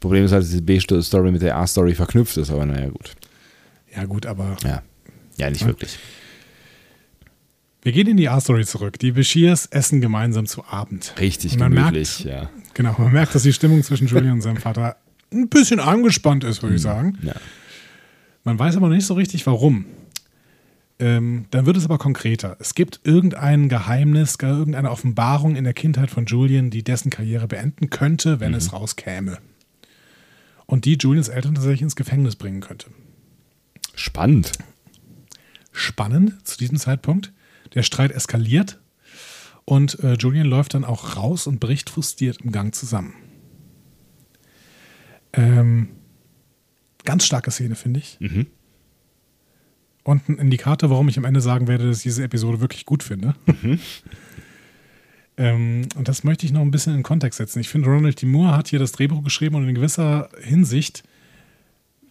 Problem 0.00 0.26
ist 0.26 0.32
halt, 0.32 0.42
dass 0.42 0.50
diese 0.50 0.60
B-Story 0.60 1.32
mit 1.32 1.40
der 1.40 1.56
A-Story 1.56 1.94
verknüpft 1.94 2.36
ist, 2.36 2.50
aber 2.50 2.66
naja, 2.66 2.90
gut. 2.90 3.14
Ja 3.96 4.04
gut, 4.04 4.26
aber 4.26 4.54
Ja. 4.62 4.82
Ja, 5.38 5.48
nicht 5.48 5.62
Ja. 5.62 5.68
wirklich. 5.68 5.98
wir 7.84 7.92
gehen 7.92 8.06
in 8.06 8.18
die 8.18 8.28
A-Story 8.28 8.66
zurück. 8.66 8.98
Die 8.98 9.12
Bashirs 9.12 9.64
essen 9.64 10.02
gemeinsam 10.02 10.44
zu 10.44 10.62
Abend. 10.66 11.14
Richtig 11.18 11.56
gemütlich, 11.56 12.26
merkt, 12.26 12.42
ja. 12.42 12.50
Genau, 12.74 12.94
man 12.98 13.10
merkt, 13.10 13.34
dass 13.34 13.44
die 13.44 13.54
Stimmung 13.54 13.82
zwischen 13.82 14.06
Julian 14.06 14.32
und 14.34 14.40
seinem 14.42 14.58
Vater 14.58 14.96
ein 15.32 15.48
bisschen 15.48 15.80
angespannt 15.80 16.44
ist, 16.44 16.62
würde 16.62 16.76
ich 16.76 16.82
sagen. 16.82 17.16
ja. 17.22 17.32
Man 18.44 18.58
weiß 18.58 18.76
aber 18.76 18.90
nicht 18.90 19.06
so 19.06 19.14
richtig, 19.14 19.46
warum. 19.46 19.86
Ähm, 20.98 21.46
dann 21.50 21.66
wird 21.66 21.76
es 21.76 21.84
aber 21.84 21.98
konkreter. 21.98 22.56
Es 22.60 22.74
gibt 22.74 23.00
irgendein 23.04 23.68
Geheimnis, 23.68 24.38
gar 24.38 24.56
irgendeine 24.56 24.90
Offenbarung 24.90 25.56
in 25.56 25.64
der 25.64 25.74
Kindheit 25.74 26.10
von 26.10 26.26
Julian, 26.26 26.70
die 26.70 26.84
dessen 26.84 27.10
Karriere 27.10 27.48
beenden 27.48 27.90
könnte, 27.90 28.38
wenn 28.40 28.54
es 28.54 28.72
rauskäme. 28.72 29.38
Und 30.66 30.84
die 30.84 30.94
Julians 30.94 31.28
Eltern 31.28 31.54
tatsächlich 31.54 31.82
ins 31.82 31.96
Gefängnis 31.96 32.36
bringen 32.36 32.60
könnte. 32.60 32.86
Spannend. 33.94 34.52
Spannend 35.72 36.46
zu 36.46 36.56
diesem 36.56 36.78
Zeitpunkt. 36.78 37.32
Der 37.74 37.82
Streit 37.82 38.12
eskaliert 38.12 38.80
und 39.64 39.98
äh, 40.00 40.14
Julian 40.14 40.46
läuft 40.46 40.74
dann 40.74 40.84
auch 40.84 41.16
raus 41.16 41.46
und 41.46 41.58
bricht 41.58 41.90
frustriert 41.90 42.40
im 42.42 42.52
Gang 42.52 42.74
zusammen. 42.74 43.14
Ähm, 45.32 45.88
ganz 47.04 47.24
starke 47.24 47.50
Szene, 47.50 47.74
finde 47.74 48.00
ich. 48.00 48.18
Und 50.04 50.28
ein 50.28 50.36
Indikator, 50.36 50.90
warum 50.90 51.08
ich 51.08 51.18
am 51.18 51.24
Ende 51.24 51.40
sagen 51.40 51.66
werde, 51.66 51.88
dass 51.88 51.98
ich 51.98 52.02
diese 52.04 52.22
Episode 52.22 52.60
wirklich 52.60 52.84
gut 52.84 53.02
finde. 53.02 53.34
ähm, 55.38 55.88
und 55.96 56.08
das 56.08 56.24
möchte 56.24 56.44
ich 56.44 56.52
noch 56.52 56.60
ein 56.60 56.70
bisschen 56.70 56.94
in 56.94 57.02
Kontext 57.02 57.38
setzen. 57.38 57.60
Ich 57.60 57.70
finde, 57.70 57.88
Ronald 57.88 58.20
D. 58.20 58.26
Moore 58.26 58.54
hat 58.54 58.68
hier 58.68 58.78
das 58.78 58.92
Drehbuch 58.92 59.24
geschrieben 59.24 59.56
und 59.56 59.66
in 59.66 59.74
gewisser 59.74 60.28
Hinsicht 60.42 61.02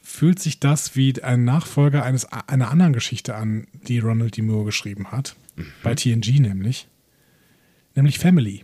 fühlt 0.02 0.40
sich 0.40 0.60
das 0.60 0.96
wie 0.96 1.24
ein 1.24 1.46
Nachfolger 1.46 2.04
eines, 2.04 2.26
einer 2.26 2.72
anderen 2.72 2.94
Geschichte 2.94 3.36
an, 3.36 3.68
die 3.88 4.00
Ronald 4.00 4.38
D. 4.38 4.42
Moore 4.42 4.66
geschrieben 4.66 5.12
hat. 5.12 5.36
Bei 5.84 5.94
TNG 5.94 6.40
nämlich. 6.40 6.88
Nämlich 7.94 8.18
Family. 8.18 8.64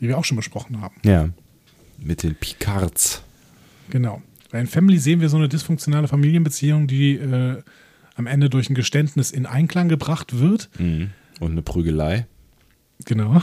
Die 0.00 0.06
wir 0.06 0.16
auch 0.16 0.24
schon 0.24 0.36
besprochen 0.36 0.80
haben. 0.80 0.94
Ja. 1.04 1.30
Mit 1.98 2.22
den 2.22 2.36
Picards. 2.36 3.22
Genau. 3.90 4.22
Weil 4.50 4.60
in 4.60 4.66
Family 4.68 4.98
sehen 4.98 5.20
wir 5.20 5.28
so 5.28 5.36
eine 5.38 5.48
dysfunktionale 5.48 6.06
Familienbeziehung, 6.06 6.86
die 6.86 7.14
äh, 7.14 7.62
am 8.16 8.26
Ende 8.26 8.50
durch 8.50 8.68
ein 8.70 8.74
Geständnis 8.74 9.30
in 9.30 9.46
Einklang 9.46 9.88
gebracht 9.88 10.38
wird. 10.38 10.70
Und 11.40 11.52
eine 11.52 11.62
Prügelei. 11.62 12.26
Genau. 13.04 13.42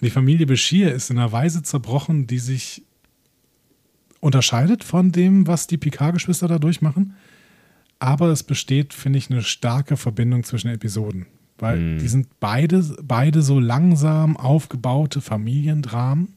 Die 0.00 0.10
Familie 0.10 0.46
Bashir 0.46 0.92
ist 0.92 1.10
in 1.10 1.18
einer 1.18 1.32
Weise 1.32 1.62
zerbrochen, 1.62 2.26
die 2.26 2.38
sich 2.38 2.82
unterscheidet 4.20 4.84
von 4.84 5.12
dem, 5.12 5.46
was 5.46 5.66
die 5.66 5.78
Picard-Geschwister 5.78 6.48
da 6.48 6.58
durchmachen. 6.58 7.14
Aber 7.98 8.28
es 8.28 8.42
besteht, 8.42 8.94
finde 8.94 9.18
ich, 9.18 9.30
eine 9.30 9.42
starke 9.42 9.96
Verbindung 9.96 10.44
zwischen 10.44 10.68
Episoden. 10.68 11.26
Weil 11.58 11.98
die 11.98 12.08
sind 12.08 12.40
beide, 12.40 12.82
beide 13.02 13.42
so 13.42 13.60
langsam 13.60 14.36
aufgebaute 14.36 15.20
Familiendramen. 15.20 16.34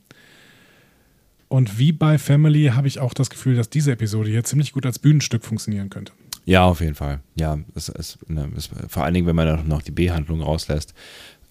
Und 1.47 1.79
wie 1.79 1.91
bei 1.91 2.19
Family 2.19 2.65
habe 2.75 2.87
ich 2.87 2.99
auch 2.99 3.13
das 3.13 3.31
Gefühl, 3.31 3.55
dass 3.55 3.69
diese 3.69 3.91
Episode 3.91 4.29
hier 4.29 4.43
ziemlich 4.43 4.73
gut 4.73 4.85
als 4.85 4.99
Bühnenstück 4.99 5.43
funktionieren 5.43 5.89
könnte. 5.89 6.11
Ja, 6.45 6.65
auf 6.65 6.79
jeden 6.79 6.95
Fall. 6.95 7.21
Ja, 7.35 7.57
es, 7.73 7.89
es, 7.89 8.17
ne, 8.27 8.49
es, 8.55 8.69
vor 8.87 9.03
allen 9.03 9.13
Dingen, 9.15 9.25
wenn 9.27 9.35
man 9.35 9.67
noch 9.67 9.81
die 9.81 9.91
B-Handlung 9.91 10.41
rauslässt, 10.41 10.93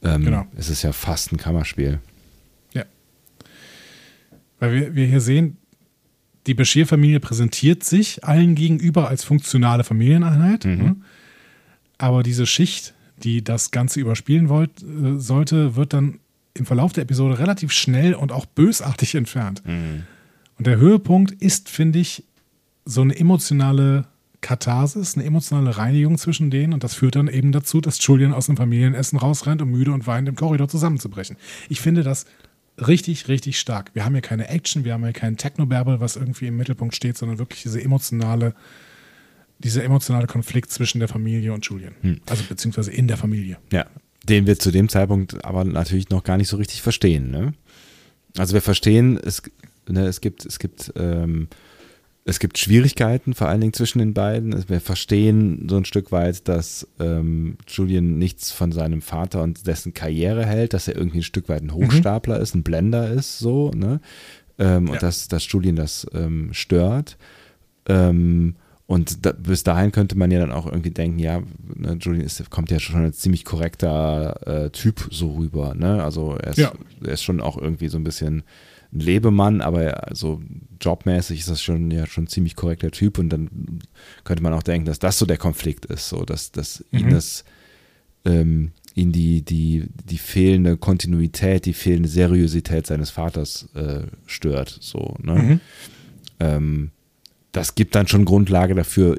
ähm, 0.02 0.24
Genau. 0.24 0.46
ist 0.56 0.70
es 0.70 0.82
ja 0.82 0.92
fast 0.92 1.32
ein 1.32 1.36
Kammerspiel. 1.36 1.98
Ja. 2.72 2.84
Weil 4.60 4.72
wir, 4.72 4.94
wir 4.94 5.06
hier 5.06 5.20
sehen, 5.20 5.56
die 6.46 6.54
Bashir-Familie 6.54 7.20
präsentiert 7.20 7.82
sich 7.84 8.22
allen 8.24 8.54
gegenüber 8.54 9.08
als 9.08 9.24
funktionale 9.24 9.82
Familieneinheit. 9.82 10.64
Ne? 10.66 10.96
Aber 11.98 12.22
diese 12.22 12.46
Schicht, 12.46 12.92
die 13.22 13.42
das 13.42 13.70
Ganze 13.70 14.00
überspielen 14.00 14.48
wollt, 14.48 14.82
äh, 14.82 15.18
sollte, 15.18 15.74
wird 15.76 15.92
dann 15.94 16.20
im 16.52 16.66
Verlauf 16.66 16.92
der 16.92 17.02
Episode 17.02 17.38
relativ 17.38 17.72
schnell 17.72 18.14
und 18.14 18.30
auch 18.30 18.46
bösartig 18.46 19.16
entfernt. 19.16 19.62
Und 19.66 20.66
der 20.66 20.76
Höhepunkt 20.76 21.32
ist, 21.32 21.68
finde 21.68 21.98
ich, 21.98 22.22
so 22.84 23.00
eine 23.00 23.16
emotionale 23.18 24.04
Katharsis, 24.44 25.16
eine 25.16 25.24
emotionale 25.24 25.78
Reinigung 25.78 26.18
zwischen 26.18 26.50
denen. 26.50 26.74
Und 26.74 26.84
das 26.84 26.94
führt 26.94 27.16
dann 27.16 27.28
eben 27.28 27.50
dazu, 27.50 27.80
dass 27.80 28.04
Julian 28.06 28.34
aus 28.34 28.44
dem 28.44 28.58
Familienessen 28.58 29.18
rausrennt, 29.18 29.62
um 29.62 29.70
müde 29.70 29.90
und 29.90 30.06
weinend 30.06 30.28
im 30.28 30.36
Korridor 30.36 30.68
zusammenzubrechen. 30.68 31.38
Ich 31.70 31.80
finde 31.80 32.02
das 32.02 32.26
richtig, 32.76 33.28
richtig 33.28 33.58
stark. 33.58 33.90
Wir 33.94 34.04
haben 34.04 34.12
hier 34.12 34.20
keine 34.20 34.48
Action, 34.48 34.84
wir 34.84 34.92
haben 34.92 35.02
hier 35.02 35.14
keinen 35.14 35.38
Technobabble, 35.38 35.98
was 35.98 36.16
irgendwie 36.16 36.48
im 36.48 36.58
Mittelpunkt 36.58 36.94
steht, 36.94 37.16
sondern 37.16 37.38
wirklich 37.38 37.62
diese 37.62 37.80
emotionale, 37.80 38.54
dieser 39.60 39.82
emotionale 39.82 40.26
Konflikt 40.26 40.70
zwischen 40.70 40.98
der 40.98 41.08
Familie 41.08 41.54
und 41.54 41.64
Julian. 41.64 41.94
Also 42.28 42.44
beziehungsweise 42.46 42.92
in 42.92 43.08
der 43.08 43.16
Familie. 43.16 43.56
Ja. 43.72 43.86
Den 44.24 44.46
wir 44.46 44.58
zu 44.58 44.70
dem 44.70 44.90
Zeitpunkt 44.90 45.42
aber 45.42 45.64
natürlich 45.64 46.10
noch 46.10 46.22
gar 46.22 46.36
nicht 46.36 46.48
so 46.48 46.58
richtig 46.58 46.82
verstehen. 46.82 47.30
Ne? 47.30 47.54
Also 48.36 48.52
wir 48.52 48.60
verstehen, 48.60 49.16
es, 49.16 49.42
ne, 49.88 50.06
es 50.06 50.20
gibt, 50.20 50.44
es 50.44 50.58
gibt 50.58 50.92
ähm, 50.96 51.48
es 52.26 52.38
gibt 52.38 52.58
Schwierigkeiten, 52.58 53.34
vor 53.34 53.48
allen 53.48 53.60
Dingen 53.60 53.74
zwischen 53.74 53.98
den 53.98 54.14
beiden. 54.14 54.68
Wir 54.68 54.80
verstehen 54.80 55.66
so 55.68 55.76
ein 55.76 55.84
Stück 55.84 56.10
weit, 56.10 56.48
dass 56.48 56.88
ähm, 56.98 57.58
Julian 57.68 58.18
nichts 58.18 58.50
von 58.50 58.72
seinem 58.72 59.02
Vater 59.02 59.42
und 59.42 59.66
dessen 59.66 59.92
Karriere 59.92 60.46
hält, 60.46 60.72
dass 60.72 60.88
er 60.88 60.96
irgendwie 60.96 61.18
ein 61.18 61.24
Stück 61.24 61.50
weit 61.50 61.62
ein 61.62 61.74
Hochstapler 61.74 62.36
mhm. 62.36 62.42
ist, 62.42 62.54
ein 62.54 62.62
Blender 62.62 63.10
ist, 63.10 63.38
so, 63.38 63.70
ne? 63.72 64.00
Ähm, 64.58 64.86
ja. 64.86 64.92
Und 64.94 65.02
dass, 65.02 65.28
dass 65.28 65.50
Julian 65.50 65.76
das 65.76 66.06
ähm, 66.14 66.54
stört. 66.54 67.18
Ähm, 67.86 68.54
und 68.86 69.26
da, 69.26 69.32
bis 69.32 69.62
dahin 69.62 69.92
könnte 69.92 70.16
man 70.16 70.30
ja 70.30 70.38
dann 70.38 70.52
auch 70.52 70.66
irgendwie 70.66 70.92
denken, 70.92 71.18
ja, 71.18 71.42
ne, 71.74 71.98
Julian 72.00 72.24
ist, 72.24 72.50
kommt 72.50 72.70
ja 72.70 72.78
schon 72.78 73.02
als 73.02 73.18
ziemlich 73.18 73.44
korrekter 73.44 74.64
äh, 74.66 74.70
Typ 74.70 75.08
so 75.10 75.32
rüber, 75.32 75.74
ne? 75.74 76.02
Also 76.02 76.36
er 76.36 76.50
ist, 76.50 76.58
ja. 76.58 76.72
er 77.02 77.12
ist 77.12 77.22
schon 77.22 77.42
auch 77.42 77.58
irgendwie 77.58 77.88
so 77.88 77.98
ein 77.98 78.04
bisschen 78.04 78.44
ein 78.94 79.00
Lebemann, 79.00 79.60
aber 79.60 80.08
also 80.08 80.40
jobmäßig 80.80 81.40
ist 81.40 81.50
das 81.50 81.62
schon 81.62 81.90
ja 81.90 82.06
schon 82.06 82.24
ein 82.24 82.28
ziemlich 82.28 82.56
korrekter 82.56 82.90
Typ 82.90 83.18
und 83.18 83.28
dann 83.30 83.80
könnte 84.24 84.42
man 84.42 84.52
auch 84.52 84.62
denken, 84.62 84.86
dass 84.86 84.98
das 84.98 85.18
so 85.18 85.26
der 85.26 85.38
Konflikt 85.38 85.86
ist, 85.86 86.08
so 86.08 86.24
dass, 86.24 86.52
dass 86.52 86.84
mhm. 86.90 86.98
ihn 86.98 87.10
das 87.10 87.44
ähm, 88.24 88.72
ihn 88.94 89.12
die, 89.12 89.42
die, 89.42 89.86
die 90.04 90.18
fehlende 90.18 90.76
Kontinuität, 90.76 91.66
die 91.66 91.72
fehlende 91.72 92.08
Seriosität 92.08 92.86
seines 92.86 93.10
Vaters 93.10 93.68
äh, 93.74 94.04
stört. 94.26 94.78
So, 94.80 95.16
ne? 95.20 95.34
Mhm. 95.34 95.60
Ähm, 96.40 96.90
das 97.52 97.74
gibt 97.74 97.94
dann 97.94 98.08
schon 98.08 98.24
Grundlage 98.24 98.74
dafür, 98.74 99.18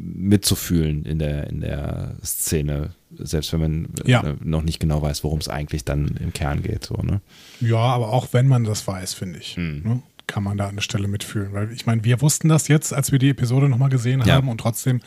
mitzufühlen 0.00 1.04
in 1.04 1.18
der, 1.18 1.48
in 1.48 1.60
der 1.60 2.16
Szene, 2.24 2.90
selbst 3.16 3.52
wenn 3.52 3.60
man 3.60 3.88
ja. 4.04 4.22
Äh, 4.22 4.36
noch 4.42 4.62
nicht 4.62 4.80
genau 4.80 5.02
weiß, 5.02 5.24
worum 5.24 5.38
es 5.38 5.48
eigentlich 5.48 5.84
dann 5.84 6.16
im 6.20 6.32
Kern 6.32 6.62
geht. 6.62 6.84
So, 6.84 6.96
ne? 6.96 7.20
Ja, 7.60 7.78
aber 7.78 8.12
auch 8.12 8.28
wenn 8.32 8.48
man 8.48 8.64
das 8.64 8.86
weiß, 8.86 9.14
finde 9.14 9.38
ich, 9.38 9.56
hm. 9.56 9.82
ne, 9.82 10.02
kann 10.26 10.42
man 10.42 10.56
da 10.56 10.68
an 10.68 10.76
der 10.76 10.82
Stelle 10.82 11.08
mitfühlen. 11.08 11.52
Weil 11.52 11.72
ich 11.72 11.86
meine, 11.86 12.04
wir 12.04 12.20
wussten 12.20 12.48
das 12.48 12.68
jetzt, 12.68 12.92
als 12.92 13.12
wir 13.12 13.18
die 13.18 13.30
Episode 13.30 13.68
nochmal 13.68 13.90
gesehen 13.90 14.22
ja. 14.24 14.34
haben 14.34 14.48
und 14.48 14.58
trotzdem 14.58 15.00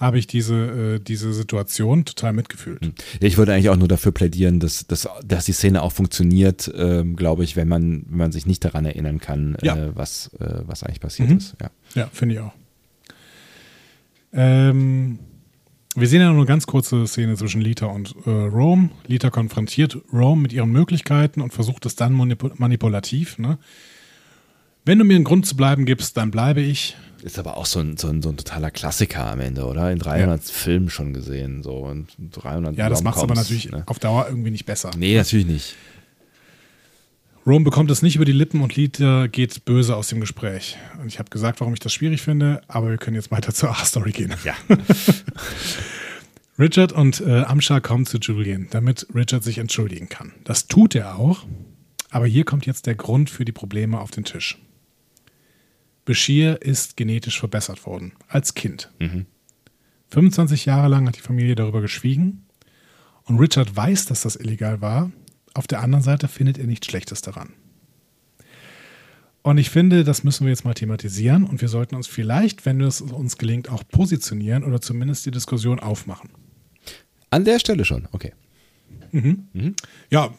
habe 0.00 0.18
ich 0.18 0.26
diese, 0.26 0.54
äh, 0.96 0.98
diese 0.98 1.34
Situation 1.34 2.06
total 2.06 2.32
mitgefühlt. 2.32 2.82
Hm. 2.82 2.94
Ich 3.20 3.36
würde 3.36 3.52
eigentlich 3.52 3.68
auch 3.68 3.76
nur 3.76 3.88
dafür 3.88 4.12
plädieren, 4.12 4.58
dass, 4.58 4.86
dass, 4.86 5.06
dass 5.22 5.44
die 5.44 5.52
Szene 5.52 5.82
auch 5.82 5.92
funktioniert, 5.92 6.72
ähm, 6.74 7.16
glaube 7.16 7.44
ich, 7.44 7.54
wenn 7.54 7.68
man, 7.68 8.06
wenn 8.08 8.16
man 8.16 8.32
sich 8.32 8.46
nicht 8.46 8.64
daran 8.64 8.86
erinnern 8.86 9.20
kann, 9.20 9.58
ja. 9.60 9.76
äh, 9.76 9.94
was, 9.94 10.30
äh, 10.40 10.62
was 10.64 10.82
eigentlich 10.82 11.00
passiert 11.00 11.28
mhm. 11.28 11.36
ist. 11.36 11.54
Ja, 11.60 11.70
ja 11.94 12.08
finde 12.12 12.34
ich 12.36 12.40
auch. 12.40 12.52
Ähm, 14.32 15.18
wir 15.96 16.06
sehen 16.06 16.20
ja 16.20 16.28
nur 16.28 16.36
eine 16.36 16.46
ganz 16.46 16.66
kurze 16.66 17.06
Szene 17.06 17.36
zwischen 17.36 17.60
Lita 17.60 17.86
und 17.86 18.14
äh, 18.24 18.30
Rome. 18.30 18.90
Lita 19.06 19.30
konfrontiert 19.30 19.98
Rome 20.12 20.42
mit 20.42 20.52
ihren 20.52 20.70
Möglichkeiten 20.70 21.40
und 21.40 21.52
versucht 21.52 21.84
es 21.86 21.96
dann 21.96 22.12
manip 22.12 22.58
manipulativ. 22.58 23.38
Ne? 23.38 23.58
Wenn 24.84 24.98
du 24.98 25.04
mir 25.04 25.16
einen 25.16 25.24
Grund 25.24 25.46
zu 25.46 25.56
bleiben 25.56 25.84
gibst, 25.84 26.16
dann 26.16 26.30
bleibe 26.30 26.60
ich. 26.60 26.96
Ist 27.22 27.38
aber 27.38 27.56
auch 27.56 27.66
so 27.66 27.80
ein, 27.80 27.96
so 27.96 28.08
ein, 28.08 28.22
so 28.22 28.30
ein 28.30 28.36
totaler 28.36 28.70
Klassiker 28.70 29.26
am 29.26 29.40
Ende, 29.40 29.66
oder? 29.66 29.90
In 29.92 29.98
300 29.98 30.42
ja. 30.42 30.52
Filmen 30.52 30.88
schon 30.88 31.12
gesehen. 31.12 31.62
So. 31.62 31.78
Und 31.78 32.08
300 32.18 32.76
ja, 32.76 32.88
das 32.88 33.02
macht 33.02 33.18
es 33.18 33.22
aber 33.22 33.34
natürlich 33.34 33.70
ne? 33.70 33.82
auf 33.86 33.98
Dauer 33.98 34.26
irgendwie 34.28 34.50
nicht 34.50 34.64
besser. 34.64 34.90
Nee, 34.96 35.16
natürlich 35.16 35.46
nicht. 35.46 35.76
Rome 37.46 37.64
bekommt 37.64 37.90
es 37.90 38.02
nicht 38.02 38.16
über 38.16 38.26
die 38.26 38.32
Lippen 38.32 38.60
und 38.60 38.76
Lita 38.76 39.26
geht 39.26 39.64
böse 39.64 39.96
aus 39.96 40.08
dem 40.08 40.20
Gespräch. 40.20 40.76
Und 41.00 41.08
ich 41.08 41.18
habe 41.18 41.30
gesagt, 41.30 41.60
warum 41.60 41.72
ich 41.72 41.80
das 41.80 41.92
schwierig 41.92 42.20
finde, 42.20 42.60
aber 42.68 42.90
wir 42.90 42.98
können 42.98 43.16
jetzt 43.16 43.30
weiter 43.30 43.54
zur 43.54 43.70
A-Story 43.70 44.12
gehen. 44.12 44.34
Ja. 44.44 44.54
Richard 46.58 46.92
und 46.92 47.22
äh, 47.22 47.40
Amsha 47.42 47.80
kommen 47.80 48.04
zu 48.04 48.18
Julian, 48.18 48.68
damit 48.70 49.06
Richard 49.14 49.42
sich 49.42 49.56
entschuldigen 49.56 50.10
kann. 50.10 50.32
Das 50.44 50.66
tut 50.66 50.94
er 50.94 51.16
auch, 51.16 51.46
aber 52.10 52.26
hier 52.26 52.44
kommt 52.44 52.66
jetzt 52.66 52.86
der 52.86 52.94
Grund 52.94 53.30
für 53.30 53.46
die 53.46 53.52
Probleme 53.52 53.98
auf 53.98 54.10
den 54.10 54.24
Tisch. 54.24 54.58
Bashir 56.04 56.60
ist 56.60 56.98
genetisch 56.98 57.38
verbessert 57.38 57.86
worden, 57.86 58.12
als 58.28 58.52
Kind. 58.54 58.90
Mhm. 58.98 59.24
25 60.10 60.66
Jahre 60.66 60.88
lang 60.88 61.06
hat 61.08 61.16
die 61.16 61.20
Familie 61.20 61.54
darüber 61.54 61.80
geschwiegen 61.80 62.44
und 63.24 63.38
Richard 63.38 63.74
weiß, 63.74 64.06
dass 64.06 64.22
das 64.22 64.36
illegal 64.36 64.82
war, 64.82 65.10
auf 65.54 65.66
der 65.66 65.80
anderen 65.80 66.02
Seite 66.02 66.28
findet 66.28 66.58
er 66.58 66.66
nichts 66.66 66.86
Schlechtes 66.86 67.22
daran. 67.22 67.52
Und 69.42 69.56
ich 69.58 69.70
finde, 69.70 70.04
das 70.04 70.22
müssen 70.22 70.44
wir 70.44 70.50
jetzt 70.50 70.64
mal 70.64 70.74
thematisieren 70.74 71.44
und 71.44 71.60
wir 71.62 71.68
sollten 71.68 71.94
uns 71.94 72.06
vielleicht, 72.06 72.66
wenn 72.66 72.80
es 72.80 73.00
uns 73.00 73.38
gelingt, 73.38 73.70
auch 73.70 73.82
positionieren 73.88 74.64
oder 74.64 74.80
zumindest 74.80 75.24
die 75.24 75.30
Diskussion 75.30 75.80
aufmachen. 75.80 76.30
An 77.30 77.44
der 77.44 77.58
Stelle 77.58 77.84
schon, 77.84 78.06
okay. 78.12 78.34
Mhm. 79.12 79.48
Mhm. 79.52 79.76
Ja, 80.10 80.34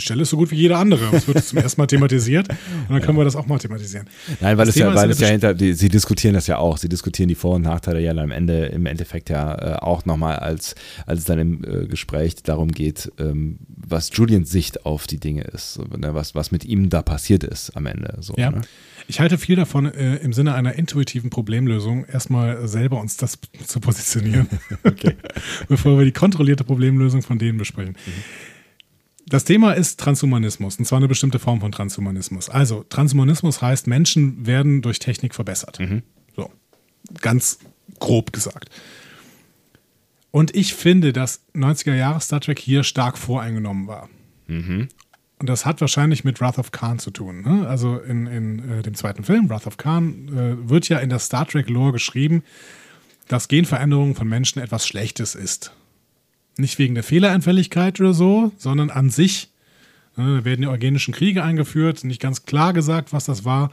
Stelle 0.00 0.22
ist 0.22 0.30
so 0.30 0.36
gut 0.36 0.50
wie 0.50 0.56
jede 0.56 0.76
andere. 0.76 1.14
Es 1.14 1.26
wird 1.26 1.44
zum 1.44 1.58
ersten 1.58 1.80
Mal 1.80 1.86
thematisiert 1.86 2.48
und 2.48 2.90
dann 2.90 3.02
können 3.02 3.18
wir 3.18 3.24
das 3.24 3.36
auch 3.36 3.46
mal 3.46 3.58
thematisieren. 3.58 4.06
Nein, 4.40 4.58
weil 4.58 4.66
das 4.66 4.76
es 4.76 4.80
ja, 4.80 4.94
weil 4.94 5.10
es 5.10 5.20
ja 5.20 5.28
hinter, 5.28 5.54
die, 5.54 5.72
sie 5.72 5.88
diskutieren 5.88 6.34
das 6.34 6.46
ja 6.46 6.58
auch. 6.58 6.78
Sie 6.78 6.88
diskutieren 6.88 7.28
die 7.28 7.34
Vor- 7.34 7.56
und 7.56 7.62
Nachteile 7.62 8.00
ja 8.00 8.12
am 8.12 8.30
Ende, 8.30 8.66
im 8.66 8.86
Endeffekt 8.86 9.30
ja 9.30 9.54
äh, 9.54 9.76
auch 9.76 10.04
nochmal, 10.04 10.36
als, 10.36 10.74
als 11.06 11.20
es 11.20 11.24
dann 11.26 11.38
im 11.38 11.64
äh, 11.64 11.86
Gespräch 11.86 12.36
darum 12.42 12.72
geht, 12.72 13.12
ähm, 13.18 13.58
was 13.68 14.10
Julians 14.12 14.50
Sicht 14.50 14.84
auf 14.86 15.06
die 15.06 15.18
Dinge 15.18 15.42
ist, 15.42 15.74
so, 15.74 15.84
ne, 15.84 16.14
was, 16.14 16.34
was 16.34 16.50
mit 16.50 16.64
ihm 16.64 16.88
da 16.88 17.02
passiert 17.02 17.44
ist 17.44 17.76
am 17.76 17.86
Ende. 17.86 18.16
So, 18.20 18.34
ja. 18.36 18.50
Ne? 18.50 18.62
Ich 19.08 19.20
halte 19.20 19.38
viel 19.38 19.56
davon, 19.56 19.86
äh, 19.86 20.16
im 20.16 20.32
Sinne 20.32 20.54
einer 20.54 20.74
intuitiven 20.74 21.30
Problemlösung 21.30 22.04
erstmal 22.06 22.66
selber 22.66 23.00
uns 23.00 23.16
das 23.16 23.38
zu 23.66 23.80
positionieren, 23.80 24.48
okay. 24.84 25.14
bevor 25.68 25.98
wir 25.98 26.04
die 26.04 26.12
kontrollierte 26.12 26.64
Problemlösung 26.64 27.22
von 27.22 27.38
denen 27.38 27.58
besprechen. 27.58 27.96
Mhm. 28.06 28.12
Das 29.28 29.44
Thema 29.44 29.72
ist 29.72 29.98
Transhumanismus, 29.98 30.78
und 30.78 30.84
zwar 30.84 30.98
eine 30.98 31.08
bestimmte 31.08 31.38
Form 31.38 31.60
von 31.60 31.72
Transhumanismus. 31.72 32.48
Also, 32.48 32.84
Transhumanismus 32.88 33.60
heißt, 33.60 33.88
Menschen 33.88 34.46
werden 34.46 34.82
durch 34.82 35.00
Technik 35.00 35.34
verbessert. 35.34 35.80
Mhm. 35.80 36.02
So, 36.36 36.50
ganz 37.20 37.58
grob 37.98 38.32
gesagt. 38.32 38.70
Und 40.30 40.54
ich 40.54 40.74
finde, 40.74 41.12
dass 41.12 41.40
90er 41.54 41.94
Jahre 41.94 42.20
Star 42.20 42.40
Trek 42.40 42.58
hier 42.58 42.84
stark 42.84 43.18
voreingenommen 43.18 43.88
war. 43.88 44.08
Mhm. 44.46 44.88
Und 45.38 45.48
das 45.48 45.66
hat 45.66 45.80
wahrscheinlich 45.80 46.24
mit 46.24 46.40
Wrath 46.40 46.58
of 46.58 46.72
Khan 46.72 46.98
zu 46.98 47.10
tun. 47.10 47.42
Ne? 47.42 47.68
Also 47.68 47.98
in, 47.98 48.26
in 48.26 48.70
äh, 48.70 48.82
dem 48.82 48.94
zweiten 48.94 49.24
Film, 49.24 49.50
Wrath 49.50 49.66
of 49.66 49.76
Khan, 49.76 50.28
äh, 50.28 50.68
wird 50.68 50.88
ja 50.88 50.98
in 50.98 51.10
der 51.10 51.18
Star 51.18 51.46
Trek-Lore 51.46 51.92
geschrieben, 51.92 52.42
dass 53.28 53.48
Genveränderung 53.48 54.14
von 54.14 54.28
Menschen 54.28 54.62
etwas 54.62 54.86
Schlechtes 54.86 55.34
ist. 55.34 55.72
Nicht 56.58 56.78
wegen 56.78 56.94
der 56.94 57.04
Fehleranfälligkeit 57.04 58.00
oder 58.00 58.14
so, 58.14 58.52
sondern 58.56 58.90
an 58.90 59.10
sich. 59.10 59.50
Da 60.16 60.44
werden 60.44 60.62
die 60.62 60.68
eugenischen 60.68 61.12
Kriege 61.12 61.42
eingeführt, 61.44 62.04
nicht 62.04 62.20
ganz 62.20 62.46
klar 62.46 62.72
gesagt, 62.72 63.12
was 63.12 63.26
das 63.26 63.44
war. 63.44 63.70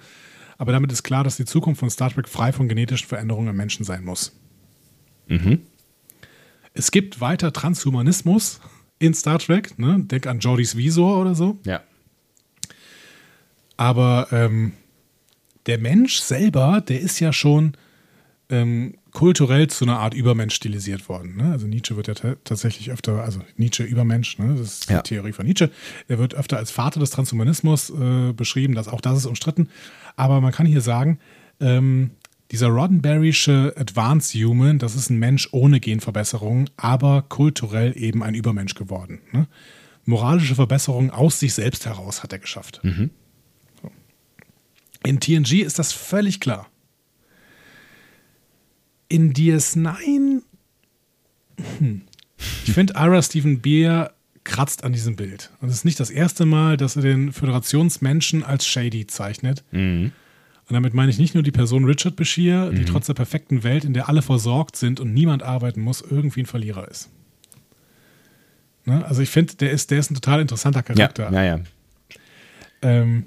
Aber 0.57 0.71
damit 0.71 0.91
ist 0.91 1.03
klar, 1.03 1.23
dass 1.23 1.37
die 1.37 1.45
Zukunft 1.45 1.79
von 1.79 1.89
Star 1.89 2.11
Trek 2.11 2.27
frei 2.27 2.51
von 2.51 2.67
genetischen 2.67 3.07
Veränderungen 3.07 3.49
im 3.49 3.55
Menschen 3.55 3.85
sein 3.85 4.03
muss. 4.03 4.37
Mhm. 5.27 5.61
Es 6.73 6.91
gibt 6.91 7.21
weiter 7.21 7.53
Transhumanismus 7.53 8.59
in 8.99 9.13
Star 9.13 9.39
Trek. 9.39 9.77
Ne? 9.79 10.03
Denk 10.03 10.27
an 10.27 10.39
Jordys 10.39 10.75
Visor 10.75 11.19
oder 11.19 11.35
so. 11.35 11.59
Ja. 11.65 11.81
Aber 13.77 14.27
ähm, 14.31 14.73
der 15.65 15.77
Mensch 15.77 16.19
selber, 16.19 16.81
der 16.81 16.99
ist 16.99 17.19
ja 17.19 17.33
schon 17.33 17.73
ähm, 18.49 18.95
kulturell 19.13 19.67
zu 19.67 19.85
einer 19.85 19.99
Art 19.99 20.13
Übermensch 20.13 20.55
stilisiert 20.55 21.07
worden. 21.07 21.37
Ne? 21.37 21.51
Also 21.51 21.67
Nietzsche 21.67 21.95
wird 21.95 22.07
ja 22.07 22.35
tatsächlich 22.43 22.91
öfter, 22.91 23.23
also 23.23 23.41
Nietzsche 23.57 23.83
Übermensch, 23.83 24.39
ne? 24.39 24.55
das 24.55 24.79
ist 24.79 24.89
die 24.89 24.97
Theorie 25.03 25.31
von 25.31 25.45
Nietzsche. 25.45 25.69
Er 26.07 26.17
wird 26.17 26.33
öfter 26.33 26.57
als 26.57 26.71
Vater 26.71 26.99
des 26.99 27.11
Transhumanismus 27.11 27.91
äh, 27.91 28.33
beschrieben, 28.33 28.73
das, 28.73 28.87
auch 28.87 29.01
das 29.01 29.19
ist 29.19 29.25
umstritten. 29.27 29.69
Aber 30.15 30.41
man 30.41 30.51
kann 30.51 30.65
hier 30.65 30.81
sagen, 30.81 31.19
ähm, 31.59 32.11
dieser 32.51 32.67
Roddenberrysche 32.67 33.73
Advanced 33.77 34.33
Human, 34.35 34.79
das 34.79 34.95
ist 34.95 35.09
ein 35.09 35.19
Mensch 35.19 35.49
ohne 35.51 35.79
Genverbesserung, 35.79 36.69
aber 36.75 37.21
kulturell 37.21 37.93
eben 37.95 38.23
ein 38.23 38.33
Übermensch 38.33 38.73
geworden. 38.73 39.21
Ne? 39.31 39.47
Moralische 40.05 40.55
Verbesserungen 40.55 41.11
aus 41.11 41.39
sich 41.39 41.53
selbst 41.53 41.85
heraus 41.85 42.23
hat 42.23 42.33
er 42.33 42.39
geschafft. 42.39 42.81
Mhm. 42.83 43.11
In 45.05 45.19
TNG 45.19 45.61
ist 45.61 45.79
das 45.79 45.93
völlig 45.93 46.39
klar 46.39 46.67
in 49.13 49.31
DS9, 49.31 50.41
hm. 51.77 52.01
ich 52.65 52.73
finde, 52.73 52.93
Ira 52.97 53.21
Stephen 53.21 53.61
Beer 53.61 54.11
kratzt 54.43 54.83
an 54.83 54.91
diesem 54.91 55.15
Bild. 55.15 55.51
Und 55.61 55.69
es 55.69 55.75
ist 55.75 55.85
nicht 55.85 55.99
das 55.99 56.09
erste 56.09 56.47
Mal, 56.47 56.77
dass 56.77 56.95
er 56.95 57.03
den 57.03 57.31
Föderationsmenschen 57.31 58.43
als 58.43 58.65
Shady 58.65 59.05
zeichnet. 59.05 59.63
Mhm. 59.71 60.11
Und 60.67 60.73
damit 60.73 60.95
meine 60.95 61.11
ich 61.11 61.19
nicht 61.19 61.35
nur 61.35 61.43
die 61.43 61.51
Person 61.51 61.85
Richard 61.85 62.15
Bashir, 62.15 62.71
die 62.71 62.81
mhm. 62.81 62.85
trotz 62.87 63.05
der 63.05 63.13
perfekten 63.13 63.63
Welt, 63.63 63.85
in 63.85 63.93
der 63.93 64.09
alle 64.09 64.23
versorgt 64.23 64.77
sind 64.77 64.99
und 64.99 65.13
niemand 65.13 65.43
arbeiten 65.43 65.81
muss, 65.81 66.01
irgendwie 66.01 66.41
ein 66.41 66.45
Verlierer 66.47 66.87
ist. 66.89 67.09
Ne? 68.85 69.05
Also 69.05 69.21
ich 69.21 69.29
finde, 69.29 69.55
der 69.55 69.71
ist, 69.71 69.91
der 69.91 69.99
ist 69.99 70.09
ein 70.09 70.15
total 70.15 70.41
interessanter 70.41 70.81
Charakter. 70.81 71.31
Ja, 71.31 71.43
ja. 71.43 71.57
ja. 71.57 71.63
Ähm, 72.81 73.25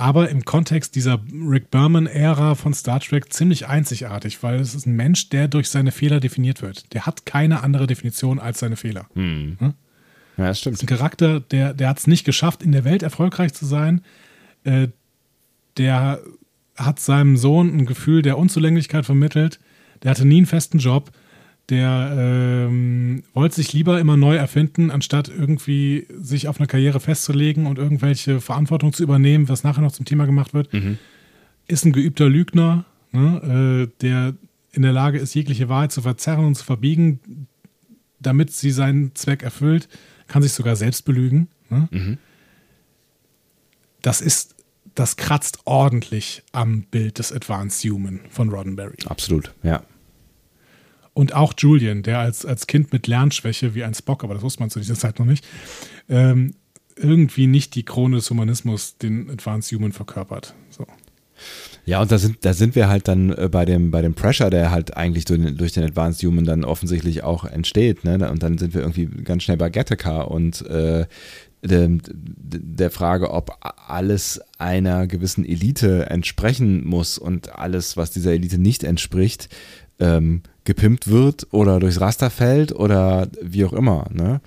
aber 0.00 0.30
im 0.30 0.46
Kontext 0.46 0.94
dieser 0.94 1.20
Rick 1.30 1.70
Berman-Ära 1.70 2.54
von 2.54 2.72
Star 2.72 3.00
Trek 3.00 3.30
ziemlich 3.32 3.66
einzigartig, 3.66 4.42
weil 4.42 4.58
es 4.58 4.74
ist 4.74 4.86
ein 4.86 4.96
Mensch, 4.96 5.28
der 5.28 5.46
durch 5.46 5.68
seine 5.68 5.92
Fehler 5.92 6.20
definiert 6.20 6.62
wird. 6.62 6.92
Der 6.94 7.04
hat 7.04 7.26
keine 7.26 7.62
andere 7.62 7.86
Definition 7.86 8.38
als 8.38 8.60
seine 8.60 8.76
Fehler. 8.76 9.06
Hm. 9.12 9.58
Ja, 9.60 9.74
das 10.46 10.60
stimmt. 10.60 10.74
Das 10.74 10.82
ist 10.82 10.90
ein 10.90 10.96
Charakter, 10.96 11.40
der, 11.40 11.74
der 11.74 11.90
hat 11.90 11.98
es 11.98 12.06
nicht 12.06 12.24
geschafft, 12.24 12.62
in 12.62 12.72
der 12.72 12.84
Welt 12.84 13.02
erfolgreich 13.02 13.52
zu 13.52 13.66
sein. 13.66 14.00
Äh, 14.64 14.88
der 15.76 16.20
hat 16.76 16.98
seinem 16.98 17.36
Sohn 17.36 17.76
ein 17.76 17.84
Gefühl 17.84 18.22
der 18.22 18.38
Unzulänglichkeit 18.38 19.04
vermittelt. 19.04 19.60
Der 20.02 20.12
hatte 20.12 20.24
nie 20.24 20.38
einen 20.38 20.46
festen 20.46 20.78
Job. 20.78 21.10
Der 21.70 22.14
ähm, 22.18 23.22
wollte 23.32 23.54
sich 23.54 23.72
lieber 23.72 24.00
immer 24.00 24.16
neu 24.16 24.34
erfinden, 24.36 24.90
anstatt 24.90 25.28
irgendwie 25.28 26.06
sich 26.20 26.48
auf 26.48 26.58
eine 26.58 26.66
Karriere 26.66 26.98
festzulegen 27.00 27.66
und 27.66 27.78
irgendwelche 27.78 28.40
Verantwortung 28.40 28.92
zu 28.92 29.02
übernehmen, 29.04 29.48
was 29.48 29.62
nachher 29.62 29.82
noch 29.82 29.92
zum 29.92 30.04
Thema 30.04 30.26
gemacht 30.26 30.52
wird. 30.52 30.68
Ist 31.68 31.84
ein 31.84 31.92
geübter 31.92 32.28
Lügner, 32.28 32.84
ne, 33.12 33.88
äh, 33.88 34.02
der 34.02 34.34
in 34.72 34.82
der 34.82 34.92
Lage 34.92 35.18
ist, 35.18 35.34
jegliche 35.34 35.68
Wahrheit 35.68 35.92
zu 35.92 36.02
verzerren 36.02 36.44
und 36.44 36.54
zu 36.56 36.64
verbiegen, 36.64 37.46
damit 38.20 38.52
sie 38.52 38.70
seinen 38.70 39.14
Zweck 39.14 39.42
erfüllt, 39.42 39.88
kann 40.28 40.42
sich 40.42 40.52
sogar 40.52 40.76
selbst 40.76 41.04
belügen. 41.04 41.48
Ne? 41.70 41.88
Das 44.02 44.20
ist, 44.20 44.54
das 44.94 45.16
kratzt 45.16 45.60
ordentlich 45.64 46.42
am 46.52 46.82
Bild 46.82 47.18
des 47.18 47.32
Advanced 47.32 47.84
Human 47.90 48.20
von 48.30 48.50
Roddenberry. 48.50 48.96
Absolut, 49.06 49.54
ja. 49.62 49.82
Und 51.12 51.34
auch 51.34 51.52
Julian, 51.58 52.02
der 52.02 52.18
als, 52.20 52.46
als 52.46 52.66
Kind 52.66 52.92
mit 52.92 53.06
Lernschwäche 53.06 53.74
wie 53.74 53.84
ein 53.84 53.94
Spock, 53.94 54.22
aber 54.24 54.34
das 54.34 54.42
wusste 54.42 54.60
man 54.60 54.70
zu 54.70 54.78
dieser 54.78 54.94
Zeit 54.94 55.18
noch 55.18 55.26
nicht, 55.26 55.44
ähm, 56.08 56.54
irgendwie 56.96 57.46
nicht 57.46 57.74
die 57.74 57.82
Krone 57.84 58.16
des 58.16 58.30
Humanismus, 58.30 58.96
den 58.98 59.30
Advanced 59.30 59.72
Human 59.76 59.92
verkörpert. 59.92 60.54
So. 60.70 60.86
Ja, 61.86 62.02
und 62.02 62.12
da 62.12 62.18
sind, 62.18 62.44
da 62.44 62.52
sind 62.52 62.74
wir 62.74 62.88
halt 62.88 63.08
dann 63.08 63.30
äh, 63.32 63.48
bei 63.50 63.64
dem, 63.64 63.90
bei 63.90 64.02
dem 64.02 64.14
Pressure, 64.14 64.50
der 64.50 64.70
halt 64.70 64.96
eigentlich 64.96 65.24
durch, 65.24 65.40
den- 65.40 65.56
durch 65.56 65.72
den 65.72 65.84
Advanced 65.84 66.22
Human 66.22 66.44
dann 66.44 66.64
offensichtlich 66.64 67.22
auch 67.24 67.44
entsteht. 67.44 68.04
Ne? 68.04 68.30
Und 68.30 68.42
dann 68.42 68.58
sind 68.58 68.74
wir 68.74 68.82
irgendwie 68.82 69.06
ganz 69.06 69.42
schnell 69.42 69.56
bei 69.56 69.70
Gattaca 69.70 70.20
und 70.22 70.60
äh, 70.66 71.06
dem- 71.62 72.00
der 72.12 72.90
Frage, 72.90 73.30
ob 73.30 73.56
alles 73.86 74.40
einer 74.58 75.06
gewissen 75.06 75.44
Elite 75.44 76.08
entsprechen 76.10 76.86
muss 76.86 77.16
und 77.18 77.54
alles, 77.54 77.96
was 77.96 78.10
dieser 78.10 78.32
Elite 78.32 78.58
nicht 78.58 78.84
entspricht, 78.84 79.48
ähm, 80.00 80.42
gepimpt 80.64 81.08
wird 81.08 81.46
oder 81.52 81.80
durchs 81.80 82.00
Raster 82.00 82.30
fällt 82.30 82.72
oder 82.72 83.28
wie 83.42 83.64
auch 83.64 83.72
immer. 83.72 84.06
Ne? 84.12 84.40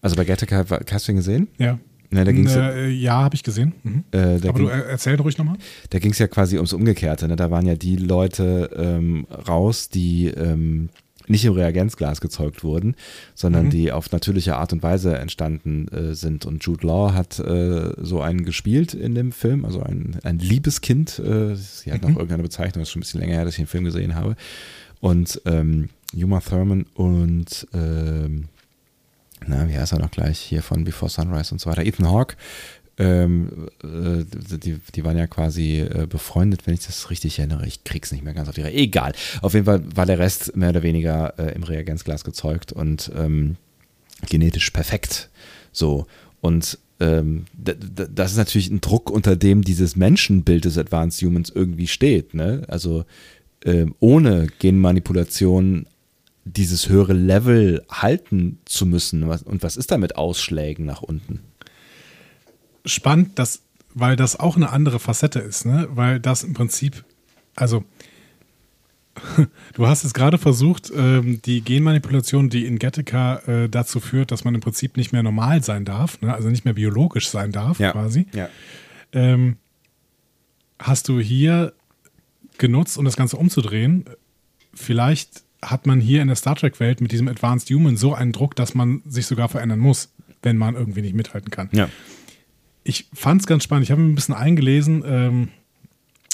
Also 0.00 0.16
bei 0.16 0.24
Gattaca, 0.24 0.64
hast 0.90 1.08
du 1.08 1.12
ihn 1.12 1.16
gesehen? 1.16 1.48
Ja. 1.58 1.78
Ne, 2.12 2.24
da 2.24 2.32
ging 2.32 2.44
es 2.46 2.56
äh, 2.56 2.88
ja, 2.88 3.22
habe 3.22 3.36
ich 3.36 3.44
gesehen. 3.44 3.72
Mhm. 3.84 4.02
äh, 4.10 4.18
Aber 4.18 4.38
ging- 4.40 4.54
du 4.54 4.66
er- 4.66 4.84
erzähl 4.86 5.14
ruhig 5.14 5.38
nochmal. 5.38 5.58
da 5.90 6.00
ging 6.00 6.10
es 6.10 6.18
ja 6.18 6.26
quasi 6.26 6.56
ums 6.56 6.72
Umgekehrte. 6.72 7.28
Ne? 7.28 7.36
Da 7.36 7.52
waren 7.52 7.66
ja 7.66 7.76
die 7.76 7.94
Leute 7.94 8.68
ähm, 8.76 9.28
raus, 9.46 9.90
die 9.90 10.26
ähm, 10.26 10.88
nicht 11.28 11.44
im 11.44 11.52
Reagenzglas 11.52 12.20
gezeugt 12.20 12.64
wurden, 12.64 12.96
sondern 13.36 13.70
die 13.70 13.92
auf 13.92 14.10
natürliche 14.10 14.56
Art 14.56 14.72
und 14.72 14.82
Weise 14.82 15.16
entstanden 15.16 15.86
äh, 15.92 16.14
sind. 16.16 16.44
Und 16.46 16.64
Jude 16.64 16.84
Law 16.84 17.12
hat 17.14 17.38
äh, 17.38 17.92
so 18.02 18.20
einen 18.20 18.44
gespielt 18.44 18.94
in 18.94 19.14
dem 19.14 19.30
Film, 19.30 19.64
also 19.64 19.80
ein, 19.80 20.18
ein 20.24 20.40
Liebeskind. 20.40 21.20
Äh, 21.20 21.54
sie 21.54 21.92
hat 21.92 22.02
noch 22.02 22.08
irgendeine 22.08 22.42
Bezeichnung, 22.42 22.80
das 22.82 22.88
ist 22.88 22.92
schon 22.92 22.98
ein 22.98 23.04
bisschen 23.04 23.20
länger 23.20 23.34
her, 23.34 23.44
dass 23.44 23.54
ich 23.54 23.58
den 23.60 23.68
Film 23.68 23.84
gesehen 23.84 24.16
habe. 24.16 24.34
Und 25.00 25.40
ähm, 25.46 25.88
Uma 26.14 26.40
Thurman 26.40 26.86
und 26.94 27.66
ähm, 27.72 28.48
na, 29.46 29.68
wie 29.68 29.76
heißt 29.76 29.92
er 29.92 30.00
noch 30.00 30.10
gleich 30.10 30.38
hier 30.38 30.62
von 30.62 30.84
Before 30.84 31.10
Sunrise 31.10 31.52
und 31.52 31.60
so 31.60 31.70
weiter, 31.70 31.84
Ethan 31.84 32.10
Hawke, 32.10 32.36
ähm, 32.98 33.68
äh, 33.82 34.24
die, 34.58 34.78
die 34.94 35.04
waren 35.04 35.16
ja 35.16 35.26
quasi 35.26 35.78
äh, 35.78 36.06
befreundet, 36.06 36.66
wenn 36.66 36.74
ich 36.74 36.84
das 36.84 37.08
richtig 37.08 37.38
erinnere. 37.38 37.66
Ich 37.66 37.84
krieg's 37.84 38.12
nicht 38.12 38.22
mehr 38.22 38.34
ganz 38.34 38.48
auf 38.48 38.54
die 38.54 38.60
Reihe. 38.60 38.74
Egal. 38.74 39.12
Auf 39.40 39.54
jeden 39.54 39.64
Fall 39.64 39.82
war 39.96 40.04
der 40.04 40.18
Rest 40.18 40.54
mehr 40.54 40.68
oder 40.68 40.82
weniger 40.82 41.38
äh, 41.38 41.54
im 41.54 41.62
Reagenzglas 41.62 42.24
gezeugt 42.24 42.72
und 42.72 43.10
ähm, 43.16 43.56
genetisch 44.28 44.70
perfekt. 44.70 45.30
So. 45.72 46.06
Und 46.42 46.78
ähm, 47.00 47.46
das 47.54 48.32
ist 48.32 48.36
natürlich 48.36 48.68
ein 48.68 48.82
Druck, 48.82 49.10
unter 49.10 49.34
dem 49.34 49.62
dieses 49.62 49.96
Menschenbild 49.96 50.66
des 50.66 50.76
Advanced 50.76 51.22
Humans 51.22 51.48
irgendwie 51.48 51.86
steht. 51.86 52.34
Ne? 52.34 52.64
Also 52.68 53.06
ähm, 53.64 53.94
ohne 54.00 54.46
Genmanipulation 54.58 55.86
dieses 56.44 56.88
höhere 56.88 57.12
Level 57.12 57.84
halten 57.90 58.58
zu 58.64 58.86
müssen. 58.86 59.22
Und 59.22 59.62
was 59.62 59.76
ist 59.76 59.90
da 59.90 59.98
mit 59.98 60.16
Ausschlägen 60.16 60.84
nach 60.84 61.02
unten? 61.02 61.40
spannend, 62.84 63.38
dass, 63.38 63.62
weil 63.94 64.16
das 64.16 64.38
auch 64.38 64.56
eine 64.56 64.70
andere 64.70 64.98
Facette 64.98 65.40
ist, 65.40 65.66
ne? 65.66 65.88
Weil 65.90 66.20
das 66.20 66.42
im 66.42 66.54
Prinzip, 66.54 67.04
also 67.56 67.84
du 69.74 69.86
hast 69.86 70.04
es 70.04 70.14
gerade 70.14 70.38
versucht, 70.38 70.90
ähm, 70.94 71.42
die 71.42 71.62
Genmanipulation, 71.62 72.48
die 72.48 72.66
in 72.66 72.78
Gattaca 72.78 73.36
äh, 73.46 73.68
dazu 73.68 74.00
führt, 74.00 74.30
dass 74.30 74.44
man 74.44 74.54
im 74.54 74.60
Prinzip 74.60 74.96
nicht 74.96 75.12
mehr 75.12 75.22
normal 75.22 75.62
sein 75.62 75.84
darf, 75.84 76.20
ne? 76.20 76.32
also 76.32 76.48
nicht 76.48 76.64
mehr 76.64 76.74
biologisch 76.74 77.28
sein 77.28 77.52
darf, 77.52 77.78
quasi. 77.78 78.26
Ja. 78.32 78.48
Ähm, 79.12 79.56
hast 80.78 81.08
du 81.08 81.20
hier 81.20 81.74
genutzt, 82.60 82.96
um 82.96 83.04
das 83.04 83.16
Ganze 83.16 83.36
umzudrehen? 83.36 84.04
Vielleicht 84.72 85.42
hat 85.62 85.86
man 85.86 86.00
hier 86.00 86.22
in 86.22 86.28
der 86.28 86.36
Star 86.36 86.54
Trek-Welt 86.54 87.00
mit 87.00 87.10
diesem 87.12 87.26
Advanced 87.26 87.68
Human 87.70 87.96
so 87.96 88.14
einen 88.14 88.30
Druck, 88.32 88.54
dass 88.54 88.74
man 88.74 89.02
sich 89.06 89.26
sogar 89.26 89.48
verändern 89.48 89.80
muss, 89.80 90.12
wenn 90.42 90.56
man 90.56 90.74
irgendwie 90.76 91.02
nicht 91.02 91.14
mithalten 91.14 91.50
kann 91.50 91.68
Ja. 91.72 91.88
ich 92.84 93.08
fand 93.12 93.40
es 93.42 93.46
ganz 93.46 93.64
spannend. 93.64 93.84
Ich 93.84 93.90
habe 93.90 94.00
ein 94.00 94.14
bisschen 94.14 94.34
eingelesen. 94.34 95.02
Ähm, 95.04 95.48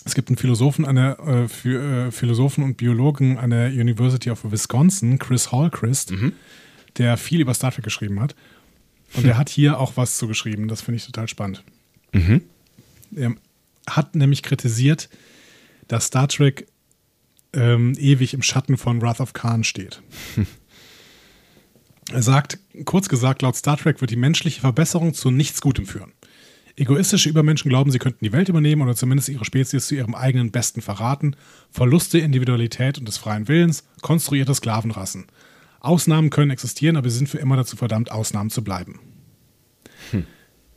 es 0.05 0.15
gibt 0.15 0.29
einen 0.29 0.37
Philosophen, 0.37 0.85
an 0.85 0.95
der, 0.95 1.19
äh, 1.19 1.49
für, 1.49 2.07
äh, 2.07 2.11
Philosophen 2.13 2.63
und 2.63 2.77
Biologen 2.77 3.37
an 3.39 3.51
der 3.51 3.71
University 3.71 4.31
of 4.31 4.45
Wisconsin, 4.53 5.19
Chris 5.19 5.51
Hallchrist, 5.51 6.13
der 6.99 7.17
viel 7.17 7.41
über 7.41 7.53
Star 7.55 7.73
Trek 7.73 7.85
geschrieben 7.85 8.21
hat. 8.21 8.37
Und 9.15 9.25
der 9.27 9.37
hat 9.39 9.49
hier 9.49 9.81
auch 9.81 9.97
was 9.97 10.19
zu 10.19 10.29
geschrieben. 10.29 10.69
Das 10.69 10.83
finde 10.83 10.97
ich 10.99 11.07
total 11.07 11.27
spannend. 11.27 11.65
Er 12.13 13.35
hat 13.89 14.15
nämlich 14.15 14.43
kritisiert, 14.45 15.09
dass 15.89 16.07
Star 16.07 16.29
Trek 16.29 16.67
ähm, 17.53 17.95
ewig 17.99 18.35
im 18.35 18.43
Schatten 18.43 18.77
von 18.77 19.01
Wrath 19.01 19.21
of 19.21 19.33
Khan 19.33 19.65
steht. 19.65 20.03
Er 22.13 22.23
sagt, 22.23 22.61
kurz 22.85 23.09
gesagt, 23.09 23.43
laut 23.43 23.57
Star 23.57 23.77
Trek 23.77 24.01
wird 24.01 24.13
die 24.13 24.17
menschliche 24.17 24.61
Verbesserung 24.61 25.13
zu 25.13 25.33
nichts 25.33 25.61
Gutem 25.61 25.87
führen. 25.87 26.13
Egoistische 26.77 27.29
Übermenschen 27.29 27.69
glauben, 27.69 27.91
sie 27.91 27.99
könnten 27.99 28.25
die 28.25 28.33
Welt 28.33 28.49
übernehmen 28.49 28.83
oder 28.83 28.95
zumindest 28.95 29.29
ihre 29.29 29.45
Spezies 29.45 29.89
zu 29.89 29.97
ihrem 29.97 30.15
eigenen 30.15 30.53
Besten 30.53 30.83
verraten. 30.83 31.35
Verluste 31.71 32.19
Individualität 32.19 32.99
und 32.99 33.09
des 33.09 33.17
freien 33.17 33.49
Willens, 33.49 33.83
konstruierte 34.03 34.55
Sklavenrassen. 34.55 35.27
Ausnahmen 35.81 36.31
können 36.31 36.51
existieren, 36.51 36.97
aber 36.97 37.09
sie 37.09 37.19
sind 37.19 37.29
für 37.29 37.39
immer 37.39 37.57
dazu 37.57 37.77
verdammt, 37.77 38.13
Ausnahmen 38.13 38.51
zu 38.51 38.63
bleiben. 38.63 39.01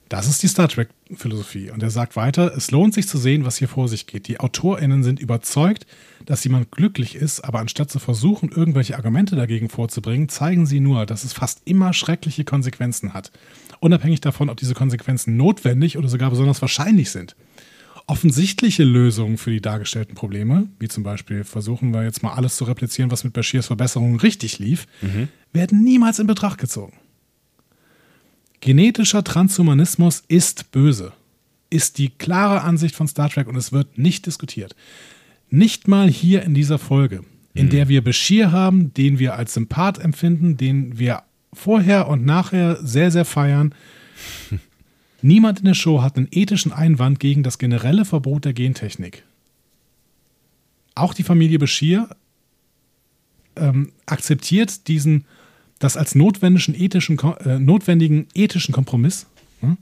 Das 0.09 0.27
ist 0.27 0.41
die 0.41 0.47
Star 0.47 0.67
Trek-Philosophie. 0.67 1.69
Und 1.69 1.83
er 1.83 1.91
sagt 1.91 2.15
weiter, 2.15 2.51
es 2.57 2.71
lohnt 2.71 2.95
sich 2.95 3.07
zu 3.07 3.19
sehen, 3.19 3.45
was 3.45 3.57
hier 3.57 3.67
vor 3.67 3.87
sich 3.87 4.07
geht. 4.07 4.27
Die 4.27 4.39
AutorInnen 4.39 5.03
sind 5.03 5.19
überzeugt, 5.19 5.85
dass 6.25 6.43
jemand 6.43 6.71
glücklich 6.71 7.15
ist, 7.15 7.41
aber 7.41 7.59
anstatt 7.59 7.91
zu 7.91 7.99
versuchen, 7.99 8.49
irgendwelche 8.49 8.97
Argumente 8.97 9.35
dagegen 9.35 9.69
vorzubringen, 9.69 10.27
zeigen 10.27 10.65
sie 10.65 10.79
nur, 10.79 11.05
dass 11.05 11.23
es 11.23 11.33
fast 11.33 11.61
immer 11.65 11.93
schreckliche 11.93 12.43
Konsequenzen 12.43 13.13
hat. 13.13 13.31
Unabhängig 13.81 14.19
davon, 14.19 14.49
ob 14.49 14.57
diese 14.57 14.73
Konsequenzen 14.73 15.37
notwendig 15.37 15.95
oder 15.95 16.09
sogar 16.09 16.31
besonders 16.31 16.59
wahrscheinlich 16.61 17.11
sind. 17.11 17.35
Offensichtliche 18.07 18.83
Lösungen 18.83 19.37
für 19.37 19.51
die 19.51 19.61
dargestellten 19.61 20.15
Probleme, 20.15 20.67
wie 20.79 20.87
zum 20.87 21.03
Beispiel 21.03 21.43
versuchen 21.43 21.93
wir 21.93 22.03
jetzt 22.03 22.23
mal 22.23 22.33
alles 22.33 22.55
zu 22.55 22.63
replizieren, 22.63 23.11
was 23.11 23.23
mit 23.23 23.33
Bashirs 23.33 23.67
Verbesserungen 23.67 24.19
richtig 24.19 24.57
lief, 24.57 24.87
werden 25.53 25.83
niemals 25.83 26.17
in 26.17 26.25
Betracht 26.25 26.57
gezogen. 26.57 26.93
Genetischer 28.61 29.23
Transhumanismus 29.23 30.23
ist 30.27 30.71
böse, 30.71 31.13
ist 31.69 31.97
die 31.97 32.09
klare 32.09 32.61
Ansicht 32.61 32.95
von 32.95 33.07
Star 33.07 33.29
Trek 33.29 33.47
und 33.47 33.55
es 33.55 33.71
wird 33.71 33.97
nicht 33.97 34.25
diskutiert. 34.25 34.75
Nicht 35.49 35.87
mal 35.87 36.09
hier 36.09 36.43
in 36.43 36.53
dieser 36.53 36.77
Folge, 36.77 37.23
in 37.53 37.69
der 37.69 37.87
wir 37.87 38.03
Bashir 38.03 38.51
haben, 38.51 38.93
den 38.93 39.19
wir 39.19 39.35
als 39.35 39.53
Sympath 39.53 39.97
empfinden, 39.97 40.57
den 40.57 40.99
wir 40.99 41.23
vorher 41.53 42.07
und 42.07 42.25
nachher 42.25 42.77
sehr, 42.85 43.11
sehr 43.11 43.25
feiern. 43.25 43.73
Niemand 45.21 45.59
in 45.59 45.65
der 45.65 45.73
Show 45.73 46.01
hat 46.01 46.17
einen 46.17 46.27
ethischen 46.31 46.71
Einwand 46.71 47.19
gegen 47.19 47.43
das 47.43 47.57
generelle 47.57 48.05
Verbot 48.05 48.45
der 48.45 48.53
Gentechnik. 48.53 49.23
Auch 50.95 51.13
die 51.13 51.23
Familie 51.23 51.59
Bashir 51.59 52.09
ähm, 53.55 53.91
akzeptiert 54.05 54.87
diesen, 54.87 55.25
das 55.79 55.97
als 55.97 56.13
notwendigen 56.15 56.75
ethischen, 56.75 57.17
äh, 57.45 57.57
notwendigen 57.59 58.27
ethischen 58.33 58.73
Kompromiss. 58.73 59.25
Hm? 59.61 59.77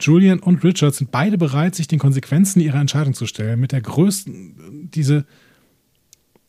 Julian 0.00 0.38
und 0.38 0.62
Richard 0.62 0.94
sind 0.94 1.10
beide 1.10 1.38
bereit, 1.38 1.74
sich 1.74 1.88
den 1.88 1.98
Konsequenzen 1.98 2.60
ihrer 2.60 2.80
Entscheidung 2.80 3.14
zu 3.14 3.26
stellen. 3.26 3.58
Mit 3.58 3.72
der 3.72 3.80
größten, 3.80 4.90
diese 4.94 5.26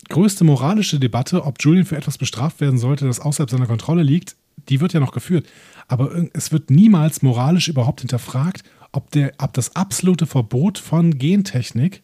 größte 0.08 0.44
moralische 0.44 1.00
Debatte, 1.00 1.44
ob 1.44 1.56
Julian 1.60 1.84
für 1.84 1.96
etwas 1.96 2.18
bestraft 2.18 2.60
werden 2.60 2.78
sollte, 2.78 3.06
das 3.06 3.20
außerhalb 3.20 3.50
seiner 3.50 3.66
Kontrolle 3.66 4.02
liegt, 4.02 4.36
die 4.68 4.80
wird 4.80 4.92
ja 4.92 5.00
noch 5.00 5.12
geführt. 5.12 5.48
Aber 5.88 6.28
es 6.32 6.52
wird 6.52 6.70
niemals 6.70 7.22
moralisch 7.22 7.68
überhaupt 7.68 8.00
hinterfragt, 8.00 8.62
ob, 8.92 9.10
der, 9.10 9.32
ob 9.38 9.52
das 9.54 9.74
absolute 9.74 10.26
Verbot 10.26 10.78
von 10.78 11.18
Gentechnik 11.18 12.02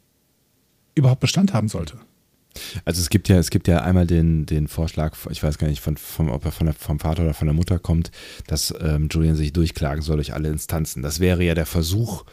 überhaupt 0.94 1.20
Bestand 1.20 1.52
haben 1.52 1.68
sollte. 1.68 1.98
Also 2.84 3.00
es 3.00 3.10
gibt 3.10 3.28
ja, 3.28 3.38
es 3.38 3.50
gibt 3.50 3.68
ja 3.68 3.82
einmal 3.82 4.06
den, 4.06 4.46
den 4.46 4.68
Vorschlag, 4.68 5.16
ich 5.30 5.42
weiß 5.42 5.58
gar 5.58 5.68
nicht, 5.68 5.80
von, 5.80 5.96
vom, 5.96 6.30
ob 6.30 6.44
er 6.44 6.52
von 6.52 6.66
der, 6.66 6.74
vom 6.74 6.98
Vater 6.98 7.22
oder 7.22 7.34
von 7.34 7.46
der 7.46 7.54
Mutter 7.54 7.78
kommt, 7.78 8.10
dass 8.46 8.74
ähm, 8.80 9.08
Julian 9.10 9.36
sich 9.36 9.52
durchklagen 9.52 10.02
soll 10.02 10.16
durch 10.16 10.34
alle 10.34 10.48
Instanzen. 10.48 11.02
Das 11.02 11.20
wäre 11.20 11.42
ja 11.44 11.54
der 11.54 11.66
Versuch, 11.66 12.24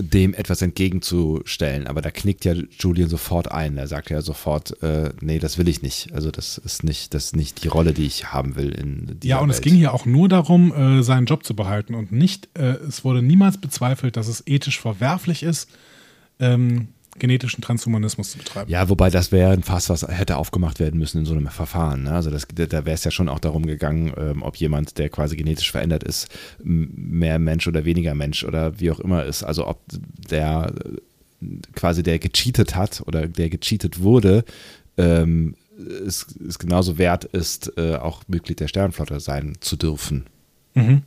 dem 0.00 0.34
etwas 0.34 0.60
entgegenzustellen. 0.60 1.86
Aber 1.86 2.02
da 2.02 2.10
knickt 2.10 2.44
ja 2.44 2.54
Julian 2.80 3.08
sofort 3.08 3.50
ein. 3.52 3.76
Er 3.76 3.86
sagt 3.86 4.10
ja 4.10 4.22
sofort, 4.22 4.82
äh, 4.82 5.10
nee, 5.20 5.38
das 5.38 5.58
will 5.58 5.68
ich 5.68 5.82
nicht. 5.82 6.12
Also 6.12 6.30
das 6.30 6.58
ist 6.58 6.82
nicht, 6.84 7.14
das 7.14 7.26
ist 7.26 7.36
nicht 7.36 7.62
die 7.62 7.68
Rolle, 7.68 7.92
die 7.92 8.06
ich 8.06 8.32
haben 8.32 8.56
will 8.56 8.70
in 8.70 9.18
Ja, 9.22 9.38
und 9.38 9.48
Welt. 9.48 9.56
es 9.56 9.60
ging 9.62 9.74
hier 9.74 9.94
auch 9.94 10.04
nur 10.06 10.28
darum, 10.28 10.72
äh, 10.74 11.02
seinen 11.02 11.26
Job 11.26 11.44
zu 11.44 11.54
behalten 11.54 11.94
und 11.94 12.10
nicht, 12.12 12.48
äh, 12.54 12.74
es 12.88 13.04
wurde 13.04 13.22
niemals 13.22 13.58
bezweifelt, 13.58 14.16
dass 14.16 14.26
es 14.26 14.42
ethisch 14.46 14.80
verwerflich 14.80 15.42
ist, 15.42 15.70
ähm, 16.40 16.88
genetischen 17.18 17.62
Transhumanismus 17.62 18.32
zu 18.32 18.38
betreiben. 18.38 18.70
Ja, 18.70 18.88
wobei 18.88 19.10
das 19.10 19.32
wäre 19.32 19.52
ein 19.52 19.62
Fass, 19.62 19.88
was 19.88 20.02
hätte 20.06 20.36
aufgemacht 20.36 20.80
werden 20.80 20.98
müssen 20.98 21.18
in 21.18 21.24
so 21.26 21.34
einem 21.34 21.46
Verfahren. 21.48 22.04
Ne? 22.04 22.12
Also 22.12 22.30
das, 22.30 22.46
da 22.52 22.84
wäre 22.84 22.94
es 22.94 23.04
ja 23.04 23.10
schon 23.10 23.28
auch 23.28 23.38
darum 23.38 23.66
gegangen, 23.66 24.12
ähm, 24.16 24.42
ob 24.42 24.56
jemand, 24.56 24.98
der 24.98 25.08
quasi 25.08 25.36
genetisch 25.36 25.70
verändert 25.70 26.02
ist, 26.02 26.28
mehr 26.62 27.38
Mensch 27.38 27.66
oder 27.66 27.84
weniger 27.84 28.14
Mensch 28.14 28.44
oder 28.44 28.80
wie 28.80 28.90
auch 28.90 29.00
immer 29.00 29.24
ist. 29.24 29.42
Also 29.42 29.66
ob 29.66 29.80
der 30.30 30.72
äh, 30.84 31.46
quasi 31.74 32.02
der 32.02 32.18
gecheatet 32.18 32.74
hat 32.74 33.02
oder 33.06 33.28
der 33.28 33.50
gecheatet 33.50 34.00
wurde, 34.00 34.44
ähm, 34.96 35.54
es, 36.06 36.26
es 36.46 36.58
genauso 36.58 36.98
wert 36.98 37.24
ist, 37.24 37.72
äh, 37.76 37.96
auch 37.96 38.22
Mitglied 38.28 38.60
der 38.60 38.68
Sternenflotte 38.68 39.20
sein 39.20 39.54
zu 39.60 39.76
dürfen. 39.76 40.26
Mhm. 40.74 41.02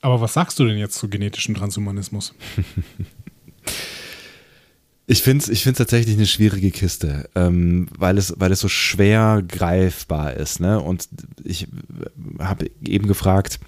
Aber 0.00 0.20
was 0.20 0.34
sagst 0.34 0.58
du 0.58 0.66
denn 0.66 0.76
jetzt 0.76 0.98
zu 0.98 1.08
genetischem 1.08 1.54
Transhumanismus? 1.54 2.34
Ich 5.06 5.22
finde 5.22 5.42
es 5.42 5.50
ich 5.50 5.62
find's 5.62 5.78
tatsächlich 5.78 6.16
eine 6.16 6.26
schwierige 6.26 6.70
Kiste, 6.70 7.28
ähm, 7.34 7.88
weil, 7.96 8.16
es, 8.16 8.34
weil 8.38 8.52
es 8.52 8.60
so 8.60 8.68
schwer 8.68 9.42
greifbar 9.46 10.34
ist. 10.34 10.60
Ne? 10.60 10.80
Und 10.80 11.08
ich 11.44 11.68
habe 12.38 12.70
eben 12.86 13.06
gefragt, 13.06 13.60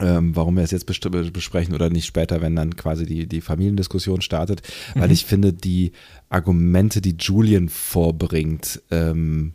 ähm, 0.00 0.34
warum 0.36 0.56
wir 0.56 0.62
es 0.62 0.70
jetzt 0.70 0.86
besprechen 0.86 1.74
oder 1.74 1.90
nicht 1.90 2.06
später, 2.06 2.40
wenn 2.40 2.56
dann 2.56 2.76
quasi 2.76 3.06
die, 3.06 3.26
die 3.26 3.40
Familiendiskussion 3.40 4.20
startet, 4.20 4.62
weil 4.94 5.12
ich 5.12 5.24
finde, 5.24 5.52
die 5.52 5.92
Argumente, 6.28 7.00
die 7.00 7.16
Julian 7.18 7.68
vorbringt, 7.68 8.82
ähm, 8.90 9.52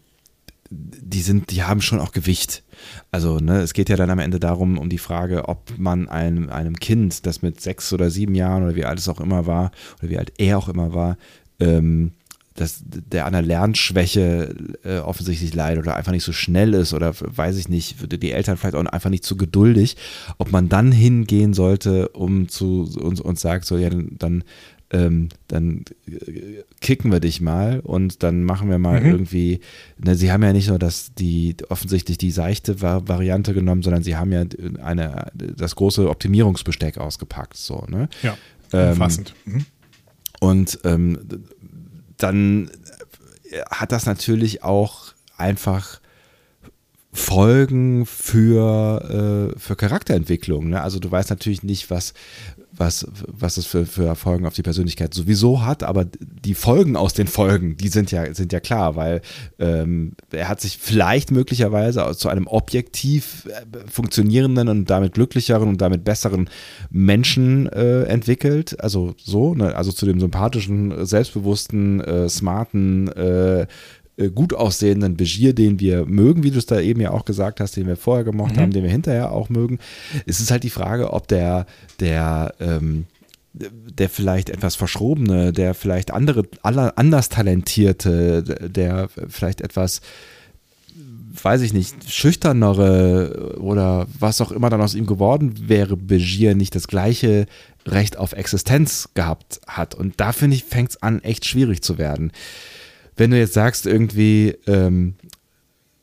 die 0.76 1.22
sind, 1.22 1.52
die 1.52 1.64
haben 1.64 1.82
schon 1.82 2.00
auch 2.00 2.12
Gewicht. 2.12 2.64
Also, 3.12 3.38
ne, 3.38 3.62
es 3.62 3.74
geht 3.74 3.90
ja 3.90 3.96
dann 3.96 4.10
am 4.10 4.20
Ende 4.20 4.40
darum, 4.40 4.78
um 4.78 4.90
die 4.90 4.98
Frage, 4.98 5.48
ob 5.48 5.78
man 5.78 6.10
einem, 6.10 6.50
einem 6.50 6.78
Kind, 6.78 7.26
das 7.26 7.42
mit 7.42 7.62
sechs 7.62 7.92
oder 7.94 8.10
sieben 8.10 8.36
Jahren 8.36 8.64
oder 8.64 8.76
wie 8.76 8.86
alt 8.86 9.00
es 9.00 9.10
auch 9.10 9.22
immer 9.22 9.48
war, 9.48 9.72
oder 10.00 10.10
wie 10.10 10.18
alt 10.18 10.34
er 10.38 10.58
auch 10.58 10.70
immer 10.70 10.94
war, 10.94 11.18
ähm, 11.60 12.12
dass 12.56 12.82
der 12.86 13.26
an 13.26 13.36
einer 13.36 13.46
Lernschwäche 13.46 14.56
äh, 14.84 15.00
offensichtlich 15.00 15.54
leidet 15.54 15.84
oder 15.84 15.96
einfach 15.96 16.14
nicht 16.14 16.24
so 16.24 16.32
schnell 16.32 16.74
ist 16.74 16.94
oder 16.94 17.14
weiß 17.14 17.58
ich 17.58 17.68
nicht, 17.68 17.98
die 18.22 18.32
Eltern 18.32 18.56
vielleicht 18.56 18.76
auch 18.76 18.86
einfach 18.86 19.10
nicht 19.10 19.26
zu 19.26 19.36
geduldig, 19.36 19.98
ob 20.38 20.52
man 20.52 20.70
dann 20.70 20.94
hingehen 20.94 21.54
sollte, 21.54 22.10
um 22.10 22.48
zu 22.48 22.90
uns 22.98 23.20
und 23.20 23.38
sagt, 23.38 23.66
so 23.66 23.78
ja, 23.78 23.90
dann 23.90 24.46
ähm, 24.96 25.30
dann 25.48 25.84
äh, 26.08 26.64
kicken 26.82 27.12
wir 27.12 27.20
dich 27.20 27.42
mal 27.42 27.80
und 27.82 28.24
dann 28.24 28.44
machen 28.44 28.70
wir 28.70 28.78
mal 28.80 29.02
Mhm. 29.02 29.06
irgendwie, 29.12 29.60
ne, 29.98 30.16
sie 30.16 30.32
haben 30.32 30.44
ja 30.44 30.54
nicht 30.54 30.70
nur 30.70 30.80
das, 30.80 31.12
die 31.18 31.56
offensichtlich 31.70 32.18
die 32.18 32.32
seichte 32.32 32.82
Va- 32.82 33.08
Variante 33.08 33.54
genommen, 33.54 33.84
sondern 33.84 34.04
sie 34.04 34.16
haben 34.16 34.32
ja 34.32 34.44
eine, 34.82 35.32
das 35.36 35.76
große 35.76 36.10
Optimierungsbesteck 36.10 36.98
ausgepackt, 36.98 37.58
so, 37.58 37.86
ne? 37.90 38.08
Ja, 38.24 38.38
Ähm, 38.74 38.92
umfassend. 38.94 39.34
Mhm. 39.46 39.66
Und 40.40 40.80
ähm, 40.84 41.20
dann 42.18 42.70
hat 43.70 43.92
das 43.92 44.06
natürlich 44.06 44.64
auch 44.64 45.14
einfach 45.38 46.00
Folgen 47.14 48.06
für, 48.06 49.54
äh, 49.56 49.60
für 49.60 49.76
Charakterentwicklung. 49.78 50.70
Ne? 50.70 50.82
Also 50.82 51.00
du 51.00 51.10
weißt 51.10 51.30
natürlich 51.30 51.64
nicht, 51.64 51.90
was, 51.90 52.14
was, 52.78 53.08
was 53.28 53.58
es 53.58 53.66
für, 53.66 53.86
für 53.86 54.16
Folgen 54.16 54.46
auf 54.46 54.54
die 54.54 54.62
Persönlichkeit 54.62 55.14
sowieso 55.14 55.66
hat, 55.66 55.84
aber 55.84 56.06
die 56.20 56.54
Folgen 56.54 56.96
aus 56.96 57.14
den 57.14 57.28
Folgen, 57.28 57.78
die 57.78 57.88
sind 57.88 58.12
ja, 58.12 58.34
sind 58.34 58.52
ja 58.54 58.60
klar, 58.60 58.96
weil 58.96 59.22
ähm, 59.60 60.14
er 60.32 60.50
hat 60.50 60.62
sich 60.62 60.78
vielleicht 60.78 61.32
möglicherweise 61.32 62.16
zu 62.16 62.30
einem 62.30 62.48
objektiv 62.48 63.48
äh, 63.48 63.90
funktionierenden 63.90 64.68
und 64.68 64.90
damit 64.90 65.14
glücklicheren 65.14 65.70
und 65.70 65.82
damit 65.82 66.04
besseren 66.04 66.50
Menschen 66.90 67.68
äh, 67.68 68.04
entwickelt. 68.04 68.80
Also 68.82 69.16
so, 69.18 69.56
ne? 69.56 69.76
also 69.76 69.92
zu 69.92 70.06
dem 70.06 70.20
sympathischen, 70.20 71.06
selbstbewussten, 71.06 72.02
äh, 72.02 72.30
smarten, 72.30 73.08
äh, 73.10 73.68
gut 74.34 74.54
aussehenden 74.54 75.18
Begier, 75.18 75.54
den 75.54 75.80
wir 75.80 76.06
mögen, 76.06 76.44
wie 76.44 76.52
du 76.52 76.58
es 76.58 76.66
da 76.66 76.80
eben 76.80 77.02
ja 77.02 77.12
auch 77.12 77.26
gesagt 77.26 77.60
hast, 77.60 77.76
den 77.76 77.88
wir 77.88 77.98
vorher 77.98 78.24
gemocht 78.24 78.58
haben, 78.58 78.72
den 78.72 78.84
wir 78.84 78.92
hinterher 78.92 79.32
auch 79.32 79.50
mögen. 79.50 79.80
Es 80.26 80.40
ist 80.40 80.52
halt 80.52 80.64
die 80.64 80.70
Frage, 80.70 81.12
ob 81.12 81.28
der, 81.28 81.66
der, 82.00 82.54
ähm, 82.62 83.06
der 83.54 84.10
vielleicht 84.10 84.50
etwas 84.50 84.76
verschrobene, 84.76 85.52
der 85.52 85.74
vielleicht 85.74 86.12
andere, 86.12 86.44
aller, 86.62 86.98
anders 86.98 87.28
talentierte, 87.28 88.44
der 88.44 89.10
vielleicht 89.28 89.60
etwas, 89.60 90.00
weiß 91.44 91.62
ich 91.62 91.74
nicht, 91.74 92.10
schüchternere 92.10 93.58
oder 93.60 94.08
was 94.18 94.40
auch 94.40 94.52
immer 94.52 94.70
dann 94.70 94.82
aus 94.82 94.96
ihm 94.96 95.08
geworden 95.08 95.68
wäre, 95.68 95.98
Begier 95.98 96.56
nicht 96.56 96.76
das 96.76 96.88
gleiche 96.88 97.48
Recht 97.86 98.18
auf 98.18 98.32
Existenz 98.32 99.10
gehabt 99.14 99.60
hat. 99.68 99.94
Und 99.94 100.22
da 100.22 100.32
finde 100.32 100.56
ich, 100.56 100.64
fängt 100.64 100.92
es 100.92 101.04
an, 101.04 101.22
echt 101.22 101.46
schwierig 101.46 101.82
zu 101.82 101.98
werden 101.98 102.32
wenn 103.18 103.32
du 103.32 103.38
jetzt 103.38 103.54
sagst, 103.54 103.86
irgendwie 103.86 104.56
ähm, 104.68 105.16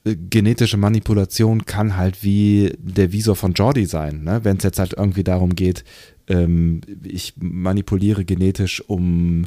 genetische 0.04 0.76
Manipulation 0.76 1.64
kann 1.64 1.96
halt 1.96 2.24
wie 2.24 2.72
der 2.78 3.12
Visor 3.12 3.36
von 3.36 3.52
Jordi 3.52 3.86
sein, 3.86 4.24
ne? 4.24 4.40
wenn 4.42 4.56
es 4.56 4.64
jetzt 4.64 4.78
halt 4.78 4.94
irgendwie 4.94 5.24
darum 5.24 5.54
geht, 5.54 5.84
ähm, 6.28 6.80
ich 7.04 7.34
manipuliere 7.38 8.24
genetisch, 8.24 8.82
um 8.88 9.46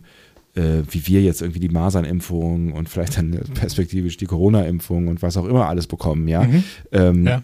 äh, 0.55 0.83
wie 0.89 1.05
wir 1.07 1.21
jetzt 1.21 1.41
irgendwie 1.41 1.59
die 1.59 1.69
Masernimpfung 1.69 2.71
und 2.71 2.87
vielleicht 2.87 3.17
dann 3.17 3.31
perspektivisch 3.53 4.17
die 4.17 4.25
Corona-Impfung 4.25 5.07
und 5.09 5.21
was 5.21 5.35
auch 5.37 5.45
immer 5.45 5.67
alles 5.67 5.87
bekommen, 5.87 6.27
ja. 6.27 6.47
Ähm, 6.91 7.25
Ja. 7.25 7.43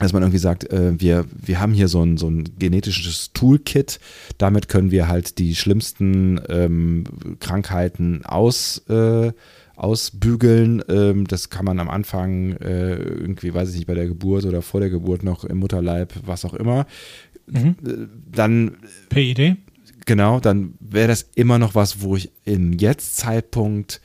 Dass 0.00 0.12
man 0.12 0.22
irgendwie 0.22 0.38
sagt, 0.38 0.70
äh, 0.72 0.98
wir, 0.98 1.26
wir 1.30 1.60
haben 1.60 1.72
hier 1.72 1.88
so 1.88 2.02
ein, 2.02 2.16
so 2.16 2.28
ein 2.28 2.44
genetisches 2.58 3.32
Toolkit, 3.32 4.00
damit 4.38 4.68
können 4.68 4.90
wir 4.90 5.08
halt 5.08 5.38
die 5.38 5.54
schlimmsten 5.54 6.40
ähm, 6.48 7.04
Krankheiten 7.38 8.24
aus, 8.24 8.82
äh, 8.88 9.32
ausbügeln. 9.76 10.82
Ähm, 10.88 11.26
das 11.26 11.50
kann 11.50 11.64
man 11.64 11.78
am 11.78 11.90
Anfang 11.90 12.52
äh, 12.56 12.96
irgendwie, 12.96 13.52
weiß 13.52 13.70
ich 13.70 13.76
nicht, 13.76 13.86
bei 13.86 13.94
der 13.94 14.06
Geburt 14.06 14.46
oder 14.46 14.62
vor 14.62 14.80
der 14.80 14.90
Geburt 14.90 15.22
noch 15.22 15.44
im 15.44 15.58
Mutterleib, 15.58 16.14
was 16.24 16.44
auch 16.44 16.54
immer. 16.54 16.86
Äh, 17.52 17.74
Dann 18.32 18.76
PID? 19.10 19.56
Genau, 20.06 20.40
dann 20.40 20.74
wäre 20.80 21.08
das 21.08 21.28
immer 21.34 21.58
noch 21.58 21.74
was, 21.74 22.00
wo 22.00 22.16
ich 22.16 22.30
im 22.44 22.72
Jetzt-Zeitpunkt 22.72 24.00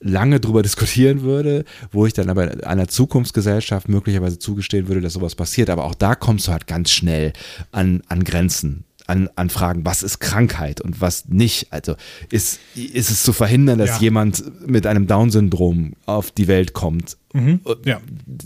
lange 0.00 0.40
drüber 0.40 0.62
diskutieren 0.62 1.22
würde, 1.22 1.64
wo 1.90 2.06
ich 2.06 2.12
dann 2.12 2.30
aber 2.30 2.50
einer 2.64 2.88
Zukunftsgesellschaft 2.88 3.88
möglicherweise 3.88 4.38
zugestehen 4.38 4.88
würde, 4.88 5.00
dass 5.00 5.14
sowas 5.14 5.34
passiert. 5.34 5.70
Aber 5.70 5.84
auch 5.84 5.94
da 5.94 6.14
kommst 6.14 6.48
du 6.48 6.52
halt 6.52 6.66
ganz 6.66 6.90
schnell 6.90 7.32
an, 7.72 8.02
an 8.08 8.24
Grenzen. 8.24 8.84
An, 9.08 9.48
Fragen, 9.48 9.86
was 9.86 10.02
ist 10.02 10.18
Krankheit 10.20 10.82
und 10.82 11.00
was 11.00 11.28
nicht? 11.28 11.72
Also 11.72 11.94
ist, 12.30 12.60
ist 12.74 13.10
es 13.10 13.22
zu 13.22 13.32
verhindern, 13.32 13.78
dass 13.78 13.96
Ja. 13.96 14.00
jemand 14.00 14.44
mit 14.68 14.86
einem 14.86 15.06
Down-Syndrom 15.06 15.94
auf 16.04 16.30
die 16.30 16.46
Welt 16.46 16.74
kommt? 16.74 17.16
Mhm. 17.32 17.60
Ja. 17.86 18.00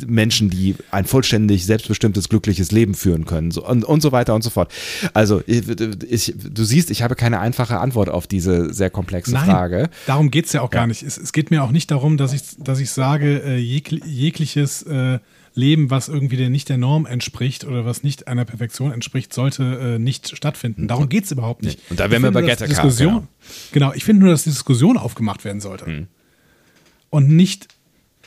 Menschen, 0.06 0.50
die 0.50 0.76
ein 0.92 1.04
vollständig 1.04 1.66
selbstbestimmtes, 1.66 2.28
glückliches 2.28 2.70
Leben 2.70 2.94
führen 2.94 3.24
können 3.24 3.50
so, 3.50 3.66
und, 3.66 3.84
und 3.84 4.02
so 4.02 4.12
weiter 4.12 4.34
und 4.36 4.42
so 4.42 4.50
fort. 4.50 4.72
Also 5.14 5.42
ich, 5.46 5.68
ich, 6.08 6.34
du 6.36 6.64
siehst, 6.64 6.90
ich 6.90 7.02
habe 7.02 7.16
keine 7.16 7.40
einfache 7.40 7.78
Antwort 7.78 8.08
auf 8.08 8.26
diese 8.28 8.72
sehr 8.72 8.90
komplexe 8.90 9.32
Nein, 9.32 9.46
Frage. 9.46 9.90
darum 10.06 10.30
geht 10.30 10.46
es 10.46 10.52
ja 10.52 10.60
auch 10.62 10.70
gar 10.70 10.86
nicht. 10.86 11.02
Es, 11.02 11.18
es 11.18 11.32
geht 11.32 11.50
mir 11.50 11.62
auch 11.64 11.72
nicht 11.72 11.90
darum, 11.90 12.16
dass 12.16 12.32
ich, 12.32 12.42
dass 12.58 12.78
ich 12.78 12.90
sage, 12.90 13.42
äh, 13.44 13.56
jegl 13.58 14.00
jegliches 14.04 14.82
äh, 14.82 15.18
Leben, 15.54 15.90
was 15.90 16.08
irgendwie 16.08 16.36
der, 16.36 16.50
nicht 16.50 16.68
der 16.68 16.78
Norm 16.78 17.06
entspricht 17.06 17.64
oder 17.64 17.84
was 17.84 18.02
nicht 18.02 18.26
einer 18.28 18.44
Perfektion 18.44 18.92
entspricht, 18.92 19.34
sollte 19.34 19.96
äh, 19.96 19.98
nicht 19.98 20.36
stattfinden. 20.36 20.88
Darum 20.88 21.08
geht 21.08 21.24
es 21.24 21.32
überhaupt 21.32 21.62
nicht. 21.62 21.78
Und 21.90 22.00
da 22.00 22.10
wären 22.10 22.22
wir 22.22 22.30
bei 22.30 22.42
die 22.42 22.66
Diskussion, 22.66 23.12
genau. 23.12 23.28
genau. 23.72 23.92
ich 23.92 24.04
finde 24.04 24.22
nur, 24.22 24.32
dass 24.32 24.44
die 24.44 24.50
Diskussion 24.50 24.96
aufgemacht 24.96 25.44
werden 25.44 25.60
sollte. 25.60 26.06
Und 27.10 27.28
nicht 27.28 27.68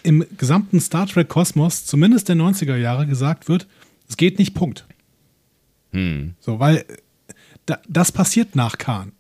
im 0.03 0.23
gesamten 0.38 0.80
Star 0.80 1.07
Trek-Kosmos, 1.07 1.85
zumindest 1.85 2.30
der 2.30 2.35
90er 2.35 2.76
Jahre, 2.76 3.07
gesagt 3.07 3.47
wird, 3.47 3.68
es 4.07 4.18
geht 4.18 4.38
nicht, 4.38 4.53
Punkt. 4.53 4.85
So, 6.39 6.60
weil 6.60 6.77
äh, 6.77 6.84
da, 7.65 7.80
das 7.88 8.11
passiert 8.11 8.56
nach 8.56 8.77
Khan. 8.77 9.14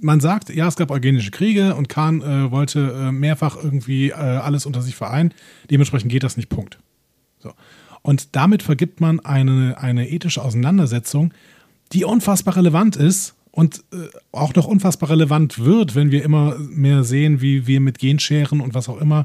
Man 0.00 0.18
sagt, 0.18 0.48
ja, 0.52 0.66
es 0.66 0.74
gab 0.74 0.90
eugenische 0.90 1.30
Kriege 1.30 1.76
und 1.76 1.88
Khan 1.88 2.22
äh, 2.22 2.50
wollte 2.50 2.92
äh, 2.96 3.12
mehrfach 3.12 3.56
irgendwie 3.56 4.10
äh, 4.10 4.14
alles 4.14 4.66
unter 4.66 4.82
sich 4.82 4.96
vereinen. 4.96 5.32
Dementsprechend 5.70 6.10
geht 6.10 6.24
das 6.24 6.36
nicht, 6.36 6.48
Punkt. 6.48 6.78
So. 7.42 7.52
Und 8.02 8.34
damit 8.34 8.62
vergibt 8.62 9.00
man 9.00 9.20
eine, 9.20 9.78
eine 9.78 10.08
ethische 10.10 10.42
Auseinandersetzung, 10.42 11.32
die 11.92 12.04
unfassbar 12.04 12.56
relevant 12.56 12.96
ist 12.96 13.34
und 13.50 13.84
äh, 13.92 14.08
auch 14.32 14.54
noch 14.54 14.66
unfassbar 14.66 15.10
relevant 15.10 15.58
wird, 15.58 15.94
wenn 15.94 16.10
wir 16.10 16.24
immer 16.24 16.56
mehr 16.58 17.04
sehen, 17.04 17.40
wie 17.40 17.66
wir 17.66 17.80
mit 17.80 17.98
Genscheren 17.98 18.60
und 18.60 18.74
was 18.74 18.88
auch 18.88 19.00
immer 19.00 19.24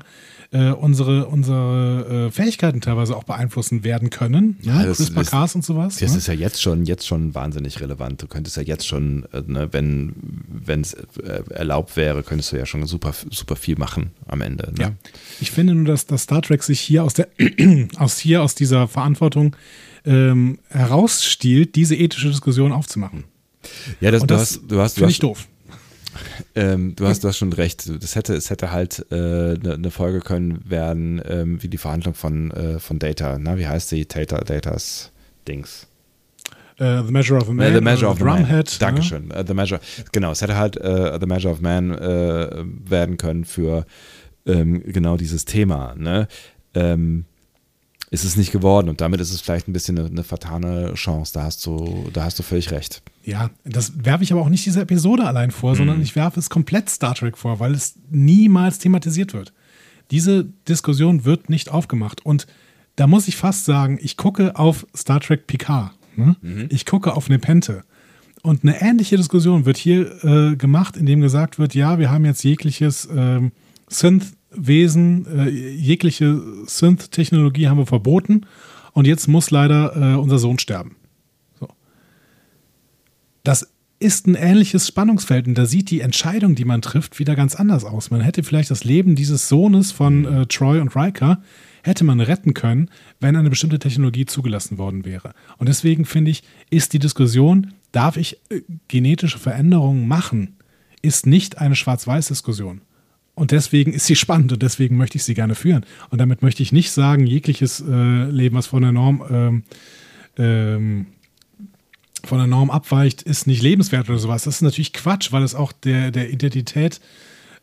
äh, 0.52 0.72
unsere, 0.72 1.28
unsere 1.28 2.28
äh, 2.28 2.32
Fähigkeiten 2.32 2.80
teilweise 2.82 3.16
auch 3.16 3.24
beeinflussen 3.24 3.84
werden 3.84 4.10
können. 4.10 4.58
Ja, 4.62 4.80
ne? 4.80 4.86
das- 4.88 4.98
CRISPR-Cas 4.98 5.56
und 5.56 5.66
sowas. 5.66 5.98
Das 5.98 6.12
ne? 6.12 6.18
ist 6.18 6.28
ja 6.28 6.34
jetzt 6.34 6.62
schon, 6.62 6.86
jetzt 6.86 7.06
schon 7.06 7.36
wahnsinnig 7.36 7.82
relevant. 7.82 8.22
Du 8.22 8.28
könntest 8.28 8.56
ja 8.58 8.64
jetzt 8.64 8.88
schon, 8.88 9.26
äh, 9.34 9.42
ne, 9.46 9.70
wenn 9.74 10.82
es 10.82 10.94
äh, 10.94 11.44
erlaubt 11.50 11.98
wäre, 11.98 12.24
könntest 12.24 12.52
du 12.52 12.58
ja 12.58 12.66
schon 12.66 12.86
super, 12.88 13.14
super 13.30 13.56
viel 13.56 13.78
machen 13.78 14.12
am 14.26 14.42
Ende. 14.42 14.72
Ne? 14.78 14.84
Ja. 14.84 14.92
Ich 15.42 15.52
finde 15.52 15.76
nur, 15.76 15.86
dass, 15.86 16.06
dass 16.06 16.24
Star 16.24 16.42
Trek 16.42 16.64
sich 16.64 16.80
hier 16.80 17.04
aus 17.04 17.14
der 17.14 17.28
aus 17.98 18.18
hier 18.18 18.42
aus 18.42 18.56
dieser 18.56 18.88
Verantwortung 18.88 19.56
ähm, 20.06 20.60
herausstiehlt, 20.70 21.76
diese 21.76 21.96
ethische 21.96 22.30
Diskussion 22.30 22.72
aufzumachen. 22.72 23.26
ja 24.00 24.12
das, 24.12 24.22
Und 24.22 24.32
du 24.32 24.36
das 24.36 24.42
hast, 24.42 24.62
du 24.68 24.80
hast, 24.80 24.98
du 24.98 25.02
finde 25.02 25.12
ich 25.12 25.20
doof. 25.20 25.48
Ähm, 26.56 26.96
du 26.96 27.08
hast, 27.08 27.24
du 27.24 27.28
hast 27.28 27.38
schon 27.38 27.54
recht. 27.54 27.90
Das 28.02 28.16
hätte, 28.16 28.34
es 28.36 28.50
hätte 28.50 28.72
halt 28.72 29.06
eine 29.12 29.60
äh, 29.64 29.78
ne 29.78 29.92
Folge 29.92 30.20
können 30.20 30.62
werden, 30.70 31.22
ähm, 31.28 31.62
wie 31.62 31.68
die 31.68 31.78
Verhandlung 31.78 32.14
von, 32.14 32.52
äh, 32.52 32.80
von 32.80 33.00
Data. 33.00 33.38
Na, 33.40 33.58
wie 33.58 33.68
heißt 33.68 33.92
die? 33.92 34.08
Data, 34.08 34.38
Datas 34.40 35.12
Dings. 35.48 35.88
Äh, 36.78 37.04
the 37.04 37.12
Measure 37.12 37.40
of 37.42 37.50
a 37.50 37.54
Man, 37.54 37.68
Äh, 37.68 37.76
the 37.76 37.82
Measure 37.82 38.08
äh, 38.08 38.12
of 38.12 38.18
the 38.20 38.24
Man. 38.24 38.44
Drumhead. 38.44 38.68
ne? 38.72 38.78
Dankeschön. 38.80 39.32
Äh, 39.32 39.44
the 39.48 39.54
Measure. 39.54 39.80
Genau, 40.12 40.32
es 40.32 40.42
hätte 40.42 40.56
halt 40.56 40.76
The 40.76 41.26
Measure 41.26 41.54
of 41.54 41.62
Man 41.62 41.92
werden 41.92 43.18
können 43.18 43.46
für 43.46 43.86
ähm, 44.46 44.82
genau 44.86 45.18
dieses 45.18 45.46
Thema. 45.46 45.94
Ne? 45.96 46.28
Ähm, 46.74 47.26
ist 48.10 48.24
es 48.24 48.38
nicht 48.38 48.52
geworden 48.52 48.88
und 48.90 49.02
damit 49.02 49.20
ist 49.20 49.32
es 49.34 49.42
vielleicht 49.42 49.68
ein 49.68 49.74
bisschen 49.74 50.00
eine, 50.00 50.08
eine 50.08 50.24
vertane 50.24 50.94
Chance. 50.94 51.34
Da 51.34 51.44
hast 51.44 51.66
du, 51.66 52.10
da 52.14 52.24
hast 52.24 52.40
du 52.40 52.44
völlig 52.44 52.72
recht. 52.72 53.02
Ja, 53.24 53.50
das 53.66 53.94
werfe 54.06 54.24
ich 54.24 54.32
aber 54.32 54.42
auch 54.42 54.50
nicht 54.50 54.66
dieser 54.66 54.82
Episode 54.82 55.26
allein 55.26 55.52
vor, 55.52 55.72
Mhm. 55.74 55.78
sondern 55.78 56.02
ich 56.02 56.16
werfe 56.16 56.40
es 56.40 56.50
komplett 56.50 56.90
Star 56.90 57.16
Trek 57.16 57.38
vor, 57.38 57.60
weil 57.60 57.74
es 57.74 57.96
niemals 58.10 58.80
thematisiert 58.80 59.34
wird. 59.34 59.52
Diese 60.12 60.46
Diskussion 60.70 61.26
wird 61.26 61.50
nicht 61.50 61.70
aufgemacht. 61.70 62.26
Und 62.26 62.48
da 62.96 63.08
muss 63.08 63.28
ich 63.28 63.36
fast 63.36 63.66
sagen, 63.66 64.00
ich 64.02 64.16
gucke 64.16 64.56
auf 64.58 64.88
Star 64.96 65.20
Trek 65.20 65.46
Picard. 65.48 65.92
Ne? 66.16 66.38
Mhm. 66.42 66.68
Ich 66.70 66.86
gucke 66.86 67.14
auf 67.14 67.28
Nepente. 67.28 67.84
Und 68.42 68.64
eine 68.64 68.82
ähnliche 68.82 69.18
Diskussion 69.18 69.66
wird 69.66 69.76
hier 69.76 70.24
äh, 70.24 70.56
gemacht, 70.56 70.96
indem 70.96 71.20
gesagt 71.20 71.60
wird, 71.60 71.76
ja, 71.76 72.00
wir 72.00 72.10
haben 72.10 72.24
jetzt 72.24 72.44
jegliches 72.46 73.08
ähm, 73.14 73.52
Synth-Wesen, 74.58 75.26
äh, 75.28 75.50
jegliche 75.50 76.42
Synth-Technologie 76.66 77.68
haben 77.68 77.78
wir 77.78 77.86
verboten 77.86 78.46
und 78.94 79.08
jetzt 79.08 79.28
muss 79.28 79.52
leider 79.52 79.96
äh, 79.96 80.16
unser 80.16 80.40
Sohn 80.40 80.60
sterben. 80.60 80.96
Das 83.44 83.68
ist 84.00 84.28
ein 84.28 84.36
ähnliches 84.36 84.88
Spannungsfeld 84.88 85.48
und 85.48 85.58
da 85.58 85.66
sieht 85.66 85.90
die 85.90 86.02
Entscheidung, 86.02 86.56
die 86.56 86.66
man 86.66 86.82
trifft, 86.82 87.18
wieder 87.18 87.36
ganz 87.36 87.56
anders 87.56 87.84
aus. 87.86 88.12
Man 88.12 88.22
hätte 88.22 88.44
vielleicht 88.44 88.70
das 88.70 88.84
Leben 88.84 89.16
dieses 89.16 89.48
Sohnes 89.48 89.92
von 89.92 90.26
äh, 90.26 90.46
Troy 90.48 90.80
und 90.80 90.96
Riker 90.96 91.42
hätte 91.84 92.04
man 92.04 92.20
retten 92.20 92.54
können, 92.54 92.90
wenn 93.22 93.36
eine 93.36 93.50
bestimmte 93.50 93.80
Technologie 93.80 94.26
zugelassen 94.26 94.78
worden 94.78 95.06
wäre. 95.06 95.34
Und 95.58 95.70
deswegen 95.70 96.04
finde 96.06 96.32
ich, 96.32 96.44
ist 96.70 96.94
die 96.94 97.00
Diskussion, 97.00 97.74
darf 97.92 98.18
ich 98.18 98.38
äh, 98.50 98.62
genetische 98.88 99.40
Veränderungen 99.40 100.08
machen, 100.08 100.58
ist 101.02 101.26
nicht 101.26 101.58
eine 101.58 101.76
Schwarz-Weiß-Diskussion. 101.76 102.82
Und 103.38 103.52
deswegen 103.52 103.94
ist 103.94 104.08
sie 104.08 104.16
spannend 104.16 104.52
und 104.52 104.64
deswegen 104.64 104.98
möchte 104.98 105.20
ich 105.20 105.24
sie 105.24 105.36
gerne 105.36 105.54
führen. 105.54 105.86
Und 106.10 106.18
damit 106.18 106.42
möchte 106.42 106.64
ich 106.64 106.72
nicht 106.72 106.90
sagen, 106.90 107.28
jegliches 107.28 107.80
äh, 107.88 108.24
Leben, 108.32 108.56
was 108.56 108.66
von 108.66 108.82
der 108.82 108.92
Norm 108.92 109.24
ähm, 109.30 109.64
ähm, 110.40 111.06
von 112.24 112.40
der 112.40 112.48
Norm 112.48 112.72
abweicht, 112.72 113.22
ist 113.22 113.46
nicht 113.46 113.62
lebenswert 113.62 114.10
oder 114.10 114.18
sowas. 114.18 114.46
Das 114.46 114.56
ist 114.56 114.62
natürlich 114.64 114.92
Quatsch, 114.92 115.32
weil 115.32 115.44
es 115.44 115.54
auch 115.54 115.72
der, 115.72 116.10
der 116.10 116.32
Identität 116.32 117.00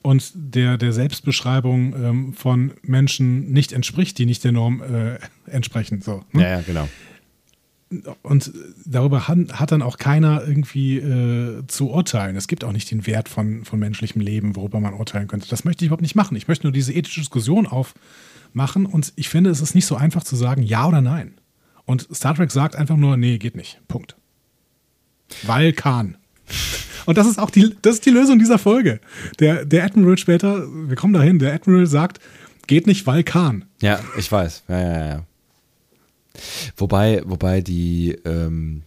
und 0.00 0.30
der, 0.36 0.78
der 0.78 0.92
Selbstbeschreibung 0.92 1.92
ähm, 1.96 2.34
von 2.34 2.74
Menschen 2.82 3.50
nicht 3.50 3.72
entspricht, 3.72 4.16
die 4.18 4.26
nicht 4.26 4.44
der 4.44 4.52
Norm 4.52 4.80
äh, 4.80 5.18
entsprechen. 5.50 6.00
So, 6.02 6.22
ne? 6.32 6.42
Ja, 6.42 6.48
ja, 6.50 6.60
genau. 6.60 6.88
Und 8.22 8.52
darüber 8.84 9.28
hat, 9.28 9.38
hat 9.52 9.72
dann 9.72 9.82
auch 9.82 9.98
keiner 9.98 10.46
irgendwie 10.46 10.98
äh, 10.98 11.66
zu 11.66 11.90
urteilen. 11.90 12.36
Es 12.36 12.48
gibt 12.48 12.64
auch 12.64 12.72
nicht 12.72 12.90
den 12.90 13.06
Wert 13.06 13.28
von, 13.28 13.64
von 13.64 13.78
menschlichem 13.78 14.20
Leben, 14.20 14.56
worüber 14.56 14.80
man 14.80 14.94
urteilen 14.94 15.28
könnte. 15.28 15.48
Das 15.48 15.64
möchte 15.64 15.84
ich 15.84 15.88
überhaupt 15.88 16.02
nicht 16.02 16.14
machen. 16.14 16.36
Ich 16.36 16.48
möchte 16.48 16.66
nur 16.66 16.72
diese 16.72 16.92
ethische 16.92 17.20
Diskussion 17.20 17.66
aufmachen 17.66 18.86
und 18.86 19.12
ich 19.16 19.28
finde, 19.28 19.50
es 19.50 19.60
ist 19.60 19.74
nicht 19.74 19.86
so 19.86 19.96
einfach 19.96 20.24
zu 20.24 20.36
sagen, 20.36 20.62
ja 20.62 20.86
oder 20.86 21.00
nein. 21.00 21.34
Und 21.84 22.08
Star 22.14 22.34
Trek 22.34 22.50
sagt 22.50 22.76
einfach 22.76 22.96
nur, 22.96 23.16
nee, 23.16 23.38
geht 23.38 23.56
nicht. 23.56 23.80
Punkt. 23.88 24.16
Weil 25.42 25.72
Khan. 25.72 26.16
Und 27.06 27.18
das 27.18 27.26
ist 27.26 27.38
auch 27.38 27.50
die, 27.50 27.76
das 27.82 27.96
ist 27.96 28.06
die 28.06 28.10
Lösung 28.10 28.38
dieser 28.38 28.58
Folge. 28.58 28.98
Der, 29.38 29.66
der 29.66 29.84
Admiral 29.84 30.16
später, 30.16 30.66
wir 30.66 30.96
kommen 30.96 31.12
dahin, 31.12 31.38
der 31.38 31.52
Admiral 31.52 31.86
sagt, 31.86 32.18
geht 32.66 32.86
nicht, 32.86 33.06
weil 33.06 33.22
Khan. 33.24 33.66
Ja, 33.82 34.00
ich 34.16 34.32
weiß. 34.32 34.64
Ja, 34.68 34.80
ja, 34.80 35.06
ja. 35.06 35.26
Wobei, 36.76 37.22
wobei 37.24 37.60
die, 37.60 38.18
ähm, 38.24 38.82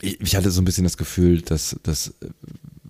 ich, 0.00 0.36
hatte 0.36 0.50
so 0.50 0.60
ein 0.60 0.64
bisschen 0.64 0.84
das 0.84 0.96
Gefühl, 0.96 1.42
dass, 1.42 1.76
dass, 1.82 2.14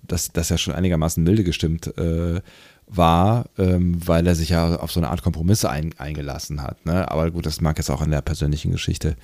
dass, 0.07 0.31
dass 0.31 0.51
er 0.51 0.57
schon 0.57 0.73
einigermaßen 0.73 1.23
milde 1.23 1.43
gestimmt 1.43 1.95
äh, 1.97 2.41
war, 2.87 3.45
ähm, 3.57 3.95
weil 4.05 4.27
er 4.27 4.35
sich 4.35 4.49
ja 4.49 4.75
auf 4.75 4.91
so 4.91 4.99
eine 4.99 5.09
Art 5.09 5.23
Kompromisse 5.23 5.69
ein, 5.69 5.93
eingelassen 5.97 6.61
hat. 6.61 6.85
Ne? 6.85 7.09
Aber 7.09 7.31
gut, 7.31 7.45
das 7.45 7.61
mag 7.61 7.77
jetzt 7.77 7.89
auch 7.89 8.01
an 8.01 8.11
der 8.11 8.21
persönlichen 8.21 8.71
Geschichte 8.71 9.15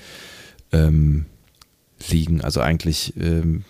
ähm, 0.72 1.26
liegen. 2.10 2.42
Also 2.42 2.62
eigentlich, 2.62 3.14
ähm, 3.18 3.66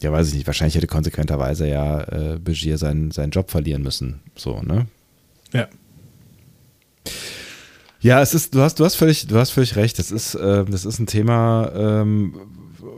ja, 0.00 0.12
weiß 0.12 0.28
ich 0.28 0.34
nicht, 0.34 0.46
wahrscheinlich 0.46 0.76
hätte 0.76 0.86
konsequenterweise 0.86 1.68
ja 1.68 2.02
äh, 2.02 2.38
Begier 2.38 2.78
seinen, 2.78 3.10
seinen 3.10 3.30
Job 3.30 3.50
verlieren 3.50 3.82
müssen. 3.82 4.20
So, 4.36 4.62
ne? 4.62 4.86
Ja. 5.52 5.68
Ja, 8.02 8.20
es 8.20 8.34
ist, 8.34 8.54
du 8.54 8.60
hast, 8.60 8.80
du 8.80 8.84
hast 8.84 8.96
völlig, 8.96 9.26
du 9.28 9.36
hast 9.36 9.50
völlig 9.50 9.76
recht. 9.76 9.98
Das 9.98 10.10
ist, 10.10 10.34
äh, 10.34 10.64
das 10.64 10.84
ist 10.84 10.98
ein 10.98 11.06
Thema, 11.06 11.70
ähm, 11.74 12.34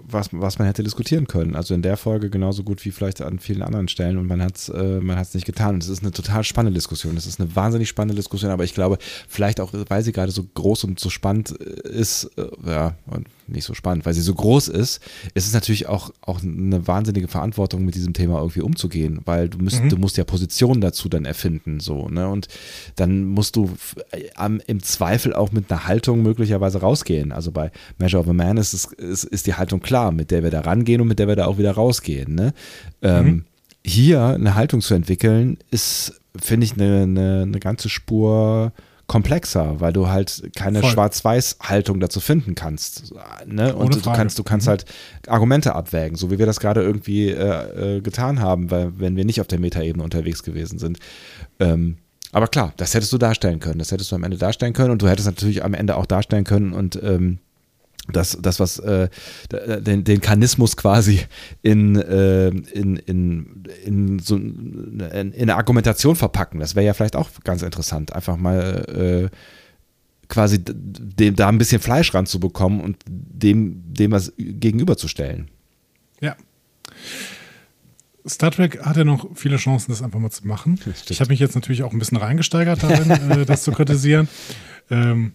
was, 0.09 0.29
was 0.33 0.59
man 0.59 0.67
hätte 0.67 0.83
diskutieren 0.83 1.27
können. 1.27 1.55
Also 1.57 1.75
in 1.75 1.83
der 1.83 1.99
Folge 1.99 2.31
genauso 2.31 2.63
gut 2.63 2.83
wie 2.87 2.91
vielleicht 2.91 3.21
an 3.21 3.39
vielen 3.39 3.63
anderen 3.63 3.89
Stellen 3.89 4.17
und 4.17 4.27
man 4.27 4.43
hat 4.43 4.57
es 4.57 4.69
äh, 4.71 5.01
man 5.01 5.19
hat's 5.19 5.35
nicht 5.35 5.45
getan. 5.45 5.75
Und 5.75 5.83
es 5.83 5.91
ist 5.91 6.03
eine 6.03 6.13
total 6.13 6.43
spannende 6.43 6.75
Diskussion. 6.75 7.17
Es 7.19 7.27
ist 7.27 7.39
eine 7.39 7.55
wahnsinnig 7.55 7.89
spannende 7.89 8.15
Diskussion, 8.15 8.51
aber 8.51 8.65
ich 8.65 8.73
glaube, 8.73 8.97
vielleicht 9.29 9.61
auch, 9.61 9.73
weil 9.89 10.03
sie 10.03 10.13
gerade 10.13 10.33
so 10.33 10.45
groß 10.55 10.85
und 10.85 10.99
so 10.99 11.11
spannend 11.11 11.51
ist, 11.51 12.31
äh, 12.37 12.47
ja, 12.67 12.95
und 13.07 13.27
nicht 13.47 13.65
so 13.65 13.75
spannend, 13.75 14.07
weil 14.07 14.15
sie 14.15 14.21
so 14.21 14.35
groß 14.35 14.69
ist, 14.69 15.01
ist 15.35 15.47
es 15.47 15.53
natürlich 15.53 15.87
auch, 15.87 16.11
auch 16.23 16.43
eine 16.43 16.87
wahnsinnige 16.87 17.29
Verantwortung, 17.29 17.85
mit 17.85 17.95
diesem 17.95 18.13
Thema 18.13 18.39
irgendwie 18.39 18.63
umzugehen, 18.63 19.21
weil 19.25 19.49
du 19.49 19.59
musst, 19.59 19.83
du 19.89 19.97
musst 19.97 20.17
ja 20.17 20.25
Positionen 20.25 20.81
dazu 20.81 21.09
dann 21.09 21.25
erfinden, 21.25 21.81
so, 21.81 22.09
ne? 22.09 22.29
Und 22.29 22.49
dann 22.97 23.25
musst 23.25 23.57
du 23.57 23.65
f- 23.65 23.97
am, 24.35 24.61
im 24.67 24.83
Zweifel 24.83 25.35
auch 25.35 25.53
mit 25.53 25.71
einer 25.71 25.87
Haltung 25.87 26.23
möglicherweise 26.23 26.81
rausgehen. 26.81 27.33
Also 27.33 27.53
bei 27.53 27.71
Measure 27.99 28.23
of 28.23 28.29
a 28.29 28.33
Man 28.33 28.57
ist, 28.57 28.73
es, 28.73 28.85
ist, 28.85 29.25
ist 29.25 29.47
die 29.47 29.55
Haltung 29.55 29.81
klar, 29.81 30.13
mit 30.13 30.31
der 30.31 30.43
wir 30.43 30.51
da 30.51 30.61
rangehen 30.61 31.01
und 31.01 31.09
mit 31.09 31.19
der 31.19 31.29
wir 31.29 31.37
da 31.37 31.47
auch 31.47 31.59
wieder 31.59 31.73
rausgehen, 31.73 32.35
ne? 32.35 32.55
Ähm, 33.03 33.45
hier 33.87 34.25
eine 34.25 34.55
Haltung 34.55 34.81
zu 34.81 34.95
entwickeln, 34.95 35.59
ist, 35.71 36.21
finde 36.41 36.65
ich, 36.65 36.73
eine, 36.73 37.03
eine, 37.03 37.43
eine 37.43 37.61
ganze 37.61 37.89
Spur 37.91 38.73
komplexer, 39.07 39.81
weil 39.81 39.93
du 39.93 40.09
halt 40.09 40.51
keine. 40.57 40.83
Schwarz-Weiß-Haltung 40.83 42.01
dazu 42.01 42.21
finden 42.21 42.55
kannst. 42.55 43.15
Ne? 43.47 43.75
Und 43.75 43.87
Ohne 43.87 43.95
du 43.97 44.01
Frage. 44.01 44.19
kannst, 44.19 44.39
du 44.39 44.43
kannst 44.43 44.67
halt 44.67 44.85
Argumente 45.27 45.75
abwägen, 45.75 46.17
so 46.17 46.31
wie 46.31 46.39
wir 46.39 46.47
das 46.47 46.61
gerade 46.61 46.83
irgendwie 46.83 47.31
äh, 47.31 47.97
äh, 47.97 48.01
getan 48.01 48.41
haben, 48.41 48.71
weil 48.71 48.99
wenn 48.99 49.17
wir 49.17 49.25
nicht 49.25 49.41
auf 49.41 49.47
der 49.47 49.59
Metaebene 49.59 50.03
unterwegs 50.03 50.43
gewesen 50.43 50.79
sind. 50.79 50.99
Ähm, 51.59 51.99
aber 52.33 52.49
klar, 52.49 52.73
das 52.77 52.95
hättest 52.95 53.13
du 53.13 53.19
darstellen 53.19 53.61
können. 53.61 53.79
Das 53.79 53.93
hättest 53.93 54.11
du 54.11 54.17
am 54.17 54.25
Ende 54.25 54.37
darstellen 54.37 54.73
können 54.73 54.91
und 54.91 55.01
du 55.03 55.09
hättest 55.09 55.27
natürlich 55.27 55.65
am 55.65 55.75
Ende 55.75 55.97
auch 55.97 56.07
darstellen 56.07 56.45
können 56.45 56.73
und 56.73 57.01
ähm, 57.03 57.39
das, 58.13 58.39
das 58.41 58.61
was 58.61 58.79
äh, 58.81 59.09
den, 59.51 60.05
den 60.05 60.21
Kanismus 60.21 60.77
quasi 60.77 61.21
in, 61.63 61.97
äh, 61.97 62.49
in, 62.49 62.97
in, 62.97 63.65
in, 63.85 64.19
so 64.19 64.37
in, 64.37 65.01
in 65.01 65.35
eine 65.35 65.57
Argumentation 65.57 66.17
verpacken. 66.17 66.61
Das 66.61 66.75
wäre 66.75 66.87
ja 66.87 66.95
vielleicht 66.95 67.17
auch 67.17 67.31
ganz 67.45 67.63
interessant, 67.63 68.13
einfach 68.15 68.37
mal 68.37 69.31
äh, 69.33 69.37
quasi 70.29 70.59
dem, 70.63 71.37
da 71.37 71.49
ein 71.49 71.59
bisschen 71.59 71.81
Fleisch 71.81 72.13
ranzubekommen 72.13 72.81
und 72.81 72.99
dem, 73.07 73.83
dem 73.87 74.13
was 74.13 74.33
gegenüberzustellen. 74.37 75.51
Ja. 76.21 76.37
Star 78.27 78.51
Trek 78.51 78.81
hat 78.83 78.97
ja 78.97 79.05
noch 79.05 79.29
viele 79.35 79.57
Chancen, 79.57 79.93
das 79.93 80.03
einfach 80.03 80.19
mal 80.19 80.31
zu 80.31 80.47
machen. 80.47 80.81
Ich 81.09 81.21
habe 81.21 81.29
mich 81.29 81.41
jetzt 81.41 81.55
natürlich 81.55 81.83
auch 81.83 81.93
ein 81.93 81.99
bisschen 81.99 82.17
reingesteigert 82.17 82.83
darin, 82.83 83.11
äh, 83.31 83.45
das 83.45 83.65
zu 83.65 83.73
kritisieren. 83.73 84.29
Ähm, 84.91 85.33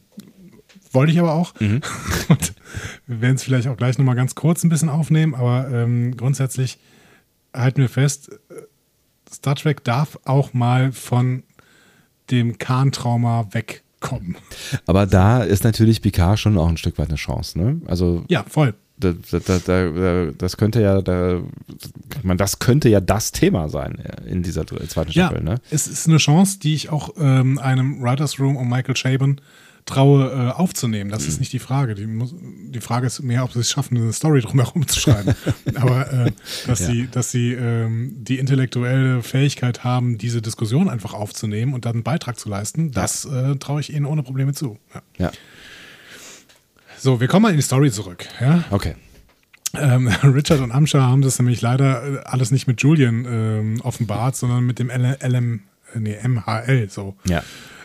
wollte 0.91 1.11
ich 1.11 1.19
aber 1.19 1.33
auch. 1.33 1.53
Mhm. 1.59 1.81
Wir 3.07 3.21
werden 3.21 3.35
es 3.35 3.43
vielleicht 3.43 3.67
auch 3.67 3.77
gleich 3.77 3.97
nochmal 3.97 4.15
ganz 4.15 4.35
kurz 4.35 4.63
ein 4.63 4.69
bisschen 4.69 4.89
aufnehmen, 4.89 5.35
aber 5.35 5.69
ähm, 5.71 6.15
grundsätzlich 6.15 6.79
halten 7.53 7.81
wir 7.81 7.89
fest, 7.89 8.29
äh, 8.49 8.53
Star 9.31 9.55
Trek 9.55 9.83
darf 9.83 10.19
auch 10.25 10.53
mal 10.53 10.91
von 10.91 11.43
dem 12.31 12.57
Khan-Trauma 12.57 13.47
wegkommen. 13.51 14.37
Aber 14.85 15.05
da 15.05 15.43
ist 15.43 15.63
natürlich 15.63 16.01
Picard 16.01 16.39
schon 16.39 16.57
auch 16.57 16.67
ein 16.67 16.77
Stück 16.77 16.97
weit 16.97 17.09
eine 17.09 17.17
Chance. 17.17 17.59
Ne? 17.59 17.81
Also 17.87 18.23
Ja, 18.27 18.43
voll. 18.47 18.73
da, 18.97 19.13
da, 19.31 19.59
da, 19.59 20.31
das 20.37 20.57
könnte 20.57 20.81
ja, 20.81 21.01
da, 21.01 21.41
man, 22.23 22.37
das 22.37 22.59
könnte 22.59 22.89
ja 22.89 22.99
das 22.99 23.31
Thema 23.31 23.69
sein 23.69 24.01
in 24.25 24.43
dieser 24.43 24.65
zweiten 24.67 25.11
Staffel. 25.11 25.37
Ja, 25.37 25.43
ne? 25.43 25.55
es 25.71 25.87
ist 25.87 26.07
eine 26.07 26.17
Chance, 26.17 26.59
die 26.59 26.75
ich 26.75 26.89
auch 26.89 27.11
ähm, 27.19 27.57
einem 27.59 28.01
Writers 28.01 28.39
Room 28.39 28.57
um 28.57 28.69
Michael 28.69 28.95
Chabon 28.95 29.41
traue, 29.85 30.29
äh, 30.31 30.51
aufzunehmen. 30.51 31.09
Das 31.09 31.25
ist 31.27 31.39
nicht 31.39 31.51
die 31.53 31.59
Frage. 31.59 31.95
Die, 31.95 32.05
muss, 32.05 32.35
die 32.39 32.79
Frage 32.81 33.07
ist 33.07 33.21
mehr, 33.23 33.43
ob 33.43 33.51
sie 33.53 33.59
es 33.59 33.71
schaffen, 33.71 33.97
eine 33.97 34.13
Story 34.13 34.41
drumherum 34.41 34.87
zu 34.87 34.99
schreiben. 34.99 35.33
Aber 35.75 36.11
äh, 36.13 36.31
dass 36.67 36.79
Ja. 36.81 36.85
sie, 36.87 37.07
dass 37.09 37.31
sie 37.31 37.53
ähm, 37.53 38.15
die 38.19 38.37
intellektuelle 38.39 39.23
Fähigkeit 39.23 39.83
haben, 39.83 40.17
diese 40.17 40.41
Diskussion 40.41 40.89
einfach 40.89 41.13
aufzunehmen 41.13 41.73
und 41.73 41.85
dann 41.85 41.93
einen 41.95 42.03
Beitrag 42.03 42.37
zu 42.39 42.49
leisten, 42.49 42.91
das 42.91 43.25
äh, 43.25 43.55
traue 43.55 43.81
ich 43.81 43.93
ihnen 43.93 44.05
ohne 44.05 44.21
Probleme 44.23 44.53
zu. 44.53 44.77
Ja. 44.93 45.01
Ja, 45.17 45.31
So, 46.97 47.19
wir 47.21 47.27
kommen 47.27 47.43
mal 47.43 47.49
in 47.51 47.55
die 47.57 47.61
Story 47.63 47.91
zurück. 47.91 48.25
Ja? 48.41 48.63
okay. 48.71 48.95
Ähm, 49.73 50.07
Richard 50.23 50.59
und 50.61 50.71
Amsha 50.71 50.99
haben 51.01 51.21
das 51.21 51.37
nämlich 51.39 51.61
leider 51.61 52.03
äh, 52.03 52.17
alles 52.25 52.51
nicht 52.51 52.67
mit 52.67 52.81
Julian 52.81 53.25
ähm, 53.29 53.81
offenbart, 53.81 54.35
sondern 54.35 54.65
mit 54.65 54.79
dem 54.79 54.89
L 54.89 55.17
LM, 55.21 55.61
äh, 55.95 55.99
nee, 55.99 56.17
MHL 56.27 56.89
so. 56.89 57.15
Ja. 57.25 57.43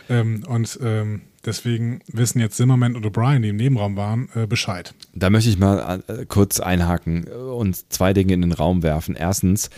Ähm, 0.09 0.43
und 0.47 0.79
ähm, 0.83 1.21
deswegen 1.45 1.99
wissen 2.07 2.39
jetzt 2.39 2.57
Zimmerman 2.57 2.95
und 2.95 3.05
O'Brien, 3.05 3.41
die 3.41 3.49
im 3.49 3.55
Nebenraum 3.57 3.95
waren, 3.95 4.29
äh, 4.35 4.47
Bescheid. 4.47 4.93
Da 5.13 5.29
möchte 5.29 5.49
ich 5.49 5.57
mal 5.57 6.03
äh, 6.07 6.25
kurz 6.25 6.59
einhaken 6.59 7.25
und 7.25 7.91
zwei 7.91 8.13
Dinge 8.13 8.33
in 8.33 8.41
den 8.41 8.51
Raum 8.51 8.83
werfen. 8.83 9.15
Erstens, 9.15 9.69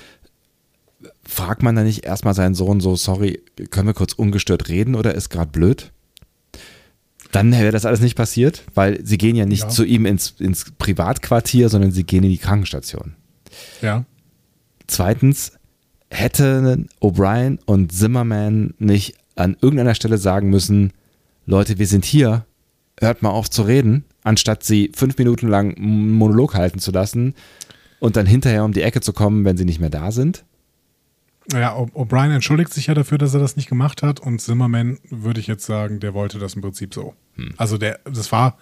fragt 1.24 1.64
man 1.64 1.76
da 1.76 1.84
nicht 1.84 2.06
erstmal 2.06 2.34
seinen 2.34 2.56
Sohn 2.56 2.80
so, 2.80 2.96
sorry, 2.96 3.42
können 3.70 3.88
wir 3.88 3.94
kurz 3.94 4.14
ungestört 4.14 4.70
reden 4.70 4.96
oder 4.96 5.14
ist 5.14 5.30
gerade 5.30 5.52
blöd? 5.52 5.92
Dann 7.32 7.52
wäre 7.52 7.72
das 7.72 7.86
alles 7.86 8.00
nicht 8.00 8.16
passiert, 8.16 8.64
weil 8.74 9.06
sie 9.06 9.18
gehen 9.18 9.36
ja 9.36 9.46
nicht 9.46 9.64
Ja. 9.64 9.70
zu 9.70 9.84
ihm 9.84 10.06
ins, 10.06 10.36
ins 10.40 10.72
Privatquartier, 10.78 11.70
sondern 11.70 11.92
sie 11.92 12.06
gehen 12.06 12.24
in 12.24 12.30
die 12.30 12.38
Krankenstation. 12.38 13.16
Ja. 13.82 14.06
Zweitens, 14.88 15.52
hätten 16.10 16.88
O'Brien 17.02 17.60
und 17.66 17.92
Zimmerman 17.92 18.74
nicht 18.80 19.16
an 19.36 19.58
irgendeiner 19.62 19.94
Stelle 19.94 20.18
sagen 20.18 20.50
müssen, 20.50 20.94
Leute, 21.50 21.80
wir 21.80 21.88
sind 21.88 22.04
hier, 22.04 22.46
hört 23.00 23.22
mal 23.22 23.30
auf 23.30 23.50
zu 23.50 23.62
reden, 23.62 24.04
anstatt 24.22 24.64
sie 24.64 24.92
fünf 24.94 25.18
Minuten 25.18 25.48
lang 25.48 25.78
einen 25.78 26.12
Monolog 26.12 26.56
halten 26.56 26.80
zu 26.80 26.92
lassen 26.92 27.36
und 28.00 28.18
dann 28.18 28.26
hinterher 28.26 28.66
um 28.66 28.74
die 28.74 28.82
Ecke 28.82 29.00
zu 29.00 29.14
kommen, 29.14 29.46
wenn 29.46 29.56
sie 29.56 29.64
nicht 29.64 29.80
mehr 29.80 29.90
da 29.90 30.12
sind. 30.12 30.44
Ja, 31.54 31.74
O'Brien 31.78 32.34
entschuldigt 32.36 32.74
sich 32.74 32.88
ja 32.88 32.94
dafür, 32.94 33.18
dass 33.18 33.34
er 33.34 33.40
das 33.40 33.56
nicht 33.56 33.70
gemacht 33.70 34.04
hat 34.04 34.20
und 34.20 34.42
Zimmerman, 34.42 35.00
würde 35.10 35.40
ich 35.40 35.48
jetzt 35.48 35.66
sagen, 35.66 36.02
der 36.02 36.14
wollte 36.14 36.38
das 36.38 36.56
im 36.56 36.62
Prinzip 36.62 36.94
so. 36.94 37.14
Also 37.56 37.78
der, 37.78 38.02
das 38.04 38.34
war 38.34 38.58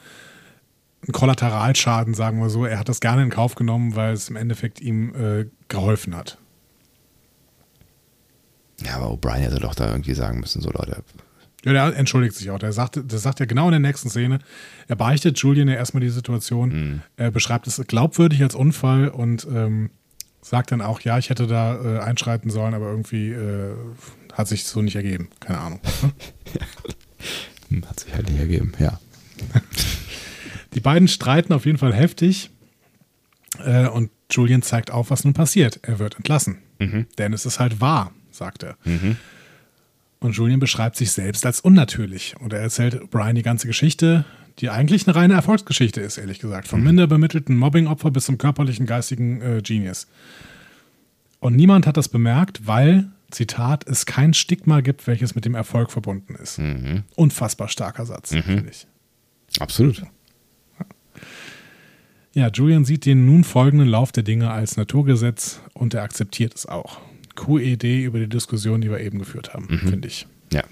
ein 1.07 1.11
Kollateralschaden, 1.11 2.13
sagen 2.13 2.39
wir 2.39 2.51
so. 2.51 2.65
Er 2.65 2.77
hat 2.77 2.87
das 2.87 2.99
gerne 2.99 3.23
in 3.23 3.31
Kauf 3.31 3.55
genommen, 3.55 3.95
weil 3.95 4.13
es 4.13 4.29
im 4.29 4.35
Endeffekt 4.35 4.79
ihm 4.79 5.15
äh, 5.15 5.47
geholfen 5.69 6.15
hat. 6.15 6.37
Ja, 8.83 8.97
aber 8.97 9.07
O'Brien 9.07 9.39
hätte 9.39 9.59
doch 9.59 9.73
da 9.73 9.89
irgendwie 9.89 10.13
sagen 10.13 10.39
müssen, 10.39 10.61
so 10.61 10.69
Leute. 10.69 11.03
Ja, 11.65 11.73
der 11.73 11.97
entschuldigt 11.97 12.35
sich 12.35 12.49
auch. 12.51 12.59
Der 12.59 12.71
sagt, 12.71 12.99
der 13.11 13.19
sagt 13.19 13.39
ja 13.41 13.45
genau 13.45 13.65
in 13.65 13.71
der 13.71 13.79
nächsten 13.79 14.09
Szene, 14.09 14.39
er 14.87 14.95
beichtet 14.95 15.37
Julian 15.39 15.67
ja 15.67 15.73
erstmal 15.75 16.01
die 16.01 16.09
Situation, 16.09 17.01
er 17.17 17.31
beschreibt 17.31 17.67
es 17.67 17.81
glaubwürdig 17.87 18.41
als 18.43 18.55
Unfall 18.55 19.09
und 19.09 19.45
ähm, 19.51 19.89
sagt 20.41 20.71
dann 20.71 20.81
auch, 20.81 21.01
ja, 21.01 21.17
ich 21.17 21.29
hätte 21.31 21.47
da 21.47 21.75
äh, 21.75 21.99
einschreiten 21.99 22.51
sollen, 22.51 22.75
aber 22.75 22.89
irgendwie 22.91 23.31
äh, 23.31 23.73
hat 24.31 24.47
sich 24.47 24.65
so 24.65 24.81
nicht 24.81 24.95
ergeben. 24.95 25.29
Keine 25.39 25.59
Ahnung. 25.59 25.79
Hm, 27.69 27.83
Hat 27.89 27.99
sich 27.99 28.13
halt 28.13 28.29
nicht 28.29 28.39
ergeben, 28.39 28.73
ja. 28.77 28.99
Die 30.75 30.79
beiden 30.81 31.07
streiten 31.07 31.51
auf 31.51 31.65
jeden 31.65 31.79
Fall 31.79 31.93
heftig 31.95 32.51
äh, 33.63 33.87
und 33.87 34.11
Julian 34.29 34.61
zeigt 34.61 34.91
auf, 34.91 35.09
was 35.09 35.23
nun 35.23 35.33
passiert. 35.33 35.79
Er 35.81 35.97
wird 35.97 36.15
entlassen. 36.17 36.59
Denn 37.17 37.33
es 37.33 37.47
ist 37.47 37.59
halt 37.59 37.81
wahr, 37.81 38.11
sagt 38.29 38.61
er. 38.61 38.77
Und 40.25 40.35
Julian 40.35 40.59
beschreibt 40.59 40.95
sich 40.95 41.11
selbst 41.11 41.45
als 41.45 41.59
unnatürlich. 41.59 42.35
Und 42.39 42.51
er 42.51 42.59
erzählt 42.59 43.11
Brian 43.11 43.35
die 43.35 43.43
ganze 43.43 43.67
Geschichte, 43.67 44.25
die 44.57 44.71
eigentlich 44.71 45.05
eine 45.05 45.15
reine 45.15 45.35
Erfolgsgeschichte 45.35 46.01
ist, 46.01 46.17
ehrlich 46.17 46.39
gesagt. 46.39 46.67
Vom 46.67 46.81
minder 46.81 47.05
bemittelten 47.05 47.55
Mobbingopfer 47.55 48.09
bis 48.09 48.25
zum 48.25 48.39
körperlichen, 48.39 48.87
geistigen 48.87 49.39
äh, 49.41 49.61
Genius. 49.61 50.07
Und 51.39 51.55
niemand 51.55 51.85
hat 51.85 51.95
das 51.95 52.09
bemerkt, 52.09 52.65
weil, 52.65 53.11
Zitat, 53.29 53.87
es 53.87 54.07
kein 54.07 54.33
Stigma 54.33 54.81
gibt, 54.81 55.05
welches 55.05 55.35
mit 55.35 55.45
dem 55.45 55.53
Erfolg 55.53 55.91
verbunden 55.91 56.33
ist. 56.41 56.59
Unfassbar 57.15 57.67
starker 57.67 58.07
Satz, 58.07 58.29
finde 58.29 58.65
ich. 58.67 58.87
Absolut. 59.59 60.01
Ja, 62.33 62.49
Julian 62.49 62.83
sieht 62.83 63.05
den 63.05 63.27
nun 63.27 63.43
folgenden 63.43 63.87
Lauf 63.87 64.11
der 64.11 64.23
Dinge 64.23 64.49
als 64.49 64.75
Naturgesetz 64.75 65.61
und 65.73 65.93
er 65.93 66.01
akzeptiert 66.01 66.55
es 66.55 66.65
auch. 66.65 66.99
QED 67.35 67.83
über 68.03 68.19
die 68.19 68.29
Diskussion, 68.29 68.81
die 68.81 68.89
wir 68.89 68.99
eben 68.99 69.19
geführt 69.19 69.53
haben, 69.53 69.67
finde 69.79 70.07
ich. 70.07 70.27
Ja. 70.53 70.63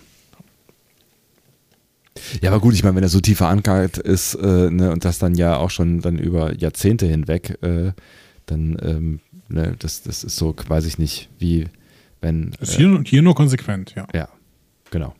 Ja, 2.41 2.51
aber 2.51 2.59
gut, 2.59 2.73
ich 2.73 2.83
meine, 2.83 2.95
wenn 2.95 3.03
er 3.03 3.09
so 3.09 3.19
tief 3.19 3.37
verankert 3.37 3.97
ist 3.97 4.35
äh, 4.35 4.69
ne, 4.69 4.91
und 4.91 5.03
das 5.03 5.19
dann 5.19 5.35
ja 5.35 5.57
auch 5.57 5.69
schon 5.69 6.01
dann 6.01 6.17
über 6.19 6.55
Jahrzehnte 6.55 7.05
hinweg, 7.05 7.57
äh, 7.61 7.91
dann, 8.45 8.77
ähm, 8.81 9.19
ne, 9.49 9.75
das, 9.79 10.03
das 10.03 10.23
ist 10.23 10.35
so, 10.35 10.55
weiß 10.67 10.85
ich 10.85 10.97
nicht, 10.97 11.29
wie 11.39 11.67
wenn. 12.21 12.53
Ist 12.59 12.75
Äh, 12.75 12.77
hier, 12.77 13.03
hier 13.05 13.21
nur 13.21 13.35
konsequent, 13.35 13.93
ja. 13.95 14.07
ja, 14.13 14.29
genau. 14.91 15.15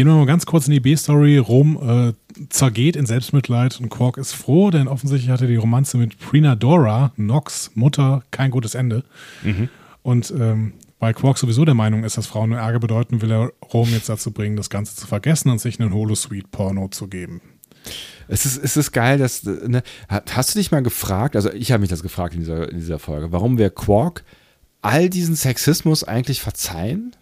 Gehen 0.00 0.08
wir 0.08 0.14
mal 0.14 0.24
ganz 0.24 0.46
kurz 0.46 0.66
in 0.66 0.72
die 0.72 0.80
B-Story. 0.80 1.36
Rom 1.36 1.76
äh, 1.76 2.46
zergeht 2.48 2.96
in 2.96 3.04
Selbstmitleid 3.04 3.78
und 3.80 3.90
Quark 3.90 4.16
ist 4.16 4.32
froh, 4.32 4.70
denn 4.70 4.88
offensichtlich 4.88 5.30
hatte 5.30 5.46
die 5.46 5.56
Romanze 5.56 5.98
mit 5.98 6.18
Prina 6.18 6.56
Dora, 6.56 7.12
Nox 7.16 7.72
Mutter, 7.74 8.22
kein 8.30 8.50
gutes 8.50 8.74
Ende. 8.74 9.04
Und 10.00 10.30
ähm, 10.30 10.72
weil 11.00 11.12
Quark 11.12 11.36
sowieso 11.36 11.66
der 11.66 11.74
Meinung 11.74 12.04
ist, 12.04 12.16
dass 12.16 12.26
Frauen 12.26 12.48
nur 12.48 12.58
Ärger 12.58 12.80
bedeuten, 12.80 13.20
will 13.20 13.30
er 13.30 13.52
Rom 13.74 13.90
jetzt 13.90 14.08
dazu 14.08 14.30
bringen, 14.30 14.56
das 14.56 14.70
Ganze 14.70 14.96
zu 14.96 15.06
vergessen 15.06 15.50
und 15.50 15.60
sich 15.60 15.78
einen 15.78 15.92
Holosuite-Porno 15.92 16.88
zu 16.88 17.06
geben. 17.06 17.42
Es 18.26 18.46
ist, 18.46 18.56
es 18.56 18.78
ist 18.78 18.92
geil, 18.92 19.18
dass, 19.18 19.42
ne, 19.42 19.82
hast 20.08 20.54
du 20.54 20.58
dich 20.58 20.70
mal 20.70 20.82
gefragt, 20.82 21.36
also 21.36 21.52
ich 21.52 21.72
habe 21.72 21.82
mich 21.82 21.90
das 21.90 22.02
gefragt 22.02 22.32
in 22.32 22.40
dieser, 22.40 22.70
in 22.70 22.78
dieser 22.78 22.98
Folge, 22.98 23.32
warum 23.32 23.58
wir 23.58 23.68
Quark 23.68 24.24
all 24.80 25.10
diesen 25.10 25.36
Sexismus 25.36 26.04
eigentlich 26.04 26.40
verzeihen? 26.40 27.14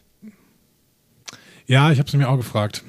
Ja, 1.68 1.92
ich 1.92 1.98
habe 1.98 2.08
es 2.08 2.14
mir 2.14 2.28
auch 2.28 2.36
gefragt. 2.38 2.82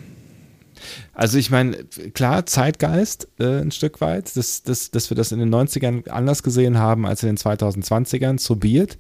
Also 1.14 1.38
ich 1.38 1.52
meine, 1.52 1.76
klar, 2.14 2.46
Zeitgeist 2.46 3.28
äh, 3.40 3.60
ein 3.62 3.72
Stück 3.72 4.00
weit, 4.00 4.36
dass, 4.38 4.64
dass, 4.64 4.90
dass 4.92 5.10
wir 5.12 5.16
das 5.16 5.32
in 5.34 5.40
den 5.40 5.54
90ern 5.54 6.08
anders 6.10 6.42
gesehen 6.44 6.78
haben 6.78 7.06
als 7.06 7.22
in 7.22 7.28
den 7.28 7.38
2020ern, 7.38 8.40
so 8.40 8.56
be 8.56 8.70
it. 8.70 8.98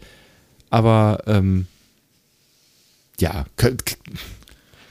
Aber 0.69 1.23
ähm, 1.25 1.67
ja, 3.19 3.45
können, 3.55 3.77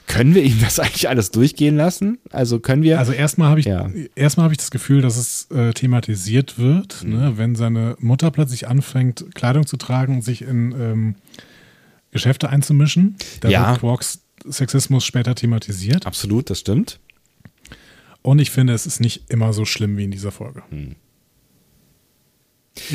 können 0.07 0.33
wir 0.33 0.41
ihm 0.43 0.59
das 0.61 0.79
eigentlich 0.79 1.07
alles 1.07 1.29
durchgehen 1.29 1.77
lassen? 1.77 2.17
Also 2.31 2.59
können 2.59 2.81
wir... 2.81 2.97
Also 2.97 3.11
erstmal 3.11 3.49
habe 3.49 3.59
ich, 3.59 3.67
Ja. 3.67 3.87
erstmal 4.15 4.45
habe 4.45 4.53
ich 4.55 4.57
das 4.59 4.71
Gefühl, 4.71 5.01
dass 5.03 5.15
es 5.17 5.47
äh, 5.51 5.71
thematisiert 5.73 6.57
wird, 6.57 7.03
Mhm. 7.03 7.09
ne? 7.11 7.33
wenn 7.37 7.55
seine 7.55 7.95
Mutter 7.99 8.31
plötzlich 8.31 8.67
anfängt, 8.67 9.25
Kleidung 9.35 9.67
zu 9.67 9.77
tragen 9.77 10.15
und 10.15 10.21
sich 10.23 10.41
in 10.41 10.71
ähm, 10.71 11.15
Geschäfte 12.09 12.49
einzumischen. 12.49 13.17
Da 13.41 13.49
Ja. 13.49 13.69
wird 13.69 13.81
Quarks 13.81 14.21
Sexismus 14.49 15.05
später 15.05 15.35
thematisiert. 15.35 16.05
Absolut, 16.05 16.49
das 16.49 16.59
stimmt. 16.59 16.99
Und 18.21 18.39
ich 18.39 18.51
finde, 18.51 18.73
es 18.73 18.85
ist 18.85 18.99
nicht 18.99 19.29
immer 19.29 19.53
so 19.53 19.65
schlimm 19.65 19.97
wie 19.97 20.03
in 20.03 20.11
dieser 20.11 20.31
Folge. 20.31 20.63
Hm. 20.69 20.95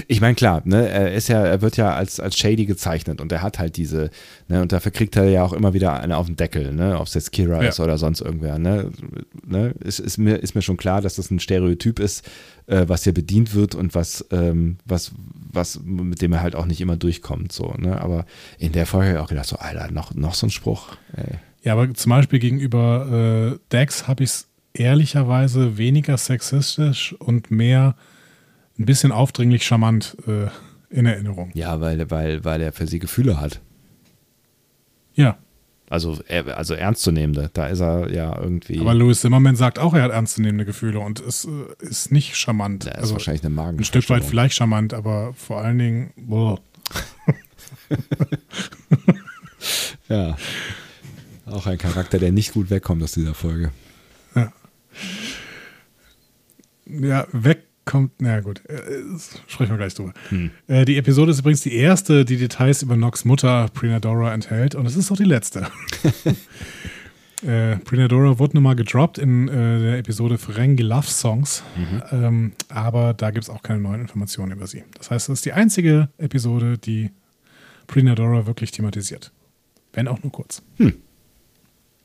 Ich 0.08 0.20
meine, 0.20 0.34
klar, 0.34 0.62
ne, 0.64 0.88
er 0.88 1.12
ist 1.12 1.28
ja, 1.28 1.44
er 1.44 1.60
wird 1.60 1.76
ja 1.76 1.94
als, 1.94 2.18
als 2.20 2.38
Shady 2.38 2.64
gezeichnet 2.64 3.20
und 3.20 3.30
er 3.32 3.42
hat 3.42 3.58
halt 3.58 3.76
diese, 3.76 4.10
ne, 4.48 4.62
und 4.62 4.72
dafür 4.72 4.92
kriegt 4.92 5.14
er 5.16 5.24
ja 5.28 5.44
auch 5.44 5.52
immer 5.52 5.74
wieder 5.74 6.00
eine 6.00 6.16
auf 6.16 6.26
den 6.26 6.36
Deckel, 6.36 6.72
ne, 6.72 6.98
ob 6.98 7.06
es 7.06 7.14
jetzt 7.14 7.32
Kira 7.32 7.62
Ja. 7.62 7.68
ist 7.68 7.80
oder 7.80 7.98
sonst 7.98 8.20
irgendwer, 8.20 8.58
ne, 8.58 8.90
ne, 9.46 9.74
ist, 9.80 9.98
ist, 9.98 10.16
mir, 10.16 10.36
ist 10.36 10.54
mir 10.54 10.62
schon 10.62 10.76
klar, 10.76 11.02
dass 11.02 11.16
das 11.16 11.30
ein 11.30 11.40
Stereotyp 11.40 11.98
ist, 11.98 12.26
äh, 12.66 12.84
was 12.88 13.04
hier 13.04 13.12
bedient 13.12 13.54
wird 13.54 13.74
und 13.74 13.94
was, 13.94 14.24
ähm, 14.30 14.78
was, 14.86 15.12
was, 15.54 15.80
mit 15.84 16.22
dem 16.22 16.32
er 16.32 16.42
halt 16.42 16.54
auch 16.56 16.66
nicht 16.66 16.80
immer 16.80 16.96
durchkommt, 16.96 17.52
so, 17.52 17.74
ne, 17.78 18.00
aber 18.00 18.26
in 18.58 18.72
der 18.72 18.86
Folge 18.86 19.08
habe 19.08 19.18
ich 19.18 19.24
auch 19.24 19.28
gedacht, 19.28 19.46
so, 19.46 19.56
Alter, 19.56 19.90
noch, 19.90 20.14
noch 20.14 20.34
so 20.34 20.46
ein 20.46 20.50
Spruch, 20.50 20.96
ey. 21.16 21.38
Ja, 21.62 21.72
aber 21.72 21.92
zum 21.94 22.10
Beispiel 22.10 22.40
gegenüber 22.40 23.54
äh, 23.54 23.58
Dex 23.72 24.06
habe 24.06 24.22
ich 24.22 24.30
es 24.30 24.48
ehrlicherweise 24.74 25.78
weniger 25.78 26.18
sexistisch 26.18 27.14
und 27.14 27.50
mehr 27.50 27.96
ein 28.78 28.84
bisschen 28.84 29.12
aufdringlich 29.12 29.64
charmant 29.64 30.16
äh, 30.26 30.48
in 30.90 31.06
Erinnerung. 31.06 31.50
Ja, 31.54 31.80
weil, 31.80 32.10
weil, 32.10 32.44
weil 32.44 32.60
er 32.60 32.72
für 32.72 32.86
sie 32.86 32.98
Gefühle 32.98 33.40
hat. 33.40 33.60
Ja, 35.14 35.38
Also, 35.90 36.18
also 36.54 36.74
ernstzunehmende, 36.74 37.50
da 37.52 37.66
ist 37.66 37.80
er 37.80 38.10
ja 38.10 38.38
irgendwie. 38.40 38.80
aber 38.80 38.94
Louis 38.94 39.20
Zimmerman 39.20 39.54
sagt 39.54 39.78
auch, 39.78 39.92
er 39.94 40.02
hat 40.02 40.12
ernstzunehmende 40.12 40.64
Gefühle 40.64 40.98
und 40.98 41.20
es 41.20 41.44
äh, 41.44 41.50
ist 41.80 42.10
nicht 42.10 42.36
charmant. 42.36 42.84
Ja, 42.84 42.92
ist 42.92 42.98
also 42.98 43.14
wahrscheinlich 43.14 43.44
eine 43.44 43.54
Magen. 43.54 43.78
ein 43.78 43.84
Stück 43.84 44.08
weit 44.08 44.24
vielleicht 44.24 44.54
charmant, 44.54 44.94
aber 44.94 45.34
vor 45.34 45.60
allen 45.60 45.78
Dingen, 45.78 46.12
boah. 46.16 46.58
Ja. 50.08 50.36
Auch 51.46 51.66
ein 51.66 51.78
Charakter, 51.78 52.18
der 52.18 52.32
nicht 52.32 52.52
gut 52.52 52.70
wegkommt 52.70 53.02
aus 53.02 53.12
dieser 53.12 53.34
Folge. 53.34 53.70
Ja, 56.86 57.26
weg 57.32 57.64
kommt, 57.84 58.12
na 58.18 58.40
gut, 58.40 58.62
äh, 58.68 59.02
sprechen 59.46 59.70
wir 59.70 59.76
gleich 59.76 59.94
drüber. 59.94 60.12
Äh, 60.66 60.84
die 60.84 60.96
Episode 60.96 61.30
ist 61.30 61.40
übrigens 61.40 61.62
die 61.62 61.74
erste, 61.74 62.24
die 62.24 62.36
Details 62.36 62.82
über 62.82 62.96
Nox 62.96 63.24
Mutter 63.24 63.68
Prenadora 63.72 64.32
enthält 64.32 64.74
und 64.74 64.86
es 64.86 64.96
ist 64.96 65.10
auch 65.10 65.16
die 65.16 65.24
letzte. 65.24 65.66
äh, 67.46 67.76
Prenadora 67.76 68.38
wurde 68.38 68.54
nun 68.54 68.62
mal 68.64 68.74
gedroppt 68.74 69.18
in 69.18 69.48
äh, 69.48 69.80
der 69.80 69.98
Episode 69.98 70.38
Ferengi 70.38 70.82
Love 70.82 71.06
Songs, 71.06 71.62
ähm, 72.10 72.52
aber 72.68 73.14
da 73.14 73.30
gibt 73.30 73.44
es 73.44 73.50
auch 73.50 73.62
keine 73.62 73.80
neuen 73.80 74.00
Informationen 74.00 74.52
über 74.52 74.66
sie. 74.66 74.84
Das 74.96 75.10
heißt, 75.10 75.28
es 75.28 75.38
ist 75.40 75.44
die 75.44 75.52
einzige 75.52 76.08
Episode, 76.18 76.78
die 76.78 77.10
Prenadora 77.86 78.46
wirklich 78.46 78.70
thematisiert. 78.70 79.30
Wenn 79.92 80.08
auch 80.08 80.22
nur 80.22 80.32
kurz. 80.32 80.62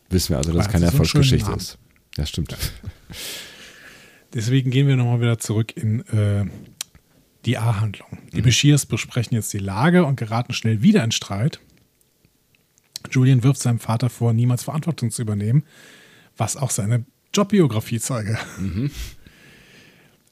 Wissen 0.10 0.30
wir 0.30 0.38
also, 0.38 0.54
dass 0.54 0.68
es 0.68 0.72
keine 0.72 0.86
Erfolgsgeschichte 0.86 1.52
ist. 1.54 1.78
Ja, 2.18 2.26
stimmt. 2.26 2.56
Deswegen 4.34 4.70
gehen 4.70 4.88
wir 4.88 4.96
nochmal 4.96 5.22
wieder 5.22 5.40
zurück 5.40 5.76
in 5.76 6.02
äh, 6.08 6.46
die 7.46 7.58
A-Handlung. 7.58 8.20
Die 8.34 8.42
Beschirs 8.42 8.86
besprechen 8.86 9.36
jetzt 9.36 9.54
die 9.54 9.60
Lage 9.60 10.06
und 10.06 10.18
geraten 10.18 10.54
schnell 10.54 10.82
wieder 10.82 11.04
in 11.04 11.12
Streit. 11.12 11.60
Julian 13.10 13.44
wirft 13.44 13.62
seinem 13.62 13.80
Vater 13.80 14.10
vor, 14.10 14.34
niemals 14.34 14.64
Verantwortung 14.64 15.10
zu 15.10 15.22
übernehmen, 15.22 15.64
was 16.38 16.58
auch 16.58 16.70
seine 16.70 17.06
Jobbiografie 17.34 18.00
zeige. 18.00 18.38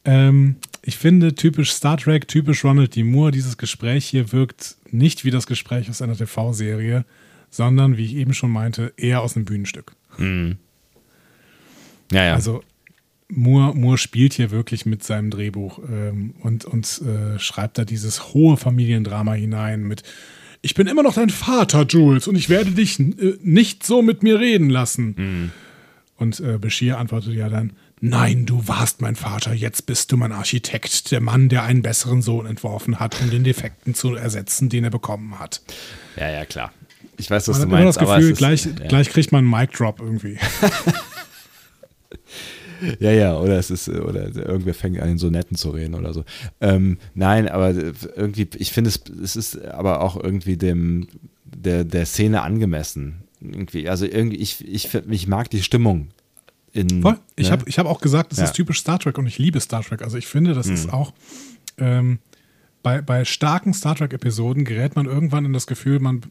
ähm, 0.05 0.57
ich 0.83 0.97
finde, 0.97 1.33
typisch 1.33 1.71
Star 1.71 1.97
Trek, 1.97 2.27
typisch 2.27 2.63
Ronald 2.63 2.95
D. 2.95 3.03
Moore, 3.03 3.31
dieses 3.31 3.57
Gespräch 3.57 4.05
hier 4.05 4.31
wirkt 4.31 4.77
nicht 4.91 5.25
wie 5.25 5.31
das 5.31 5.47
Gespräch 5.47 5.89
aus 5.89 6.01
einer 6.01 6.15
TV-Serie, 6.15 7.05
sondern, 7.49 7.97
wie 7.97 8.05
ich 8.05 8.15
eben 8.15 8.33
schon 8.33 8.51
meinte, 8.51 8.93
eher 8.97 9.21
aus 9.21 9.35
einem 9.35 9.45
Bühnenstück. 9.45 9.93
Ja, 12.11 12.25
ja. 12.25 12.33
Also 12.33 12.61
Moore, 13.29 13.75
Moore 13.75 13.97
spielt 13.97 14.33
hier 14.33 14.51
wirklich 14.51 14.85
mit 14.85 15.03
seinem 15.03 15.29
Drehbuch 15.29 15.79
ähm, 15.89 16.33
und, 16.41 16.65
und 16.65 17.01
äh, 17.01 17.39
schreibt 17.39 17.77
da 17.77 17.85
dieses 17.85 18.33
hohe 18.33 18.57
Familiendrama 18.57 19.33
hinein 19.33 19.83
mit 19.83 20.03
Ich 20.61 20.75
bin 20.75 20.87
immer 20.87 21.03
noch 21.03 21.15
dein 21.15 21.29
Vater, 21.29 21.85
Jules, 21.87 22.27
und 22.27 22.35
ich 22.35 22.49
werde 22.49 22.71
dich 22.71 22.99
äh, 22.99 23.37
nicht 23.41 23.85
so 23.85 24.01
mit 24.01 24.23
mir 24.23 24.39
reden 24.39 24.69
lassen. 24.69 25.51
Und 26.15 26.39
äh, 26.39 26.57
Bashir 26.57 26.97
antwortet 26.97 27.33
ja 27.33 27.49
dann, 27.49 27.73
Nein, 27.99 28.45
du 28.45 28.67
warst 28.67 29.01
mein 29.01 29.15
Vater, 29.15 29.53
jetzt 29.53 29.87
bist 29.87 30.11
du 30.11 30.17
mein 30.17 30.31
Architekt, 30.31 31.09
der 31.11 31.19
Mann, 31.19 31.49
der 31.49 31.63
einen 31.63 31.81
besseren 31.81 32.21
Sohn 32.21 32.45
entworfen 32.45 32.99
hat, 32.99 33.19
um 33.21 33.31
den 33.31 33.43
Defekten 33.43 33.95
zu 33.95 34.13
ersetzen, 34.13 34.69
den 34.69 34.83
er 34.83 34.91
bekommen 34.91 35.39
hat. 35.39 35.61
ja, 36.15 36.29
ja, 36.29 36.45
klar. 36.45 36.71
Ich 37.17 37.31
weiß, 37.31 37.47
was 37.47 37.57
Man 37.57 37.69
du 37.69 37.75
hat 37.75 37.79
immer 37.79 37.85
meinst, 37.85 37.97
das 37.99 38.07
aber 38.07 38.17
Gefühl, 38.17 38.33
ist, 38.33 38.37
gleich, 38.37 38.65
ja. 38.65 38.87
gleich 38.87 39.09
kriegt 39.09 39.31
man 39.31 39.39
einen 39.39 39.49
Mic-Drop 39.49 39.99
irgendwie. 39.99 40.37
Ja, 42.99 43.11
ja, 43.11 43.37
oder 43.37 43.57
es 43.57 43.69
ist, 43.69 43.89
oder 43.89 44.33
irgendwer 44.35 44.73
fängt 44.73 44.99
an, 44.99 45.09
in 45.09 45.17
Sonetten 45.17 45.55
zu 45.57 45.69
reden 45.71 45.95
oder 45.95 46.13
so. 46.13 46.23
Ähm, 46.61 46.97
nein, 47.13 47.47
aber 47.49 47.73
irgendwie, 47.73 48.47
ich 48.57 48.71
finde 48.71 48.89
es, 48.89 49.01
es 49.23 49.35
ist 49.35 49.65
aber 49.65 50.01
auch 50.01 50.15
irgendwie 50.21 50.57
dem, 50.57 51.07
der, 51.45 51.83
der 51.83 52.05
Szene 52.05 52.41
angemessen. 52.41 53.23
Irgendwie, 53.41 53.89
also 53.89 54.05
irgendwie, 54.05 54.37
ich, 54.37 54.67
ich, 54.67 54.93
ich 54.93 55.27
mag 55.27 55.49
die 55.49 55.61
Stimmung. 55.63 56.07
In, 56.73 57.01
Voll. 57.01 57.17
Ich 57.35 57.47
ne? 57.47 57.51
habe 57.51 57.63
ich 57.67 57.79
hab 57.79 57.85
auch 57.87 58.01
gesagt, 58.01 58.31
das 58.31 58.39
Ja. 58.39 58.45
ist 58.45 58.53
typisch 58.53 58.79
Star 58.79 58.99
Trek 58.99 59.17
und 59.17 59.25
ich 59.27 59.37
liebe 59.37 59.59
Star 59.59 59.83
Trek. 59.83 60.01
Also 60.01 60.17
ich 60.17 60.27
finde, 60.27 60.53
das 60.53 60.67
ist 60.67 60.91
auch 60.93 61.13
ähm, 61.77 62.19
bei, 62.83 63.01
bei 63.01 63.25
starken 63.25 63.73
Star 63.73 63.95
Trek-Episoden 63.95 64.63
gerät 64.65 64.95
man 64.95 65.05
irgendwann 65.05 65.45
in 65.45 65.53
das 65.53 65.65
Gefühl, 65.67 65.99
man 65.99 66.21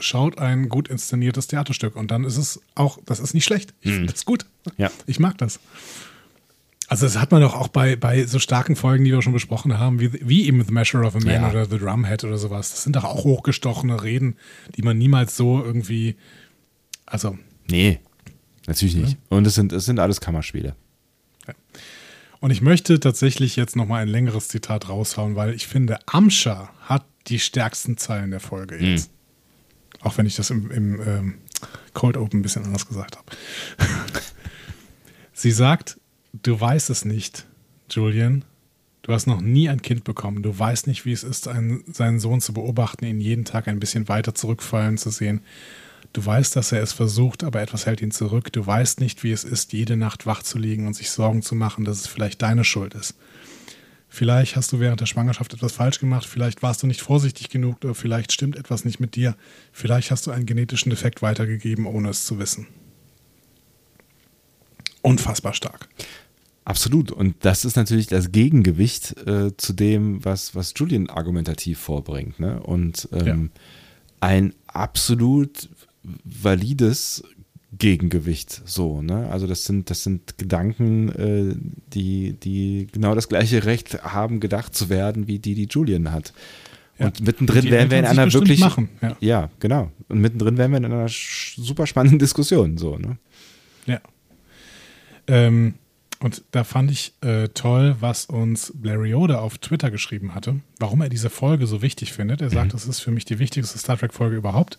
schaut 0.00 0.38
ein 0.38 0.68
gut 0.68 0.88
inszeniertes 0.88 1.46
Theaterstück 1.46 1.96
und 1.96 2.10
dann 2.10 2.24
ist 2.24 2.36
es 2.36 2.60
auch, 2.74 2.98
das 3.06 3.20
ist 3.20 3.34
nicht 3.34 3.44
schlecht. 3.44 3.74
Ich 3.80 3.92
finde 3.92 4.12
das 4.12 4.24
gut. 4.24 4.46
Ja. 4.76 4.90
Ich 5.06 5.18
mag 5.20 5.38
das. 5.38 5.60
Also 6.88 7.06
das 7.06 7.18
hat 7.18 7.30
man 7.30 7.40
doch 7.40 7.54
auch 7.54 7.68
bei, 7.68 7.94
bei 7.94 8.26
so 8.26 8.40
starken 8.40 8.74
Folgen, 8.74 9.04
die 9.04 9.12
wir 9.12 9.22
schon 9.22 9.32
besprochen 9.32 9.78
haben, 9.78 10.00
wie, 10.00 10.12
wie 10.28 10.46
eben 10.46 10.64
The 10.64 10.72
Measure 10.72 11.06
of 11.06 11.14
a 11.14 11.20
Man 11.20 11.28
Ja. 11.42 11.48
oder 11.50 11.66
The 11.66 11.78
Drumhead 11.78 12.24
oder 12.24 12.36
sowas. 12.36 12.70
Das 12.70 12.82
sind 12.82 12.96
doch 12.96 13.04
auch 13.04 13.22
hochgestochene 13.22 14.02
Reden, 14.02 14.36
die 14.76 14.82
man 14.82 14.98
niemals 14.98 15.36
so 15.36 15.62
irgendwie, 15.64 16.16
also 17.06 17.38
Nee, 17.70 18.00
natürlich 18.66 18.96
nicht. 18.96 19.18
Und 19.28 19.46
es 19.46 19.54
sind, 19.54 19.72
es 19.72 19.84
sind 19.84 20.00
alles 20.00 20.20
Kammerspiele. 20.20 20.74
Und 22.40 22.50
ich 22.50 22.62
möchte 22.62 22.98
tatsächlich 22.98 23.54
jetzt 23.56 23.76
nochmal 23.76 24.02
ein 24.02 24.08
längeres 24.08 24.48
Zitat 24.48 24.88
raushauen, 24.88 25.36
weil 25.36 25.54
ich 25.54 25.66
finde, 25.66 25.98
Amsha 26.06 26.70
hat 26.80 27.04
die 27.26 27.38
stärksten 27.38 27.98
Zeilen 27.98 28.30
der 28.30 28.40
Folge 28.40 28.76
jetzt. 28.78 29.10
Auch 30.00 30.16
wenn 30.18 30.26
ich 30.26 30.36
das 30.36 30.50
im, 30.50 30.70
im 30.70 31.00
ähm, 31.06 31.34
Cold 31.94 32.16
Open 32.16 32.40
ein 32.40 32.42
bisschen 32.42 32.64
anders 32.64 32.86
gesagt 32.86 33.16
habe. 33.16 33.26
Sie 35.32 35.50
sagt, 35.50 35.98
du 36.32 36.58
weißt 36.58 36.90
es 36.90 37.04
nicht, 37.04 37.46
Julian. 37.90 38.44
Du 39.02 39.12
hast 39.12 39.26
noch 39.26 39.40
nie 39.40 39.68
ein 39.68 39.82
Kind 39.82 40.04
bekommen. 40.04 40.42
Du 40.42 40.56
weißt 40.56 40.86
nicht, 40.86 41.04
wie 41.04 41.12
es 41.12 41.24
ist, 41.24 41.48
einen, 41.48 41.84
seinen 41.90 42.20
Sohn 42.20 42.40
zu 42.40 42.52
beobachten, 42.52 43.06
ihn 43.06 43.20
jeden 43.20 43.44
Tag 43.44 43.66
ein 43.66 43.80
bisschen 43.80 44.08
weiter 44.08 44.34
zurückfallen 44.34 44.98
zu 44.98 45.10
sehen. 45.10 45.40
Du 46.12 46.24
weißt, 46.24 46.56
dass 46.56 46.72
er 46.72 46.82
es 46.82 46.92
versucht, 46.92 47.44
aber 47.44 47.60
etwas 47.60 47.86
hält 47.86 48.02
ihn 48.02 48.10
zurück. 48.10 48.52
Du 48.52 48.66
weißt 48.66 49.00
nicht, 49.00 49.22
wie 49.22 49.32
es 49.32 49.44
ist, 49.44 49.72
jede 49.72 49.96
Nacht 49.96 50.26
wach 50.26 50.42
zu 50.42 50.58
liegen 50.58 50.86
und 50.86 50.94
sich 50.94 51.10
Sorgen 51.10 51.42
zu 51.42 51.54
machen, 51.54 51.84
dass 51.84 52.00
es 52.00 52.06
vielleicht 52.06 52.42
deine 52.42 52.64
Schuld 52.64 52.94
ist. 52.94 53.14
Vielleicht 54.12 54.56
hast 54.56 54.72
du 54.72 54.80
während 54.80 55.00
der 55.00 55.06
Schwangerschaft 55.06 55.54
etwas 55.54 55.72
falsch 55.72 56.00
gemacht, 56.00 56.26
vielleicht 56.26 56.64
warst 56.64 56.82
du 56.82 56.88
nicht 56.88 57.00
vorsichtig 57.00 57.48
genug 57.48 57.76
oder 57.84 57.94
vielleicht 57.94 58.32
stimmt 58.32 58.56
etwas 58.56 58.84
nicht 58.84 58.98
mit 58.98 59.14
dir. 59.14 59.36
Vielleicht 59.72 60.10
hast 60.10 60.26
du 60.26 60.32
einen 60.32 60.46
genetischen 60.46 60.90
Defekt 60.90 61.22
weitergegeben, 61.22 61.86
ohne 61.86 62.10
es 62.10 62.24
zu 62.24 62.40
wissen. 62.40 62.66
Unfassbar 65.02 65.54
stark. 65.54 65.88
Absolut. 66.64 67.12
Und 67.12 67.36
das 67.40 67.64
ist 67.64 67.76
natürlich 67.76 68.08
das 68.08 68.32
Gegengewicht 68.32 69.16
äh, 69.26 69.56
zu 69.56 69.72
dem, 69.72 70.24
was, 70.24 70.56
was 70.56 70.74
Julian 70.76 71.08
argumentativ 71.08 71.78
vorbringt. 71.78 72.40
Ne? 72.40 72.60
Und 72.60 73.08
ähm, 73.12 73.52
ein 74.18 74.54
absolut 74.66 75.68
valides 76.02 77.22
Gegengewicht. 77.78 78.62
So, 78.64 79.00
ne? 79.00 79.28
Also 79.30 79.46
das 79.46 79.64
sind, 79.64 79.90
das 79.90 80.02
sind 80.02 80.38
Gedanken, 80.38 81.08
äh, 81.10 81.54
die, 81.94 82.32
die 82.32 82.88
genau 82.92 83.14
das 83.14 83.28
gleiche 83.28 83.64
Recht 83.64 84.02
haben, 84.02 84.40
gedacht 84.40 84.74
zu 84.74 84.88
werden, 84.88 85.26
wie 85.28 85.38
die, 85.38 85.54
die 85.54 85.68
Julian 85.70 86.10
hat. 86.12 86.32
Und 86.98 87.18
Ja. 87.20 87.24
mittendrin 87.24 87.62
Die 87.62 87.70
wären 87.70 87.90
wir 87.90 87.98
in 87.98 88.04
einer 88.06 88.32
wirklich. 88.32 88.60
machen, 88.60 88.88
ja. 89.00 89.16
ja, 89.20 89.50
genau. 89.60 89.90
Und 90.08 90.20
mittendrin 90.20 90.58
wären 90.58 90.72
wir 90.72 90.78
in 90.78 90.84
einer 90.84 91.06
super 91.08 91.86
spannenden 91.86 92.18
Diskussion. 92.18 92.76
So, 92.76 92.98
ne? 92.98 93.16
Ja. 93.86 94.00
Ähm, 95.28 95.74
und 96.18 96.42
da 96.50 96.64
fand 96.64 96.90
ich 96.90 97.14
äh, 97.22 97.48
toll, 97.48 97.96
was 98.00 98.26
uns 98.26 98.74
Larry 98.82 99.10
Yoda 99.10 99.38
auf 99.38 99.56
Twitter 99.58 99.90
geschrieben 99.90 100.34
hatte, 100.34 100.56
warum 100.78 101.00
er 101.00 101.08
diese 101.08 101.30
Folge 101.30 101.66
so 101.66 101.80
wichtig 101.80 102.12
findet. 102.12 102.42
Er 102.42 102.50
sagt, 102.50 102.74
das 102.74 102.84
ist 102.86 103.00
für 103.00 103.10
mich 103.10 103.24
die 103.24 103.38
wichtigste 103.38 103.78
Star 103.78 103.96
Trek-Folge 103.96 104.36
überhaupt. 104.36 104.78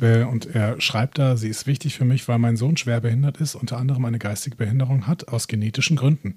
Äh, 0.00 0.24
und 0.24 0.46
er 0.54 0.80
schreibt 0.80 1.18
da, 1.18 1.36
sie 1.36 1.48
ist 1.48 1.66
wichtig 1.66 1.96
für 1.96 2.04
mich, 2.04 2.26
weil 2.28 2.38
mein 2.38 2.56
Sohn 2.56 2.76
schwer 2.76 3.00
behindert 3.00 3.38
ist, 3.38 3.54
unter 3.54 3.76
anderem 3.76 4.04
eine 4.04 4.18
geistige 4.18 4.56
Behinderung 4.56 5.06
hat, 5.06 5.28
aus 5.28 5.48
genetischen 5.48 5.96
Gründen. 5.96 6.36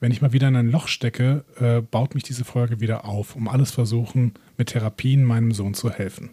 Wenn 0.00 0.12
ich 0.12 0.20
mal 0.20 0.32
wieder 0.32 0.48
in 0.48 0.56
ein 0.56 0.70
Loch 0.70 0.88
stecke, 0.88 1.44
äh, 1.58 1.80
baut 1.80 2.14
mich 2.14 2.22
diese 2.22 2.44
Folge 2.44 2.80
wieder 2.80 3.06
auf, 3.06 3.34
um 3.34 3.48
alles 3.48 3.70
versuchen, 3.70 4.32
mit 4.58 4.68
Therapien 4.68 5.24
meinem 5.24 5.52
Sohn 5.52 5.74
zu 5.74 5.90
helfen. 5.90 6.30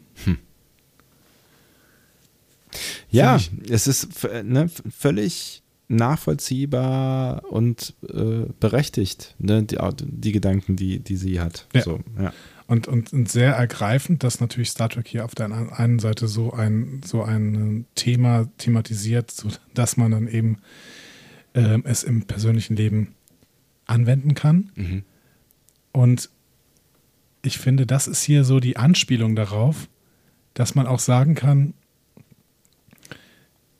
Ja, 3.10 3.38
Finde 3.38 3.74
es 3.74 3.88
ist 3.88 4.24
ne, 4.44 4.70
völlig 4.90 5.64
nachvollziehbar 5.88 7.44
und 7.52 7.94
äh, 8.10 8.48
berechtigt, 8.60 9.36
ne, 9.38 9.64
die, 9.64 9.78
die 10.02 10.32
Gedanken, 10.32 10.76
die, 10.76 11.00
die 11.00 11.16
sie 11.16 11.40
hat. 11.40 11.68
Ja. 11.74 11.82
So, 11.82 12.00
ja. 12.20 12.34
Und, 12.66 12.88
und, 12.88 13.12
und 13.12 13.30
sehr 13.30 13.54
ergreifend, 13.54 14.24
dass 14.24 14.40
natürlich 14.40 14.70
Star 14.70 14.90
Trek 14.90 15.08
hier 15.08 15.26
auf 15.26 15.36
der 15.36 15.52
einen 15.52 16.00
Seite 16.00 16.28
so 16.28 16.54
ein, 16.54 17.02
so 17.06 17.22
ein 17.24 17.86
Thema 17.96 18.48
thematisiert, 18.58 19.32
so 19.32 19.50
dass 19.74 19.98
man 19.98 20.12
dann 20.12 20.28
eben 20.28 20.60
ähm, 21.54 21.84
es 21.86 22.04
im 22.04 22.24
persönlichen 22.24 22.76
Leben 22.76 23.16
anwenden 23.86 24.34
kann. 24.34 24.72
Mhm. 24.76 25.04
Und 25.92 26.30
ich 27.42 27.58
finde, 27.58 27.86
das 27.86 28.08
ist 28.08 28.24
hier 28.24 28.44
so 28.44 28.60
die 28.60 28.78
Anspielung 28.78 29.36
darauf, 29.36 29.90
dass 30.54 30.76
man 30.76 30.88
auch 30.88 31.00
sagen 31.00 31.36
kann, 31.36 31.74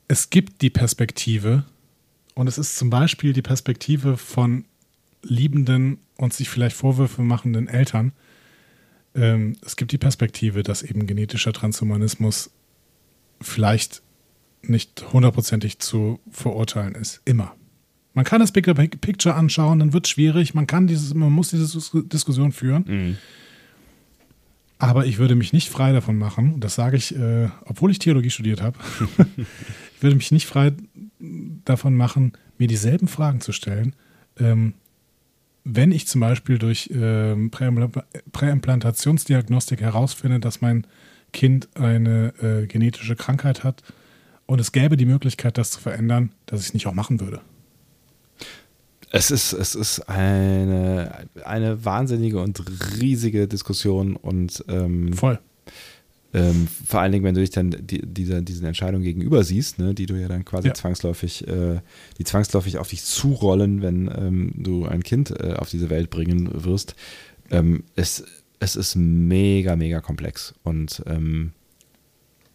es 0.08 0.30
gibt 0.30 0.60
die 0.60 0.70
Perspektive 0.70 1.64
und 2.34 2.46
es 2.46 2.58
ist 2.58 2.76
zum 2.76 2.90
Beispiel 2.90 3.32
die 3.32 3.42
Perspektive 3.42 4.16
von 4.16 4.66
liebenden 5.22 5.98
und 6.16 6.34
sich 6.34 6.48
vielleicht 6.48 6.76
Vorwürfe 6.76 7.22
machenden 7.22 7.68
Eltern. 7.68 8.12
Ähm, 9.14 9.56
es 9.64 9.76
gibt 9.76 9.92
die 9.92 9.98
Perspektive, 9.98 10.62
dass 10.62 10.82
eben 10.82 11.06
genetischer 11.06 11.52
Transhumanismus 11.52 12.50
vielleicht 13.40 14.02
nicht 14.62 15.12
hundertprozentig 15.12 15.78
zu 15.78 16.20
verurteilen 16.30 16.94
ist. 16.94 17.20
Immer. 17.24 17.54
Man 18.14 18.24
kann 18.24 18.40
das 18.40 18.52
Bigger 18.52 18.74
Picture 18.74 19.34
anschauen, 19.34 19.80
dann 19.80 19.92
wird 19.92 20.06
es 20.06 20.10
schwierig. 20.10 20.54
Man 20.54 20.66
kann 20.66 20.86
dieses, 20.86 21.12
man 21.14 21.32
muss 21.32 21.50
diese 21.50 21.66
Dis- 21.66 21.90
Diskussion 22.08 22.52
führen. 22.52 23.16
Aber 24.78 25.06
ich 25.06 25.18
würde 25.18 25.34
mich 25.34 25.52
nicht 25.52 25.68
frei 25.70 25.92
davon 25.92 26.16
machen, 26.18 26.60
das 26.60 26.74
sage 26.74 26.96
ich, 26.96 27.14
äh, 27.16 27.48
obwohl 27.64 27.90
ich 27.90 27.98
Theologie 27.98 28.30
studiert 28.30 28.60
habe, 28.60 28.78
ich 29.36 30.02
würde 30.02 30.16
mich 30.16 30.30
nicht 30.30 30.46
frei 30.46 30.72
davon 31.64 31.94
machen, 31.94 32.32
mir 32.58 32.68
dieselben 32.68 33.08
Fragen 33.08 33.40
zu 33.40 33.52
stellen. 33.52 33.94
Ähm, 34.38 34.74
wenn 35.64 35.92
ich 35.92 36.06
zum 36.06 36.20
Beispiel 36.20 36.58
durch 36.58 36.90
Präimpl- 36.90 38.04
Präimplantationsdiagnostik 38.32 39.80
herausfinde, 39.80 40.40
dass 40.40 40.60
mein 40.60 40.86
Kind 41.32 41.68
eine 41.74 42.32
äh, 42.40 42.66
genetische 42.66 43.16
Krankheit 43.16 43.64
hat 43.64 43.82
und 44.46 44.60
es 44.60 44.72
gäbe 44.72 44.96
die 44.96 45.06
Möglichkeit, 45.06 45.58
das 45.58 45.70
zu 45.70 45.80
verändern, 45.80 46.30
dass 46.46 46.60
ich 46.60 46.68
es 46.68 46.74
nicht 46.74 46.86
auch 46.86 46.94
machen 46.94 47.20
würde. 47.20 47.40
Es 49.10 49.30
ist, 49.30 49.52
es 49.52 49.74
ist 49.74 50.08
eine, 50.08 51.28
eine 51.44 51.84
wahnsinnige 51.84 52.40
und 52.40 52.62
riesige 53.00 53.46
Diskussion 53.48 54.16
und 54.16 54.64
ähm, 54.68 55.12
Voll. 55.12 55.38
Ähm, 56.34 56.68
vor 56.86 57.00
allen 57.00 57.12
Dingen, 57.12 57.24
wenn 57.24 57.34
du 57.34 57.40
dich 57.40 57.50
dann 57.50 57.70
die, 57.70 58.02
dieser, 58.04 58.42
diesen 58.42 58.66
Entscheidungen 58.66 59.04
gegenüber 59.04 59.44
siehst, 59.44 59.78
ne, 59.78 59.94
die 59.94 60.06
du 60.06 60.14
ja 60.20 60.28
dann 60.28 60.44
quasi 60.44 60.68
Ja. 60.68 60.74
zwangsläufig, 60.74 61.46
äh, 61.48 61.80
die 62.18 62.24
zwangsläufig 62.24 62.76
auf 62.78 62.88
dich 62.88 63.02
zurollen, 63.04 63.80
wenn 63.80 64.10
ähm, 64.14 64.52
du 64.56 64.84
ein 64.84 65.02
Kind 65.02 65.30
äh, 65.30 65.54
auf 65.54 65.70
diese 65.70 65.88
Welt 65.90 66.10
bringen 66.10 66.50
wirst. 66.52 66.96
Ähm, 67.50 67.84
es, 67.96 68.24
es 68.58 68.76
ist 68.76 68.96
mega, 68.96 69.76
mega 69.76 70.00
komplex 70.00 70.54
und 70.64 71.02
ähm, 71.06 71.52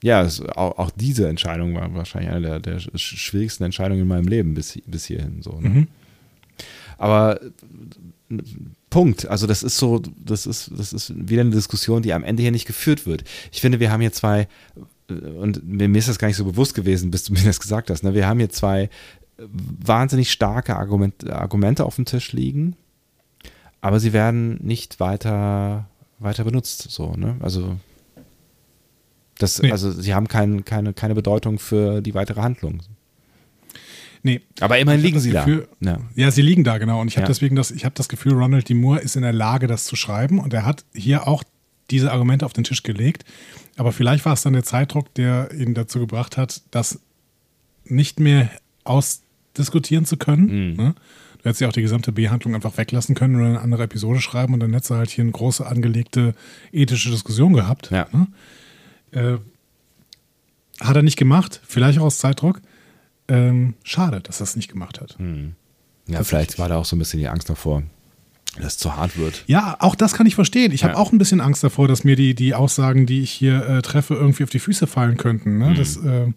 ja, 0.01 0.23
es, 0.23 0.41
auch, 0.41 0.77
auch 0.77 0.91
diese 0.91 1.27
Entscheidung 1.27 1.75
war 1.75 1.93
wahrscheinlich 1.93 2.31
eine 2.31 2.41
der, 2.47 2.59
der 2.61 2.79
sch- 2.79 2.97
schwierigsten 2.97 3.63
Entscheidungen 3.65 4.01
in 4.03 4.07
meinem 4.07 4.27
Leben 4.27 4.53
bis, 4.53 4.79
bis 4.85 5.05
hierhin. 5.05 5.41
So, 5.41 5.59
ne? 5.59 5.69
Mhm. 5.69 5.87
Aber 6.97 7.39
Punkt. 8.89 9.27
Also 9.27 9.47
das 9.47 9.63
ist 9.63 9.77
so, 9.77 9.99
das 9.99 10.45
ist, 10.45 10.71
das 10.75 10.93
ist 10.93 11.13
wieder 11.29 11.41
eine 11.41 11.51
Diskussion, 11.51 12.01
die 12.01 12.13
am 12.13 12.23
Ende 12.23 12.41
hier 12.41 12.51
nicht 12.51 12.65
geführt 12.67 13.05
wird. 13.05 13.23
Ich 13.51 13.61
finde, 13.61 13.79
wir 13.79 13.91
haben 13.91 14.01
hier 14.01 14.11
zwei, 14.11 14.47
äh, 15.09 15.13
und 15.13 15.67
mir 15.67 15.93
ist 15.97 16.09
das 16.09 16.19
gar 16.19 16.27
nicht 16.27 16.37
so 16.37 16.45
bewusst 16.45 16.73
gewesen, 16.75 17.11
bis 17.11 17.23
du 17.25 17.33
mir 17.33 17.43
das 17.43 17.59
gesagt 17.59 17.89
hast. 17.89 18.03
Ne? 18.03 18.13
Wir 18.13 18.27
haben 18.27 18.39
hier 18.39 18.49
zwei 18.49 18.83
äh, 18.83 18.89
wahnsinnig 19.37 20.31
starke 20.31 20.75
Argument, 20.75 21.29
Argumente 21.29 21.85
auf 21.85 21.95
dem 21.95 22.05
Tisch 22.05 22.33
liegen, 22.33 22.75
aber 23.81 23.99
sie 23.99 24.13
werden 24.13 24.59
nicht 24.61 24.99
weiter, 24.99 25.87
weiter 26.19 26.43
benutzt. 26.43 26.87
So, 26.89 27.13
ne? 27.13 27.37
Also 27.39 27.77
das, 29.39 29.61
Nee. 29.61 29.71
also 29.71 29.91
sie 29.91 30.13
haben 30.13 30.27
kein, 30.27 30.65
keine, 30.65 30.93
keine 30.93 31.15
Bedeutung 31.15 31.59
für 31.59 32.01
die 32.01 32.13
weitere 32.13 32.41
Handlung. 32.41 32.81
Nee, 34.21 34.41
Aber 34.59 34.77
immerhin 34.79 35.01
liegen 35.01 35.19
sie 35.19 35.31
Gefühl- 35.31 35.67
da. 35.79 35.91
Ja. 35.91 35.99
Ja, 36.15 36.31
sie 36.31 36.41
liegen 36.41 36.63
da, 36.63 36.77
genau. 36.77 36.99
Und 37.01 37.07
ich 37.07 37.15
habe 37.15 37.23
Ja. 37.23 37.27
deswegen 37.27 37.55
das, 37.55 37.71
ich 37.71 37.85
habe 37.85 37.95
das 37.95 38.09
Gefühl, 38.09 38.33
Ronald 38.33 38.67
D. 38.67 38.73
Moore 38.73 38.99
ist 38.99 39.15
in 39.15 39.21
der 39.21 39.31
Lage, 39.33 39.67
das 39.67 39.85
zu 39.85 39.95
schreiben. 39.95 40.39
Und 40.39 40.53
er 40.53 40.65
hat 40.65 40.83
hier 40.93 41.27
auch 41.27 41.43
diese 41.89 42.11
Argumente 42.11 42.45
auf 42.45 42.53
den 42.53 42.63
Tisch 42.65 42.83
gelegt. 42.83 43.23
Aber 43.77 43.91
vielleicht 43.91 44.25
war 44.25 44.33
es 44.33 44.41
dann 44.41 44.53
der 44.53 44.63
Zeitdruck, 44.63 45.13
der 45.15 45.51
ihn 45.53 45.73
dazu 45.73 45.99
gebracht 45.99 46.35
hat, 46.37 46.61
das 46.71 46.99
nicht 47.85 48.19
mehr 48.19 48.49
ausdiskutieren 48.83 50.05
zu 50.05 50.17
können. 50.17 50.71
Mhm. 50.71 50.75
Ne? 50.75 50.95
Du 51.37 51.45
hättest 51.45 51.61
ja 51.61 51.69
auch 51.69 51.73
die 51.73 51.81
gesamte 51.81 52.11
Behandlung 52.11 52.53
einfach 52.55 52.77
weglassen 52.77 53.15
können 53.15 53.37
oder 53.37 53.45
eine 53.45 53.61
andere 53.61 53.83
Episode 53.83 54.19
schreiben 54.19 54.53
und 54.53 54.59
dann 54.59 54.73
hättest 54.73 54.91
du 54.91 54.95
halt 54.95 55.09
hier 55.09 55.23
eine 55.23 55.31
große 55.31 55.65
angelegte 55.65 56.35
ethische 56.73 57.09
Diskussion 57.09 57.53
gehabt. 57.53 57.89
Ja. 57.91 58.07
Ne? 58.11 58.27
Äh, 59.11 59.37
hat 60.85 60.95
er 60.97 61.01
nicht 61.01 61.17
gemacht, 61.17 61.61
vielleicht 61.65 61.99
auch 61.99 62.03
aus 62.05 62.17
Zeitdruck. 62.17 62.61
Ähm, 63.29 63.75
schade, 63.83 64.19
dass 64.21 64.41
es 64.41 64.55
nicht 64.55 64.69
gemacht 64.71 64.99
hat. 65.01 65.17
Ja, 65.19 65.25
Tatsächlich. 66.17 66.27
vielleicht 66.27 66.59
war 66.59 66.69
da 66.69 66.77
auch 66.77 66.85
so 66.85 66.95
ein 66.95 66.99
bisschen 66.99 67.19
die 67.19 67.27
Angst 67.27 67.49
davor, 67.49 67.83
dass 68.57 68.73
es 68.73 68.77
zu 68.79 68.95
hart 68.95 69.17
wird. 69.17 69.43
Ja, 69.47 69.77
auch 69.79 69.95
das 69.95 70.13
kann 70.13 70.25
ich 70.25 70.35
verstehen. 70.35 70.71
Ich 70.71 70.83
habe 70.83 70.93
Ja. 70.93 70.99
auch 70.99 71.11
ein 71.11 71.17
bisschen 71.19 71.39
Angst 71.41 71.63
davor, 71.63 71.87
dass 71.87 72.03
mir 72.03 72.15
die, 72.15 72.33
die 72.33 72.55
Aussagen, 72.55 73.05
die 73.05 73.21
ich 73.21 73.31
hier 73.31 73.63
äh, 73.67 73.81
treffe, 73.81 74.15
irgendwie 74.15 74.43
auf 74.43 74.49
die 74.49 74.59
Füße 74.59 74.87
fallen 74.87 75.17
könnten. 75.17 75.59
Ne? 75.59 75.75
Das 75.75 75.97
äh, 75.97 76.31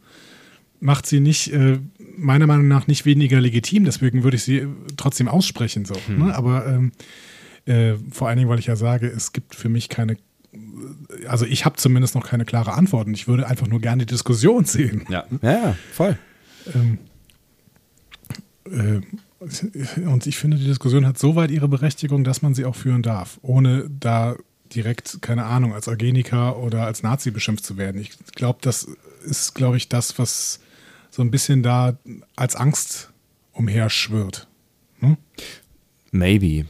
macht 0.80 1.06
sie 1.06 1.20
nicht, 1.20 1.52
äh, 1.52 1.78
meiner 2.16 2.46
Meinung 2.46 2.68
nach, 2.68 2.86
nicht 2.86 3.06
weniger 3.06 3.40
legitim. 3.40 3.84
Deswegen 3.84 4.22
würde 4.24 4.36
ich 4.36 4.44
sie 4.44 4.58
äh, 4.58 4.68
trotzdem 4.98 5.28
aussprechen. 5.28 5.86
So, 5.86 5.94
Mhm. 6.08 6.26
ne? 6.26 6.34
Aber 6.34 6.66
ähm, 6.66 6.92
äh, 7.64 7.94
vor 8.10 8.28
allen 8.28 8.36
Dingen, 8.36 8.50
weil 8.50 8.58
ich 8.58 8.66
ja 8.66 8.76
sage, 8.76 9.06
es 9.06 9.32
gibt 9.32 9.54
für 9.54 9.70
mich 9.70 9.88
keine, 9.88 10.16
also 11.28 11.46
ich 11.46 11.64
habe 11.64 11.76
zumindest 11.76 12.14
noch 12.14 12.26
keine 12.26 12.44
klare 12.44 12.74
Antwort. 12.74 13.06
Und 13.06 13.14
ich 13.14 13.26
würde 13.26 13.46
einfach 13.46 13.68
nur 13.68 13.80
gerne 13.80 14.04
die 14.04 14.12
Diskussion 14.12 14.64
sehen. 14.66 15.06
Ja, 15.08 15.24
ja, 15.40 15.50
ja 15.52 15.76
voll. 15.92 16.18
Ähm, 16.74 16.98
äh, 18.66 19.00
und 20.06 20.26
ich 20.26 20.36
finde, 20.36 20.56
die 20.56 20.66
Diskussion 20.66 21.06
hat 21.06 21.18
so 21.18 21.34
weit 21.34 21.50
ihre 21.50 21.68
Berechtigung, 21.68 22.22
dass 22.22 22.42
man 22.42 22.54
sie 22.54 22.64
auch 22.64 22.76
führen 22.76 23.02
darf, 23.02 23.38
ohne 23.42 23.90
da 23.90 24.36
direkt, 24.74 25.20
keine 25.20 25.44
Ahnung, 25.44 25.74
als 25.74 25.88
Eugeniker 25.88 26.58
oder 26.58 26.86
als 26.86 27.02
Nazi 27.02 27.30
beschimpft 27.30 27.64
zu 27.64 27.76
werden. 27.76 28.00
Ich 28.00 28.16
glaube, 28.34 28.60
das 28.62 28.86
ist, 29.24 29.54
glaube 29.54 29.76
ich, 29.76 29.88
das, 29.88 30.18
was 30.18 30.60
so 31.10 31.22
ein 31.22 31.30
bisschen 31.30 31.62
da 31.62 31.98
als 32.36 32.56
Angst 32.56 33.10
umherschwirrt. 33.52 34.48
Hm? 35.00 35.16
Maybe. 36.10 36.66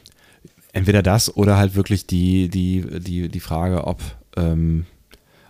Entweder 0.73 1.03
das 1.03 1.37
oder 1.37 1.59
halt 1.59 1.75
wirklich 1.75 2.07
die, 2.07 2.49
die, 2.49 3.01
die, 3.01 3.29
die 3.29 3.41
Frage, 3.41 3.87
ob, 3.87 4.01
ähm, 4.37 4.87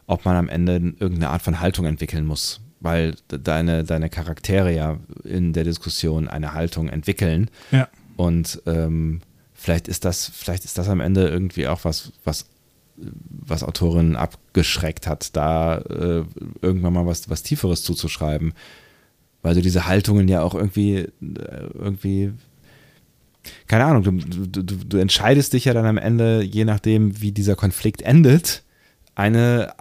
ob 0.06 0.24
man 0.24 0.36
am 0.36 0.48
Ende 0.48 0.74
irgendeine 0.74 1.30
Art 1.30 1.42
von 1.42 1.60
Haltung 1.60 1.86
entwickeln 1.86 2.26
muss. 2.26 2.60
Weil 2.82 3.14
de- 3.30 3.38
deine, 3.38 3.84
deine 3.84 4.10
Charaktere 4.10 4.74
ja 4.74 4.98
in 5.24 5.52
der 5.52 5.62
Diskussion 5.62 6.26
eine 6.26 6.52
Haltung 6.52 6.88
entwickeln. 6.88 7.48
Ja. 7.70 7.88
Und 8.16 8.60
ähm, 8.66 9.20
vielleicht 9.54 9.86
ist 9.86 10.04
das, 10.04 10.30
vielleicht 10.34 10.64
ist 10.64 10.78
das 10.78 10.88
am 10.88 11.00
Ende 11.00 11.28
irgendwie 11.28 11.68
auch 11.68 11.84
was, 11.84 12.12
was, 12.24 12.46
was 12.96 13.62
Autorinnen 13.62 14.16
abgeschreckt 14.16 15.06
hat, 15.06 15.36
da 15.36 15.78
äh, 15.78 16.24
irgendwann 16.60 16.92
mal 16.92 17.06
was, 17.06 17.30
was 17.30 17.44
Tieferes 17.44 17.84
zuzuschreiben. 17.84 18.52
Weil 19.42 19.54
du 19.54 19.62
diese 19.62 19.86
Haltungen 19.86 20.28
ja 20.28 20.42
auch 20.42 20.54
irgendwie, 20.54 20.96
äh, 20.96 21.08
irgendwie, 21.20 22.32
keine 23.66 23.84
Ahnung, 23.84 24.20
du, 24.20 24.46
du, 24.46 24.62
du 24.62 24.96
entscheidest 24.98 25.52
dich 25.52 25.66
ja 25.66 25.72
dann 25.72 25.86
am 25.86 25.98
Ende, 25.98 26.42
je 26.42 26.64
nachdem, 26.64 27.20
wie 27.20 27.32
dieser 27.32 27.54
Konflikt 27.54 28.02
endet, 28.02 28.62
eine, 29.14 29.72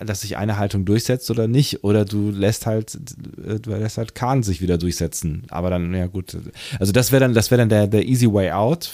äh, 0.00 0.04
dass 0.04 0.20
sich 0.20 0.36
eine 0.36 0.58
Haltung 0.58 0.84
durchsetzt 0.84 1.30
oder 1.30 1.48
nicht, 1.48 1.82
oder 1.82 2.04
du 2.04 2.30
lässt 2.30 2.66
halt, 2.66 2.96
äh, 3.46 3.58
du 3.58 3.70
lässt 3.70 3.98
halt 3.98 4.14
Kahn 4.14 4.42
sich 4.44 4.60
wieder 4.62 4.78
durchsetzen. 4.78 5.42
Aber 5.48 5.70
dann, 5.70 5.92
ja 5.92 6.06
gut, 6.06 6.36
also 6.78 6.92
das 6.92 7.10
wäre 7.10 7.20
dann, 7.20 7.34
das 7.34 7.50
wäre 7.50 7.60
dann 7.60 7.68
der, 7.68 7.86
der 7.88 8.04
easy 8.06 8.32
way 8.32 8.50
out 8.52 8.90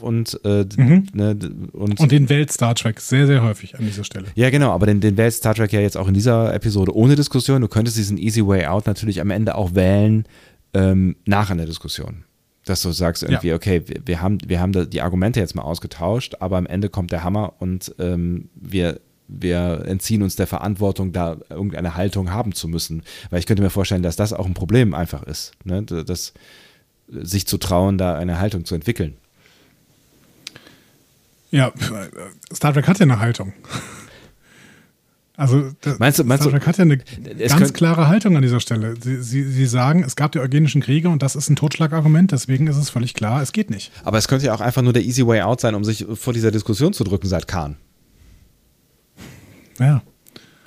und, 0.00 0.40
äh, 0.44 0.64
Mhm. 0.76 1.06
ne, 1.12 1.36
und, 1.72 2.00
Und 2.00 2.10
den 2.12 2.28
wählt 2.28 2.50
Star 2.52 2.74
Trek 2.74 3.00
sehr, 3.00 3.26
sehr 3.28 3.42
häufig 3.42 3.78
an 3.78 3.84
dieser 3.86 4.02
Stelle. 4.04 4.26
ja, 4.34 4.50
genau, 4.50 4.72
aber 4.72 4.86
den, 4.86 5.00
den 5.00 5.16
wählt 5.16 5.32
Star 5.34 5.54
Trek 5.54 5.72
ja 5.72 5.80
jetzt 5.80 5.96
auch 5.96 6.08
in 6.08 6.14
dieser 6.14 6.52
Episode 6.52 6.94
ohne 6.94 7.14
Diskussion. 7.14 7.60
Du 7.60 7.68
könntest 7.68 7.96
diesen 7.96 8.18
Easy 8.18 8.44
Way 8.46 8.66
Out 8.66 8.86
natürlich 8.86 9.20
am 9.20 9.30
Ende 9.30 9.54
auch 9.54 9.74
wählen 9.74 10.24
ähm, 10.74 11.14
nach 11.24 11.50
einer 11.50 11.66
Diskussion. 11.66 12.24
Dass 12.64 12.82
du 12.82 12.90
sagst 12.90 13.22
irgendwie, 13.22 13.48
Ja. 13.48 13.54
okay, 13.54 13.82
wir, 13.86 14.00
wir 14.04 14.20
haben, 14.20 14.38
wir 14.46 14.60
haben 14.60 14.72
da 14.72 14.84
die 14.84 15.00
Argumente 15.00 15.40
jetzt 15.40 15.54
mal 15.54 15.62
ausgetauscht, 15.62 16.34
aber 16.40 16.58
am 16.58 16.66
Ende 16.66 16.88
kommt 16.90 17.10
der 17.10 17.24
Hammer 17.24 17.54
und 17.58 17.94
ähm, 17.98 18.50
wir, 18.54 19.00
wir 19.32 19.84
entziehen 19.86 20.22
uns 20.22 20.36
der 20.36 20.46
Verantwortung, 20.46 21.12
da 21.12 21.36
irgendeine 21.48 21.94
Haltung 21.94 22.30
haben 22.30 22.52
zu 22.54 22.66
müssen. 22.68 23.02
Weil 23.30 23.38
ich 23.40 23.46
könnte 23.46 23.62
mir 23.62 23.70
vorstellen, 23.70 24.02
dass 24.02 24.16
das 24.16 24.32
auch 24.32 24.46
ein 24.46 24.54
Problem 24.54 24.92
einfach 24.94 25.22
ist, 25.22 25.52
ne? 25.64 25.82
das, 25.82 26.32
sich 27.08 27.46
zu 27.46 27.58
trauen, 27.58 27.96
da 27.98 28.16
eine 28.16 28.38
Haltung 28.40 28.64
zu 28.64 28.74
entwickeln. 28.74 29.16
Ja, 31.50 31.68
äh, 31.68 32.54
Star 32.54 32.72
Trek 32.72 32.86
hat 32.86 32.98
ja 32.98 33.04
eine 33.04 33.18
Haltung. 33.18 33.52
Also 35.36 35.70
das, 35.80 35.98
Meinst 35.98 36.18
du- 36.18 36.24
meinst 36.24 36.42
Star 36.44 36.52
Trek 36.52 36.66
hat 36.66 36.76
ja 36.78 36.82
eine 36.84 36.98
ganz 37.48 37.72
klare 37.72 38.08
Haltung 38.08 38.36
an 38.36 38.42
dieser 38.42 38.60
Stelle. 38.60 38.94
Sie, 39.00 39.22
sie, 39.22 39.42
sie 39.44 39.66
sagen, 39.66 40.04
es 40.04 40.14
gab 40.14 40.32
die 40.32 40.38
eugenischen 40.38 40.82
Kriege 40.82 41.08
und 41.08 41.22
das 41.22 41.34
ist 41.34 41.48
ein 41.48 41.56
Totschlagargument, 41.56 42.30
deswegen 42.32 42.66
ist 42.66 42.76
es 42.76 42.90
völlig 42.90 43.14
klar, 43.14 43.40
es 43.42 43.52
geht 43.52 43.70
nicht. 43.70 43.90
Aber 44.04 44.18
es 44.18 44.28
könnte 44.28 44.46
ja 44.46 44.54
auch 44.54 44.60
einfach 44.60 44.82
nur 44.82 44.92
der 44.92 45.02
Easy 45.02 45.26
Way 45.26 45.40
Out 45.42 45.60
sein, 45.62 45.74
um 45.74 45.82
sich 45.82 46.06
vor 46.14 46.32
dieser 46.34 46.50
Diskussion 46.50 46.92
zu 46.92 47.04
drücken, 47.04 47.26
seit 47.26 47.48
Kahn. 47.48 47.76
Ja. 49.80 50.02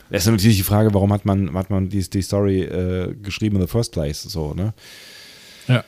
Es 0.09 0.25
ist 0.25 0.31
natürlich 0.31 0.57
die 0.57 0.63
Frage, 0.63 0.93
warum 0.93 1.13
hat 1.13 1.25
man, 1.25 1.53
hat 1.53 1.69
man 1.69 1.89
die, 1.89 2.07
die 2.07 2.21
Story 2.21 2.61
äh, 2.63 3.15
geschrieben 3.15 3.55
in 3.55 3.61
the 3.61 3.67
first 3.67 3.93
place, 3.93 4.21
so, 4.21 4.53
ne? 4.53 4.73
Ja. 5.67 5.83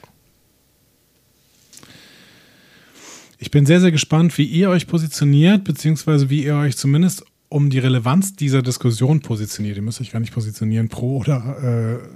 Ich 3.37 3.51
bin 3.51 3.65
sehr, 3.65 3.81
sehr 3.81 3.91
gespannt, 3.91 4.37
wie 4.37 4.45
ihr 4.45 4.69
euch 4.69 4.87
positioniert, 4.87 5.63
beziehungsweise 5.63 6.29
wie 6.29 6.43
ihr 6.43 6.55
euch 6.55 6.77
zumindest 6.77 7.25
um 7.49 7.69
die 7.69 7.79
Relevanz 7.79 8.35
dieser 8.35 8.61
Diskussion 8.61 9.19
positioniert. 9.19 9.75
Ihr 9.75 9.83
müsst 9.83 10.01
euch 10.01 10.11
gar 10.11 10.19
nicht 10.19 10.33
positionieren 10.33 10.89
pro 10.89 11.17
oder 11.17 11.99
äh, 12.01 12.07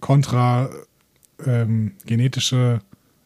contra 0.00 0.70
ähm, 1.44 1.92
genetische, 2.06 2.80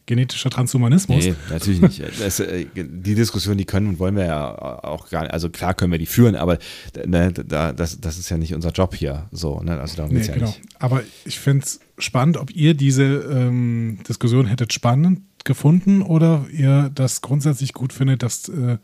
genetischer 0.09 0.49
Transhumanismus. 0.49 1.23
Nee, 1.23 1.35
natürlich 1.49 1.81
nicht. 1.81 2.03
Das, 2.19 2.39
äh, 2.39 2.65
die 2.75 3.15
Diskussion, 3.15 3.57
die 3.57 3.65
können 3.65 3.87
und 3.87 3.99
wollen 3.99 4.15
wir 4.15 4.25
ja 4.25 4.83
auch 4.83 5.09
gar 5.09 5.21
nicht, 5.21 5.31
also 5.31 5.49
klar 5.49 5.75
können 5.75 5.91
wir 5.91 5.99
die 5.99 6.07
führen, 6.07 6.35
aber 6.35 6.57
ne, 7.05 7.31
da, 7.31 7.71
das, 7.71 8.01
das 8.01 8.17
ist 8.17 8.29
ja 8.29 8.37
nicht 8.37 8.55
unser 8.55 8.71
Job 8.71 8.95
hier, 8.95 9.27
so, 9.31 9.61
ne? 9.61 9.79
Also 9.79 9.95
darum 9.97 10.11
Nee, 10.11 10.17
geht's 10.17 10.27
ja 10.27 10.33
genau. 10.33 10.47
nicht. 10.47 10.61
Aber 10.79 11.03
ich 11.25 11.39
finde 11.39 11.63
es 11.65 11.79
spannend, 11.99 12.37
ob 12.37 12.51
ihr 12.55 12.73
diese 12.73 13.03
ähm, 13.03 13.99
Diskussion 14.07 14.47
hättet 14.47 14.73
spannend 14.73 15.21
gefunden 15.45 16.01
oder 16.01 16.45
ihr 16.51 16.89
das 16.93 17.21
grundsätzlich 17.21 17.73
gut 17.73 17.93
findet, 17.93 18.23
dass 18.23 18.49
äh, 18.49 18.77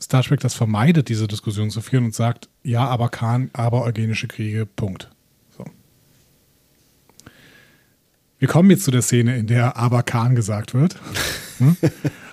Star 0.00 0.22
Trek 0.24 0.40
das 0.40 0.54
vermeidet, 0.54 1.08
diese 1.08 1.28
Diskussion 1.28 1.70
zu 1.70 1.80
führen 1.80 2.04
und 2.06 2.14
sagt, 2.14 2.48
ja, 2.64 2.86
aber 2.86 3.08
Khan, 3.08 3.50
aber 3.52 3.84
eugenische 3.84 4.26
Kriege, 4.26 4.66
Punkt. 4.66 5.10
So. 5.56 5.64
Wir 8.38 8.48
kommen 8.48 8.70
jetzt 8.70 8.84
zu 8.84 8.90
der 8.90 9.02
Szene, 9.02 9.36
in 9.36 9.46
der 9.46 9.76
aber 9.76 10.02
Khan 10.02 10.34
gesagt 10.34 10.74
wird. 10.74 10.96
Hm? 11.58 11.76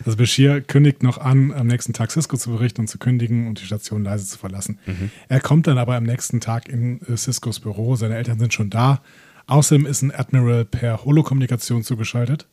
Also 0.04 0.18
Bashir 0.18 0.62
kündigt 0.62 1.04
noch 1.04 1.20
an, 1.20 1.54
am 1.54 1.68
nächsten 1.68 1.94
Tag 1.94 2.10
Cisco 2.10 2.36
zu 2.36 2.50
berichten 2.50 2.82
und 2.82 2.88
zu 2.88 2.98
kündigen 2.98 3.48
und 3.48 3.62
die 3.62 3.66
Station 3.66 4.04
leise 4.04 4.26
zu 4.26 4.40
verlassen. 4.40 4.80
Er 5.30 5.40
kommt 5.40 5.68
dann 5.68 5.78
aber 5.78 5.96
am 5.96 6.06
nächsten 6.06 6.40
Tag 6.40 6.68
in 6.70 7.02
äh, 7.04 7.16
Ciscos 7.16 7.60
Büro. 7.60 7.96
Seine 7.96 8.16
Eltern 8.16 8.40
sind 8.40 8.52
schon 8.52 8.72
da. 8.72 9.02
Außerdem 9.46 9.86
ist 9.86 10.02
ein 10.02 10.12
Admiral 10.12 10.66
per 10.66 11.06
Holokommunikation 11.06 11.84
zugeschaltet. 11.84 12.48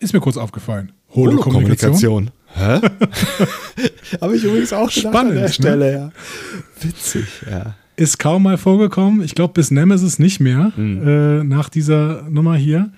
Ist 0.00 0.12
mir 0.12 0.18
kurz 0.18 0.36
aufgefallen. 0.36 0.90
Holokommunikation. 1.14 2.32
Hä? 2.54 2.80
Habe 4.20 4.36
ich 4.36 4.42
übrigens 4.42 4.72
auch 4.72 4.90
Spannend, 4.90 5.16
an 5.16 5.34
der 5.34 5.42
ne? 5.42 5.52
Stelle, 5.52 5.92
ja. 5.92 6.12
Witzig, 6.80 7.26
ja. 7.48 7.76
Ist 7.98 8.20
kaum 8.20 8.44
mal 8.44 8.56
vorgekommen. 8.56 9.22
Ich 9.24 9.34
glaube, 9.34 9.54
bis 9.54 9.72
Nemesis 9.72 10.20
nicht 10.20 10.38
mehr. 10.38 10.72
Äh, 10.78 11.42
nach 11.42 11.68
dieser 11.68 12.22
Nummer 12.30 12.54
hier. 12.54 12.92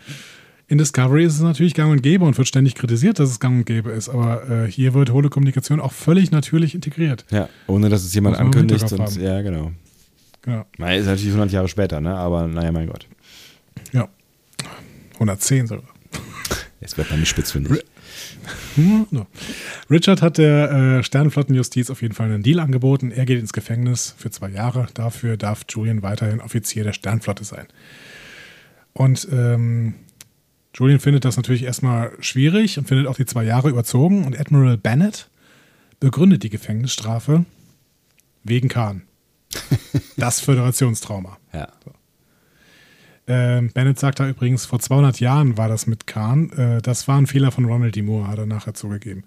In 0.68 0.76
Discovery 0.76 1.24
ist 1.24 1.36
es 1.36 1.40
natürlich 1.40 1.72
gang 1.72 1.90
und 1.90 2.02
gäbe 2.02 2.26
und 2.26 2.36
wird 2.36 2.46
ständig 2.46 2.74
kritisiert, 2.74 3.18
dass 3.18 3.30
es 3.30 3.40
gang 3.40 3.56
und 3.60 3.64
gäbe 3.64 3.90
ist. 3.92 4.10
Aber 4.10 4.48
äh, 4.50 4.70
hier 4.70 4.92
wird 4.92 5.10
Holokommunikation 5.10 5.80
auch 5.80 5.92
völlig 5.92 6.32
natürlich 6.32 6.74
integriert. 6.74 7.24
Ja, 7.30 7.48
ohne 7.66 7.88
dass 7.88 8.04
es 8.04 8.14
jemand 8.14 8.36
ankündigt. 8.36 8.92
Und, 8.92 9.16
ja, 9.16 9.40
genau. 9.40 9.72
Genau. 10.42 10.66
Na, 10.76 10.94
Ist 10.94 11.06
natürlich 11.06 11.28
100 11.28 11.50
Jahre 11.50 11.68
später, 11.68 12.02
ne? 12.02 12.14
aber 12.14 12.46
naja, 12.46 12.70
mein 12.70 12.86
Gott. 12.86 13.06
Ja. 13.92 14.06
110 15.14 15.66
sogar. 15.66 15.84
Jetzt 16.82 16.98
wird 16.98 17.10
man 17.10 17.20
nicht 17.20 17.30
spitzfindig. 17.30 17.82
Hm, 18.76 19.06
so. 19.10 19.26
Richard 19.90 20.22
hat 20.22 20.38
der 20.38 20.70
äh, 20.70 21.02
Sternenflottenjustiz 21.02 21.90
auf 21.90 22.02
jeden 22.02 22.14
Fall 22.14 22.26
einen 22.26 22.42
Deal 22.42 22.60
angeboten. 22.60 23.10
Er 23.10 23.26
geht 23.26 23.40
ins 23.40 23.52
Gefängnis 23.52 24.14
für 24.16 24.30
zwei 24.30 24.48
Jahre. 24.48 24.86
Dafür 24.94 25.36
darf 25.36 25.64
Julian 25.68 26.02
weiterhin 26.02 26.40
Offizier 26.40 26.84
der 26.84 26.92
Sternflotte 26.92 27.44
sein. 27.44 27.66
Und 28.92 29.28
ähm, 29.32 29.94
Julian 30.74 31.00
findet 31.00 31.24
das 31.24 31.36
natürlich 31.36 31.64
erstmal 31.64 32.12
schwierig 32.20 32.78
und 32.78 32.86
findet 32.86 33.06
auch 33.06 33.16
die 33.16 33.26
zwei 33.26 33.44
Jahre 33.44 33.68
überzogen. 33.68 34.24
Und 34.24 34.38
Admiral 34.38 34.76
Bennett 34.76 35.28
begründet 35.98 36.42
die 36.42 36.50
Gefängnisstrafe 36.50 37.44
wegen 38.44 38.68
Khan. 38.68 39.02
Das 40.16 40.40
Föderationstrauma. 40.40 41.38
Ja. 41.54 41.68
Ähm, 43.32 43.70
Bennett 43.72 43.98
sagt 43.98 44.18
da 44.18 44.28
übrigens, 44.28 44.66
vor 44.66 44.80
200 44.80 45.20
Jahren 45.20 45.56
war 45.56 45.68
das 45.68 45.86
mit 45.86 46.06
Khan. 46.06 46.50
Äh, 46.50 46.82
das 46.82 47.06
war 47.06 47.16
ein 47.16 47.26
Fehler 47.26 47.52
von 47.52 47.64
Ronald 47.64 47.94
D. 47.94 48.02
Moore, 48.02 48.26
hat 48.26 48.38
er 48.38 48.46
nachher 48.46 48.74
zugegeben. 48.74 49.22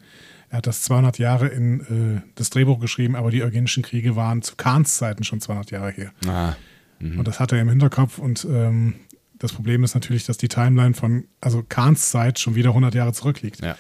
Er 0.49 0.57
hat 0.57 0.67
das 0.67 0.81
200 0.83 1.17
Jahre 1.19 1.47
in 1.47 1.79
äh, 2.17 2.29
das 2.35 2.49
Drehbuch 2.49 2.79
geschrieben, 2.79 3.15
aber 3.15 3.31
die 3.31 3.41
Eugenischen 3.43 3.81
Kriege 3.81 4.15
waren 4.15 4.41
zu 4.41 4.55
Khans 4.55 4.97
Zeiten 4.97 5.23
schon 5.23 5.39
200 5.41 5.71
Jahre 5.71 5.91
her. 5.91 6.11
Ah, 6.27 6.53
Und 6.99 7.27
das 7.27 7.39
hat 7.39 7.51
er 7.53 7.61
im 7.61 7.69
Hinterkopf. 7.69 8.17
Und 8.19 8.45
ähm, 8.49 8.95
das 9.39 9.53
Problem 9.53 9.83
ist 9.83 9.93
natürlich, 9.95 10.25
dass 10.25 10.37
die 10.37 10.47
Timeline 10.49 10.93
von, 10.93 11.25
also 11.41 11.63
Khans 11.67 12.09
Zeit 12.11 12.39
schon 12.39 12.55
wieder 12.55 12.69
100 12.69 12.93
Jahre 12.93 13.13
zurückliegt. 13.13 13.61
ja. 13.61 13.75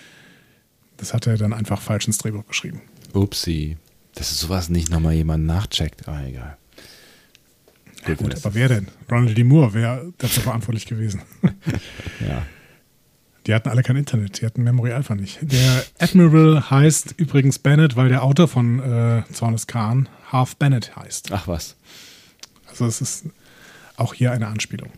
Das 0.97 1.13
hat 1.13 1.27
er 1.27 1.37
dann 1.37 1.53
einfach 1.53 1.81
falsch 1.81 2.07
ins 2.07 2.19
Drehbuch 2.19 2.45
geschrieben. 2.47 2.81
Upsi. 3.13 3.77
Dass 4.15 4.37
sowas 4.37 4.69
nicht 4.69 4.89
nochmal 4.91 5.13
jemand 5.13 5.45
nachcheckt. 5.45 6.07
Aber 6.07 6.23
egal. 6.23 6.55
Ja, 8.07 8.15
gut, 8.15 8.35
aber 8.35 8.53
wer 8.53 8.67
denn? 8.67 8.87
Ronald 9.09 9.37
D. 9.37 9.43
Moore 9.43 9.73
wäre 9.73 10.13
dafür 10.17 10.43
verantwortlich 10.43 10.85
gewesen. 10.85 11.21
Ja. 12.27 12.45
Die 13.45 13.53
hatten 13.53 13.67
alle 13.67 13.83
kein 13.83 13.97
Internet, 13.97 14.39
die 14.39 14.45
hatten 14.45 14.63
Memory 14.63 14.93
Alpha 14.93 15.15
nicht. 15.15 15.39
Der 15.41 15.83
Admiral 15.99 16.69
heißt 16.69 17.15
übrigens 17.17 17.59
Bennett, 17.59 17.97
weil 17.97 18.07
der 18.07 18.23
Autor 18.23 18.47
von 18.47 18.79
äh, 18.79 19.23
Zornes 19.33 19.67
Khan 19.67 20.07
Half 20.31 20.55
Bennett 20.55 20.95
heißt. 20.95 21.31
Ach 21.33 21.45
was. 21.47 21.75
Also 22.69 22.85
es 22.85 23.01
ist 23.01 23.25
auch 23.97 24.13
hier 24.13 24.31
eine 24.31 24.47
Anspielung. 24.47 24.89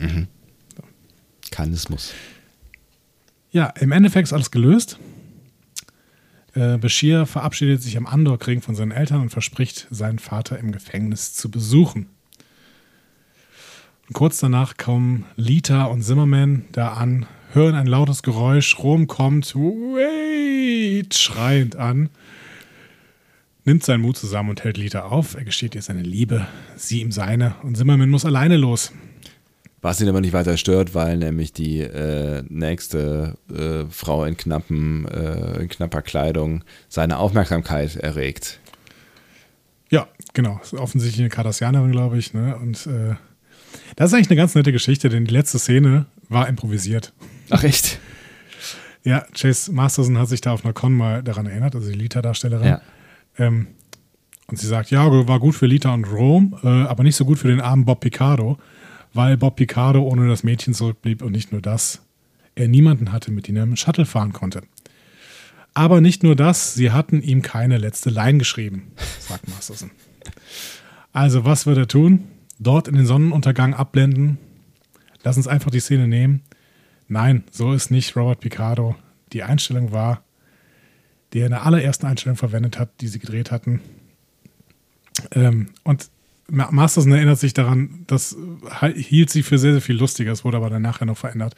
Kanismus. 1.50 2.12
Ja, 3.50 3.66
im 3.80 3.90
Endeffekt 3.90 4.28
ist 4.28 4.32
alles 4.32 4.50
gelöst. 4.52 4.98
Äh, 6.54 6.78
Bashir 6.78 7.26
verabschiedet 7.26 7.82
sich 7.82 7.96
am 7.96 8.06
Andor-Krieg 8.06 8.62
von 8.62 8.74
seinen 8.74 8.92
Eltern 8.92 9.20
und 9.20 9.30
verspricht, 9.30 9.88
seinen 9.90 10.18
Vater 10.18 10.58
im 10.58 10.72
Gefängnis 10.72 11.34
zu 11.34 11.50
besuchen. 11.50 12.08
Kurz 14.12 14.38
danach 14.38 14.76
kommen 14.76 15.24
Lita 15.34 15.86
und 15.86 16.02
Zimmerman 16.02 16.64
da 16.70 16.92
an, 16.92 17.26
hören 17.52 17.74
ein 17.74 17.88
lautes 17.88 18.22
Geräusch, 18.22 18.78
Rom 18.78 19.08
kommt, 19.08 19.54
wait, 19.56 21.12
schreiend 21.14 21.74
an, 21.74 22.08
nimmt 23.64 23.82
seinen 23.82 24.02
Mut 24.02 24.16
zusammen 24.16 24.50
und 24.50 24.62
hält 24.62 24.76
Lita 24.76 25.06
auf. 25.06 25.34
Er 25.34 25.44
gesteht 25.44 25.74
ihr 25.74 25.82
seine 25.82 26.02
Liebe, 26.02 26.46
sie 26.76 27.00
ihm 27.00 27.10
seine 27.10 27.56
und 27.64 27.76
Zimmerman 27.76 28.08
muss 28.08 28.24
alleine 28.24 28.56
los. 28.56 28.92
Was 29.82 30.00
ihn 30.00 30.08
aber 30.08 30.20
nicht 30.20 30.32
weiter 30.32 30.56
stört, 30.56 30.94
weil 30.94 31.16
nämlich 31.16 31.52
die 31.52 31.80
äh, 31.80 32.44
nächste 32.48 33.36
äh, 33.52 33.90
Frau 33.90 34.24
in, 34.24 34.36
knappen, 34.36 35.06
äh, 35.08 35.62
in 35.62 35.68
knapper 35.68 36.02
Kleidung 36.02 36.62
seine 36.88 37.18
Aufmerksamkeit 37.18 37.96
erregt. 37.96 38.60
Ja, 39.90 40.08
genau. 40.32 40.60
Ist 40.62 40.74
offensichtlich 40.74 41.20
eine 41.20 41.28
Kardassianerin, 41.28 41.92
glaube 41.92 42.18
ich. 42.18 42.34
Ne? 42.34 42.56
Und 42.56 42.86
äh, 42.86 43.14
das 43.94 44.10
ist 44.10 44.14
eigentlich 44.14 44.30
eine 44.30 44.36
ganz 44.36 44.54
nette 44.54 44.72
Geschichte, 44.72 45.08
denn 45.08 45.24
die 45.24 45.32
letzte 45.32 45.58
Szene 45.58 46.06
war 46.28 46.48
improvisiert. 46.48 47.12
Ach 47.50 47.62
echt? 47.62 48.00
Ja, 49.04 49.24
Chase 49.32 49.72
Masterson 49.72 50.18
hat 50.18 50.28
sich 50.28 50.40
da 50.40 50.52
auf 50.52 50.64
einer 50.64 50.74
Con 50.74 50.92
mal 50.92 51.22
daran 51.22 51.46
erinnert, 51.46 51.76
also 51.76 51.88
die 51.88 51.96
Lita-Darstellerin. 51.96 52.66
Ja. 52.66 52.80
Ähm, 53.38 53.68
und 54.48 54.58
sie 54.58 54.66
sagt, 54.66 54.90
ja, 54.90 55.08
war 55.28 55.40
gut 55.40 55.54
für 55.54 55.66
Lita 55.66 55.94
und 55.94 56.04
Rome, 56.04 56.58
äh, 56.62 56.66
aber 56.66 57.04
nicht 57.04 57.16
so 57.16 57.24
gut 57.24 57.38
für 57.38 57.48
den 57.48 57.60
armen 57.60 57.84
Bob 57.84 58.00
Picardo, 58.00 58.58
weil 59.12 59.36
Bob 59.36 59.56
Picardo 59.56 60.02
ohne 60.02 60.28
das 60.28 60.42
Mädchen 60.42 60.74
zurückblieb 60.74 61.22
und 61.22 61.32
nicht 61.32 61.52
nur 61.52 61.60
das, 61.60 62.02
er 62.54 62.68
niemanden 62.68 63.12
hatte, 63.12 63.30
mit 63.30 63.48
dem 63.48 63.56
er 63.56 63.66
mit 63.66 63.78
Shuttle 63.78 64.06
fahren 64.06 64.32
konnte. 64.32 64.62
Aber 65.74 66.00
nicht 66.00 66.22
nur 66.22 66.34
das, 66.34 66.74
sie 66.74 66.90
hatten 66.90 67.20
ihm 67.22 67.42
keine 67.42 67.76
letzte 67.76 68.10
Line 68.10 68.38
geschrieben, 68.38 68.92
sagt 69.20 69.48
Masterson. 69.48 69.90
Also, 71.12 71.44
was 71.44 71.66
wird 71.66 71.78
er 71.78 71.88
tun? 71.88 72.24
Dort 72.58 72.88
in 72.88 72.94
den 72.94 73.06
Sonnenuntergang 73.06 73.74
abblenden? 73.74 74.38
Lass 75.22 75.36
uns 75.36 75.48
einfach 75.48 75.70
die 75.70 75.80
Szene 75.80 76.08
nehmen. 76.08 76.42
Nein, 77.08 77.44
so 77.50 77.72
ist 77.72 77.90
nicht 77.90 78.16
Robert 78.16 78.40
Picardo. 78.40 78.96
Die 79.32 79.42
Einstellung 79.42 79.92
war, 79.92 80.22
die 81.32 81.40
er 81.40 81.46
in 81.46 81.52
der 81.52 81.66
allerersten 81.66 82.06
Einstellung 82.06 82.36
verwendet 82.36 82.78
hat, 82.78 83.00
die 83.00 83.08
sie 83.08 83.18
gedreht 83.18 83.50
hatten. 83.50 83.80
Ähm, 85.32 85.68
und 85.82 86.08
Ma- 86.48 86.70
Masterson 86.70 87.12
erinnert 87.12 87.38
sich 87.40 87.54
daran, 87.54 88.04
das 88.06 88.36
hielt 88.94 89.30
sie 89.30 89.42
für 89.42 89.58
sehr, 89.58 89.72
sehr 89.72 89.80
viel 89.80 89.96
lustiger. 89.96 90.30
Es 90.32 90.44
wurde 90.44 90.56
aber 90.58 90.70
dann 90.70 90.82
nachher 90.82 91.06
noch 91.06 91.18
verändert. 91.18 91.54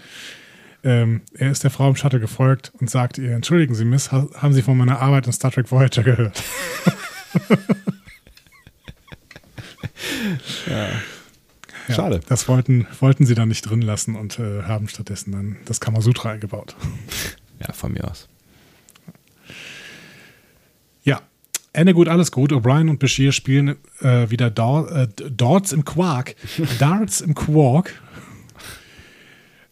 Ähm, 0.84 1.22
er 1.34 1.50
ist 1.50 1.64
der 1.64 1.70
Frau 1.70 1.88
im 1.88 1.96
Shuttle 1.96 2.20
gefolgt 2.20 2.72
und 2.78 2.88
sagt 2.88 3.18
ihr: 3.18 3.32
Entschuldigen 3.32 3.74
Sie, 3.74 3.84
Miss, 3.84 4.12
ha 4.12 4.28
haben 4.36 4.54
Sie 4.54 4.62
von 4.62 4.76
meiner 4.78 5.00
Arbeit 5.00 5.26
in 5.26 5.32
Star 5.32 5.50
Trek 5.50 5.70
Voyager 5.70 6.02
gehört? 6.04 6.42
Ja, 10.66 10.88
Schade. 11.94 12.20
Das 12.28 12.48
wollten, 12.48 12.86
wollten 13.00 13.26
sie 13.26 13.34
dann 13.34 13.48
nicht 13.48 13.62
drin 13.62 13.82
lassen 13.82 14.14
und 14.14 14.38
äh, 14.38 14.62
haben 14.62 14.88
stattdessen 14.88 15.32
dann 15.32 15.56
das 15.64 15.80
Kamasutra 15.80 16.30
eingebaut. 16.32 16.76
Ja, 17.60 17.72
von 17.72 17.92
mir 17.92 18.04
aus. 18.04 18.28
Ja, 21.02 21.22
Ende 21.72 21.94
gut, 21.94 22.08
alles 22.08 22.30
gut. 22.30 22.52
O'Brien 22.52 22.90
und 22.90 22.98
Bashir 22.98 23.32
spielen 23.32 23.76
äh, 24.00 24.30
wieder 24.30 24.50
Dor 24.50 24.90
äh, 24.92 25.08
Darts 25.30 25.72
im 25.72 25.84
Quark. 25.84 26.34
Darts 26.78 27.20
im 27.20 27.34
Quark. 27.34 27.94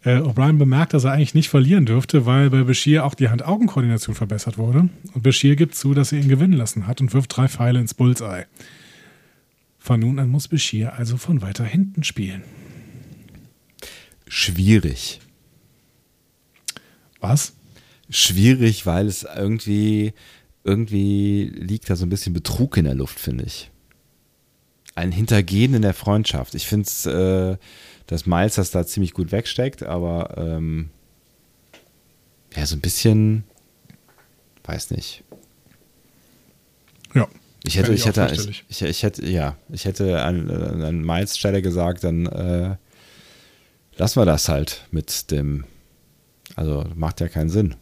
Äh, 0.05 0.19
O'Brien 0.19 0.59
bemerkt, 0.59 0.95
dass 0.95 1.05
er 1.05 1.13
eigentlich 1.13 1.35
nicht 1.35 1.49
verlieren 1.49 1.85
dürfte, 1.85 2.27
weil 2.27 2.51
bei 2.51 2.63
Bashir 2.63 3.05
auch 3.05 3.15
die 3.15 3.29
Hand-Augen-Koordination 3.29 4.15
verbessert 4.15 4.57
wurde. 4.57 4.89
Und 5.13 5.23
Bashir 5.23 5.57
gibt 5.57 5.75
zu, 5.75 5.95
dass 5.95 6.13
er 6.13 6.21
ihn 6.21 6.29
gewinnen 6.29 6.55
lassen 6.55 6.87
hat 6.87 7.01
und 7.01 7.13
wirft 7.13 7.37
drei 7.37 7.49
Pfeile 7.49 7.81
ins 7.81 7.95
Bullseye. 7.95 8.47
Von 9.87 10.01
nun 10.01 10.19
an 10.19 10.29
muss 10.29 10.49
Bashir 10.49 10.95
also 10.95 11.17
von 11.17 11.43
weiter 11.43 11.63
hinten 11.63 12.03
spielen. 12.03 12.43
Schwierig. 14.27 15.21
Was? 17.21 17.53
Schwierig, 18.11 18.85
weil 18.85 19.07
es 19.07 19.23
irgendwie, 19.23 20.13
irgendwie 20.65 21.45
liegt 21.45 21.89
da 21.89 21.95
so 21.95 22.05
ein 22.05 22.09
bisschen 22.09 22.33
Betrug 22.33 22.77
in 22.77 22.85
der 22.87 22.97
Luft, 22.97 23.21
finde 23.21 23.45
ich. 23.45 23.71
Ein 24.97 25.13
Hintergehen 25.13 25.75
in 25.75 25.83
der 25.83 25.95
Freundschaft. 25.95 26.57
Ich 26.57 26.67
finde 26.67 26.89
es, 26.89 27.07
äh, 27.07 27.57
dass 28.09 28.27
Miles 28.27 28.57
das 28.57 28.73
da 28.73 28.85
ziemlich 28.85 29.15
gut 29.15 29.31
wegsteckt, 29.31 29.85
aber 29.85 30.37
ähm, 30.37 30.91
ja, 32.57 32.67
so 32.67 32.75
ein 32.75 32.81
bisschen, 32.81 33.45
weiß 34.65 34.91
nicht. 34.91 35.23
Ja. 37.15 37.29
Ich 37.67 37.77
hätte, 37.77 37.93
ich 37.93 38.07
hätte, 38.07 38.29
ich, 38.33 38.65
ich, 38.69 38.83
ich 38.83 39.03
hätte, 39.03 39.27
ja, 39.27 39.57
ich 39.71 39.85
hätte 39.85 40.23
an, 40.23 40.51
an 40.51 41.01
Miles 41.05 41.37
Stelle 41.37 41.63
gesagt, 41.63 42.05
dann 42.05 42.27
äh, 42.27 42.77
lassen 43.97 44.21
wir 44.21 44.25
das 44.25 44.49
halt 44.49 44.87
mit 44.93 45.31
dem, 45.31 45.65
also 46.55 46.85
macht 46.95 47.21
ja 47.21 47.29
keinen 47.29 47.51
Sinn. 47.51 47.75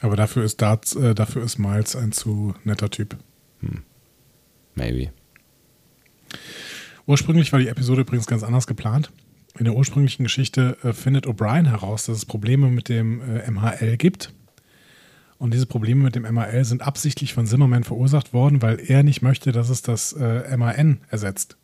Aber 0.00 0.16
dafür 0.16 0.44
ist 0.44 0.62
Darts, 0.62 0.96
äh, 0.96 1.14
dafür 1.14 1.42
ist 1.42 1.58
Miles 1.58 1.94
ein 1.94 2.12
zu 2.12 2.54
netter 2.64 2.90
Typ. 2.90 3.16
Maybe. 4.74 5.12
Ursprünglich 7.06 7.52
war 7.52 7.58
die 7.58 7.68
Episode 7.68 8.02
übrigens 8.02 8.26
ganz 8.26 8.42
anders 8.42 8.66
geplant. 8.66 9.10
In 9.58 9.64
der 9.64 9.74
ursprünglichen 9.74 10.22
Geschichte 10.22 10.78
äh, 10.82 10.92
findet 10.92 11.26
O'Brien 11.26 11.68
heraus, 11.68 12.06
dass 12.06 12.18
es 12.18 12.24
Probleme 12.24 12.70
mit 12.70 12.88
dem 12.88 13.20
äh, 13.20 13.50
MHL 13.50 13.96
gibt. 13.96 14.32
Und 15.40 15.54
diese 15.54 15.64
Probleme 15.64 16.04
mit 16.04 16.14
dem 16.14 16.30
MAL 16.34 16.66
sind 16.66 16.82
absichtlich 16.82 17.32
von 17.32 17.46
Zimmerman 17.46 17.82
verursacht 17.82 18.34
worden, 18.34 18.60
weil 18.60 18.78
er 18.78 19.02
nicht 19.02 19.22
möchte, 19.22 19.52
dass 19.52 19.70
es 19.70 19.80
das 19.80 20.12
äh, 20.12 20.54
MAN 20.54 20.98
ersetzt. 21.08 21.56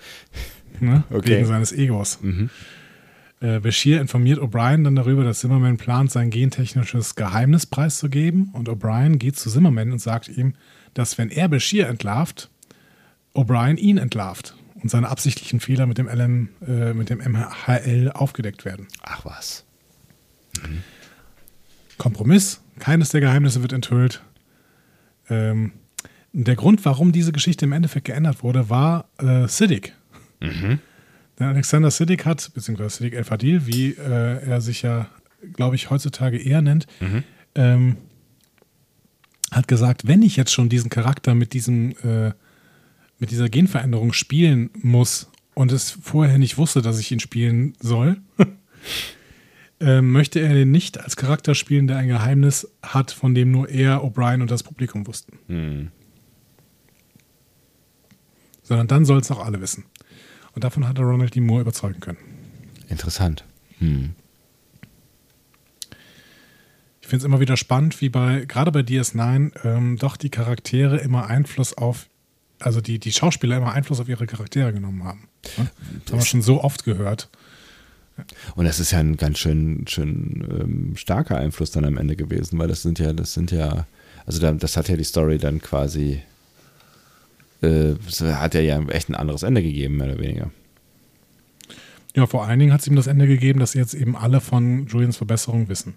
ne? 0.80 1.04
Okay. 1.10 1.36
Wegen 1.36 1.44
seines 1.44 1.72
Egos. 1.72 2.20
Äh, 3.42 3.60
Bashir 3.60 4.00
informiert 4.00 4.38
O'Brien 4.40 4.82
dann 4.82 4.96
darüber, 4.96 5.24
dass 5.24 5.40
Zimmerman 5.40 5.76
plant, 5.76 6.10
sein 6.10 6.30
gentechnisches 6.30 7.14
Geheimnis 7.14 7.66
preiszugeben. 7.66 8.48
Und 8.54 8.70
O'Brien 8.70 9.18
geht 9.18 9.36
zu 9.36 9.50
Zimmerman 9.50 9.92
und 9.92 9.98
sagt 9.98 10.28
ihm, 10.28 10.54
dass 10.94 11.18
wenn 11.18 11.28
er 11.28 11.50
Bashir 11.50 11.88
entlarvt, 11.88 12.48
O'Brien 13.34 13.76
ihn 13.76 13.98
entlarvt 13.98 14.54
und 14.82 14.90
seine 14.90 15.10
absichtlichen 15.10 15.60
Fehler 15.60 15.86
mit 15.86 15.98
dem, 15.98 16.08
LM, 16.08 16.48
äh, 16.66 16.94
mit 16.94 17.10
dem 17.10 17.18
MHL 17.18 18.10
aufgedeckt 18.14 18.64
werden. 18.64 18.88
Ach 19.02 19.26
was. 19.26 19.66
Kompromiss, 21.98 22.61
keines 22.82 23.10
der 23.10 23.20
Geheimnisse 23.20 23.62
wird 23.62 23.72
enthüllt. 23.72 24.22
Ähm, 25.30 25.70
der 26.32 26.56
Grund, 26.56 26.84
warum 26.84 27.12
diese 27.12 27.30
Geschichte 27.30 27.64
im 27.64 27.70
Endeffekt 27.72 28.06
geändert 28.06 28.42
wurde, 28.42 28.68
war 28.70 29.04
äh, 29.18 29.46
Siddiq. 29.46 29.92
Denn 31.38 31.46
Alexander 31.46 31.92
Siddiq 31.92 32.24
hat, 32.26 32.50
beziehungsweise 32.54 32.96
Siddiq 32.96 33.14
El 33.14 33.22
Fadil, 33.22 33.66
wie 33.66 33.90
äh, 33.92 34.48
er 34.48 34.60
sich 34.60 34.82
ja, 34.82 35.06
glaube 35.52 35.76
ich, 35.76 35.90
heutzutage 35.90 36.38
eher 36.38 36.60
nennt, 36.60 36.88
ähm, 37.54 37.98
hat 39.52 39.68
gesagt, 39.68 40.08
wenn 40.08 40.22
ich 40.22 40.34
jetzt 40.36 40.52
schon 40.52 40.68
diesen 40.68 40.90
Charakter 40.90 41.36
mit 41.36 41.52
diesem, 41.52 41.92
äh, 42.02 42.32
mit 43.20 43.30
dieser 43.30 43.48
Genveränderung 43.48 44.12
spielen 44.12 44.70
muss 44.82 45.30
und 45.54 45.70
es 45.70 45.92
vorher 45.92 46.38
nicht 46.38 46.58
wusste, 46.58 46.82
dass 46.82 46.98
ich 46.98 47.12
ihn 47.12 47.20
spielen 47.20 47.74
soll, 47.78 48.16
ähm, 49.82 50.12
möchte 50.12 50.40
er 50.40 50.54
den 50.54 50.70
nicht 50.70 51.00
als 51.00 51.16
Charakter 51.16 51.54
spielen, 51.54 51.86
der 51.86 51.98
ein 51.98 52.08
Geheimnis 52.08 52.68
hat, 52.82 53.10
von 53.10 53.34
dem 53.34 53.50
nur 53.50 53.68
er, 53.68 54.02
O'Brien 54.02 54.40
und 54.40 54.50
das 54.50 54.62
Publikum 54.62 55.06
wussten. 55.06 55.38
Sondern 58.62 58.86
dann 58.86 59.04
soll 59.04 59.18
es 59.18 59.30
auch 59.30 59.44
alle 59.44 59.60
wissen. 59.60 59.84
Und 60.54 60.64
davon 60.64 60.86
hat 60.86 60.98
er 60.98 61.04
Ronald 61.04 61.34
D. 61.34 61.40
Moore 61.40 61.62
überzeugen 61.62 62.00
können. 62.00 62.18
Interessant. 62.88 63.44
Hm. 63.78 64.14
Ich 67.00 67.08
finde 67.08 67.22
es 67.22 67.24
immer 67.24 67.40
wieder 67.40 67.56
spannend, 67.56 68.00
wie 68.00 68.08
bei, 68.08 68.44
gerade 68.46 68.70
bei 68.70 68.80
DS9, 68.80 69.52
ähm, 69.64 69.96
doch 69.98 70.16
die 70.16 70.30
Charaktere 70.30 70.98
immer 70.98 71.26
Einfluss 71.26 71.76
auf, 71.76 72.08
also 72.60 72.80
die, 72.80 72.98
die 72.98 73.12
Schauspieler 73.12 73.56
immer 73.56 73.72
Einfluss 73.72 74.00
auf 74.00 74.08
ihre 74.08 74.26
Charaktere 74.26 74.72
genommen 74.72 75.04
haben. 75.04 75.28
Ne? 75.58 75.70
Das 76.04 76.12
haben 76.12 76.20
wir 76.20 76.26
schon 76.26 76.42
so 76.42 76.62
oft 76.62 76.84
gehört. 76.84 77.28
Und 78.54 78.64
das 78.64 78.80
ist 78.80 78.90
ja 78.90 78.98
ein 78.98 79.16
ganz 79.16 79.38
schön, 79.38 79.84
schön 79.88 80.46
ähm, 80.50 80.96
starker 80.96 81.36
Einfluss 81.36 81.70
dann 81.70 81.84
am 81.84 81.96
Ende 81.96 82.16
gewesen, 82.16 82.58
weil 82.58 82.68
das 82.68 82.82
sind 82.82 82.98
ja, 82.98 83.12
das 83.12 83.34
sind 83.34 83.50
ja, 83.50 83.86
also 84.26 84.40
da, 84.40 84.52
das 84.52 84.76
hat 84.76 84.88
ja 84.88 84.96
die 84.96 85.04
Story 85.04 85.38
dann 85.38 85.60
quasi, 85.60 86.22
äh, 87.62 87.94
hat 88.20 88.54
ja 88.54 88.60
ja 88.60 88.82
echt 88.88 89.08
ein 89.08 89.14
anderes 89.14 89.42
Ende 89.42 89.62
gegeben, 89.62 89.96
mehr 89.96 90.08
oder 90.08 90.18
weniger. 90.20 90.50
Ja, 92.14 92.26
vor 92.26 92.44
allen 92.44 92.58
Dingen 92.58 92.72
hat 92.72 92.80
es 92.80 92.86
ihm 92.86 92.96
das 92.96 93.06
Ende 93.06 93.26
gegeben, 93.26 93.60
dass 93.60 93.74
jetzt 93.74 93.94
eben 93.94 94.16
alle 94.16 94.40
von 94.40 94.86
Julians 94.86 95.16
Verbesserung 95.16 95.68
wissen. 95.68 95.94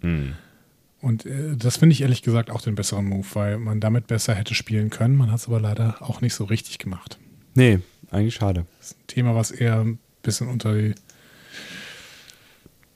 Und 1.01 1.25
äh, 1.25 1.55
das 1.55 1.77
finde 1.77 1.93
ich 1.93 2.01
ehrlich 2.01 2.21
gesagt 2.23 2.49
auch 2.49 2.61
den 2.61 2.75
besseren 2.75 3.05
Move, 3.05 3.27
weil 3.33 3.57
man 3.57 3.79
damit 3.79 4.07
besser 4.07 4.33
hätte 4.33 4.55
spielen 4.55 4.89
können. 4.89 5.15
Man 5.15 5.31
hat 5.31 5.39
es 5.39 5.47
aber 5.47 5.59
leider 5.59 5.97
auch 6.01 6.21
nicht 6.21 6.33
so 6.33 6.45
richtig 6.45 6.79
gemacht. 6.79 7.19
Nee, 7.53 7.79
eigentlich 8.11 8.35
schade. 8.35 8.65
Das 8.79 8.91
ist 8.91 8.97
ein 8.97 9.07
Thema, 9.07 9.35
was 9.35 9.51
eher 9.51 9.81
ein 9.81 9.99
bisschen 10.23 10.47
unter 10.47 10.73
die. 10.73 10.95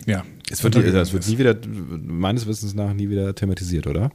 Ja. 0.05 0.23
Es 0.49 0.63
wird, 0.63 0.75
es 0.75 1.13
wird 1.13 1.27
nie 1.27 1.37
wieder, 1.37 1.55
meines 1.67 2.47
Wissens 2.47 2.73
nach, 2.73 2.93
nie 2.93 3.09
wieder 3.09 3.35
thematisiert, 3.35 3.87
oder? 3.87 4.11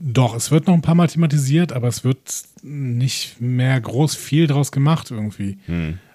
Doch, 0.00 0.36
es 0.36 0.50
wird 0.50 0.66
noch 0.66 0.74
ein 0.74 0.82
paar 0.82 0.94
Mal 0.94 1.08
thematisiert, 1.08 1.72
aber 1.72 1.88
es 1.88 2.04
wird 2.04 2.18
nicht 2.62 3.40
mehr 3.40 3.80
groß 3.80 4.14
viel 4.14 4.46
draus 4.46 4.70
gemacht 4.70 5.10
irgendwie. 5.10 5.58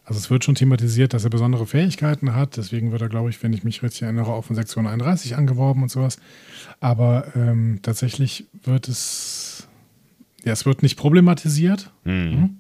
Also 0.05 0.19
es 0.19 0.29
wird 0.29 0.43
schon 0.43 0.55
thematisiert, 0.55 1.13
dass 1.13 1.23
er 1.23 1.29
besondere 1.29 1.65
Fähigkeiten 1.65 2.33
hat. 2.33 2.57
Deswegen 2.57 2.91
wird 2.91 3.01
er, 3.01 3.09
glaube 3.09 3.29
ich, 3.29 3.41
wenn 3.43 3.53
ich 3.53 3.63
mich 3.63 3.83
richtig 3.83 4.03
erinnere, 4.03 4.33
auch 4.33 4.43
von 4.45 4.55
Sektion 4.55 4.87
31 4.87 5.35
angeworben 5.35 5.83
und 5.83 5.89
sowas. 5.89 6.17
Aber 6.81 7.27
ähm, 7.35 7.79
tatsächlich 7.81 8.45
wird 8.63 8.87
es, 8.87 9.67
ja, 10.43 10.51
es 10.51 10.65
wird 10.65 10.81
nicht 10.81 10.97
problematisiert. 10.97 11.91
Mhm. 12.03 12.57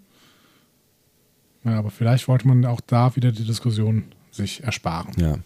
Ja, 1.65 1.79
aber 1.79 1.91
vielleicht 1.91 2.27
wollte 2.27 2.47
man 2.47 2.65
auch 2.65 2.81
da 2.81 3.15
wieder 3.15 3.31
die 3.31 3.45
Diskussion 3.45 4.03
sich 4.31 4.63
ersparen. 4.63 5.13
Ja. 5.17 5.37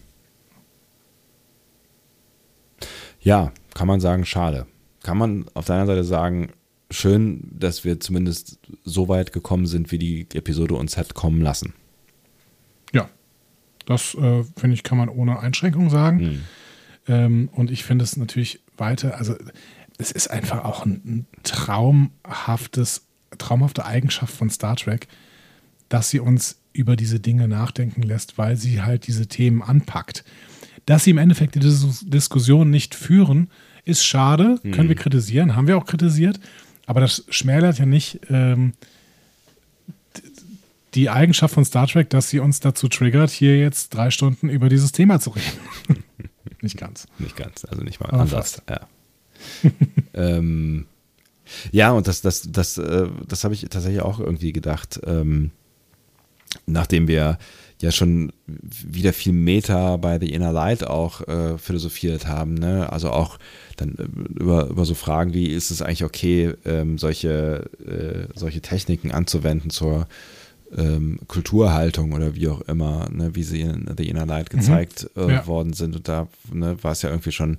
Ja, 3.20 3.52
kann 3.74 3.88
man 3.88 4.00
sagen, 4.00 4.24
schade. 4.24 4.66
Kann 5.02 5.18
man 5.18 5.46
auf 5.54 5.66
der 5.66 5.76
anderen 5.76 5.96
Seite 5.98 6.04
sagen, 6.08 6.52
schön, 6.90 7.48
dass 7.52 7.84
wir 7.84 8.00
zumindest 8.00 8.58
so 8.84 9.08
weit 9.08 9.32
gekommen 9.32 9.66
sind, 9.66 9.92
wie 9.92 9.98
die 9.98 10.26
Episode 10.34 10.74
uns 10.74 10.96
hat 10.96 11.14
kommen 11.14 11.40
lassen. 11.40 11.74
Ja, 12.92 13.08
das 13.86 14.14
äh, 14.14 14.44
finde 14.56 14.74
ich, 14.74 14.82
kann 14.82 14.98
man 14.98 15.08
ohne 15.08 15.38
Einschränkung 15.40 15.90
sagen. 15.90 16.44
Ähm, 17.06 17.48
und 17.52 17.70
ich 17.70 17.84
finde 17.84 18.04
es 18.04 18.16
natürlich 18.16 18.60
weiter, 18.76 19.16
also 19.16 19.34
es 19.98 20.12
ist 20.12 20.30
einfach 20.30 20.64
auch 20.64 20.86
ein, 20.86 21.02
ein 21.04 21.26
traumhaftes, 21.42 23.06
traumhafte 23.36 23.84
Eigenschaft 23.84 24.34
von 24.34 24.50
Star 24.50 24.76
Trek, 24.76 25.08
dass 25.88 26.10
sie 26.10 26.20
uns 26.20 26.60
über 26.72 26.96
diese 26.96 27.18
Dinge 27.18 27.48
nachdenken 27.48 28.02
lässt, 28.02 28.38
weil 28.38 28.56
sie 28.56 28.82
halt 28.82 29.06
diese 29.06 29.26
Themen 29.26 29.62
anpackt. 29.62 30.24
Dass 30.88 31.04
sie 31.04 31.10
im 31.10 31.18
Endeffekt 31.18 31.54
die 31.54 31.58
Dis 31.58 32.02
Diskussion 32.06 32.70
nicht 32.70 32.94
führen, 32.94 33.50
ist 33.84 34.06
schade, 34.06 34.58
können 34.72 34.88
wir 34.88 34.96
kritisieren, 34.96 35.54
haben 35.54 35.66
wir 35.66 35.76
auch 35.76 35.84
kritisiert, 35.84 36.40
aber 36.86 37.02
das 37.02 37.26
schmälert 37.28 37.78
ja 37.78 37.84
nicht 37.84 38.20
ähm, 38.30 38.72
die 40.94 41.10
Eigenschaft 41.10 41.52
von 41.52 41.66
Star 41.66 41.86
Trek, 41.86 42.08
dass 42.08 42.30
sie 42.30 42.40
uns 42.40 42.60
dazu 42.60 42.88
triggert, 42.88 43.28
hier 43.28 43.58
jetzt 43.58 43.90
drei 43.90 44.10
Stunden 44.10 44.48
über 44.48 44.70
dieses 44.70 44.92
Thema 44.92 45.20
zu 45.20 45.28
reden. 45.28 46.02
nicht 46.62 46.78
ganz. 46.78 47.06
Nicht 47.18 47.36
ganz, 47.36 47.66
also 47.66 47.82
nicht 47.82 48.00
mal 48.00 48.08
Aber 48.08 48.22
anders. 48.22 48.62
Ja. 48.66 48.80
ähm, 50.14 50.86
ja, 51.70 51.92
und 51.92 52.08
das, 52.08 52.22
das, 52.22 52.50
das, 52.50 52.78
äh, 52.78 53.08
das 53.26 53.44
habe 53.44 53.52
ich 53.52 53.60
tatsächlich 53.68 54.00
auch 54.00 54.20
irgendwie 54.20 54.54
gedacht, 54.54 54.98
ähm, 55.04 55.50
nachdem 56.64 57.08
wir 57.08 57.36
ja 57.80 57.92
schon 57.92 58.32
wieder 58.46 59.12
viel 59.12 59.32
Meta 59.32 59.96
bei 59.98 60.18
The 60.18 60.32
Inner 60.32 60.52
Light 60.52 60.84
auch 60.84 61.26
äh, 61.28 61.58
philosophiert 61.58 62.26
haben, 62.26 62.54
ne? 62.54 62.92
Also 62.92 63.10
auch 63.10 63.38
dann 63.76 63.94
äh, 63.96 64.40
über, 64.40 64.68
über 64.68 64.84
so 64.84 64.94
Fragen 64.94 65.32
wie, 65.32 65.46
ist 65.46 65.70
es 65.70 65.82
eigentlich 65.82 66.04
okay, 66.04 66.54
ähm, 66.64 66.98
solche, 66.98 67.70
äh, 67.86 68.32
solche 68.36 68.60
Techniken 68.60 69.12
anzuwenden 69.12 69.70
zur 69.70 70.08
ähm, 70.76 71.20
Kulturhaltung 71.28 72.12
oder 72.12 72.34
wie 72.34 72.48
auch 72.48 72.60
immer, 72.62 73.08
ne, 73.10 73.30
wie 73.34 73.42
sie 73.42 73.62
in 73.62 73.88
The 73.96 74.08
Inner 74.08 74.26
Light 74.26 74.50
gezeigt 74.50 75.08
äh, 75.16 75.30
Ja. 75.32 75.46
worden 75.46 75.72
sind. 75.72 75.96
Und 75.96 76.08
da 76.08 76.28
ne, 76.52 76.76
war 76.82 76.92
es 76.92 77.02
ja 77.02 77.10
irgendwie 77.10 77.32
schon. 77.32 77.58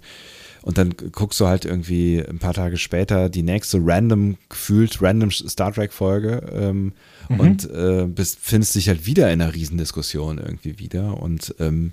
Und 0.62 0.78
dann 0.78 0.94
guckst 1.14 1.40
du 1.40 1.48
halt 1.48 1.64
irgendwie 1.66 2.22
ein 2.22 2.38
paar 2.38 2.54
Tage 2.54 2.78
später 2.78 3.30
die 3.30 3.42
nächste 3.42 3.80
random, 3.82 4.38
gefühlt 4.50 5.02
random 5.02 5.32
Star 5.32 5.74
Trek-Folge 5.74 6.44
ähm, 6.54 6.92
und 7.30 7.70
äh, 7.70 8.06
bist, 8.08 8.40
findest 8.42 8.76
dich 8.76 8.90
halt 8.90 9.06
wieder 9.06 9.32
in 9.32 9.42
einer 9.42 9.54
Riesendiskussion 9.54 10.40
irgendwie 10.40 10.80
wieder. 10.80 11.22
Und 11.22 11.54
ähm, 11.60 11.92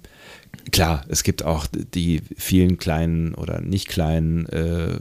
klar, 0.72 1.04
es 1.08 1.22
gibt 1.22 1.44
auch 1.44 1.66
die 1.94 2.22
vielen 2.36 2.78
kleinen 2.78 3.34
oder 3.34 3.60
nicht 3.60 3.88
kleinen 3.88 4.46
äh, 4.46 4.98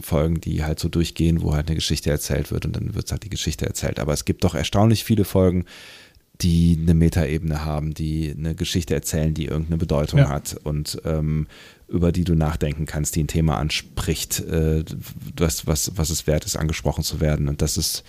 Folgen, 0.00 0.40
die 0.40 0.64
halt 0.64 0.80
so 0.80 0.88
durchgehen, 0.88 1.40
wo 1.40 1.54
halt 1.54 1.68
eine 1.68 1.76
Geschichte 1.76 2.10
erzählt 2.10 2.50
wird 2.50 2.66
und 2.66 2.74
dann 2.74 2.94
wird 2.94 3.10
halt 3.10 3.24
die 3.24 3.30
Geschichte 3.30 3.64
erzählt. 3.66 4.00
Aber 4.00 4.12
es 4.12 4.24
gibt 4.24 4.44
doch 4.44 4.54
erstaunlich 4.54 5.04
viele 5.04 5.24
Folgen, 5.24 5.64
die 6.42 6.76
eine 6.78 6.92
Metaebene 6.94 7.64
haben, 7.64 7.94
die 7.94 8.34
eine 8.36 8.54
Geschichte 8.54 8.92
erzählen, 8.94 9.32
die 9.32 9.46
irgendeine 9.46 9.78
Bedeutung 9.78 10.18
Ja. 10.18 10.28
hat 10.28 10.54
und 10.64 11.00
ähm, 11.06 11.46
über 11.88 12.12
die 12.12 12.24
du 12.24 12.34
nachdenken 12.34 12.84
kannst, 12.84 13.16
die 13.16 13.24
ein 13.24 13.28
Thema 13.28 13.56
anspricht, 13.56 14.40
äh, 14.40 14.84
was, 15.36 15.66
was, 15.66 15.92
was 15.96 16.10
es 16.10 16.26
wert 16.26 16.44
ist, 16.44 16.56
angesprochen 16.56 17.04
zu 17.04 17.20
werden. 17.20 17.48
Und 17.48 17.62
das 17.62 17.78
ist, 17.78 18.04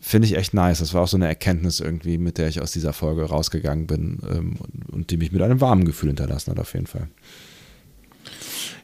finde 0.00 0.26
ich 0.26 0.36
echt 0.36 0.54
nice. 0.54 0.78
Das 0.78 0.94
war 0.94 1.02
auch 1.02 1.08
so 1.08 1.16
eine 1.16 1.28
Erkenntnis 1.28 1.80
irgendwie, 1.80 2.18
mit 2.18 2.38
der 2.38 2.48
ich 2.48 2.60
aus 2.60 2.72
dieser 2.72 2.92
Folge 2.92 3.24
rausgegangen 3.24 3.86
bin 3.86 4.18
ähm, 4.28 4.56
und, 4.58 4.94
und 4.94 5.10
die 5.10 5.16
mich 5.16 5.32
mit 5.32 5.42
einem 5.42 5.60
warmen 5.60 5.84
Gefühl 5.84 6.08
hinterlassen 6.08 6.50
hat, 6.50 6.58
auf 6.58 6.72
jeden 6.72 6.86
Fall. 6.86 7.08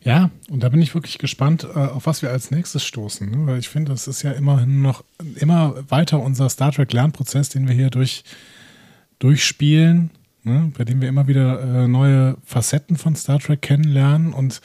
Ja, 0.06 0.30
und 0.50 0.62
da 0.62 0.68
bin 0.68 0.80
ich 0.80 0.94
wirklich 0.94 1.18
gespannt, 1.18 1.64
äh, 1.64 1.78
auf 1.78 2.06
was 2.06 2.22
wir 2.22 2.30
als 2.30 2.52
nächstes 2.52 2.84
stoßen. 2.84 3.28
Ne? 3.28 3.46
Weil 3.46 3.58
ich 3.58 3.68
finde, 3.68 3.90
das 3.90 4.06
ist 4.06 4.22
ja 4.22 4.30
immerhin 4.30 4.80
noch 4.80 5.02
immer 5.34 5.74
weiter 5.88 6.20
unser 6.20 6.48
Star 6.48 6.70
Trek-Lernprozess, 6.70 7.48
den 7.48 7.66
wir 7.66 7.74
hier 7.74 7.90
durch, 7.90 8.22
durchspielen, 9.18 10.10
ne? 10.44 10.70
bei 10.78 10.84
dem 10.84 11.00
wir 11.00 11.08
immer 11.08 11.26
wieder 11.26 11.60
äh, 11.60 11.88
neue 11.88 12.36
Facetten 12.44 12.96
von 12.96 13.16
Star 13.16 13.40
Trek 13.40 13.62
kennenlernen. 13.62 14.32
Und 14.32 14.60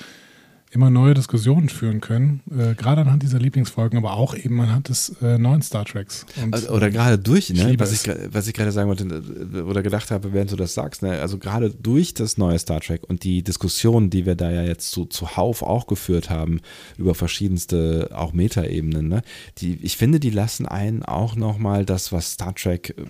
immer 0.71 0.89
neue 0.89 1.13
Diskussionen 1.13 1.67
führen 1.67 1.99
können, 1.99 2.41
äh, 2.49 2.75
gerade 2.75 3.01
anhand 3.01 3.23
dieser 3.23 3.39
Lieblingsfolgen, 3.39 3.97
aber 3.97 4.13
auch 4.13 4.33
eben 4.33 4.59
anhand 4.61 4.87
des 4.87 5.13
äh, 5.21 5.37
neuen 5.37 5.61
Star 5.61 5.83
Treks. 5.83 6.25
Also, 6.49 6.69
oder 6.69 6.89
gerade 6.89 7.19
durch, 7.19 7.49
ne? 7.49 7.75
was, 7.77 7.91
ich, 7.91 8.09
was 8.31 8.47
ich 8.47 8.53
gerade 8.53 8.71
sagen 8.71 8.87
wollte 8.87 9.03
äh, 9.03 9.61
oder 9.61 9.83
gedacht 9.83 10.11
habe, 10.11 10.31
während 10.31 10.51
du 10.51 10.55
das 10.55 10.73
sagst, 10.73 11.01
ne? 11.03 11.19
also 11.19 11.37
gerade 11.37 11.71
durch 11.71 12.13
das 12.13 12.37
neue 12.37 12.57
Star 12.57 12.79
Trek 12.79 13.03
und 13.07 13.25
die 13.25 13.43
Diskussionen, 13.43 14.09
die 14.09 14.25
wir 14.25 14.35
da 14.35 14.49
ja 14.49 14.63
jetzt 14.63 14.91
zu, 14.91 15.05
zuhauf 15.05 15.61
auch 15.61 15.87
geführt 15.87 16.29
haben, 16.29 16.61
über 16.97 17.15
verschiedenste 17.15 18.09
auch 18.13 18.31
Metaebenen, 18.31 19.09
ne? 19.09 19.23
die, 19.57 19.77
ich 19.81 19.97
finde, 19.97 20.21
die 20.21 20.29
lassen 20.29 20.65
einen 20.65 21.03
auch 21.03 21.35
nochmal 21.35 21.83
das, 21.83 22.13
was 22.13 22.31
Star 22.31 22.55
Trek 22.55 22.95
äh, 22.97 23.03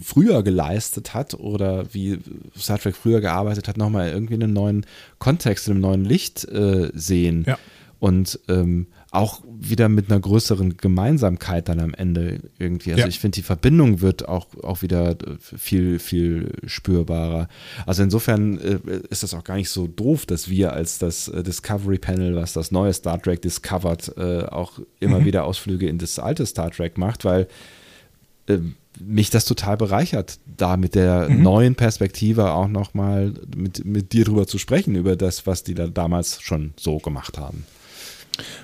früher 0.00 0.44
geleistet 0.44 1.14
hat 1.14 1.34
oder 1.34 1.92
wie 1.92 2.20
Star 2.56 2.78
Trek 2.78 2.94
früher 2.94 3.20
gearbeitet 3.20 3.66
hat, 3.66 3.76
nochmal 3.76 4.10
irgendwie 4.10 4.34
in 4.34 4.44
einem 4.44 4.52
neuen 4.52 4.86
Kontext, 5.18 5.66
in 5.66 5.72
einem 5.72 5.80
neuen 5.80 6.04
Licht 6.04 6.44
äh, 6.44 6.91
sehen 6.94 7.44
Ja. 7.46 7.58
und 7.98 8.38
ähm, 8.48 8.86
auch 9.10 9.42
wieder 9.60 9.90
mit 9.90 10.10
einer 10.10 10.18
größeren 10.20 10.78
Gemeinsamkeit 10.78 11.68
dann 11.68 11.80
am 11.80 11.92
Ende 11.92 12.40
irgendwie. 12.58 12.92
Also 12.92 13.02
Ja. 13.02 13.08
ich 13.08 13.18
finde, 13.20 13.36
die 13.36 13.42
Verbindung 13.42 14.00
wird 14.00 14.26
auch, 14.26 14.46
auch 14.62 14.80
wieder 14.80 15.10
äh, 15.10 15.16
viel, 15.38 15.98
viel 15.98 16.52
spürbarer. 16.66 17.48
Also 17.84 18.02
insofern 18.02 18.58
äh, 18.58 18.78
ist 19.10 19.22
das 19.22 19.34
auch 19.34 19.44
gar 19.44 19.56
nicht 19.56 19.68
so 19.68 19.86
doof, 19.86 20.24
dass 20.24 20.48
wir 20.48 20.72
als 20.72 20.98
das 20.98 21.28
äh, 21.28 21.42
Discovery 21.42 21.98
Panel, 21.98 22.34
was 22.36 22.54
das 22.54 22.70
neue 22.72 22.92
Star 22.94 23.20
Trek 23.20 23.42
discovered, 23.42 24.16
auch 24.50 24.78
immer 25.00 25.24
wieder 25.26 25.44
Ausflüge 25.44 25.86
in 25.88 25.98
das 25.98 26.18
alte 26.18 26.46
Star 26.46 26.70
Trek 26.70 26.96
macht, 26.96 27.24
weil 27.26 27.48
äh, 28.46 28.58
mich 29.06 29.30
das 29.30 29.44
total 29.44 29.76
bereichert, 29.76 30.38
da 30.56 30.76
mit 30.76 30.94
der 30.94 31.28
neuen 31.28 31.74
Perspektive 31.74 32.52
auch 32.52 32.68
nochmal 32.68 33.34
mit, 33.56 33.84
mit 33.84 34.12
dir 34.12 34.24
drüber 34.24 34.46
zu 34.46 34.58
sprechen, 34.58 34.94
über 34.94 35.16
das, 35.16 35.46
was 35.46 35.62
die 35.64 35.74
da 35.74 35.86
damals 35.86 36.40
schon 36.40 36.74
so 36.76 36.98
gemacht 36.98 37.38
haben. 37.38 37.64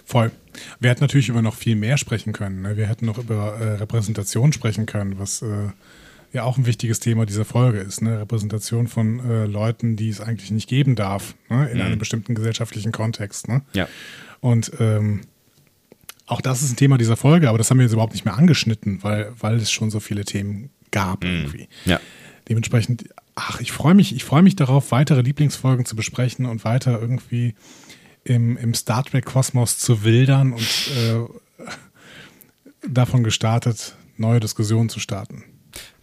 Voll. 0.05 0.31
Wir 0.81 0.91
hätten 0.91 1.03
natürlich 1.03 1.29
über 1.29 1.43
noch 1.43 1.55
viel 1.55 1.77
mehr 1.77 1.99
sprechen 1.99 2.33
können. 2.33 2.63
Ne? 2.63 2.77
Wir 2.77 2.87
hätten 2.87 3.07
noch 3.07 3.19
über 3.19 3.59
äh, 3.59 3.75
Repräsentation 3.75 4.53
sprechen 4.53 4.87
können, 4.87 5.19
was 5.19 5.43
äh, 5.43 5.69
ja 6.33 6.43
auch 6.45 6.59
ein 6.59 6.67
wichtiges 6.67 7.01
Thema 7.01 7.27
dieser 7.27 7.45
Folge 7.45 7.79
ist. 7.79 8.03
Ne? 8.03 8.19
Repräsentation 8.21 8.89
von 8.89 9.21
äh, 9.21 9.45
Leuten, 9.47 9.97
die 9.97 10.09
es 10.09 10.21
eigentlich 10.21 10.51
nicht 10.51 10.69
geben 10.69 10.97
darf, 10.97 11.35
ne? 11.49 11.69
in 11.69 11.81
einem 11.81 11.99
bestimmten 11.99 12.35
gesellschaftlichen 12.35 12.93
Kontext. 12.93 13.49
Ne? 13.49 13.63
Ja. 13.73 13.89
Und 14.41 14.73
ähm, 14.81 15.23
auch 16.29 16.41
das 16.43 16.63
ist 16.63 16.71
ein 16.71 16.77
Thema 16.77 16.99
dieser 16.99 17.17
Folge, 17.17 17.49
aber 17.49 17.59
das 17.59 17.71
haben 17.71 17.79
wir 17.79 17.85
jetzt 17.85 17.95
überhaupt 17.95 18.13
nicht 18.13 18.25
mehr 18.25 18.37
angeschnitten, 18.37 19.03
weil, 19.03 19.33
weil 19.41 19.57
es 19.57 19.71
schon 19.71 19.91
so 19.91 19.99
viele 19.99 20.25
Themen 20.25 20.71
gab 20.91 21.25
irgendwie. 21.25 21.69
Ja. 21.87 22.01
Dementsprechend, 22.49 23.09
ach, 23.35 23.61
ich 23.61 23.73
freue 23.73 23.95
mich, 23.95 24.15
ich 24.15 24.25
freue 24.25 24.43
mich 24.43 24.55
darauf, 24.55 24.93
weitere 24.93 25.23
Lieblingsfolgen 25.23 25.87
zu 25.87 25.97
besprechen 25.97 26.47
und 26.47 26.65
weiter 26.65 27.01
irgendwie 27.01 27.55
im, 28.25 28.59
im 28.59 28.75
Star 28.75 29.05
Trek-Kosmos 29.05 29.79
zu 29.79 30.05
wildern 30.05 30.53
und 30.53 30.91
äh, 30.97 31.67
davon 32.87 33.25
gestartet, 33.25 33.97
neue 34.19 34.41
Diskussionen 34.41 34.91
zu 34.91 35.01
starten. 35.01 35.45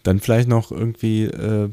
Dann 0.03 0.19
vielleicht 0.19 0.47
noch 0.47 0.71
irgendwie, 0.71 1.25
äh, 1.25 1.69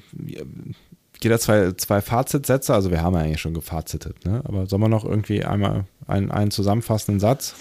jeder 1.23 1.39
zwei, 1.39 1.73
zwei 1.73 2.03
Fazitsätze, 2.03 2.74
also 2.74 2.91
wir 2.91 3.01
haben 3.01 3.15
ja 3.15 3.20
eigentlich 3.20 3.41
schon 3.41 3.55
gefazitet, 3.55 4.24
ne? 4.27 4.43
aber 4.45 4.66
sollen 4.66 4.83
wir 4.83 4.89
noch 4.89 5.05
irgendwie 5.05 5.45
einmal 5.45 5.87
einen, 6.07 6.31
einen 6.31 6.51
zusammenfassenden 6.51 7.20
Satz? 7.20 7.55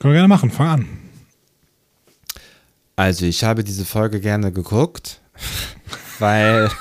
Können 0.00 0.14
wir 0.14 0.18
gerne 0.18 0.28
machen, 0.28 0.50
fang 0.50 0.66
an. 0.68 0.88
Also 2.96 3.24
ich 3.26 3.44
habe 3.44 3.62
diese 3.64 3.84
Folge 3.84 4.20
gerne 4.20 4.50
geguckt, 4.52 5.20
weil... 6.18 6.70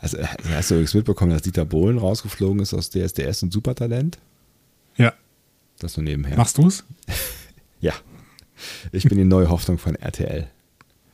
Also, 0.00 0.18
hast 0.50 0.70
du 0.70 0.74
übrigens 0.74 0.92
mitbekommen, 0.94 1.30
dass 1.30 1.42
Dieter 1.42 1.64
Bohlen 1.64 1.98
rausgeflogen 1.98 2.58
ist 2.60 2.74
aus 2.74 2.90
DSDS 2.90 3.44
und 3.44 3.52
Supertalent? 3.52 4.18
Ja, 4.96 5.12
Das 5.78 5.96
nur 5.96 6.02
nebenher. 6.04 6.36
machst 6.36 6.58
du's? 6.58 6.84
Ja. 7.80 7.92
Ich 8.92 9.04
bin 9.04 9.16
die 9.18 9.24
neue 9.24 9.48
Hoffnung 9.50 9.78
von 9.78 9.94
RTL. 9.94 10.48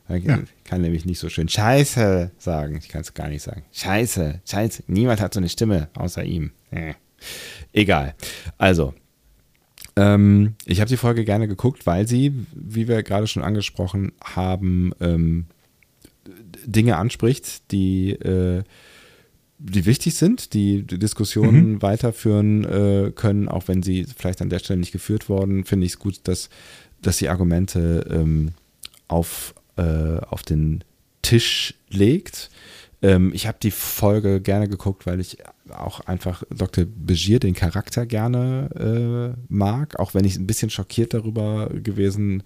Ich 0.09 0.24
Ja. 0.24 0.39
kann 0.65 0.81
nämlich 0.81 1.05
nicht 1.05 1.19
so 1.19 1.28
schön 1.28 1.48
Scheiße 1.48 2.31
sagen. 2.39 2.77
Ich 2.78 2.89
kann 2.89 3.02
es 3.02 3.12
gar 3.12 3.28
nicht 3.28 3.43
sagen. 3.43 3.65
Scheiße, 3.73 4.40
Scheiße. 4.48 4.85
Niemand 4.86 5.20
hat 5.20 5.35
so 5.35 5.40
eine 5.40 5.48
Stimme 5.51 5.89
außer 5.94 6.24
ihm. 6.24 6.52
Äh. 6.70 6.94
Egal. 7.73 8.15
Also, 8.57 8.94
ähm, 9.97 10.55
ich 10.65 10.81
habe 10.81 10.89
die 10.89 10.97
Folge 10.97 11.25
gerne 11.25 11.49
geguckt, 11.49 11.87
weil 11.87 12.07
sie, 12.07 12.33
wie 12.55 12.89
wir 12.89 13.03
gerade 13.03 13.27
schon 13.27 13.43
angesprochen 13.43 14.12
haben, 14.23 14.93
ähm, 15.01 15.47
Dinge 16.65 16.97
anspricht, 16.97 17.71
die, 17.73 18.12
äh, 18.12 18.62
die 19.59 19.87
wichtig 19.87 20.15
sind, 20.15 20.55
die 20.55 20.83
die 20.83 20.99
Diskussionen 20.99 21.83
weiterführen 21.83 22.65
äh, 22.65 23.12
können, 23.15 23.49
auch 23.49 23.69
wenn 23.69 23.83
sie 23.83 24.07
vielleicht 24.17 24.43
an 24.43 24.51
der 24.51 24.59
Stelle 24.59 24.81
nicht 24.81 24.93
geführt 24.93 25.29
wurden, 25.29 25.65
finde 25.65 25.87
ich 25.87 25.93
es 25.93 25.99
gut, 25.99 26.21
dass, 26.25 26.49
dass 27.03 27.19
sie 27.19 27.29
Argumente 27.29 28.07
ähm, 28.11 28.53
auf, 29.09 29.55
äh, 29.77 29.83
auf 29.83 30.43
den 30.43 30.85
Tisch 31.23 31.75
legt. 31.91 32.51
Ähm, 33.02 33.32
ich 33.35 33.47
habe 33.47 33.59
die 33.62 33.70
Folge 33.70 34.40
gerne 34.40 34.68
geguckt, 34.68 35.06
weil 35.06 35.20
ich 35.20 35.39
auch 35.70 36.01
einfach 36.01 36.43
Dr. 36.51 36.85
Begier, 36.85 37.40
den 37.40 37.55
Charakter, 37.55 38.06
gerne 38.06 39.36
äh, 39.39 39.43
mag, 39.48 39.98
auch 39.98 40.14
wenn 40.14 40.24
ich 40.24 40.36
ein 40.36 40.47
bisschen 40.47 40.70
schockiert 40.70 41.14
darüber 41.14 41.70
gewesen 41.72 42.43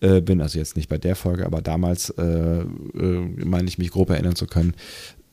äh, 0.00 0.20
bin, 0.20 0.40
also 0.40 0.58
jetzt 0.58 0.76
nicht 0.76 0.88
bei 0.88 0.98
der 0.98 1.16
Folge, 1.16 1.44
aber 1.44 1.60
damals 1.60 2.10
äh, 2.10 2.22
äh, 2.22 2.64
meine 3.44 3.68
ich 3.68 3.78
mich 3.78 3.90
grob 3.90 4.10
erinnern 4.10 4.36
zu 4.36 4.46
können, 4.46 4.74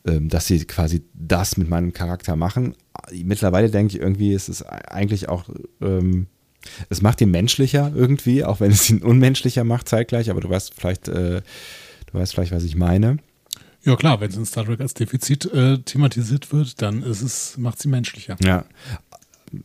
ähm, 0.06 0.30
dass 0.30 0.47
sie 0.47 0.65
quasi 0.65 1.03
das 1.14 1.57
mit 1.57 1.69
meinem 1.69 1.93
Charakter 1.93 2.35
machen. 2.35 2.76
Mittlerweile 3.11 3.69
denke 3.69 3.95
ich 3.95 4.02
irgendwie, 4.02 4.34
es 4.34 4.49
ist 4.49 4.64
eigentlich 4.64 5.30
auch, 5.30 5.45
ähm, 5.81 6.27
es 6.89 7.02
macht 7.02 7.22
ihn 7.22 7.31
menschlicher 7.31 7.91
irgendwie, 7.95 8.43
auch 8.43 8.60
wenn 8.60 8.72
es 8.72 8.89
ihn 8.89 9.03
unmenschlicher 9.03 9.64
macht 9.64 9.88
zeitgleich, 9.88 10.30
aber 10.30 10.41
du 10.41 10.49
weißt 10.49 10.73
vielleicht, 10.76 11.07
äh, 11.07 11.41
du 12.07 12.14
weißt 12.14 12.34
vielleicht, 12.34 12.52
was 12.52 12.64
ich 12.64 12.76
meine. 12.76 13.18
Ja 13.86 13.95
klar, 13.95 14.20
wenn 14.20 14.30
es 14.30 14.36
in 14.36 14.45
Star 14.45 14.66
Trek 14.66 14.82
als 14.82 14.95
Defizit 14.95 15.45
äh, 15.45 15.78
thematisiert 15.78 16.52
wird, 16.52 16.82
dann 16.82 17.03
ist 17.03 17.22
es, 17.22 17.57
macht 17.57 17.80
sie 17.80 17.88
menschlicher. 17.88 18.36
Ja. 18.44 18.66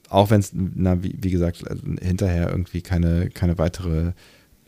Auch 0.08 0.30
wenn 0.30 0.40
es, 0.40 0.52
wie, 0.54 1.16
wie 1.20 1.30
gesagt, 1.30 1.64
hinterher 2.00 2.50
irgendwie 2.50 2.82
keine, 2.82 3.30
keine 3.30 3.58
weitere 3.58 4.12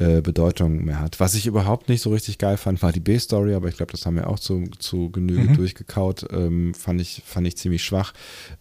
äh, 0.03 0.21
Bedeutung 0.21 0.85
mehr 0.85 1.01
hat. 1.01 1.21
Was 1.21 1.35
ich 1.35 1.47
überhaupt 1.47 1.89
nicht 1.89 2.03
so 2.03 2.11
richtig 2.11 2.39
geil 2.39 2.57
fand, 2.57 2.83
war 2.83 2.93
die 2.93 3.01
B-Story, 3.01 3.55
aber 3.55 3.69
ich 3.69 3.77
glaube, 3.77 3.93
das 3.93 4.05
haben 4.05 4.17
wir 4.17 4.29
auch 4.29 4.39
zu, 4.39 4.65
zu 4.79 5.11
Genüge 5.11 5.51
Mhm. 5.51 5.57
durchgekaut. 5.57 6.27
Ähm, 6.33 6.75
fand, 6.75 7.01
ich, 7.01 7.23
fand 7.25 7.47
ich 7.47 7.57
ziemlich 7.57 7.85
schwach. 7.85 8.13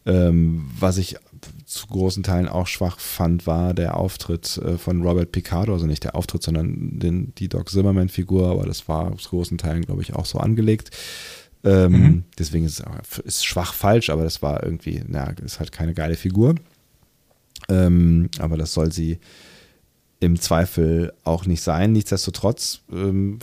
Ähm, 0.05 0.69
was 0.79 0.97
ich 0.97 1.17
zu 1.65 1.87
großen 1.87 2.21
Teilen 2.23 2.47
auch 2.47 2.67
schwach 2.67 2.99
fand, 2.99 3.47
war 3.47 3.73
der 3.73 3.97
Auftritt 3.97 4.57
äh, 4.57 4.77
von 4.77 5.01
Robert 5.01 5.31
Picardo, 5.31 5.73
also 5.73 5.87
nicht 5.87 6.03
der 6.03 6.15
Auftritt, 6.15 6.43
sondern 6.43 6.99
den, 6.99 7.33
die 7.35 7.49
Doc 7.49 7.69
Zimmerman-Figur, 7.69 8.49
aber 8.49 8.65
das 8.65 8.87
war 8.87 9.17
zu 9.17 9.29
großen 9.29 9.57
Teilen, 9.57 9.81
glaube 9.83 10.01
ich, 10.03 10.13
auch 10.13 10.25
so 10.25 10.37
angelegt. 10.39 10.91
Ähm, 11.63 11.91
Mhm. 11.91 12.23
Deswegen 12.39 12.65
ist 12.65 12.83
es 13.01 13.19
ist 13.19 13.45
schwach 13.45 13.73
falsch, 13.73 14.09
aber 14.09 14.23
das 14.23 14.41
war 14.41 14.63
irgendwie, 14.63 15.01
na, 15.07 15.29
ist 15.43 15.59
halt 15.59 15.71
keine 15.71 15.93
geile 15.93 16.15
Figur. 16.15 16.55
Ähm, 17.69 18.29
aber 18.39 18.57
das 18.57 18.73
soll 18.73 18.91
sie 18.91 19.19
im 20.21 20.39
Zweifel 20.39 21.11
auch 21.23 21.45
nicht 21.45 21.61
sein. 21.61 21.91
Nichtsdestotrotz, 21.91 22.81
ähm, 22.91 23.39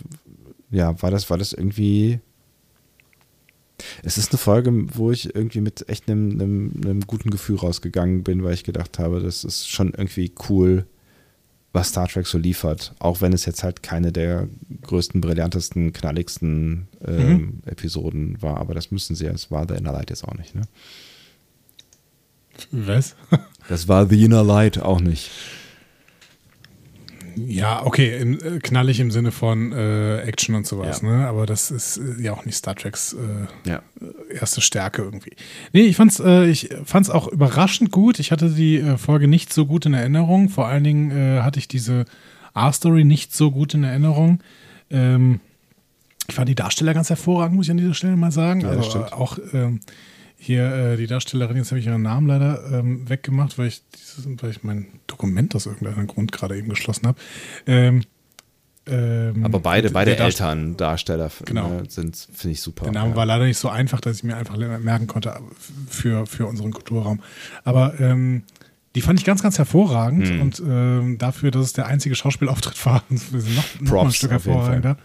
ja, 0.71 1.01
war 1.03 1.11
das, 1.11 1.29
war 1.29 1.37
das 1.37 1.53
irgendwie. 1.53 2.21
Es 4.03 4.17
ist 4.17 4.33
eine 4.33 4.39
Folge, 4.39 4.73
wo 4.97 5.13
ich 5.13 5.35
irgendwie 5.35 5.61
mit 5.61 5.89
echt 5.89 6.09
einem, 6.09 6.33
einem, 6.33 6.73
einem 6.83 7.01
guten 7.03 7.31
Gefühl 7.31 7.57
rausgegangen 7.57 8.25
bin, 8.25 8.43
weil 8.43 8.55
ich 8.55 8.65
gedacht 8.65 8.99
habe, 8.99 9.21
das 9.21 9.45
ist 9.45 9.69
schon 9.69 9.93
irgendwie 9.93 10.33
cool, 10.49 10.85
was 11.73 11.91
Star 11.91 12.09
Trek 12.09 12.27
so 12.27 12.39
liefert. 12.39 12.95
Auch 12.99 13.21
wenn 13.21 13.33
es 13.33 13.45
jetzt 13.45 13.63
halt 13.63 13.83
keine 13.83 14.13
der 14.13 14.49
größten, 14.83 15.21
brillantesten, 15.21 15.93
knalligsten 15.93 16.89
ähm, 17.05 17.61
Episoden 17.67 18.41
war. 18.41 18.57
Aber 18.57 18.75
das 18.75 18.91
müssen 18.91 19.15
sie 19.15 19.27
ja. 19.27 19.33
Es 19.33 19.51
war 19.51 19.67
The 19.69 19.75
Inner 19.75 19.93
Light 19.93 20.11
jetzt 20.11 20.25
auch 20.25 20.35
nicht, 20.35 20.55
ne? 20.55 20.63
Was? 22.73 23.15
Das 23.69 23.87
war 23.87 24.09
The 24.09 24.25
Inner 24.25 24.43
Light 24.43 24.79
auch 24.79 25.01
nicht. 25.01 25.31
Ja, 27.37 27.85
okay, 27.85 28.19
im, 28.19 28.35
äh, 28.35 28.59
knallig 28.59 29.01
im 29.01 29.11
Sinne 29.11 29.31
von 29.33 29.73
äh, 29.73 30.21
Action 30.23 30.55
und 30.55 30.67
sowas, 30.67 31.03
Ja. 31.03 31.09
ne? 31.09 31.27
Aber 31.29 31.47
das 31.47 31.71
ist 31.71 31.99
äh, 31.99 32.23
ja 32.23 32.33
auch 32.33 32.45
nicht 32.45 32.57
Star 32.57 32.75
Treks 32.75 33.15
äh, 33.15 33.69
Ja. 33.69 33.83
erste 34.33 34.61
Stärke 34.61 35.03
irgendwie. 35.03 35.33
Nee, 35.73 35.83
ich 35.83 35.97
fand's, 35.97 36.21
äh, 36.21 36.47
ich 36.49 36.71
fand's 36.85 37.11
auch 37.11 37.29
überraschend 37.29 37.91
gut. 37.91 38.19
Ich 38.19 38.33
hatte 38.33 38.51
die 38.51 38.79
äh, 38.79 38.97
Folge 38.99 39.29
nicht 39.29 39.53
so 39.53 39.67
gut 39.67 39.87
in 39.87 39.95
Erinnerung. 39.95 40.49
Vor 40.49 40.67
allen 40.67 40.85
Dingen 40.85 41.11
äh, 41.11 41.41
hatte 41.43 41.59
ich 41.59 41.69
diese 41.69 42.05
R-Story 42.55 43.05
nicht 43.05 43.35
so 43.35 43.51
gut 43.51 43.75
in 43.75 43.85
Erinnerung. 43.85 44.41
Ähm, 44.91 45.41
ich 46.29 46.35
fand 46.35 46.49
die 46.49 46.55
Darsteller 46.55 46.93
ganz 46.95 47.09
hervorragend, 47.09 47.57
muss 47.57 47.67
ich 47.67 47.71
an 47.71 47.77
dieser 47.79 47.95
Stelle 47.95 48.17
mal 48.17 48.33
sagen. 48.33 48.61
Ja, 48.61 48.69
also 48.71 48.99
äh, 49.01 49.13
auch 49.13 49.39
ähm, 49.53 49.81
hier 50.41 50.73
äh, 50.73 50.97
die 50.97 51.07
Darstellerin, 51.09 51.57
jetzt 51.57 51.71
habe 51.73 51.81
ich 51.81 51.87
ihren 51.87 52.03
Namen 52.03 52.27
leider 52.29 52.63
ähm, 52.73 53.09
weggemacht, 53.09 53.59
weil 53.59 53.67
ich, 53.69 53.83
dieses, 53.95 54.27
weil 54.43 54.51
ich 54.51 54.63
mein 54.63 54.87
Dokument 55.09 55.55
aus 55.57 55.67
irgendeinem 55.67 56.07
Grund 56.07 56.31
gerade 56.33 56.57
eben 56.57 56.69
geschlossen 56.69 57.07
habe. 57.09 57.19
Ähm, 57.67 58.03
Ähm, 58.91 59.45
Aber 59.45 59.61
beide, 59.61 59.91
beide 59.91 60.17
Darst- 60.17 60.41
Eltern, 60.41 60.79
Darsteller 60.79 61.31
Genau. 61.45 61.69
ne, 61.69 61.83
sind, 61.89 62.17
finde 62.33 62.53
ich 62.55 62.63
super. 62.63 62.85
Der 62.85 62.93
Name 62.93 63.11
ja. 63.11 63.17
war 63.17 63.27
leider 63.27 63.45
nicht 63.45 63.59
so 63.59 63.69
einfach, 63.69 64.01
dass 64.01 64.17
ich 64.17 64.23
mir 64.25 64.35
einfach 64.35 64.57
merken 64.57 65.07
konnte 65.07 65.39
für, 65.91 66.25
für 66.25 66.47
unseren 66.47 66.71
Kulturraum. 66.73 67.21
Aber 67.65 68.01
ähm, 68.01 68.45
die 68.95 69.03
fand 69.03 69.19
ich 69.21 69.27
ganz, 69.27 69.43
ganz 69.43 69.59
hervorragend 69.59 70.29
Hm. 70.29 70.41
und 70.41 70.63
ähm, 70.67 71.19
dafür, 71.19 71.51
dass 71.51 71.67
es 71.67 71.73
der 71.75 71.85
einzige 71.87 72.15
Schauspielauftritt 72.15 72.87
war, 72.87 73.03
noch, 73.11 73.81
noch 73.91 74.05
ein 74.07 74.13
Stück 74.13 74.31
hervorragender. 74.31 74.97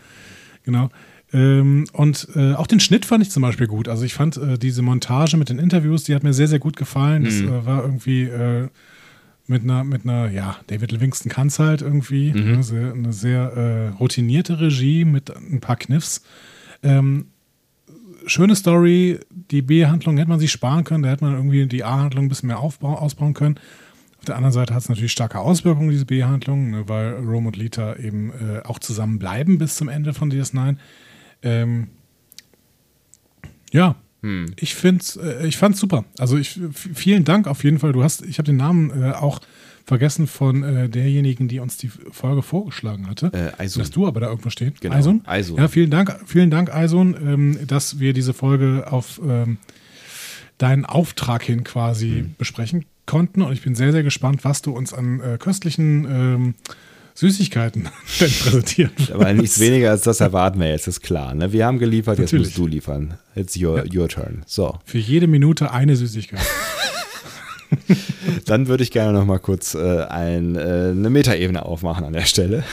Genau. 0.63 0.89
Ähm, 1.33 1.85
und 1.93 2.27
äh, 2.35 2.53
auch 2.53 2.67
den 2.67 2.79
Schnitt 2.79 3.05
fand 3.05 3.23
ich 3.23 3.31
zum 3.31 3.41
Beispiel 3.41 3.67
gut. 3.67 3.87
Also 3.87 4.03
ich 4.05 4.13
fand 4.13 4.37
äh, 4.37 4.57
diese 4.57 4.81
Montage 4.83 5.35
mit 5.37 5.49
den 5.49 5.57
Interviews, 5.59 6.03
die 6.03 6.13
hat 6.13 6.23
mir 6.23 6.33
sehr, 6.33 6.47
sehr 6.47 6.59
gut 6.59 6.75
gefallen. 6.77 7.23
Das 7.23 7.39
Hm. 7.39 7.47
äh, 7.47 7.65
war 7.65 7.81
irgendwie 7.83 8.23
äh, 8.23 8.67
mit 9.47 9.63
einer, 9.63 9.83
mit 9.83 10.03
einer, 10.05 10.29
ja, 10.29 10.57
David 10.67 10.91
Livingston 10.91 11.31
kann 11.31 11.47
es 11.47 11.59
halt 11.59 11.81
irgendwie. 11.81 12.31
Mhm. 12.31 12.53
Eine 12.53 12.63
sehr, 12.63 12.93
eine 12.93 13.13
sehr 13.13 13.41
äh, 13.57 13.87
routinierte 13.97 14.59
Regie 14.59 15.05
mit 15.05 15.35
ein 15.35 15.59
paar 15.59 15.75
Kniffs. 15.75 16.23
Ähm, 16.83 17.25
schöne 18.25 18.55
Story. 18.55 19.19
Die 19.51 19.61
B-Handlung 19.61 20.17
hätte 20.17 20.29
man 20.29 20.39
sich 20.39 20.51
sparen 20.51 20.83
können. 20.83 21.03
Da 21.03 21.09
hätte 21.09 21.25
man 21.25 21.33
irgendwie 21.33 21.65
die 21.65 21.83
A-Handlung 21.83 22.25
ein 22.25 22.29
bisschen 22.29 22.47
mehr 22.47 22.59
aufbau, 22.59 22.93
ausbauen 22.95 23.33
können. 23.33 23.59
Auf 24.19 24.25
der 24.25 24.35
anderen 24.37 24.53
Seite 24.53 24.73
hat 24.73 24.83
es 24.83 24.87
natürlich 24.89 25.11
starke 25.11 25.39
Auswirkungen, 25.39 25.89
diese 25.89 26.05
B-Handlung, 26.05 26.71
ne, 26.71 26.83
weil 26.87 27.15
Rome 27.15 27.47
und 27.47 27.57
Lita 27.57 27.97
eben 27.97 28.29
äh, 28.31 28.61
auch 28.63 28.79
zusammen 28.79 29.19
bleiben 29.19 29.57
bis 29.57 29.75
zum 29.75 29.89
Ende 29.89 30.13
von 30.13 30.31
DS9. 30.31 30.77
Ähm, 31.43 31.87
ja, 33.71 33.95
ich 34.57 34.75
finde 34.75 35.03
äh, 35.21 35.47
ich 35.47 35.57
fand's 35.57 35.79
super. 35.79 36.05
Also 36.17 36.37
ich 36.37 36.57
vielen 36.71 37.25
Dank 37.25 37.45
auf 37.45 37.63
jeden 37.65 37.79
Fall. 37.79 37.91
Du 37.91 38.03
hast, 38.03 38.21
ich 38.25 38.37
habe 38.37 38.45
den 38.45 38.55
Namen 38.55 38.89
äh, 39.03 39.11
auch 39.11 39.41
vergessen 39.85 40.27
von 40.27 40.63
äh, 40.63 40.87
derjenigen, 40.87 41.49
die 41.49 41.59
uns 41.59 41.75
die 41.75 41.89
Folge 41.89 42.41
vorgeschlagen 42.41 43.09
hatte. 43.09 43.31
Äh. 43.57 43.67
Dass 43.67 43.91
du 43.91 44.07
aber 44.07 44.21
da 44.21 44.27
irgendwo 44.29 44.49
steht. 44.49 44.79
Genau, 44.79 44.95
Aisun? 44.95 45.23
Aisun. 45.25 45.57
Ja, 45.57 45.67
vielen 45.67 45.89
Dank, 45.89 46.21
vielen 46.25 46.49
Dank, 46.49 46.73
Aisun, 46.73 47.17
ähm, 47.21 47.59
dass 47.67 47.99
wir 47.99 48.13
diese 48.13 48.33
Folge 48.33 48.85
auf 48.89 49.19
ähm, 49.27 49.57
deinen 50.57 50.85
Auftrag 50.85 51.43
hin 51.43 51.65
quasi 51.65 52.23
Mhm. 52.23 52.35
besprechen 52.37 52.85
konnten. 53.05 53.41
Und 53.41 53.51
ich 53.51 53.61
bin 53.61 53.75
sehr, 53.75 53.91
sehr 53.91 54.03
gespannt, 54.03 54.45
was 54.45 54.61
du 54.61 54.71
uns 54.71 54.93
an 54.93 55.19
äh, 55.19 55.37
köstlichen 55.37 56.05
ähm, 56.09 56.55
Süßigkeiten 57.15 57.83
denn 58.19 58.31
präsentieren 58.31 58.91
Aber 59.13 59.31
nichts 59.33 59.59
weniger 59.59 59.91
als 59.91 60.01
das 60.01 60.19
erwarten 60.19 60.59
wir 60.59 60.69
jetzt, 60.69 60.87
ist 60.87 61.01
klar. 61.01 61.33
Ne? 61.35 61.51
Wir 61.51 61.65
haben 61.65 61.79
geliefert, 61.79 62.19
jetzt 62.19 62.31
Natürlich. 62.33 62.47
musst 62.47 62.57
du 62.57 62.67
liefern. 62.67 63.13
It's 63.35 63.55
your, 63.57 63.83
your 63.93 64.07
turn. 64.07 64.43
So, 64.47 64.79
Für 64.85 64.97
jede 64.97 65.27
Minute 65.27 65.71
eine 65.71 65.95
Süßigkeit. 65.95 66.41
dann 68.45 68.67
würde 68.67 68.83
ich 68.83 68.91
gerne 68.91 69.13
noch 69.17 69.25
mal 69.25 69.39
kurz 69.39 69.73
äh, 69.75 70.03
ein, 70.03 70.55
äh, 70.55 70.59
eine 70.91 71.09
Metaebene 71.09 71.65
aufmachen 71.65 72.05
an 72.05 72.13
der 72.13 72.25
Stelle. 72.25 72.63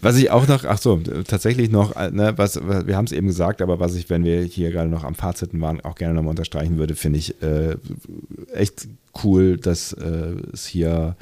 was 0.00 0.16
ich 0.16 0.30
auch 0.30 0.48
noch, 0.48 0.64
ach 0.64 0.78
so, 0.78 0.98
tatsächlich 1.26 1.70
noch, 1.70 1.96
äh, 1.96 2.10
ne, 2.10 2.34
was, 2.36 2.58
was- 2.62 2.86
wir 2.86 2.96
haben 2.96 3.04
es 3.04 3.12
eben 3.12 3.26
gesagt, 3.28 3.62
aber 3.62 3.80
was 3.80 3.94
ich, 3.94 4.10
wenn 4.10 4.24
wir 4.24 4.42
hier 4.42 4.70
gerade 4.70 4.88
noch 4.88 5.04
am 5.04 5.14
Faziten 5.14 5.60
waren, 5.60 5.80
auch 5.80 5.94
gerne 5.94 6.14
nochmal 6.14 6.30
unterstreichen 6.30 6.78
würde, 6.78 6.94
finde 6.94 7.18
ich 7.18 7.40
äh, 7.42 7.76
echt 8.54 8.88
cool, 9.24 9.56
dass 9.56 9.92
äh, 9.92 10.34
es 10.52 10.66
hier, 10.66 11.16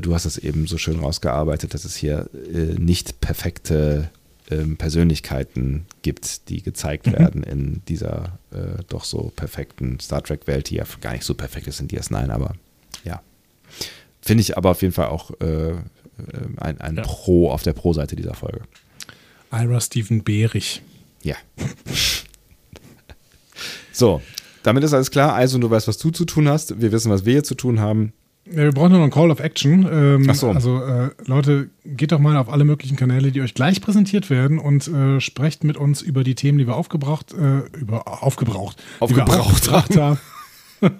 du 0.00 0.14
hast 0.14 0.24
es 0.24 0.38
eben 0.38 0.66
so 0.66 0.78
schön 0.78 1.00
rausgearbeitet, 1.00 1.74
dass 1.74 1.84
es 1.84 1.96
hier 1.96 2.28
äh, 2.52 2.78
nicht 2.78 3.20
perfekte 3.20 4.10
ähm, 4.50 4.76
Persönlichkeiten 4.76 5.86
gibt, 6.02 6.48
die 6.48 6.62
gezeigt 6.62 7.10
werden 7.12 7.42
in 7.42 7.82
dieser 7.88 8.38
äh, 8.52 8.82
doch 8.88 9.04
so 9.04 9.32
perfekten 9.36 10.00
Star 10.00 10.22
Trek-Welt, 10.22 10.70
die 10.70 10.76
ja 10.76 10.84
gar 11.00 11.12
nicht 11.12 11.24
so 11.24 11.34
perfekt 11.34 11.66
ist 11.66 11.80
in 11.80 11.88
DS9, 11.88 12.30
aber 12.30 12.54
ja. 13.04 13.22
Finde 14.20 14.42
ich 14.42 14.56
aber 14.56 14.70
auf 14.70 14.82
jeden 14.82 14.92
Fall 14.92 15.06
auch 15.06 15.30
äh, 15.40 15.70
äh, 15.70 15.76
ein, 16.58 16.80
ein 16.80 16.96
Ja. 16.96 17.02
Pro 17.02 17.50
auf 17.50 17.62
der 17.62 17.72
Pro-Seite 17.72 18.16
dieser 18.16 18.34
Folge. 18.34 18.62
Ira 19.52 19.80
Steven 19.80 20.22
Behrich. 20.22 20.82
Ja. 21.22 21.36
so, 23.92 24.22
damit 24.62 24.84
ist 24.84 24.94
alles 24.94 25.10
klar. 25.10 25.34
Also, 25.34 25.58
du 25.58 25.70
weißt, 25.70 25.88
was 25.88 25.98
du 25.98 26.10
zu 26.10 26.24
tun 26.24 26.48
hast. 26.48 26.80
Wir 26.80 26.92
wissen, 26.92 27.10
was 27.10 27.24
wir 27.24 27.34
hier 27.34 27.44
zu 27.44 27.54
tun 27.54 27.80
haben. 27.80 28.12
Ja, 28.46 28.56
wir 28.56 28.72
brauchen 28.72 28.90
nur 28.90 28.98
noch 28.98 29.04
einen 29.04 29.12
Call 29.12 29.30
of 29.30 29.40
Action. 29.40 29.86
Ähm, 29.90 30.26
Ach 30.28 30.34
so. 30.34 30.50
Also 30.50 30.82
äh, 30.82 31.10
Leute, 31.24 31.70
geht 31.84 32.12
doch 32.12 32.18
mal 32.18 32.36
auf 32.36 32.48
alle 32.48 32.64
möglichen 32.64 32.96
Kanäle, 32.96 33.32
die 33.32 33.40
euch 33.40 33.54
gleich 33.54 33.80
präsentiert 33.80 34.30
werden 34.30 34.58
und 34.58 34.88
äh, 34.88 35.20
sprecht 35.20 35.64
mit 35.64 35.76
uns 35.76 36.02
über 36.02 36.24
die 36.24 36.34
Themen, 36.34 36.58
die 36.58 36.66
wir 36.66 36.76
aufgebraucht, 36.76 37.32
äh, 37.32 37.60
über 37.78 38.22
aufgebraucht, 38.22 38.82
Aufgebraucht 38.98 39.70
haben. 39.70 40.18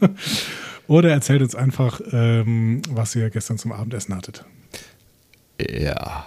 Oder 0.86 1.10
erzählt 1.10 1.40
uns 1.42 1.54
einfach, 1.54 2.00
ähm, 2.12 2.82
was 2.90 3.14
ihr 3.14 3.30
gestern 3.30 3.58
zum 3.58 3.72
Abendessen 3.72 4.14
hattet. 4.14 4.44
Ja. 5.60 6.26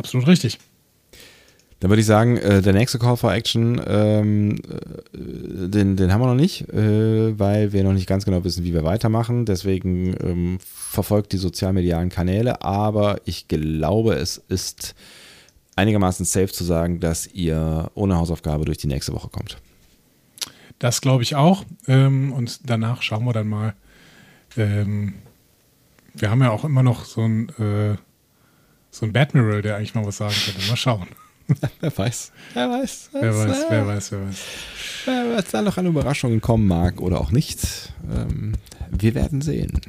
Absolut 0.00 0.26
richtig. 0.26 0.58
Dann 1.80 1.90
würde 1.90 2.00
ich 2.00 2.06
sagen, 2.06 2.38
äh, 2.38 2.62
der 2.62 2.72
nächste 2.72 2.98
Call 2.98 3.18
for 3.18 3.32
Action, 3.34 3.78
ähm, 3.86 4.56
äh, 4.56 5.18
den, 5.68 5.96
den 5.96 6.10
haben 6.10 6.22
wir 6.22 6.26
noch 6.26 6.34
nicht, 6.34 6.66
äh, 6.70 7.38
weil 7.38 7.74
wir 7.74 7.84
noch 7.84 7.92
nicht 7.92 8.06
ganz 8.06 8.24
genau 8.24 8.42
wissen, 8.44 8.64
wie 8.64 8.72
wir 8.72 8.82
weitermachen. 8.82 9.44
Deswegen 9.44 10.14
ähm, 10.22 10.58
verfolgt 10.62 11.32
die 11.32 11.36
sozialmedialen 11.36 12.08
Kanäle, 12.08 12.62
aber 12.62 13.20
ich 13.26 13.46
glaube, 13.46 14.14
es 14.14 14.38
ist 14.48 14.94
einigermaßen 15.76 16.24
safe 16.24 16.48
zu 16.48 16.64
sagen, 16.64 16.98
dass 17.00 17.26
ihr 17.26 17.90
ohne 17.94 18.16
Hausaufgabe 18.16 18.64
durch 18.64 18.78
die 18.78 18.88
nächste 18.88 19.12
Woche 19.12 19.28
kommt. 19.28 19.58
Das 20.78 21.02
glaube 21.02 21.22
ich 21.22 21.34
auch. 21.34 21.64
Ähm, 21.86 22.32
und 22.32 22.70
danach 22.70 23.02
schauen 23.02 23.24
wir 23.26 23.34
dann 23.34 23.48
mal. 23.48 23.74
Ähm, 24.56 25.14
wir 26.14 26.30
haben 26.30 26.42
ja 26.42 26.50
auch 26.50 26.64
immer 26.64 26.82
noch 26.82 27.04
so 27.04 27.20
ein, 27.20 27.50
äh, 27.58 27.96
so 28.90 29.06
ein 29.06 29.12
Badmiral, 29.12 29.62
der 29.62 29.76
eigentlich 29.76 29.94
mal 29.94 30.04
was 30.06 30.16
sagen 30.18 30.34
könnte. 30.44 30.68
Mal 30.68 30.76
schauen. 30.76 31.06
Wer 31.80 31.96
weiß. 31.98 32.30
Wer 32.54 32.70
weiß. 32.70 33.10
Wer 33.12 33.34
weiß, 33.36 33.58
wer 33.70 33.86
weiß, 33.86 34.12
wer 34.12 34.20
weiß. 34.28 34.38
Äh, 35.06 35.36
Was 35.36 35.50
da 35.50 35.62
noch 35.62 35.78
an 35.78 35.86
Überraschungen 35.86 36.40
kommen 36.40 36.68
mag 36.68 37.00
oder 37.00 37.20
auch 37.20 37.32
nicht. 37.32 37.92
Ähm, 38.14 38.52
wir 38.90 39.16
werden 39.16 39.40
sehen. 39.40 39.80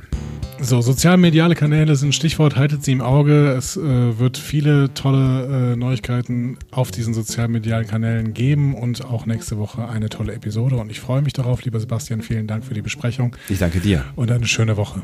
So, 0.60 0.82
sozialmediale 0.82 1.54
Kanäle 1.56 1.96
sind 1.96 2.16
Stichwort, 2.16 2.56
haltet 2.56 2.84
sie 2.84 2.92
im 2.94 3.02
Auge. 3.02 3.50
Es 3.52 3.78
äh, 3.78 4.20
wird 4.20 4.38
viele 4.38 4.94
tolle 4.96 5.74
äh, 5.74 5.76
Neuigkeiten 5.76 6.58
auf 6.72 6.90
diesen 6.92 7.14
sozialmedialen 7.14 7.88
Kanälen 7.88 8.34
geben 8.34 8.74
und 8.76 9.06
auch 9.06 9.26
nächste 9.28 9.58
Woche 9.60 9.88
eine 9.88 10.10
tolle 10.10 10.34
Episode. 10.34 10.78
Und 10.78 10.90
ich 10.92 11.00
freue 11.00 11.22
mich 11.22 11.34
darauf, 11.34 11.64
lieber 11.64 11.80
Sebastian. 11.80 12.22
Vielen 12.24 12.48
Dank 12.48 12.64
für 12.66 12.74
die 12.74 12.82
Besprechung 12.82 13.36
Ich 13.50 13.60
danke 13.60 13.80
dir. 13.82 14.06
und 14.16 14.32
eine 14.32 14.48
schöne 14.48 14.78
Woche. 14.78 15.02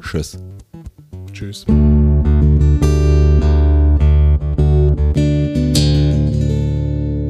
Tschüss. 0.00 0.38
Tschüss. 1.32 1.64